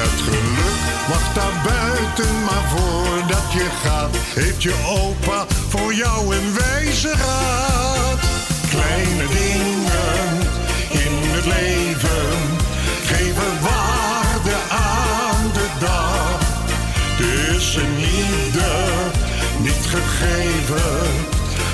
Het 0.00 0.20
geluk 0.26 0.80
wacht 1.08 1.34
daar 1.34 1.62
buiten, 1.64 2.44
maar 2.44 2.64
voordat 2.68 3.52
je 3.52 3.68
gaat, 3.82 4.16
heeft 4.34 4.62
je 4.62 4.74
opa 4.86 5.46
voor 5.68 5.94
jou 5.94 6.36
een 6.36 6.54
wijze 6.54 7.08
raad. 7.08 8.39
Kleine 8.70 9.26
dingen 9.28 10.38
in 10.90 11.30
het 11.34 11.44
leven 11.44 12.38
geven 13.04 13.60
waarde 13.60 14.56
aan 14.70 15.50
de 15.52 15.68
dag. 15.78 16.38
Dus 17.16 17.74
een 17.74 17.98
ieder 17.98 19.12
niet 19.62 19.86
gegeven 19.86 21.28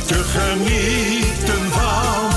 te 0.07 0.25
genieten 0.25 1.71
van 1.71 2.36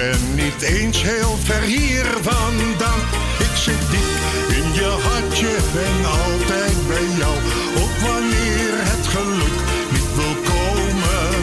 ben 0.00 0.34
niet 0.34 0.62
eens 0.62 1.02
heel 1.02 1.36
ver 1.44 1.62
hier 1.62 2.06
vandaan. 2.20 3.00
Ik 3.38 3.54
zit 3.54 3.82
diep 3.90 4.22
in 4.58 4.72
je 4.72 4.90
hartje, 5.06 5.52
ben 5.72 5.98
altijd 6.20 6.86
bij 6.88 7.08
jou. 7.18 7.36
Ook 7.82 7.96
wanneer 8.08 8.72
het 8.90 9.06
geluk 9.06 9.56
niet 9.94 10.10
wil 10.14 10.36
komen. 10.52 11.42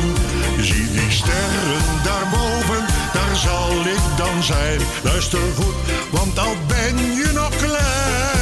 Zie 0.63 0.91
die 0.91 1.11
sterren 1.11 1.87
daarboven, 2.03 2.85
daar 3.13 3.35
zal 3.35 3.71
ik 3.95 4.03
dan 4.17 4.43
zijn. 4.43 4.79
Luister 5.03 5.47
goed, 5.55 5.75
want 6.11 6.39
al 6.39 6.55
ben 6.67 6.95
je 7.15 7.29
nog 7.33 7.55
klein. 7.55 8.36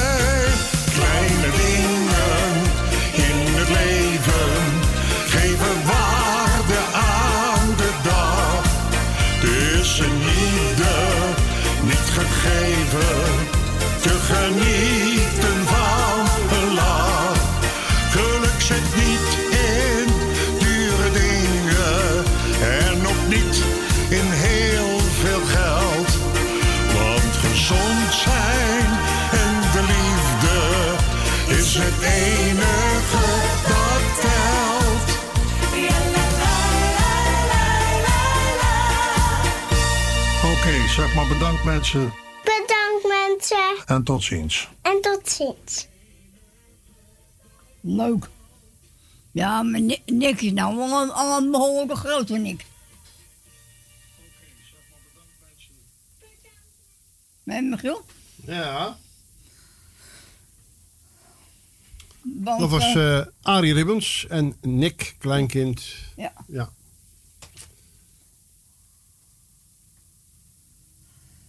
mensen. 41.76 42.14
Bedankt 42.44 43.08
mensen. 43.08 43.86
En 43.86 44.04
tot 44.04 44.24
ziens. 44.24 44.70
En 44.82 45.02
tot 45.02 45.30
ziens. 45.30 45.88
Leuk. 47.82 48.30
Ja, 49.32 49.64
maar 49.64 49.82
Nick 50.06 50.42
is 50.42 50.52
nou 50.52 50.76
wel 50.76 51.02
een, 51.02 51.12
al 51.12 51.38
een 51.38 51.52
behoorlijke 51.52 51.96
grote 51.96 52.38
Nick. 52.38 52.66
Met 57.44 57.64
Michiel? 57.64 58.06
Ja. 58.46 58.98
Dat 62.24 62.70
was 62.70 62.96
uh, 62.96 63.22
Arie 63.42 63.74
Ribbons 63.74 64.26
en 64.30 64.58
Nick 64.62 65.16
Kleinkind. 65.18 65.86
Ja. 66.16 66.34
ja. 66.48 66.70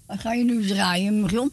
Wat 0.07 0.20
ga 0.20 0.33
je 0.33 0.44
nu 0.44 0.67
draaien, 0.67 1.20
Marion? 1.20 1.52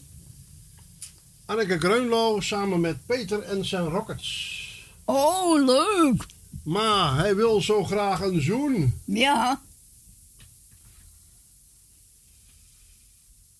Anneke 1.46 1.80
Greunlo 1.80 2.40
samen 2.40 2.82
met 2.82 3.06
Peter 3.06 3.42
en 3.42 3.66
zijn 3.66 3.84
Rockets. 3.84 4.62
Oh, 5.06 5.66
leuk! 5.66 6.26
Maar 6.64 7.18
hij 7.18 7.36
wil 7.36 7.62
zo 7.62 7.84
graag 7.84 8.22
een 8.22 8.42
zoen. 8.42 9.02
Ja. 9.06 9.62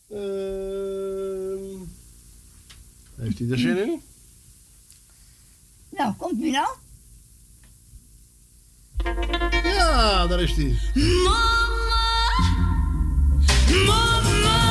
Ehm, 0.10 0.20
heeft 3.16 3.40
hij 3.40 3.50
er 3.50 3.60
zin 3.60 3.78
in? 3.78 4.02
Nou, 5.90 6.14
komt 6.14 6.42
hij 6.42 6.52
nou? 6.52 6.68
Ja, 9.64 10.28
daar 10.28 10.42
is 10.42 10.56
hij. 10.56 10.78
Mama! 10.94 12.04
Mama! 13.86 14.63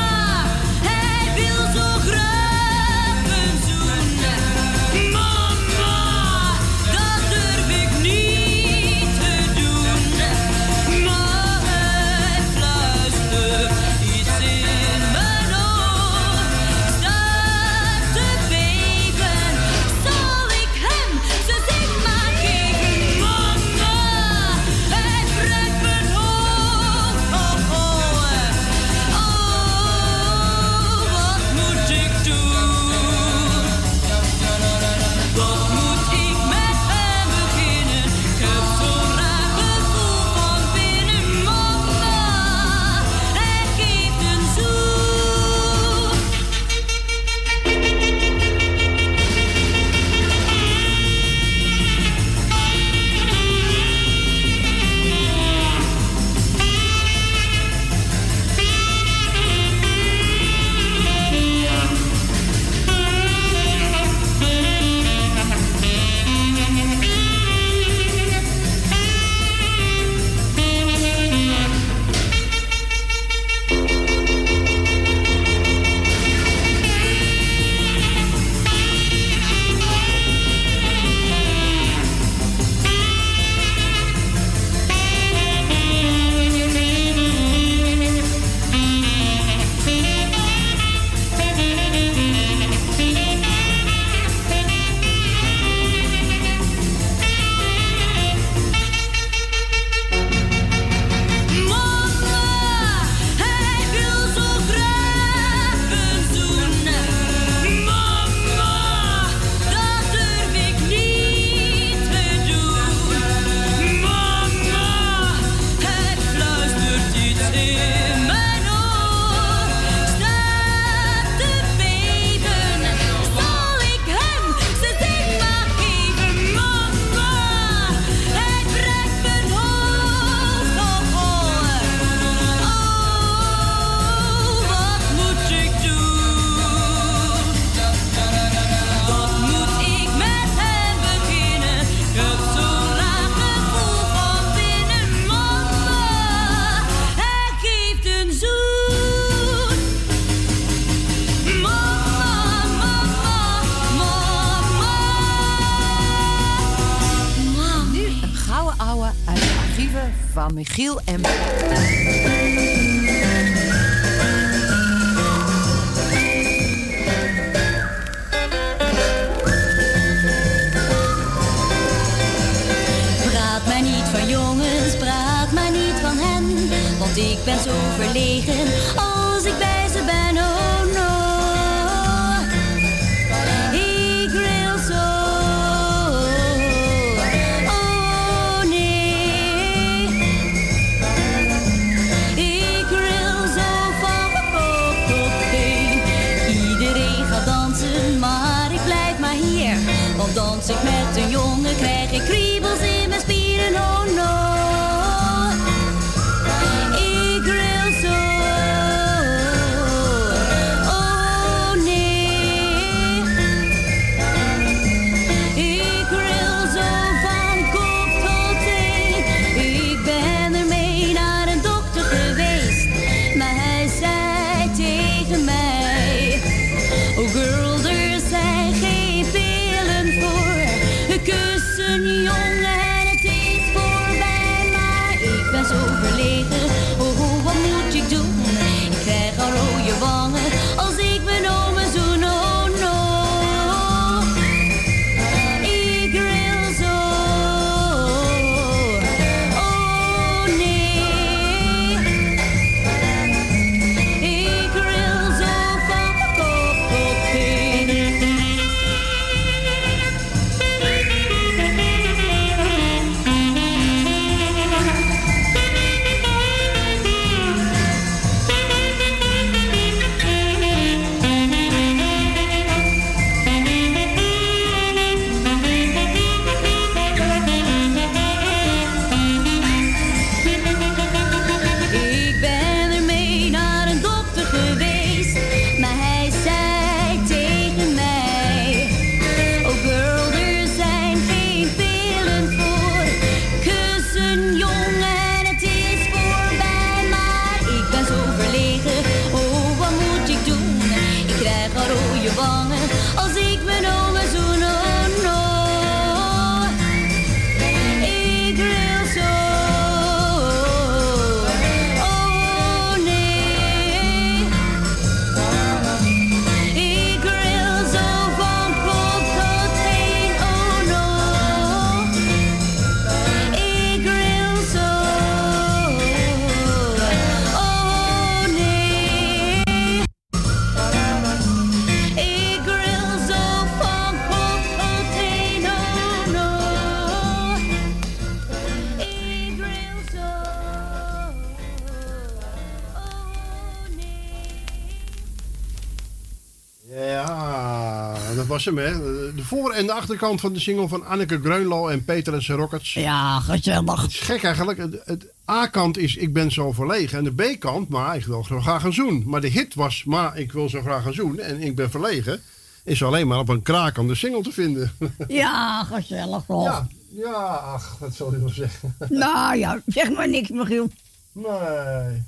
achterkant 350.02 350.40
van 350.40 350.52
de 350.52 350.60
single 350.60 350.88
van 350.88 351.06
Anneke 351.06 351.40
Greunlo 351.42 351.88
en 351.88 352.04
Peter 352.04 352.34
en 352.34 352.42
zijn 352.42 352.58
Rockets. 352.58 352.92
Ja, 352.92 353.40
gezellig. 353.40 354.02
Het 354.02 354.10
is 354.10 354.20
gek 354.20 354.42
eigenlijk. 354.42 354.78
Het, 355.04 355.26
A-kant 355.50 355.98
is 355.98 356.16
Ik 356.16 356.32
ben 356.32 356.50
zo 356.50 356.72
verlegen. 356.72 357.18
En 357.18 357.24
de 357.24 357.34
B-kant, 357.34 357.88
maar 357.88 358.16
ik 358.16 358.24
wil 358.24 358.44
zo 358.44 358.60
graag 358.60 358.84
een 358.84 358.92
zoen. 358.92 359.22
Maar 359.26 359.40
de 359.40 359.48
hit 359.48 359.74
was 359.74 360.04
Maar 360.04 360.38
ik 360.38 360.52
wil 360.52 360.68
zo 360.68 360.80
graag 360.80 361.04
een 361.04 361.14
zoen 361.14 361.38
en 361.38 361.60
ik 361.60 361.76
ben 361.76 361.90
verlegen. 361.90 362.42
Is 362.84 363.02
alleen 363.02 363.26
maar 363.26 363.38
op 363.38 363.48
een 363.48 363.62
kraak 363.62 363.94
de 364.08 364.14
single 364.14 364.42
te 364.42 364.52
vinden. 364.52 364.92
Ja, 365.28 365.84
gezellig 365.84 366.46
hoor. 366.46 366.62
Ja, 366.62 366.88
ja 367.08 367.32
ach, 367.54 367.96
wat 367.98 368.14
zal 368.14 368.34
ik 368.34 368.40
nog 368.40 368.54
zeggen? 368.54 368.96
Nou 369.08 369.56
ja, 369.56 369.80
zeg 369.86 370.10
maar 370.10 370.28
niks, 370.28 370.48
Michiel. 370.48 370.90
Nee. 371.32 372.22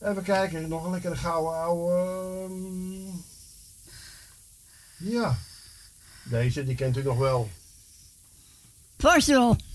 Even 0.00 0.22
kijken, 0.22 0.68
nog 0.68 0.84
een 0.84 0.90
lekkere 0.90 1.16
gouden 1.16 1.60
ouwe. 1.60 1.92
Ehm, 1.92 3.16
ja. 5.10 5.36
Deze, 6.28 6.64
die 6.64 6.74
kent 6.74 6.96
u 6.96 7.02
nog 7.02 7.18
wel. 7.18 7.48
Vostel. 8.98 9.48
Oh. 9.48 9.66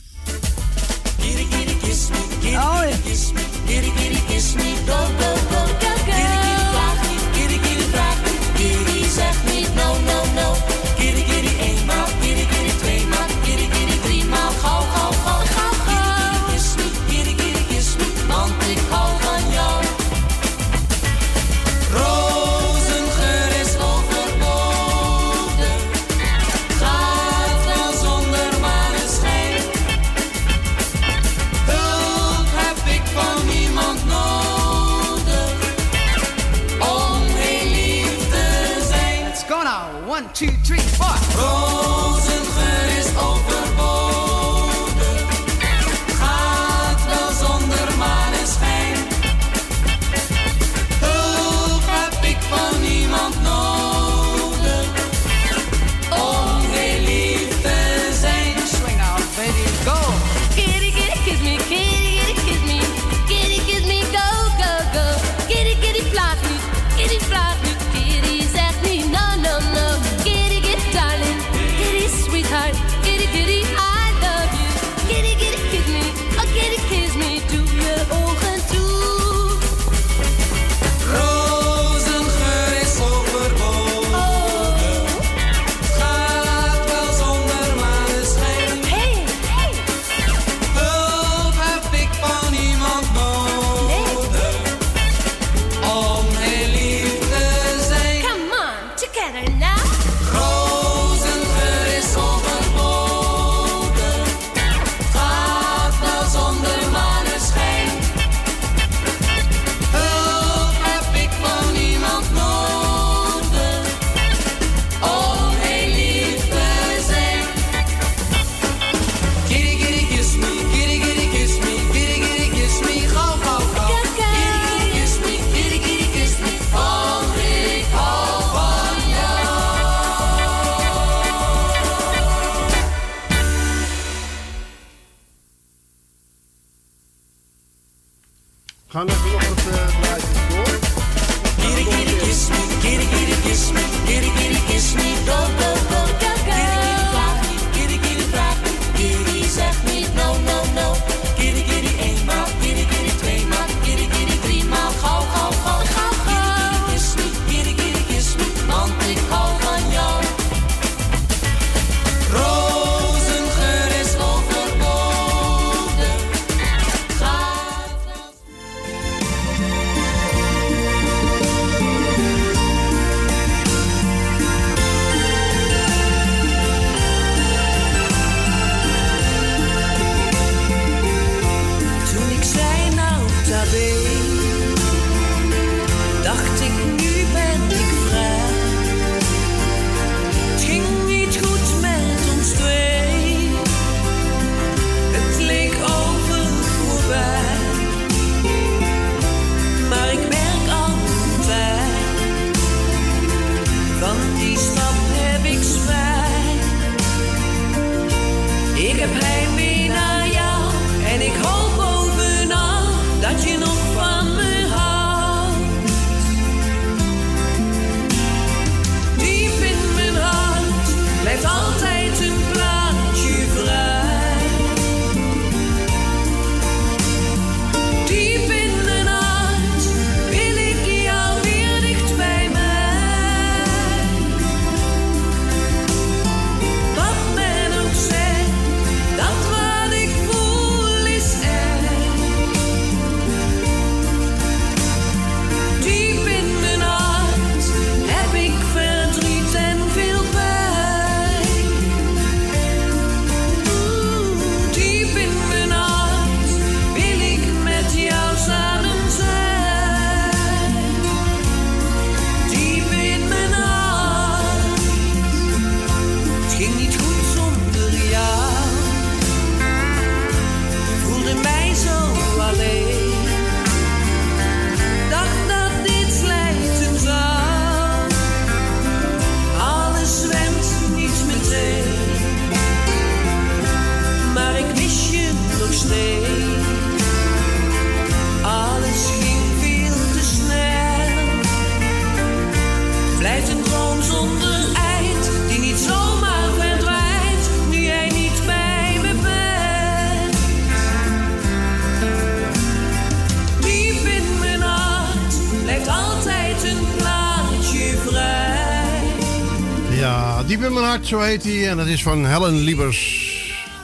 Zo 311.11 311.19
heet 311.19 311.43
hij. 311.43 311.69
En 311.69 311.77
dat 311.77 311.87
is 311.87 312.03
van 312.03 312.25
Helen 312.25 312.53
Liebers. 312.53 312.99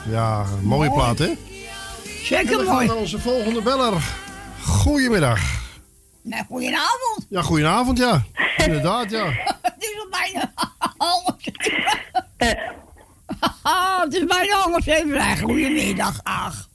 Ja, 0.08 0.44
mooie 0.62 0.88
Mooi. 0.88 0.90
plaat, 0.90 1.18
hè? 1.18 1.32
Zeker 2.24 2.38
En 2.38 2.46
dan 2.46 2.56
gaan 2.56 2.66
we 2.66 2.72
mooi. 2.72 2.86
naar 2.86 2.96
onze 2.96 3.18
volgende 3.18 3.62
beller. 3.62 4.02
Goedemiddag. 4.62 5.40
Nee, 6.22 6.42
goedenavond. 6.46 7.26
Ja, 7.28 7.42
goedenavond, 7.42 7.98
ja. 7.98 8.24
Inderdaad, 8.64 9.10
ja. 9.10 9.24
Het 9.62 9.74
is 9.78 9.98
al 9.98 10.08
bijna 10.10 10.52
half 10.96 11.34
zeven. 11.38 11.96
Het 14.04 14.14
is 14.14 14.24
bijna 14.24 14.56
half 14.56 14.82
zeven. 14.82 15.38
Goedemiddag, 15.38 16.20
ach. 16.22 16.68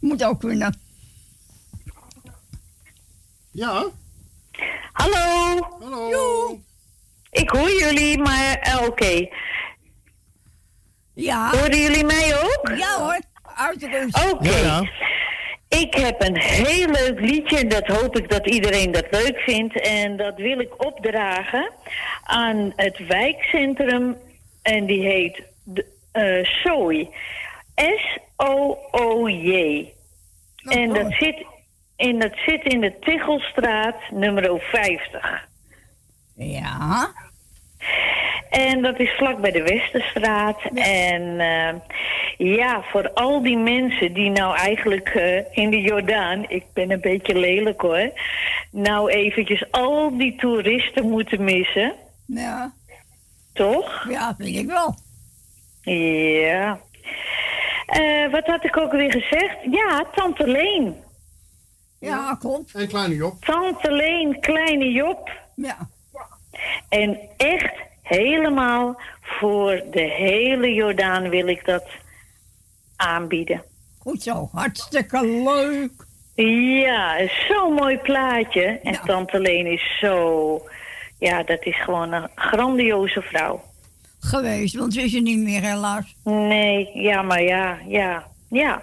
Moet 0.00 0.24
ook 0.24 0.40
kunnen. 0.40 0.80
Ja? 3.50 3.84
Hallo. 4.92 5.58
Hallo. 5.80 6.60
Ik 7.34 7.50
hoor 7.50 7.70
jullie, 7.70 8.18
maar 8.18 8.58
eh, 8.60 8.82
oké. 8.86 9.26
Ja. 11.14 11.50
Horen 11.50 11.78
jullie 11.78 12.04
mij 12.04 12.34
ook? 12.42 12.72
Ja 12.76 12.98
hoor, 12.98 13.20
uitgerust. 13.56 14.30
Oké. 14.32 14.48
Ja, 14.48 14.56
ja. 14.58 14.82
Ik 15.68 15.94
heb 15.94 16.22
een 16.22 16.36
heel 16.38 16.88
leuk 16.88 17.20
liedje 17.20 17.58
en 17.58 17.68
dat 17.68 17.86
hoop 17.86 18.16
ik 18.16 18.30
dat 18.30 18.46
iedereen 18.46 18.90
dat 18.92 19.06
leuk 19.10 19.38
vindt. 19.38 19.80
En 19.80 20.16
dat 20.16 20.36
wil 20.36 20.58
ik 20.60 20.84
opdragen 20.84 21.70
aan 22.22 22.72
het 22.76 23.06
wijkcentrum 23.06 24.16
en 24.62 24.86
die 24.86 25.02
heet 25.02 25.42
de- 25.64 25.86
eh 26.12 26.44
SOJ. 26.44 27.08
S-O-O-J. 27.76 29.52
En 30.64 30.92
dat 30.92 31.12
zit, 31.18 31.44
in, 31.96 32.18
dat 32.18 32.32
zit 32.46 32.62
in 32.62 32.80
de 32.80 32.98
Tichelstraat 33.00 33.96
nummer 34.10 34.60
50. 34.60 35.48
Ja. 36.36 37.12
En 38.50 38.82
dat 38.82 38.98
is 38.98 39.10
vlak 39.16 39.40
bij 39.40 39.50
de 39.50 39.62
Westerstraat. 39.62 40.60
En 40.74 41.40
eh, 41.40 41.74
ja, 42.38 42.82
voor 42.82 43.10
al 43.12 43.42
die 43.42 43.56
mensen 43.56 44.12
die 44.12 44.30
nou 44.30 44.56
eigenlijk 44.56 45.08
eh, 45.08 45.56
in 45.56 45.70
de 45.70 45.80
Jordaan... 45.80 46.44
ik 46.48 46.64
ben 46.72 46.90
een 46.90 47.00
beetje 47.00 47.34
lelijk 47.38 47.80
hoor... 47.80 48.12
nou 48.70 49.10
eventjes 49.10 49.70
al 49.70 50.16
die 50.16 50.36
toeristen 50.36 51.08
moeten 51.08 51.44
missen. 51.44 51.92
Ja. 52.26 52.72
Toch? 53.52 54.06
Ja, 54.08 54.34
vind 54.38 54.56
ik 54.56 54.66
wel. 54.66 54.94
Ja. 55.80 56.80
Eh, 57.86 58.30
wat 58.30 58.46
had 58.46 58.64
ik 58.64 58.76
ook 58.76 58.92
weer 58.92 59.10
gezegd? 59.10 59.56
Ja, 59.70 60.04
Tante 60.14 60.46
Leen. 60.46 60.94
Ja, 62.00 62.36
klopt. 62.40 62.74
En 62.74 62.88
Kleine 62.88 63.14
Job. 63.14 63.44
Tante 63.44 63.92
Leen, 63.92 64.40
Kleine 64.40 64.92
Job. 64.92 65.30
Ja. 65.54 65.88
En 66.88 67.18
echt 67.36 67.74
helemaal 68.02 69.00
voor 69.20 69.82
de 69.90 70.02
hele 70.16 70.74
Jordaan 70.74 71.28
wil 71.28 71.46
ik 71.46 71.64
dat 71.64 71.84
aanbieden. 72.96 73.62
Goed 73.98 74.22
zo, 74.22 74.48
hartstikke 74.52 75.26
leuk. 75.26 75.92
Ja, 76.82 77.28
zo'n 77.48 77.72
mooi 77.72 77.98
plaatje. 77.98 78.64
En 78.82 79.00
Tante 79.04 79.40
Leen 79.40 79.66
is 79.66 79.98
zo... 80.00 80.62
Ja, 81.18 81.42
dat 81.42 81.64
is 81.64 81.82
gewoon 81.82 82.12
een 82.12 82.28
grandioze 82.34 83.22
vrouw. 83.22 83.62
Geweest, 84.20 84.74
want 84.74 84.94
ze 84.94 85.02
is 85.02 85.14
er 85.14 85.20
niet 85.20 85.38
meer 85.38 85.62
helaas. 85.62 86.16
Nee, 86.24 86.90
ja, 86.94 87.22
maar 87.22 87.42
ja, 87.42 87.78
ja, 87.86 88.26
ja. 88.48 88.82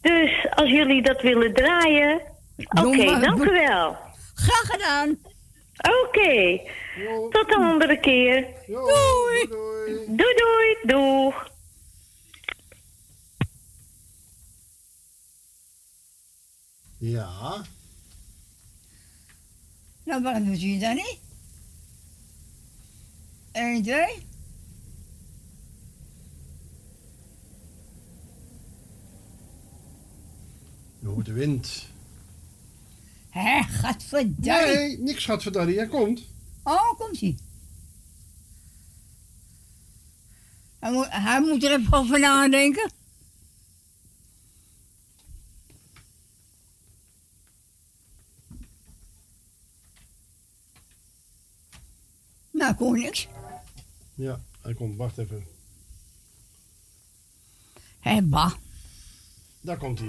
Dus 0.00 0.46
als 0.54 0.70
jullie 0.70 1.02
dat 1.02 1.22
willen 1.22 1.54
draaien... 1.54 2.20
Oké, 2.70 3.04
maar. 3.04 3.20
dank 3.20 3.44
u 3.44 3.50
wel. 3.50 3.96
Graag 4.34 4.66
gedaan. 4.66 5.18
Oké, 5.80 6.60
tot 7.30 7.52
een 7.52 7.62
andere 7.62 8.00
keer. 8.00 8.46
Doei. 8.66 9.46
Doei, 10.06 10.34
doei, 10.36 10.76
doeg. 10.82 11.48
Ja. 16.98 17.64
Nou, 20.04 20.22
waarom 20.22 20.44
doet 20.44 20.62
je 20.62 20.78
dat 20.78 20.94
niet? 20.94 21.18
1, 23.52 23.82
2. 23.82 24.28
Je 30.98 31.06
hoort 31.06 31.26
de 31.26 31.32
wind. 31.32 31.89
Hé, 33.30 33.62
gadverdamme. 33.62 34.74
Nee, 34.74 34.98
niks 34.98 35.24
gadverdamme. 35.24 35.74
Hij 35.74 35.86
komt. 35.86 36.22
Oh, 36.62 36.98
komt 36.98 37.20
ie. 37.20 37.38
Hij 40.78 40.92
moet, 40.92 41.06
hij 41.10 41.40
moet 41.40 41.64
er 41.64 41.78
even 41.78 41.92
over 41.92 42.20
nadenken. 42.20 42.90
Nou, 52.50 52.74
kon 52.74 52.92
niks. 52.92 53.28
Ja, 54.14 54.40
hij 54.62 54.74
komt. 54.74 54.96
Wacht 54.96 55.18
even. 55.18 55.46
Hé, 58.00 58.22
bah. 58.22 58.52
Daar 59.60 59.76
komt 59.78 59.98
hij. 59.98 60.08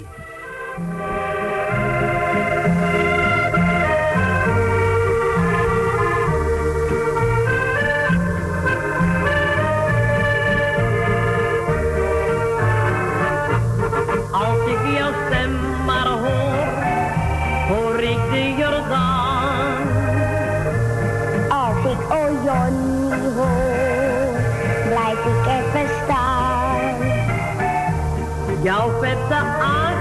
Jouw 29.02 29.10
vette 29.10 29.34
aanklinkt 29.34 29.91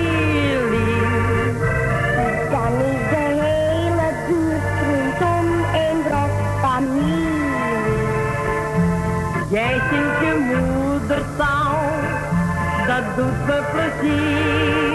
Kan 2.51 2.73
is 2.93 3.03
de 3.11 3.25
hele 3.43 4.09
buurt 4.27 4.67
rondom 4.87 5.47
een 5.75 6.03
brok 6.03 6.35
familie. 6.61 8.07
Jij 9.51 9.81
zingt 9.91 10.19
je 10.21 10.35
moedertaal, 10.55 11.79
dat 12.87 13.05
doet 13.17 13.47
me 13.47 13.63
plezier. 13.73 14.92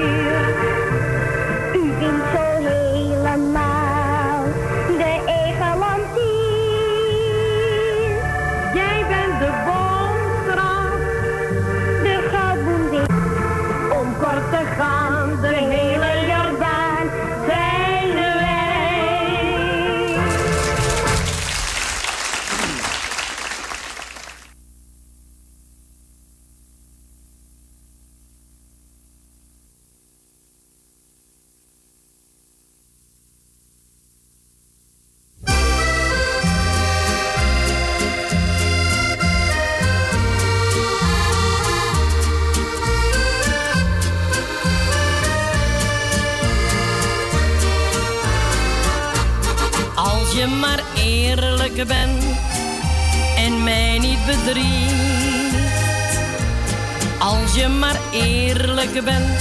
Bent, 59.04 59.40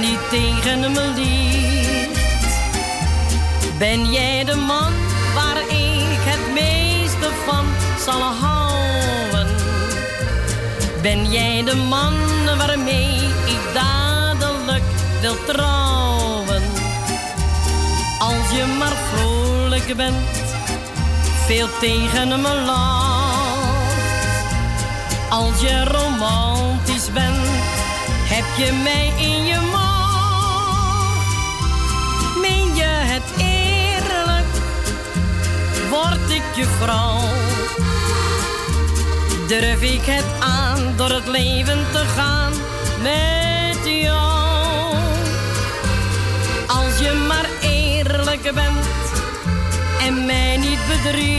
niet 0.00 0.18
tegen 0.30 0.92
me 0.92 1.12
liegt. 1.14 2.20
Ben 3.78 4.10
jij 4.10 4.44
de 4.44 4.54
man 4.54 4.92
waar 5.34 5.56
ik 5.56 6.20
het 6.24 6.52
meeste 6.52 7.28
van 7.46 7.64
zal 8.04 8.22
houden? 8.22 9.46
Ben 11.02 11.30
jij 11.30 11.62
de 11.64 11.74
man 11.74 12.14
waarmee 12.58 13.14
ik 13.44 13.60
dadelijk 13.74 14.82
wil 15.20 15.36
trouwen? 15.46 16.62
Als 18.18 18.50
je 18.50 18.76
maar 18.78 18.96
vrolijk 19.12 19.96
bent, 19.96 20.44
veel 21.46 21.68
tegen 21.80 22.28
me 22.28 22.62
lacht. 22.66 23.22
Als 25.30 25.60
je 25.60 25.68
heb 25.68 26.51
je 28.56 28.72
mij 28.82 29.12
in 29.16 29.44
je 29.44 29.60
macht. 29.72 31.26
Meen 32.40 32.74
je 32.74 32.82
het 32.84 33.22
eerlijk, 33.38 34.46
word 35.90 36.30
ik 36.30 36.42
je 36.54 36.66
vrouw. 36.80 37.20
Durf 39.46 39.82
ik 39.82 40.04
het 40.04 40.24
aan 40.40 40.92
door 40.96 41.10
het 41.10 41.26
leven 41.26 41.86
te 41.92 42.04
gaan 42.16 42.52
met 43.02 43.78
jou. 43.84 44.94
Als 46.66 46.98
je 46.98 47.24
maar 47.28 47.48
eerlijk 47.60 48.42
bent 48.42 48.86
en 50.00 50.26
mij 50.26 50.56
niet 50.56 50.80
bedriegt. 50.88 51.30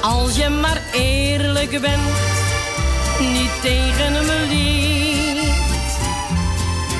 Als 0.00 0.36
je 0.36 0.48
maar 0.48 0.82
eerlijk 0.92 1.80
bent, 1.80 2.33
tegen 3.64 4.12
me 4.12 4.46
liegt. 4.48 5.98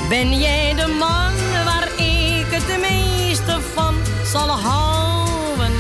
Ben 0.09 0.39
jij 0.39 0.75
de 0.75 0.87
man 0.87 1.33
waar 1.65 1.89
ik 1.97 2.47
het 2.51 2.81
meeste 2.81 3.61
van 3.75 3.95
zal 4.33 4.49
houden? 4.49 5.73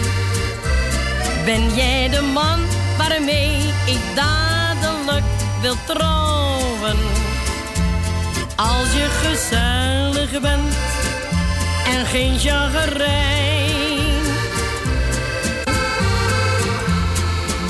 Ben 1.44 1.74
jij 1.74 2.08
de 2.08 2.20
man 2.20 2.60
waarmee 2.98 3.56
ik 3.86 4.00
dadelijk 4.14 5.24
wil 5.60 5.76
trouwen? 5.86 6.96
Als 8.56 8.92
je 8.92 9.06
gezellig 9.22 10.40
bent 10.40 10.74
en 11.86 12.06
geen 12.06 12.38
chagrijn. 12.38 13.53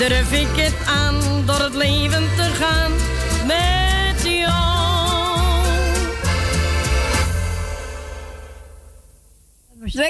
Durf 0.09 0.33
ik 0.33 0.57
het 0.57 0.87
aan 0.87 1.47
door 1.47 1.61
het 1.61 1.75
leven 1.75 2.23
te 2.37 2.43
gaan 2.43 2.93
met 3.47 4.23
jou. 4.23 4.53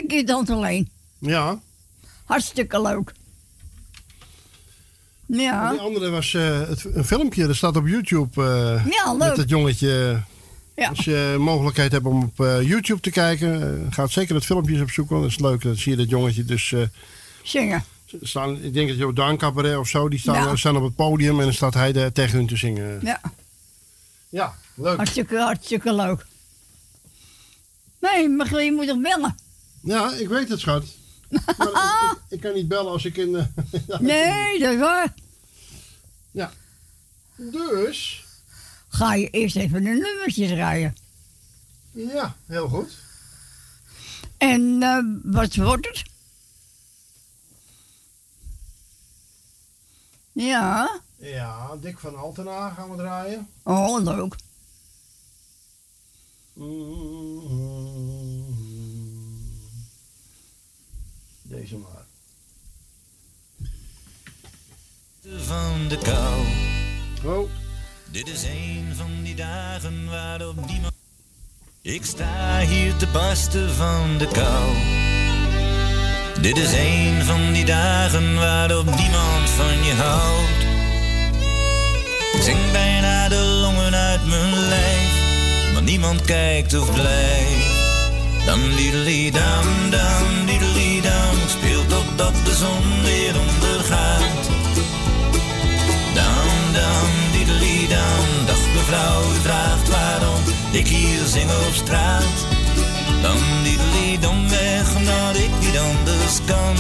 Je 0.09 0.25
dan 0.25 0.47
alleen. 0.47 0.89
Ja. 1.19 1.61
Hartstikke 2.25 2.83
leuk. 2.83 3.13
Ja. 5.27 5.71
Die 5.71 5.81
andere 5.81 6.11
was 6.11 6.35
eh, 6.35 6.61
het, 6.69 6.85
een 6.95 7.05
filmpje, 7.05 7.47
dat 7.47 7.57
staat 7.57 7.77
op 7.77 7.87
YouTube. 7.87 8.43
eh, 8.43 8.87
Ja, 8.87 9.13
leuk. 9.13 9.29
Met 9.29 9.37
het 9.37 9.49
jongetje. 9.49 10.23
Ja. 10.77 10.89
Als 10.89 11.05
je 11.05 11.37
mogelijkheid 11.39 11.93
hebt 11.93 12.07
om 12.07 12.23
op 12.23 12.41
eh, 12.41 12.63
YouTube 12.63 13.01
te 13.01 13.11
kijken, 13.11 13.87
ga 13.91 14.07
zeker 14.07 14.35
het 14.35 14.45
filmpje 14.45 14.73
eens 14.73 14.83
opzoeken. 14.83 15.21
Dat 15.21 15.31
is 15.31 15.39
leuk. 15.39 15.63
Dan 15.63 15.77
zie 15.77 15.91
je 15.93 15.99
dat 15.99 16.09
jongetje 16.09 16.45
dus... 16.45 16.73
eh, 16.73 16.83
Zingen. 17.43 17.85
Staan, 18.21 18.63
ik 18.63 18.75
denk 18.75 18.89
dat 18.89 18.97
je 18.99 19.07
op 19.07 19.17
Daan 19.17 19.37
Cabaret 19.37 19.77
of 19.77 19.89
zo, 19.89 20.09
die 20.09 20.19
staan, 20.19 20.35
Ja. 20.49 20.57
staan 20.57 20.77
op 20.77 20.83
het 20.83 20.95
podium 20.95 21.39
en 21.39 21.45
dan 21.45 21.55
staat 21.55 21.75
hij 21.75 21.93
de, 21.93 22.11
tegen 22.13 22.37
hun 22.39 22.47
te 22.47 22.57
zingen. 22.57 23.01
Ja. 23.03 23.21
Ja, 24.29 24.55
leuk. 24.75 24.97
Hartstikke, 24.97 25.39
hartstikke 25.39 25.95
leuk. 25.95 26.27
Nee, 28.01 28.29
maar 28.29 28.63
je 28.63 28.73
moet 28.73 28.87
toch 28.87 29.01
bellen? 29.01 29.37
Ja, 29.81 30.13
ik 30.13 30.29
weet 30.29 30.49
het, 30.49 30.61
schat. 30.61 30.85
Maar 31.59 31.67
ik, 31.69 32.11
ik, 32.11 32.19
ik 32.29 32.41
kan 32.41 32.53
niet 32.55 32.69
bellen 32.69 32.93
als 32.93 33.05
ik 33.05 33.17
in... 33.17 33.37
eh, 33.37 33.99
Nee, 34.01 34.59
dat 34.59 34.73
is 34.73 34.79
waar. 34.79 35.15
Ja. 36.31 36.53
Dus... 37.37 38.25
Ga 38.89 39.15
je 39.15 39.31
eerst 39.31 39.57
even 39.57 39.83
de 39.85 39.91
nummertjes 39.91 40.51
rijden. 40.51 40.97
Ja, 41.91 42.37
heel 42.47 42.69
goed. 42.69 42.97
En 44.39 44.83
eh, 44.83 44.99
wat 45.33 45.55
wordt 45.57 45.87
het? 45.87 46.03
Ja. 50.35 51.01
Ja, 51.17 51.77
Dick 51.81 51.99
van 51.99 52.17
Altena 52.17 52.71
gaan 52.71 52.91
we 52.91 52.97
draaien. 52.97 53.49
Oh, 53.63 54.03
leuk. 54.03 54.37
Deze 61.43 61.77
maar. 61.77 62.05
Van 65.37 65.89
de 65.89 65.99
kou. 65.99 66.47
Oh. 67.25 67.51
Dit 68.11 68.29
is 68.29 68.45
een 68.45 68.93
van 68.95 69.23
die 69.23 69.35
dagen 69.35 70.11
waarop 70.11 70.67
niemand. 70.67 70.95
Ik 71.81 72.05
sta 72.05 72.61
hier 72.61 72.97
te 72.97 73.07
barsten 73.07 73.75
van 73.75 74.19
de 74.19 74.29
kou. 74.29 74.73
Dit 76.45 76.59
is 76.59 76.73
een 76.73 77.25
van 77.25 77.53
die 77.53 77.65
dagen 77.65 78.35
waarop 78.35 78.85
niemand 78.85 79.51
van 79.57 79.85
je 79.85 79.93
houdt. 79.95 80.65
Zing 82.45 82.73
bijna 82.73 83.29
de 83.29 83.37
longen 83.37 83.95
uit 83.95 84.27
mijn 84.27 84.59
lijf, 84.69 85.13
maar 85.73 85.83
niemand 85.83 86.25
kijkt 86.25 86.75
of 86.79 86.93
blijft. 86.93 87.75
Dam 88.47 88.61
diddely 88.77 89.31
dam 89.31 89.91
dam 89.91 90.47
diddely 90.47 91.01
dam, 91.01 91.37
ik 91.45 91.49
speel 91.49 91.87
totdat 91.87 92.35
de 92.45 92.55
zon 92.55 93.03
weer 93.03 93.35
ondergaat. 93.39 94.45
Dam 96.15 96.73
dam 96.73 97.11
diddely 97.33 97.89
dam, 97.89 98.47
dag 98.47 98.65
mevrouw, 98.75 99.21
u 99.21 99.41
vraagt 99.43 99.89
waarom 99.89 100.43
ik 100.73 100.87
hier 100.87 101.27
zing 101.27 101.51
op 101.51 101.75
straat. 101.75 102.64
Dan 103.25 103.41
diddely 103.63 104.19
dom 104.21 104.49
weg, 104.49 104.97
omdat 104.97 105.37
ik 105.37 105.53
niet 105.61 105.79
anders 105.79 106.37
kan. 106.47 106.75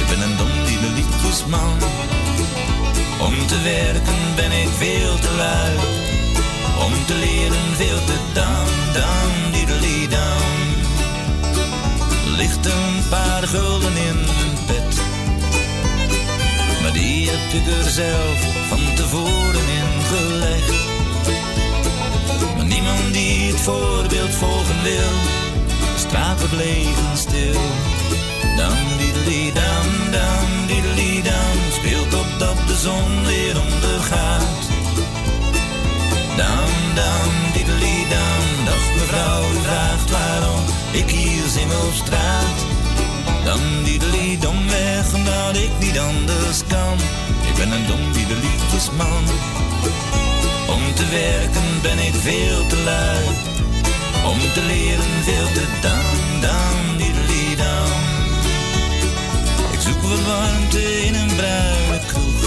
Ik 0.00 0.06
ben 0.08 0.20
een 0.20 0.36
dom 0.36 0.58
liedjesman. 0.94 1.76
Om 3.18 3.46
te 3.46 3.60
werken 3.62 4.20
ben 4.36 4.52
ik 4.52 4.68
veel 4.68 5.14
te 5.18 5.32
lui. 5.36 5.74
Om 6.86 6.92
te 7.06 7.14
leren 7.14 7.68
veel 7.76 8.04
te 8.04 8.18
dam, 8.32 8.68
dam, 8.92 9.52
diddely 9.52 10.08
dam. 10.08 10.56
Ligt 12.36 12.66
een 12.66 13.08
paar 13.08 13.42
gulden 13.42 13.96
in 13.96 14.18
bed. 14.66 15.00
Maar 16.82 16.92
die 16.92 17.30
heb 17.30 17.62
ik 17.62 17.66
er 17.66 17.90
zelf 17.90 18.38
van 18.68 18.94
tevoren 18.94 19.68
in 19.80 19.90
gelegd. 20.12 20.86
Maar 22.56 22.66
niemand 22.66 23.12
die 23.12 23.50
het 23.50 23.60
voorbeeld 23.60 24.34
volgen 24.34 24.82
wil, 24.82 25.12
straat 26.08 26.40
het 26.40 26.52
leven 26.52 27.16
stil. 27.16 27.60
Dam, 28.56 28.78
diddely, 28.98 29.52
dam, 29.52 29.88
dam, 30.10 30.48
diddely, 30.66 31.22
dam, 31.22 31.56
speelt 31.78 32.10
totdat 32.10 32.58
de 32.66 32.76
zon 32.76 33.24
weer 33.24 33.56
ondergaat. 33.60 34.62
dan, 36.94 37.30
diddely 37.52 37.98
dan. 38.14 38.64
Dag 38.64 38.84
mevrouw, 38.98 39.42
u 39.42 39.58
vraagt 39.62 40.10
waarom 40.10 40.64
ik 40.92 41.10
hier 41.10 41.46
zing 41.48 41.70
op 41.72 41.94
straat. 41.94 42.58
Dan 43.44 43.60
diddely 43.84 44.38
dom 44.40 44.68
weg, 44.68 45.14
omdat 45.14 45.56
ik 45.56 45.70
niet 45.78 45.98
anders 45.98 46.60
kan. 46.66 46.96
Ik 47.50 47.54
ben 47.56 47.70
een 47.70 47.86
dom 47.86 48.12
diddelietjesman. 48.12 49.24
Om 50.74 50.94
te 50.94 51.06
werken 51.10 51.68
ben 51.82 51.98
ik 51.98 52.14
veel 52.14 52.66
te 52.66 52.76
lui. 52.84 53.57
Om 54.24 54.38
te 54.52 54.62
leren 54.66 55.22
veel 55.22 55.46
te 55.52 55.64
dan, 55.80 56.40
dan, 56.40 56.96
diddely 56.96 57.56
dan. 57.56 57.88
Ik 59.72 59.80
zoek 59.80 60.02
wat 60.02 60.24
warmte 60.24 61.06
in 61.06 61.14
een 61.14 61.36
bruine 61.36 61.98
kroeg. 62.06 62.42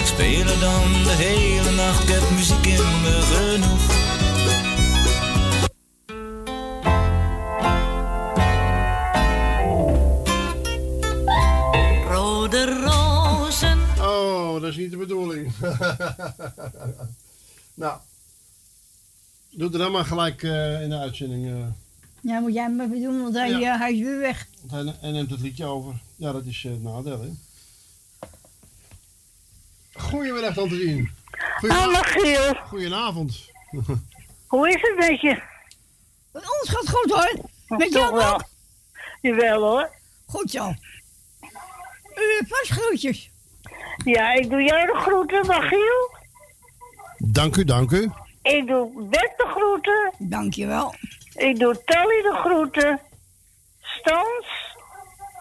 Ik 0.00 0.06
speel 0.06 0.46
er 0.46 0.60
dan 0.60 0.92
de 1.02 1.14
hele 1.16 1.70
nacht, 1.70 2.02
ik 2.02 2.08
heb 2.08 2.30
muziek 2.30 2.66
in 2.66 3.00
me 3.02 3.20
genoeg. 3.22 4.02
Rode 12.10 12.80
rozen. 12.84 13.78
Oh, 14.00 14.60
dat 14.60 14.70
is 14.70 14.76
niet 14.76 14.90
de 14.90 14.96
bedoeling. 14.96 15.52
nou, 17.74 17.98
doe 19.56 19.72
er 19.72 19.78
dan 19.78 19.92
maar 19.92 20.04
gelijk 20.04 20.42
eh, 20.42 20.82
in 20.82 20.88
de 20.90 20.98
uitzending. 20.98 21.46
eh, 21.46 21.66
Ja, 22.20 22.38
moet 22.40 22.52
jij 22.54 22.62
hem 22.62 22.80
even 22.80 23.00
doen, 23.02 23.22
want 23.22 23.34
hij, 23.34 23.48
Ja. 23.50 23.72
eh, 23.74 23.78
hij 23.80 23.92
is 23.94 24.00
weer 24.00 24.18
weg. 24.18 24.46
want 24.62 24.84
hij, 24.86 24.94
hij 25.00 25.10
neemt 25.10 25.30
het 25.30 25.40
liedje 25.40 25.64
over. 25.64 25.94
Ja, 26.16 26.32
dat 26.32 26.44
is 26.44 26.64
eh, 26.64 26.70
het 26.70 26.82
nadeel, 26.82 27.20
hè. 27.20 27.28
Goedemiddag, 29.96 30.54
Tante 30.54 30.76
Dien. 30.76 31.10
Hallo, 31.68 31.98
Giel. 32.02 32.54
Goedenavond. 32.54 33.50
Hoe 34.46 34.68
is 34.68 34.80
het 34.80 34.94
met 34.98 35.20
je? 35.20 35.42
Met 36.32 36.42
ons 36.42 36.70
gaat 36.70 36.88
goed 36.90 37.10
hoor. 37.10 37.48
Met 37.78 37.92
jou 37.92 38.14
wel. 38.14 38.34
ook? 38.34 38.44
Jawel 39.20 39.60
hoor. 39.60 39.90
Goed 40.26 40.50
zo. 40.50 40.74
U 42.14 42.46
vast 42.48 42.70
groetjes. 42.80 43.30
Ja, 44.04 44.32
ik 44.34 44.50
doe 44.50 44.62
jou 44.62 44.86
de 44.86 44.98
groeten, 45.00 45.46
Magiel. 45.46 46.14
Dank 47.18 47.56
u, 47.56 47.64
dank 47.64 47.90
u. 47.90 48.10
Ik 48.44 48.66
doe 48.66 49.08
Bert 49.08 49.36
de 49.36 49.46
groeten. 49.46 50.12
Dankjewel. 50.18 50.94
Ik 51.34 51.58
doe 51.58 51.84
Tally 51.84 52.22
de 52.22 52.32
groeten. 52.34 53.00
Stans. 53.80 54.76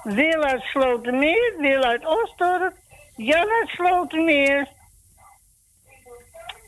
Wil 0.03 0.43
uit 0.43 0.61
Slotermeer. 0.61 1.56
Wil 1.57 1.83
uit 1.83 2.06
Osdorp. 2.06 2.75
Jan 3.15 3.49
uit 3.49 3.69
Slotermeer. 3.69 4.67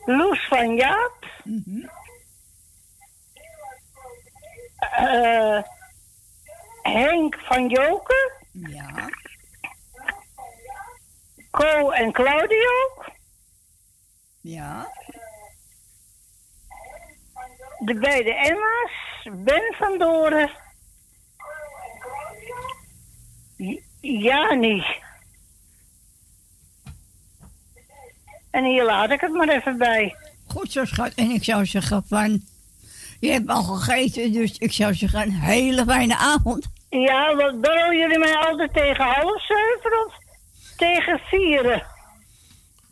Loes 0.05 0.47
van 0.47 0.75
Jaap. 0.75 1.25
Eh, 4.80 5.64
Henk 6.81 7.35
van 7.39 7.67
Joker. 7.67 8.31
Ja. 8.51 9.09
Co 11.51 11.89
en 11.89 12.11
Claudio. 12.11 12.72
Ja. 14.41 14.88
De 17.85 17.93
beide 17.99 18.33
Emma's. 18.33 19.43
Ben 19.45 19.75
van 19.77 19.97
Doren. 19.97 20.49
Jani. 24.01 24.85
En 28.51 28.64
hier 28.64 28.85
laat 28.85 29.09
ik 29.09 29.22
het 29.22 29.31
maar 29.31 29.49
even 29.49 29.77
bij. 29.77 30.15
Goed 30.47 30.72
zo, 30.72 30.85
schat. 30.85 31.14
En 31.14 31.30
ik 31.30 31.43
zou 31.43 31.65
zeggen 31.65 32.03
van... 32.07 32.41
Je 33.19 33.31
hebt 33.31 33.49
al 33.49 33.64
gegeten, 33.64 34.31
dus 34.31 34.57
ik 34.57 34.72
zou 34.72 34.93
zeggen 34.93 35.22
een 35.22 35.31
hele 35.31 35.83
fijne 35.85 36.17
avond. 36.17 36.65
Ja, 36.89 37.35
wat 37.35 37.61
bellen 37.61 37.97
jullie 37.97 38.19
mij 38.19 38.35
altijd 38.35 38.73
tegen 38.73 39.03
half 39.03 39.45
zeven 39.45 40.05
of 40.05 40.14
tegen 40.77 41.19
vieren? 41.19 41.83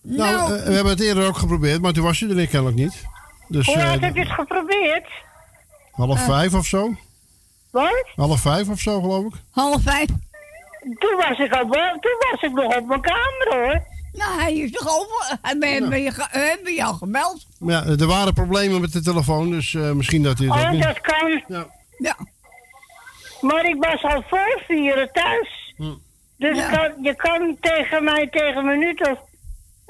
Nou, 0.02 0.54
eh, 0.54 0.66
we 0.66 0.74
hebben 0.74 0.92
het 0.92 1.02
eerder 1.02 1.28
ook 1.28 1.38
geprobeerd, 1.38 1.82
maar 1.82 1.94
toen 1.94 2.04
was 2.04 2.22
u 2.22 2.40
er 2.40 2.48
kennelijk 2.48 2.78
niet. 2.78 3.12
Dus 3.54 3.66
Hoe 3.66 3.78
laat 3.78 3.96
eh, 3.96 4.02
heb 4.02 4.16
je 4.16 4.22
het 4.22 4.32
geprobeerd? 4.32 5.08
half 5.92 6.18
Eh. 6.20 6.26
vijf 6.26 6.54
of 6.54 6.66
zo? 6.66 6.94
Wat? 7.72 8.06
Half 8.16 8.40
vijf 8.42 8.70
of 8.70 8.80
zo, 8.80 9.02
geloof 9.02 9.26
ik. 9.26 9.34
Half 9.52 9.82
vijf. 9.82 10.08
Toen 11.00 11.16
was 11.28 11.40
ik 11.40 11.54
al 11.54 11.66
bo- 11.66 11.98
toen 12.00 12.18
was 12.32 12.42
ik 12.42 12.52
nog 12.52 12.76
op 12.78 12.86
mijn 12.88 13.02
kamer 13.02 13.48
hoor. 13.50 13.82
Nou, 14.14 14.40
hij 14.42 14.54
is 14.54 14.72
toch 14.72 14.88
over. 15.00 15.38
Hij 15.42 15.58
ben, 15.58 15.90
ben 15.90 16.02
je, 16.02 16.12
ge- 16.12 16.28
eh, 16.32 16.42
hebben 16.50 16.74
jou 16.74 16.96
gebeld. 16.96 17.46
Maar 17.60 17.74
ja, 17.88 17.96
er 18.00 18.08
waren 18.08 18.34
problemen 18.34 18.82
met 18.82 18.92
de 18.94 19.02
telefoon, 19.02 19.50
dus 19.52 19.72
misschien 19.74 20.24
dat 20.24 20.42
ook 20.44 20.50
Oh, 20.54 20.82
dat 20.82 21.02
kan. 21.02 21.44
Ja. 21.48 21.66
Ja. 21.98 22.16
Maar 23.42 23.66
ik 23.66 23.76
was 23.84 24.04
al 24.04 24.24
voor 24.30 24.62
vieren 24.68 25.10
thuis. 25.12 25.74
Hm. 25.78 25.94
Dus 26.38 26.58
Ja. 26.58 26.94
je 27.02 27.16
kan 27.16 27.58
tegen 27.62 28.04
mij 28.04 28.28
tegen 28.28 28.58
een 28.58 28.66
minuut 28.80 29.08
of... 29.10 29.20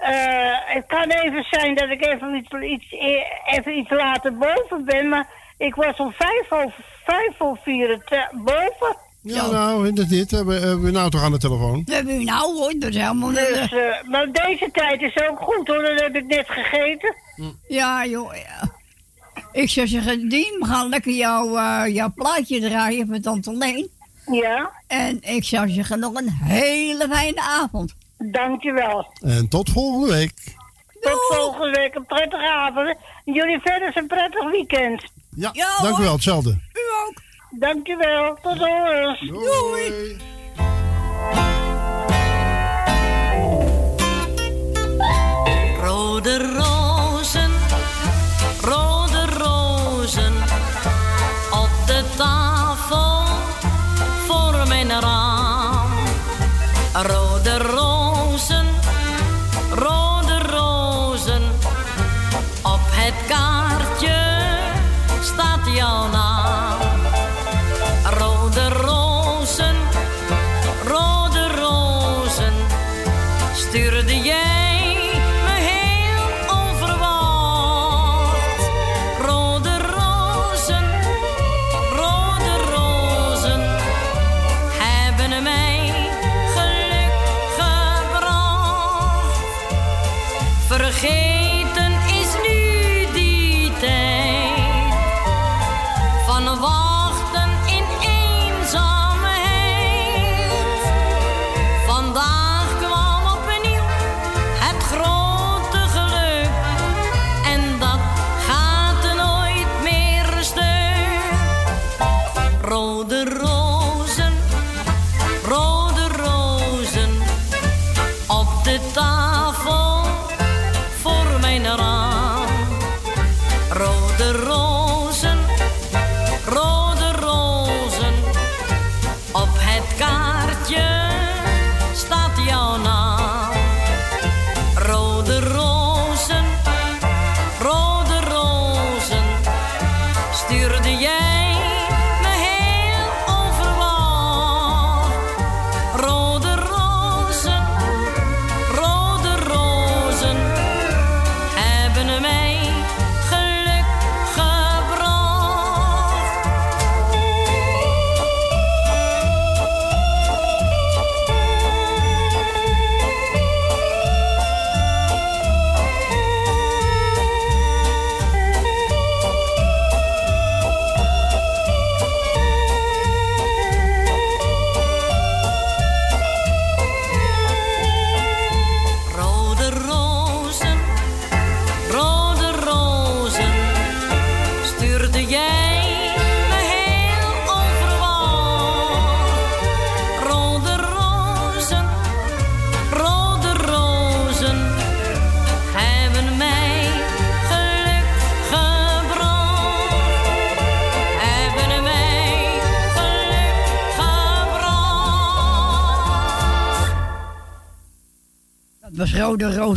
eh, 0.03 0.75
het 0.75 0.85
kan 0.87 1.09
even 1.09 1.43
zijn 1.49 1.75
dat 1.75 1.89
ik 1.89 2.05
even 2.05 2.35
iets, 2.35 2.51
iets, 2.51 2.91
e- 2.91 3.55
even 3.55 3.77
iets 3.77 3.89
later 3.89 4.37
boven 4.37 4.85
ben, 4.85 5.09
maar 5.09 5.27
ik 5.57 5.75
was 5.75 5.97
om 5.97 6.11
vijf 6.11 6.51
over, 6.51 6.85
vijf 7.05 7.33
over 7.37 7.63
vier 7.63 8.01
thu- 8.05 8.37
boven. 8.43 8.97
Ja, 9.21 9.47
nou, 9.49 9.93
dat 9.93 10.07
niet. 10.09 10.31
Hebben 10.31 10.55
hebben 10.61 10.81
we 10.81 10.91
nou 10.91 11.09
toch 11.09 11.23
aan 11.23 11.31
de 11.31 11.37
telefoon? 11.37 11.83
We 11.85 11.93
hebben 11.93 12.21
u 12.21 12.23
nou 12.23 12.57
hoor, 12.57 12.73
dat 12.79 12.89
is 12.89 12.95
helemaal 12.95 13.29
niet... 13.29 13.47
Dus, 13.47 13.71
eh, 13.71 14.03
maar 14.09 14.31
deze 14.31 14.69
tijd 14.71 15.01
is 15.01 15.17
ook 15.29 15.39
goed 15.39 15.67
hoor, 15.67 15.81
dat 15.83 15.99
heb 15.99 16.15
ik 16.15 16.25
net 16.27 16.45
gegeten. 16.49 17.15
Ja, 17.67 18.05
joh. 18.05 18.35
Ja. 18.35 18.71
Ik 19.51 19.69
zou 19.69 19.87
zeggen, 19.87 20.29
Dien, 20.29 20.55
we 20.59 20.65
gaan 20.65 20.89
lekker 20.89 21.11
jouw, 21.13 21.57
eh, 21.57 21.93
jouw 21.93 22.11
plaatje 22.15 22.59
draaien 22.59 23.07
van 23.07 23.21
Tante 23.21 23.53
Leen. 23.57 23.89
Ja. 24.25 24.71
En 24.87 25.17
ik 25.21 25.43
zou 25.43 25.69
zeggen, 25.69 25.99
nog 25.99 26.13
een 26.13 26.29
hele 26.29 27.07
fijne 27.11 27.41
avond. 27.41 27.93
Dankjewel. 28.31 29.07
En 29.21 29.47
tot 29.47 29.69
volgende 29.69 30.13
week. 30.13 30.33
Tot 31.01 31.25
volgende 31.29 31.71
week 31.71 31.95
een 31.95 32.05
prettige 32.05 32.49
avond. 32.49 32.95
En 33.25 33.33
jullie 33.33 33.59
verder 33.59 33.97
een 33.97 34.07
prettig 34.07 34.51
weekend. 34.51 35.03
Ja, 35.35 35.51
dank 35.81 35.97
u 35.97 36.01
wel. 36.01 36.13
Hetzelfde. 36.13 36.49
U 36.49 36.81
ook. 37.07 37.13
Dankjewel. 37.59 38.37
Tot 38.41 38.57
horens. 38.57 39.19
Doei. 39.19 40.17
Rode 45.81 46.37
rozen, 46.37 47.51
rode 48.61 49.25
rozen 49.37 50.33
op 51.51 51.69
de 51.85 52.03
tafel 52.17 53.23
voor 54.27 54.67
mijn 54.67 54.89
raam. 54.89 55.91
Rode 56.93 57.22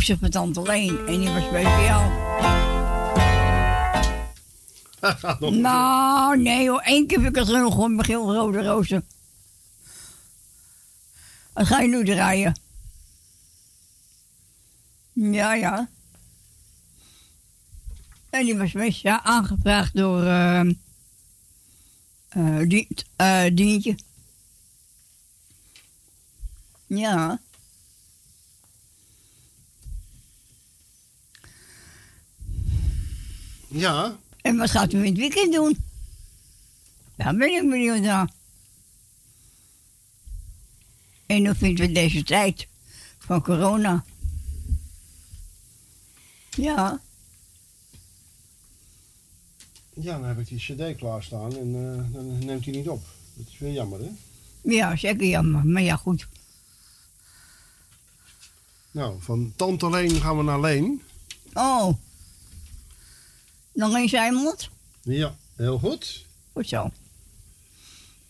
Rozen 0.07 0.19
van 0.19 0.29
Tante 0.29 0.61
Leen. 0.61 0.97
En 1.07 1.19
die 1.19 1.29
was 1.29 1.43
speciaal. 1.43 2.11
nou, 5.61 6.41
nee 6.41 6.69
hoor. 6.69 6.81
Eén 6.85 7.07
keer 7.07 7.19
heb 7.19 7.29
ik 7.29 7.35
het 7.35 7.47
nog 7.47 7.73
gewoon 7.73 7.95
begin 7.95 8.15
Rode 8.15 8.63
Rozen. 8.63 9.05
Wat 11.53 11.67
ga 11.67 11.79
je 11.79 11.87
nu 11.87 12.05
draaien? 12.05 12.59
Ja, 15.13 15.53
ja. 15.53 15.89
En 18.29 18.45
die 18.45 18.57
was 18.57 18.69
speciaal 18.69 19.19
aangevraagd 19.19 19.95
door... 19.95 20.23
ehm 20.23 20.73
eh 22.27 22.59
die, 22.67 22.87
eh, 23.15 23.45
Dientje. 23.53 23.95
Ja. 26.85 27.39
Ja. 33.79 34.17
En 34.41 34.57
wat 34.57 34.69
gaat 34.69 34.93
u 34.93 34.97
in 34.97 35.05
het 35.05 35.17
weekend 35.17 35.53
doen? 35.53 35.77
Daar 37.15 37.35
ben 37.35 37.53
ik 37.53 37.69
benieuwd 37.69 38.01
naar. 38.01 38.29
En 41.25 41.45
hoe 41.45 41.55
vindt 41.55 41.79
u 41.79 41.91
deze 41.91 42.23
tijd 42.23 42.67
van 43.17 43.41
corona? 43.41 44.03
Ja, 46.49 46.99
Ja, 49.99 50.19
dan 50.19 50.27
heb 50.27 50.39
ik 50.39 50.47
die 50.47 50.59
cd 50.59 50.97
klaarstaan 50.97 51.57
en 51.57 51.75
eh, 51.75 52.13
dan 52.13 52.45
neemt 52.45 52.65
hij 52.65 52.73
niet 52.73 52.89
op. 52.89 53.05
Dat 53.33 53.47
is 53.47 53.57
weer 53.57 53.73
jammer, 53.73 53.99
hè? 53.99 54.09
ja, 54.61 54.95
zeker 54.95 55.27
jammer. 55.27 55.65
Maar 55.65 55.81
ja, 55.81 55.95
goed. 55.95 56.27
Nou, 58.91 59.15
van 59.19 59.53
Tante 59.55 59.89
Leen 59.89 60.21
gaan 60.21 60.37
we 60.37 60.43
naar 60.43 60.59
Leen. 60.59 61.01
Oh. 61.53 61.93
Nog 63.77 63.95
eens 63.95 64.13
iemand? 64.13 64.69
Ja, 65.01 65.35
heel 65.55 65.77
goed. 65.77 66.25
Goed 66.53 66.67
zo. 66.67 66.91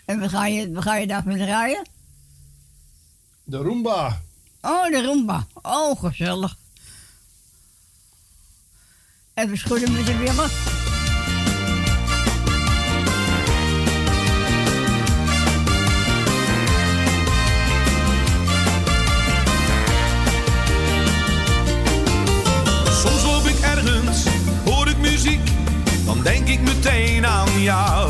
En 0.05 0.19
wat 0.19 0.29
ga 0.29 0.45
je, 0.45 0.71
wat 0.71 0.83
ga 0.83 0.95
je 0.95 1.07
daarvoor 1.07 1.37
draaien? 1.37 1.87
De 3.43 3.57
Roomba. 3.57 4.21
Oh, 4.61 4.85
de 4.85 5.03
Roomba. 5.03 5.47
Oh, 5.53 5.99
gezellig. 5.99 6.57
Even 9.33 9.57
schudden 9.57 9.91
met 9.91 10.05
de 10.05 10.13
billen. 10.13 10.76
Denk 26.23 26.47
ik 26.47 26.61
meteen 26.61 27.27
aan 27.27 27.61
jou. 27.61 28.06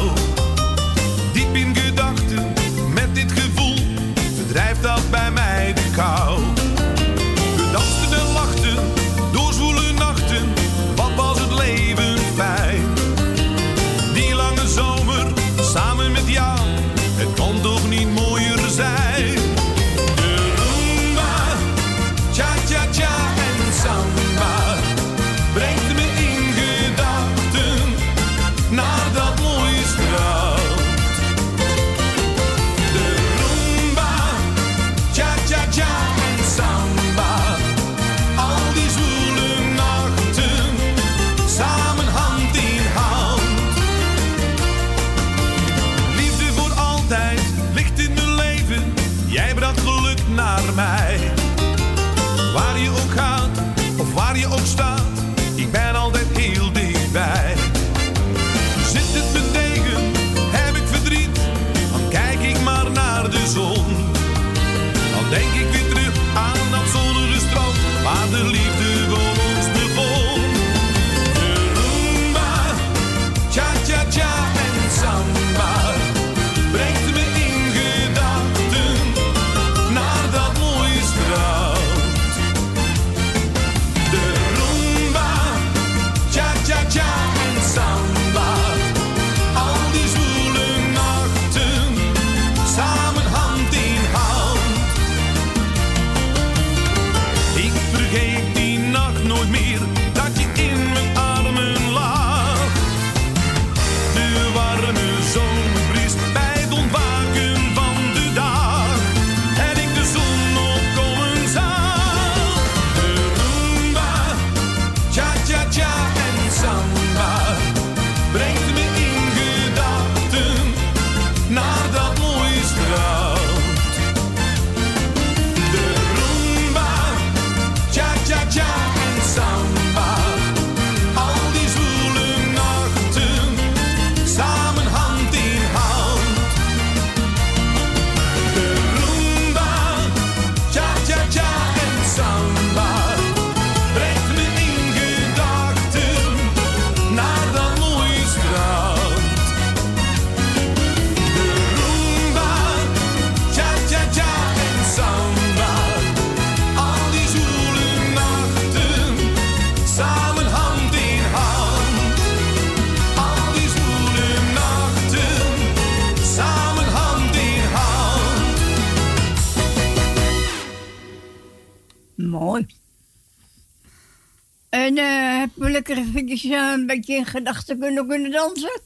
En 174.88 174.98
eh 174.98 175.40
heb 175.40 175.50
je 175.56 175.70
lekker 175.70 175.98
eventjes 175.98 176.44
eh, 176.44 176.72
een 176.74 176.86
beetje 176.86 177.16
in 177.16 177.26
gedachten 177.26 177.80
kunnen, 177.80 178.08
kunnen 178.08 178.32
dansen? 178.32 178.80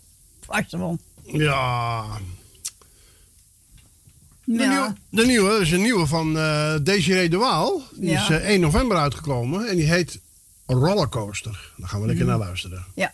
Vast 0.45 0.71
wel. 0.71 0.97
Ja. 1.23 2.03
De, 4.43 4.53
Ja. 4.63 4.69
nieuwe, 4.69 4.93
de 5.09 5.25
nieuwe, 5.25 5.59
is 5.59 5.71
een 5.71 5.81
nieuwe 5.81 6.07
van 6.07 6.37
eh 6.37 6.75
Desiree 6.83 7.29
de 7.29 7.37
Waal. 7.37 7.81
Die 7.95 8.09
Ja. 8.09 8.21
is 8.23 8.29
eh, 8.29 8.47
1 8.49 8.59
november 8.59 8.97
uitgekomen 8.97 9.67
en 9.69 9.75
die 9.75 9.85
heet 9.89 10.19
Rollercoaster. 10.65 11.71
Daar 11.77 11.87
gaan 11.89 12.01
we 12.01 12.07
lekker 12.07 12.25
Mm. 12.25 12.31
naar 12.31 12.39
luisteren. 12.39 12.85
Ja. 12.95 13.13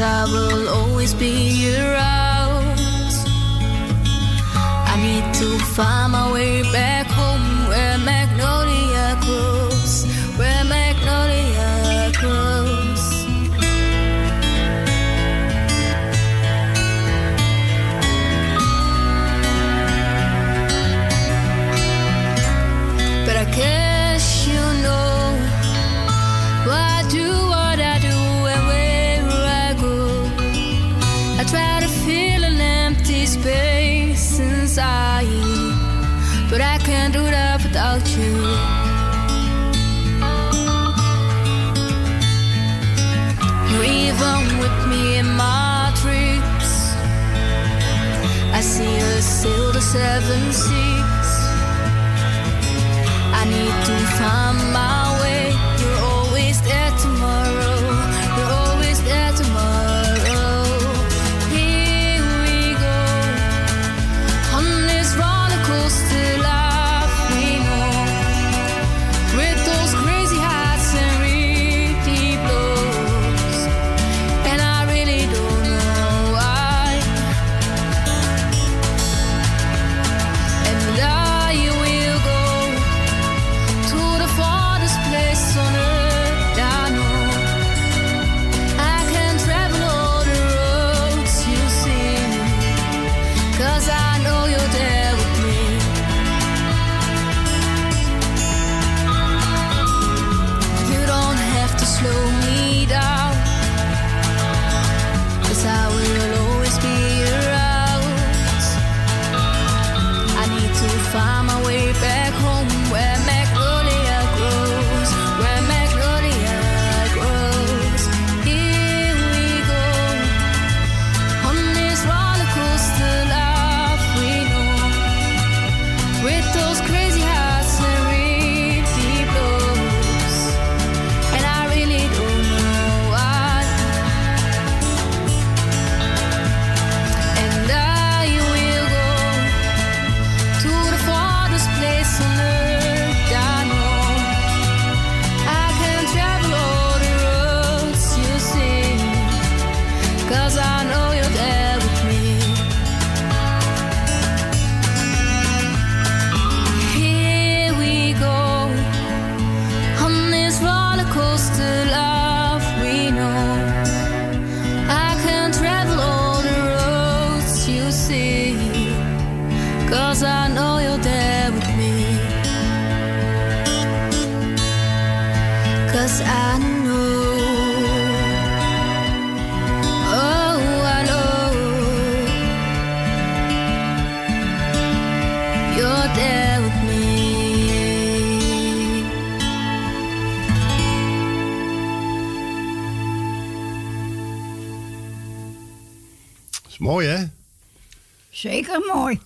I 0.00 0.24
will 0.30 0.68
always 0.68 1.12
be 1.12 1.74
around. 1.76 2.78
I 4.90 4.94
need 5.02 5.34
to 5.34 5.58
find 5.74 6.12
my 6.12 6.32
way 6.32 6.62
back 6.72 7.07
seven. 49.92 50.67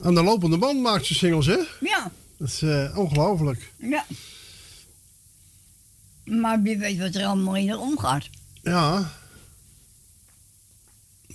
Aan 0.01 0.15
de 0.15 0.23
lopende 0.23 0.59
band 0.59 0.81
maakt 0.81 1.07
ze 1.07 1.15
singles, 1.15 1.47
hè? 1.47 1.59
Ja. 1.81 2.11
Dat 2.37 2.49
is 2.49 2.63
uh, 2.63 2.99
ongelooflijk. 2.99 3.73
Ja. 3.77 4.05
Maar 6.25 6.63
wie 6.63 6.79
weet 6.79 6.99
wat 6.99 7.15
er 7.15 7.27
allemaal 7.27 7.57
in 7.57 7.77
omgaat. 7.77 8.29
Ja. 8.63 9.11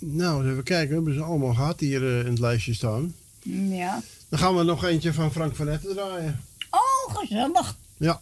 Nou, 0.00 0.50
even 0.50 0.62
kijken. 0.62 0.88
We 0.88 0.94
hebben 0.94 1.14
ze 1.14 1.22
allemaal 1.22 1.54
gehad 1.54 1.80
hier 1.80 2.02
eh, 2.02 2.18
in 2.18 2.30
het 2.30 2.38
lijstje 2.38 2.74
staan. 2.74 3.14
Ja. 3.42 4.02
Dan 4.28 4.38
gaan 4.38 4.56
we 4.56 4.62
nog 4.62 4.84
eentje 4.84 5.12
van 5.12 5.32
Frank 5.32 5.56
van 5.56 5.78
draaien. 5.80 6.40
Oh, 6.70 7.16
gezellig. 7.16 7.76
Ja. 7.96 8.20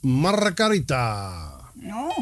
Margarita. 0.00 1.50
Oh. 1.82 2.18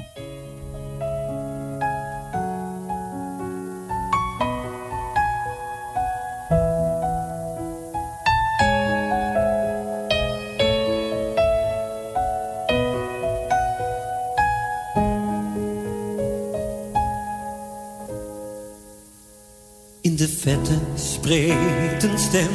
In 20.12 20.18
de 20.18 20.28
vette 20.28 20.78
spreekt 20.94 22.02
een 22.02 22.18
stem 22.18 22.50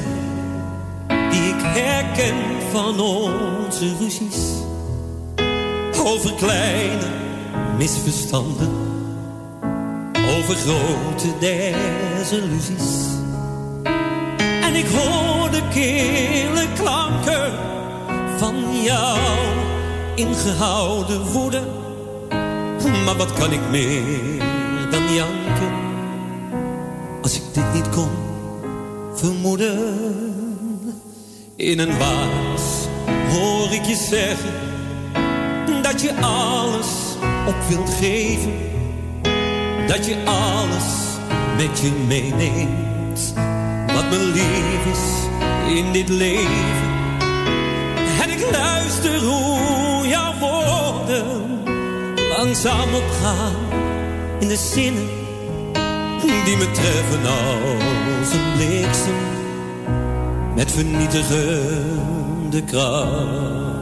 die 1.07 1.41
ik 1.41 1.61
herken 1.61 2.35
van 2.71 2.99
onze 2.99 3.95
ruzies. 3.99 4.37
Over 6.05 6.33
kleine 6.33 7.07
misverstanden, 7.77 8.69
over 10.37 10.55
grote 10.55 11.33
desillusies. 11.39 13.05
En 14.61 14.75
ik 14.75 14.85
hoor 14.87 15.51
de 15.51 15.61
kille 15.69 16.65
klanken 16.75 17.53
van 18.37 18.81
jou 18.83 19.19
ingehouden 20.15 21.21
woede. 21.21 21.61
Maar 23.05 23.15
wat 23.17 23.33
kan 23.33 23.51
ik 23.51 23.69
meer 23.69 24.39
dan 24.91 25.13
janken? 25.13 25.86
Als 27.27 27.35
ik 27.35 27.53
dit 27.53 27.73
niet 27.73 27.89
kon 27.89 28.09
vermoeden? 29.13 29.77
In 31.55 31.79
een 31.79 31.97
waas 31.97 32.87
hoor 33.29 33.71
ik 33.71 33.85
je 33.85 33.95
zeggen 33.95 34.53
dat 35.81 36.01
je 36.01 36.15
alles 36.21 36.87
op 37.47 37.55
wilt 37.69 37.89
geven. 37.89 38.53
Dat 39.87 40.05
je 40.05 40.15
alles 40.25 40.93
met 41.57 41.79
je 41.79 41.91
meeneemt. 42.07 43.33
Wat 43.93 44.09
me 44.09 44.31
lief 44.33 44.95
is 44.95 45.75
in 45.77 45.91
dit 45.91 46.09
leven. 46.09 46.91
En 48.21 48.29
ik 48.29 48.51
luister 48.51 49.19
hoe 49.19 50.07
jouw 50.07 50.33
woorden 50.39 51.63
langzaam 52.37 52.93
opgaan 52.93 53.55
in 54.39 54.47
de 54.47 54.57
zinnen 54.57 55.16
die 56.21 56.57
me 56.57 56.71
treffen 56.71 57.25
als 57.25 58.33
een 58.33 58.53
bliksem 58.55 59.15
met 60.55 60.71
vernietigende 60.71 62.63
kracht. 62.63 63.75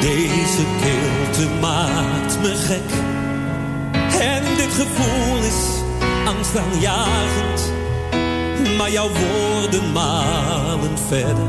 Deze 0.00 0.64
kilte 0.82 1.48
maakt 1.60 2.40
me 2.42 2.54
gek. 2.54 2.90
En 4.20 4.42
dit 4.56 4.72
gevoel 4.72 5.38
is 5.38 5.82
angstaanjagend. 6.26 7.72
Maar 8.76 8.90
jouw 8.90 9.08
woorden 9.08 9.92
malen 9.92 10.98
verder. 11.08 11.48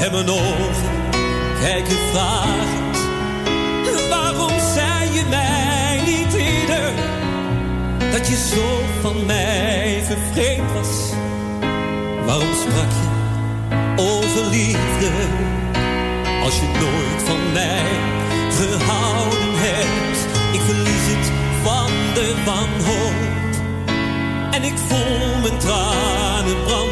En 0.00 0.12
mijn 0.12 0.30
ogen 0.30 1.01
kijken 1.62 1.98
vragend. 2.12 2.98
Waarom 4.08 4.52
zei 4.74 5.14
je 5.14 5.24
mij 5.28 6.00
niet 6.06 6.34
eerder? 6.34 6.92
Dat 8.12 8.28
je 8.28 8.36
zo 8.36 8.80
van 9.00 9.26
mij 9.26 10.02
vervreemd 10.04 10.72
was. 10.72 11.10
Waarom 12.26 12.54
sprak 12.54 12.92
je 13.00 13.08
over 14.02 14.50
liefde? 14.50 15.10
Als 16.44 16.56
je 16.60 16.66
nooit 16.66 17.22
van 17.24 17.52
mij 17.52 17.90
gehouden 18.50 19.52
hebt. 19.54 20.18
Ik 20.52 20.60
verlies 20.60 21.06
het 21.14 21.30
van 21.62 21.90
de 22.14 22.34
wanhoop. 22.44 23.20
En 24.50 24.62
ik 24.62 24.74
voel 24.88 25.40
mijn 25.40 25.58
tranen 25.58 26.62
branden. 26.64 26.91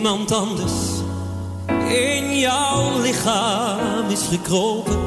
Of 0.00 0.06
iemand 0.06 0.32
anders 0.32 0.72
in 1.88 2.38
jouw 2.38 3.00
lichaam 3.00 4.08
is 4.08 4.22
gekropen. 4.30 4.98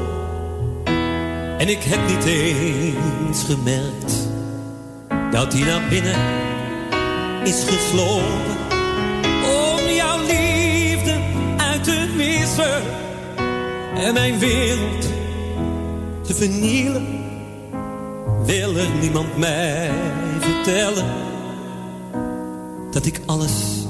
En 1.58 1.68
ik 1.68 1.82
heb 1.82 1.98
niet 2.06 2.24
eens 2.24 3.42
gemerkt 3.42 4.14
dat 5.30 5.52
hij 5.52 5.62
naar 5.62 5.88
binnen 5.88 6.16
is 7.44 7.64
geslopen. 7.66 8.56
Om 9.44 9.90
jouw 9.94 10.18
liefde 10.18 11.20
uit 11.56 11.84
te 11.84 12.12
wissen 12.16 12.82
en 13.94 14.14
mijn 14.14 14.38
wereld 14.38 15.08
te 16.22 16.34
vernielen. 16.34 17.06
Wil 18.44 18.76
er 18.76 18.88
niemand 19.00 19.36
mij 19.36 19.90
vertellen 20.40 21.06
dat 22.90 23.06
ik 23.06 23.20
alles 23.26 23.83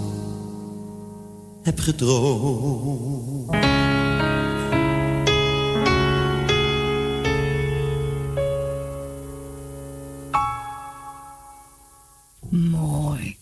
heb 1.65 1.81
gedroomd. 1.81 3.53
Mooi. 12.49 13.37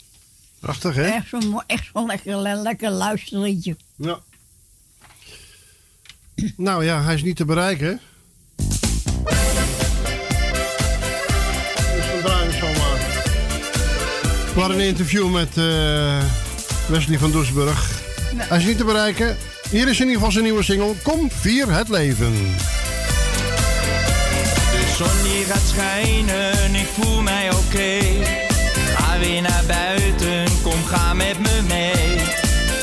Prachtig, 0.61 0.95
hè? 0.95 1.03
Echt 1.03 1.29
zo'n 1.29 1.47
mooi- 1.49 1.65
echt 1.67 1.91
zo'n 1.93 2.07
lekker, 2.07 2.37
lekker 2.37 2.91
luisterliedje. 2.91 3.77
Ja. 3.97 4.19
Nou 6.57 6.85
ja, 6.85 7.03
hij 7.03 7.15
is 7.15 7.23
niet 7.23 7.37
te 7.37 7.45
bereiken. 7.45 8.01
Dus 8.57 8.67
we 12.13 12.21
draaien 12.25 12.53
zo 12.53 12.67
maar. 12.67 13.01
We 14.55 14.61
hadden 14.61 14.79
een 14.79 14.87
interview 14.87 15.31
met 15.33 15.57
eh, 15.59 16.23
Wesley 16.89 17.19
van 17.19 17.31
Doesburg. 17.31 17.92
Hij 18.37 18.59
is 18.59 18.65
niet 18.65 18.77
te 18.77 18.85
bereiken. 18.85 19.37
Hier 19.71 19.89
is 19.89 20.01
in 20.01 20.07
ieder 20.07 20.15
geval 20.15 20.31
zijn 20.31 20.45
nieuwe 20.45 20.63
single. 20.63 20.95
Kom, 21.03 21.31
vier 21.31 21.73
het 21.75 21.89
leven. 21.89 22.33
De 24.73 24.95
zon 24.97 25.23
die 25.23 25.45
gaat 25.45 25.69
schijnen, 25.69 26.75
ik 26.75 26.89
voel 27.01 27.23
mij 27.23 27.51
oké. 27.51 27.99
Ga 28.97 29.19
weer 29.19 29.43
naar 29.43 29.65
buiten, 29.67 30.45
kom 30.63 30.85
ga 30.85 31.15
met 31.15 31.39
me 31.39 31.61
mee. 31.69 32.17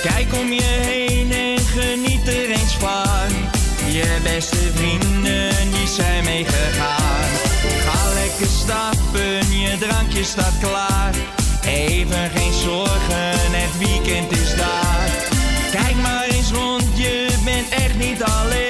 Kijk 0.02 0.34
om 0.42 0.52
je 0.52 0.64
heen 0.64 1.32
en 1.32 1.60
geniet 1.60 2.28
er 2.28 2.50
eens 2.50 2.74
van. 2.80 3.30
Je 3.92 4.18
beste 4.24 4.58
vrienden, 4.76 5.72
die 5.72 5.88
zijn 5.88 6.24
meegegaan. 6.24 7.30
Ga 7.86 8.14
lekker 8.14 8.48
stappen, 8.60 9.60
je 9.60 9.78
drankje 9.80 10.24
staat 10.24 10.54
klaar. 10.62 11.14
Even 11.66 12.30
geen 12.36 12.54
zorgen, 12.54 13.32
het 13.52 13.78
weekend 13.78 14.32
is 14.32 14.56
daar. 14.56 15.09
Bent 18.20 18.69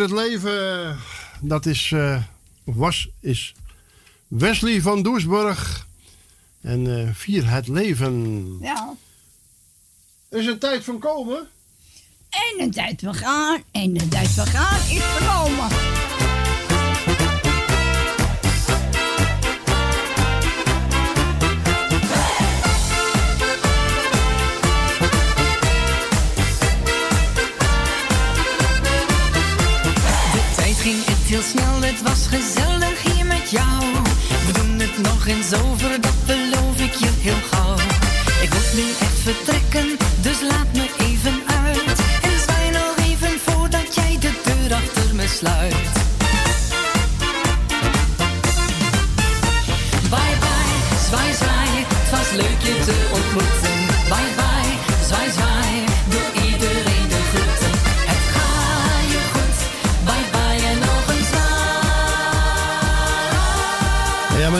vier 0.00 0.16
het 0.16 0.26
leven. 0.26 0.98
Dat 1.40 1.66
is, 1.66 1.92
eh, 1.92 2.22
was, 2.64 3.08
is 3.20 3.54
Wesley 4.28 4.80
van 4.80 5.02
Doesburg. 5.02 5.86
En 6.60 6.98
eh, 6.98 7.14
vier 7.14 7.50
het 7.50 7.68
leven. 7.68 8.56
Ja. 8.60 8.94
Is 10.28 10.46
een 10.46 10.58
tijd 10.58 10.84
van 10.84 10.98
komen? 10.98 11.48
En 12.30 12.60
een 12.62 12.70
tijd 12.70 13.00
van 13.00 13.14
gaan. 13.14 13.62
En 13.70 13.92
de 13.92 14.08
tijd 14.08 14.28
van 14.28 14.46
gaan 14.46 14.90
is 14.90 15.02
genomen. 15.02 15.99
Snel, 31.42 31.80
het 31.80 32.02
was 32.02 32.26
gezellig 32.26 33.02
hier 33.02 33.26
met 33.26 33.50
jou. 33.50 33.80
We 34.46 34.52
doen 34.52 34.78
het 34.78 34.98
nog 34.98 35.26
eens 35.26 35.52
over, 35.52 36.00
dat 36.00 36.26
beloof 36.26 36.80
ik 36.80 36.94
je 36.94 37.10
heel 37.18 37.42
gauw. 37.50 37.76
Ik 38.42 38.50
moet 38.54 38.72
nu 38.74 38.90
echt 39.00 39.18
vertrekken, 39.22 39.96
dus 40.20 40.40
laat 40.40 40.72
me 40.72 40.86
even 40.98 41.40
uit. 41.64 41.98
En 42.22 42.40
zwaai 42.44 42.70
nog 42.70 43.06
even 43.06 43.40
voordat 43.46 43.94
jij 43.94 44.16
de 44.20 44.32
deur 44.44 44.74
achter 44.74 45.14
me 45.14 45.26
sluit. 45.28 45.89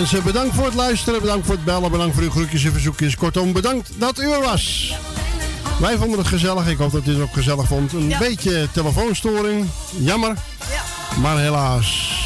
Mensen, 0.01 0.23
bedankt 0.23 0.55
voor 0.55 0.65
het 0.65 0.75
luisteren. 0.75 1.20
Bedankt 1.20 1.47
voor 1.47 1.55
het 1.55 1.65
bellen. 1.65 1.91
Bedankt 1.91 2.15
voor 2.15 2.23
uw 2.23 2.31
groetjes 2.31 2.65
en 2.65 2.73
verzoekjes. 2.73 3.17
Kortom, 3.17 3.53
bedankt 3.53 3.91
dat 3.97 4.19
u 4.19 4.31
er 4.33 4.41
was. 4.41 4.95
Wij 5.81 5.97
vonden 5.97 6.19
het 6.19 6.29
gezellig. 6.29 6.67
Ik 6.69 6.77
hoop 6.79 6.93
dat 6.93 7.07
u 7.07 7.12
het 7.12 7.23
ook 7.23 7.33
gezellig 7.33 7.67
vond. 7.67 7.93
Een 7.93 8.09
Ja. 8.09 8.19
beetje 8.19 8.69
telefoonstoring. 8.73 9.67
Jammer. 9.99 10.35
Maar 11.20 11.39
helaas. 11.39 12.19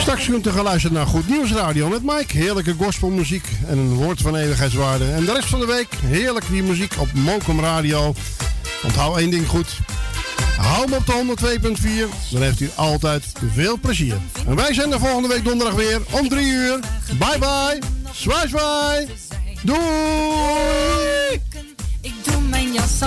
Straks 0.00 0.24
kunt 0.24 0.46
u 0.46 0.50
gaan 0.50 0.64
luisteren 0.64 0.96
naar 0.96 1.06
Goed 1.06 1.28
Nieuws 1.28 1.52
Radio 1.52 1.88
met 1.88 2.02
Mike. 2.02 2.36
Heerlijke 2.36 2.74
gospelmuziek 2.78 3.44
en 3.66 3.78
een 3.78 3.94
woord 3.94 4.20
van 4.20 4.36
eeuwigheidswaarde. 4.36 5.04
En 5.04 5.24
de 5.24 5.32
rest 5.32 5.48
van 5.48 5.60
de 5.60 5.66
week 5.66 5.88
heerlijk 6.04 6.44
die 6.50 6.62
muziek 6.62 6.94
op 6.98 7.08
Mokum 7.12 7.60
Radio. 7.60 8.14
Onthoud 8.82 9.18
één 9.18 9.30
ding 9.30 9.46
goed. 9.48 9.78
Hou 10.58 10.90
hem 10.90 10.92
op 10.92 11.06
de 11.06 11.58
102.4. 12.08 12.30
Dan 12.30 12.42
heeft 12.42 12.60
u 12.60 12.70
altijd 12.74 13.32
veel 13.52 13.78
plezier. 13.78 14.16
En 14.46 14.56
wij 14.56 14.74
zijn 14.74 14.92
er 14.92 14.98
volgende 14.98 15.28
week 15.28 15.44
donderdag 15.44 15.76
weer 15.76 16.00
om 16.10 16.28
3 16.28 16.46
uur. 16.46 16.78
Bye 17.18 17.38
bye. 17.38 17.78
Zwaai 18.12 18.48
zwaai. 18.48 19.06
Doei. 19.62 21.40
Ik 22.00 22.14
doe 22.24 22.40
mijn 22.40 22.72
jas 22.72 22.98